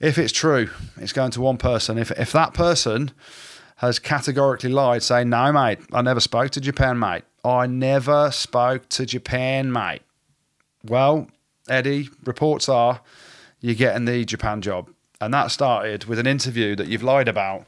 If 0.01 0.19
it's 0.19 0.33
true, 0.33 0.69
it's 0.99 1.13
going 1.13 1.31
to 1.33 1.41
one 1.41 1.57
person. 1.57 1.99
If 1.99 2.11
if 2.13 2.31
that 2.33 2.55
person 2.55 3.11
has 3.77 3.99
categorically 3.99 4.71
lied, 4.71 5.03
saying, 5.03 5.31
"No, 5.31 5.51
mate, 5.53 5.79
I 5.93 6.03
never 6.03 6.21
spoke 6.21 6.51
to 6.51 6.61
Japan, 6.61 6.99
mate. 6.99 7.23
I 7.45 7.67
never 7.67 8.31
spoke 8.31 8.89
to 8.91 9.07
Japan, 9.07 9.73
mate." 9.73 10.03
Well, 10.85 11.29
Eddie, 11.69 12.11
reports 12.25 12.69
are 12.69 13.01
you're 13.61 13.75
getting 13.75 14.05
the 14.05 14.25
Japan 14.25 14.61
job. 14.61 14.91
And 15.21 15.35
that 15.35 15.51
started 15.51 16.05
with 16.05 16.21
an 16.21 16.29
interview 16.29 16.77
that 16.77 16.87
you've 16.87 17.03
lied 17.03 17.27
about. 17.27 17.65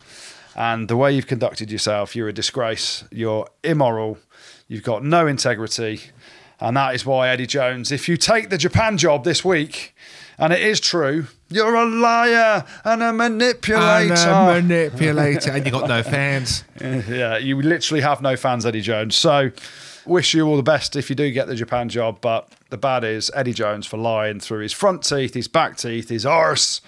And 0.54 0.88
the 0.88 0.96
way 0.96 1.12
you've 1.12 1.26
conducted 1.26 1.70
yourself, 1.70 2.14
you're 2.14 2.28
a 2.28 2.32
disgrace. 2.32 3.04
You're 3.10 3.48
immoral. 3.64 4.18
You've 4.68 4.84
got 4.84 5.04
no 5.04 5.26
integrity. 5.26 6.00
And 6.60 6.76
that 6.76 6.94
is 6.94 7.04
why, 7.04 7.28
Eddie 7.28 7.46
Jones, 7.46 7.90
if 7.90 8.08
you 8.08 8.16
take 8.16 8.50
the 8.50 8.58
Japan 8.58 8.98
job 8.98 9.24
this 9.24 9.44
week, 9.44 9.96
and 10.38 10.52
it 10.52 10.60
is 10.60 10.78
true, 10.78 11.26
you're 11.48 11.74
a 11.74 11.84
liar 11.84 12.64
and 12.84 13.02
a 13.02 13.12
manipulator. 13.12 14.14
And 14.14 14.58
a 14.58 14.60
manipulator. 14.60 15.50
and 15.50 15.66
you 15.66 15.72
got 15.72 15.88
no 15.88 16.02
fans. 16.04 16.62
yeah, 16.80 17.36
you 17.36 17.60
literally 17.60 18.02
have 18.02 18.22
no 18.22 18.36
fans, 18.36 18.64
Eddie 18.64 18.80
Jones. 18.80 19.16
So, 19.16 19.50
wish 20.06 20.34
you 20.34 20.46
all 20.46 20.56
the 20.56 20.62
best 20.62 20.94
if 20.96 21.10
you 21.10 21.16
do 21.16 21.30
get 21.32 21.48
the 21.48 21.56
Japan 21.56 21.88
job. 21.88 22.20
But 22.20 22.48
the 22.68 22.78
bad 22.78 23.02
is 23.02 23.30
Eddie 23.34 23.54
Jones 23.54 23.86
for 23.86 23.96
lying 23.96 24.38
through 24.38 24.60
his 24.60 24.72
front 24.72 25.02
teeth, 25.02 25.34
his 25.34 25.48
back 25.48 25.76
teeth, 25.76 26.10
his 26.10 26.24
arse 26.24 26.80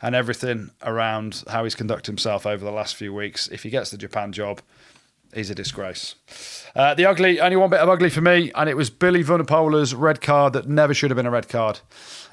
and 0.00 0.14
everything 0.14 0.70
around 0.82 1.42
how 1.48 1.64
he's 1.64 1.74
conducted 1.74 2.06
himself 2.06 2.46
over 2.46 2.64
the 2.64 2.70
last 2.70 2.96
few 2.96 3.12
weeks. 3.12 3.48
If 3.48 3.62
he 3.62 3.70
gets 3.70 3.90
the 3.90 3.98
Japan 3.98 4.32
job, 4.32 4.60
he's 5.34 5.50
a 5.50 5.54
disgrace. 5.54 6.14
Uh, 6.74 6.94
the 6.94 7.04
ugly, 7.04 7.40
only 7.40 7.56
one 7.56 7.70
bit 7.70 7.80
of 7.80 7.88
ugly 7.88 8.10
for 8.10 8.20
me, 8.20 8.52
and 8.54 8.68
it 8.68 8.76
was 8.76 8.90
Billy 8.90 9.24
Vunipola's 9.24 9.94
red 9.94 10.20
card 10.20 10.52
that 10.52 10.68
never 10.68 10.94
should 10.94 11.10
have 11.10 11.16
been 11.16 11.26
a 11.26 11.30
red 11.30 11.48
card. 11.48 11.80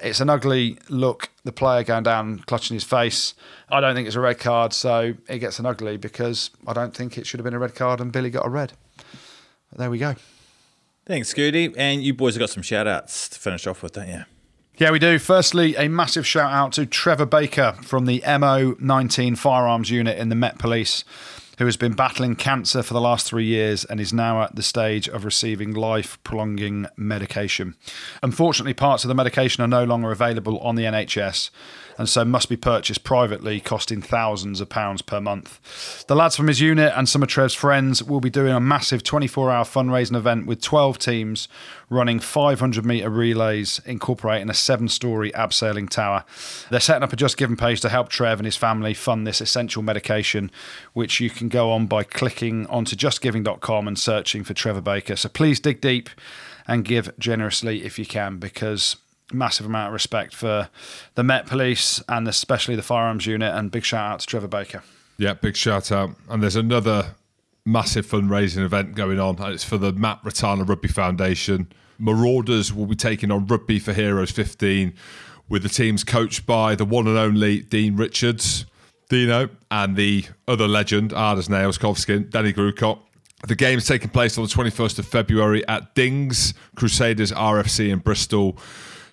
It's 0.01 0.19
an 0.19 0.29
ugly 0.29 0.77
look, 0.89 1.29
the 1.43 1.51
player 1.51 1.83
going 1.83 2.03
down, 2.03 2.39
clutching 2.39 2.75
his 2.75 2.83
face. 2.83 3.33
I 3.69 3.81
don't 3.81 3.95
think 3.95 4.07
it's 4.07 4.15
a 4.15 4.21
red 4.21 4.39
card, 4.39 4.73
so 4.73 5.13
it 5.27 5.39
gets 5.39 5.59
an 5.59 5.65
ugly 5.65 5.97
because 5.97 6.51
I 6.67 6.73
don't 6.73 6.95
think 6.95 7.17
it 7.17 7.25
should 7.25 7.39
have 7.39 7.45
been 7.45 7.53
a 7.53 7.59
red 7.59 7.75
card, 7.75 7.99
and 7.99 8.11
Billy 8.11 8.29
got 8.29 8.45
a 8.45 8.49
red. 8.49 8.73
But 9.69 9.79
there 9.79 9.89
we 9.89 9.97
go. 9.97 10.15
Thanks, 11.05 11.33
Scooty. 11.33 11.73
And 11.77 12.03
you 12.03 12.13
boys 12.13 12.35
have 12.35 12.39
got 12.39 12.49
some 12.49 12.63
shout 12.63 12.87
outs 12.87 13.29
to 13.29 13.39
finish 13.39 13.67
off 13.67 13.83
with, 13.83 13.93
don't 13.93 14.07
you? 14.07 14.25
Yeah, 14.77 14.91
we 14.91 14.99
do. 14.99 15.19
Firstly, 15.19 15.77
a 15.77 15.87
massive 15.87 16.27
shout 16.27 16.51
out 16.51 16.73
to 16.73 16.85
Trevor 16.85 17.25
Baker 17.25 17.77
from 17.81 18.07
the 18.07 18.19
MO19 18.25 19.37
firearms 19.37 19.89
unit 19.89 20.17
in 20.17 20.27
the 20.27 20.35
Met 20.35 20.59
Police, 20.59 21.05
who 21.59 21.65
has 21.65 21.77
been 21.77 21.93
battling 21.93 22.35
cancer 22.35 22.83
for 22.83 22.93
the 22.93 22.99
last 22.99 23.25
three 23.25 23.45
years 23.45 23.85
and 23.85 24.01
is 24.01 24.11
now 24.11 24.41
at 24.41 24.57
the 24.57 24.61
stage 24.61 25.07
of 25.07 25.23
receiving 25.23 25.73
life 25.73 26.21
prolonging 26.25 26.87
medication. 26.97 27.77
Unfortunately, 28.21 28.73
parts 28.73 29.05
of 29.05 29.07
the 29.07 29.15
medication 29.15 29.63
are 29.63 29.67
no 29.67 29.85
longer 29.85 30.11
available 30.11 30.59
on 30.59 30.75
the 30.75 30.83
NHS 30.83 31.51
and 31.97 32.09
so 32.09 32.25
must 32.25 32.49
be 32.49 32.57
purchased 32.57 33.03
privately, 33.03 33.59
costing 33.59 34.01
thousands 34.01 34.59
of 34.61 34.69
pounds 34.69 35.01
per 35.01 35.21
month. 35.21 36.05
The 36.07 36.15
lads 36.15 36.35
from 36.35 36.47
his 36.47 36.61
unit 36.61 36.93
and 36.95 37.07
some 37.07 37.23
of 37.23 37.29
Trev's 37.29 37.53
friends 37.53 38.03
will 38.03 38.19
be 38.19 38.29
doing 38.29 38.53
a 38.53 38.59
massive 38.59 39.03
24 39.03 39.51
hour 39.51 39.63
fundraising 39.63 40.15
event 40.15 40.45
with 40.45 40.61
12 40.61 40.97
teams 40.97 41.47
running 41.89 42.19
500 42.19 42.85
metre 42.85 43.09
relays, 43.09 43.79
incorporating 43.85 44.49
a 44.49 44.53
seven 44.53 44.87
story 44.87 45.31
abseiling 45.31 45.89
tower. 45.89 46.25
They're 46.69 46.79
setting 46.79 47.03
up 47.03 47.13
a 47.13 47.15
Just 47.15 47.37
Giving 47.37 47.57
page 47.57 47.81
to 47.81 47.89
help 47.89 48.09
Trev 48.09 48.39
and 48.39 48.45
his 48.45 48.57
family 48.57 48.93
fund 48.93 49.25
this 49.25 49.41
essential 49.41 49.83
medication, 49.83 50.51
which 50.93 51.19
you 51.19 51.29
can 51.29 51.49
go 51.49 51.71
on 51.71 51.85
by 51.87 52.03
clicking 52.03 52.65
onto 52.67 52.95
justgiving.com 52.95 53.87
and 53.87 53.99
searching 53.99 54.43
for 54.43 54.53
Trevor 54.53 54.81
Baker. 54.81 55.15
So 55.15 55.29
please 55.29 55.59
dig 55.59 55.81
deep 55.81 56.09
and 56.67 56.83
give 56.83 57.17
generously 57.19 57.83
if 57.83 57.99
you 57.99 58.05
can, 58.05 58.37
because 58.37 58.95
massive 59.33 59.65
amount 59.65 59.87
of 59.87 59.93
respect 59.93 60.33
for 60.33 60.69
the 61.15 61.23
Met 61.23 61.47
Police 61.47 62.01
and 62.07 62.27
especially 62.27 62.75
the 62.75 62.83
firearms 62.83 63.25
unit. 63.25 63.53
And 63.53 63.71
big 63.71 63.83
shout 63.83 64.11
out 64.11 64.19
to 64.19 64.25
Trevor 64.25 64.47
Baker. 64.47 64.83
Yeah, 65.17 65.33
big 65.33 65.55
shout 65.55 65.91
out. 65.91 66.11
And 66.29 66.43
there's 66.43 66.55
another 66.55 67.15
massive 67.65 68.05
fundraising 68.05 68.63
event 68.63 68.95
going 68.95 69.19
on. 69.19 69.41
It's 69.51 69.63
for 69.63 69.77
the 69.77 69.91
Matt 69.91 70.21
Ratana 70.23 70.67
Rugby 70.67 70.87
Foundation. 70.87 71.71
Marauders 71.97 72.73
will 72.73 72.85
be 72.85 72.95
taking 72.95 73.31
on 73.31 73.45
Rugby 73.47 73.79
for 73.79 73.93
Heroes 73.93 74.31
15 74.31 74.93
with 75.47 75.63
the 75.63 75.69
teams 75.69 76.03
coached 76.03 76.45
by 76.45 76.75
the 76.75 76.85
one 76.85 77.07
and 77.07 77.17
only 77.17 77.61
Dean 77.61 77.95
Richards, 77.95 78.65
Dino, 79.09 79.49
and 79.71 79.95
the 79.95 80.25
other 80.47 80.67
legend, 80.67 81.11
hard 81.11 81.37
as 81.37 81.49
nails, 81.49 81.77
Kovskin, 81.77 82.29
Danny 82.29 82.51
Grewcock. 82.51 82.99
The 83.47 83.55
game's 83.55 83.85
taking 83.85 84.09
place 84.09 84.37
on 84.37 84.43
the 84.43 84.49
21st 84.49 84.99
of 84.99 85.05
February 85.05 85.67
at 85.67 85.93
Dings 85.93 86.55
Crusaders 86.75 87.31
RFC 87.31 87.89
in 87.89 87.99
Bristol. 87.99 88.57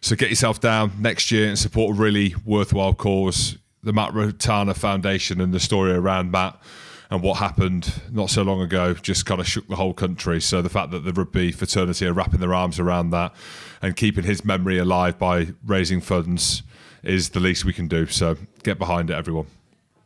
So 0.03 0.17
get 0.17 0.31
yourself 0.31 0.61
down 0.61 0.93
next 0.99 1.31
year 1.31 1.49
and 1.49 1.57
support 1.57 1.97
a 1.97 2.01
really 2.01 2.35
worthwhile 2.45 2.93
cause, 2.93 3.57
the 3.85 3.93
Matt 3.93 4.11
Ratana 4.11 4.77
Foundation 4.77 5.41
and 5.41 5.55
the 5.55 5.61
story 5.61 5.93
around 5.93 6.33
Matt 6.33 6.61
and 7.09 7.23
what 7.23 7.35
happened 7.37 8.03
not 8.11 8.29
so 8.29 8.43
long 8.43 8.61
ago 8.61 8.95
just 8.95 9.27
kind 9.27 9.41
of 9.41 9.47
shook 9.47 9.69
the 9.69 9.77
whole 9.77 9.95
country. 9.95 10.41
So 10.41 10.61
the 10.61 10.69
fact 10.69 10.91
that 10.91 11.05
the 11.05 11.13
rugby 11.13 11.53
fraternity 11.53 12.05
are 12.07 12.13
wrapping 12.13 12.41
their 12.41 12.53
arms 12.53 12.81
around 12.81 13.11
that 13.11 13.33
and 13.81 13.95
keeping 13.95 14.25
his 14.25 14.45
memory 14.45 14.77
alive 14.77 15.21
by 15.21 15.49
raising 15.65 16.01
funds 16.01 16.65
is 17.05 17.31
the 17.31 17.41
least 17.41 17.65
we 17.65 17.73
can 17.73 17.87
do. 17.87 18.07
So 18.07 18.39
get 18.65 18.79
behind 18.79 19.09
it, 19.09 19.15
everyone. 19.15 19.47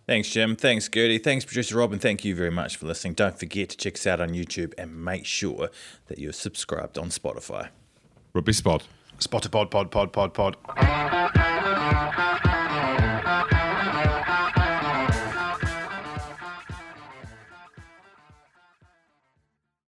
Thanks, 0.07 0.29
Jim. 0.29 0.57
Thanks, 0.57 0.91
Gertie. 0.91 1.19
Thanks, 1.19 1.47
producer 1.47 1.79
Rob, 1.79 1.93
and 1.93 2.03
thank 2.03 2.23
you 2.23 2.37
very 2.37 2.51
much 2.51 2.77
for 2.77 2.87
listening. 2.87 3.15
Don't 3.15 3.39
forget 3.39 3.71
to 3.71 3.77
check 3.79 3.95
us 3.95 4.07
out 4.07 4.21
on 4.21 4.31
YouTube 4.31 4.75
and 4.77 5.03
make 5.03 5.25
sure 5.25 5.71
that 6.09 6.19
you're 6.19 6.35
subscribed 6.35 6.99
on 6.99 7.09
Spotify. 7.09 7.69
Rugby 8.35 8.53
Spot. 8.53 8.87
Spotterpod, 9.19 9.71
pod, 9.71 9.91
pod, 9.91 10.11
pod, 10.13 10.33
pod. 10.33 10.57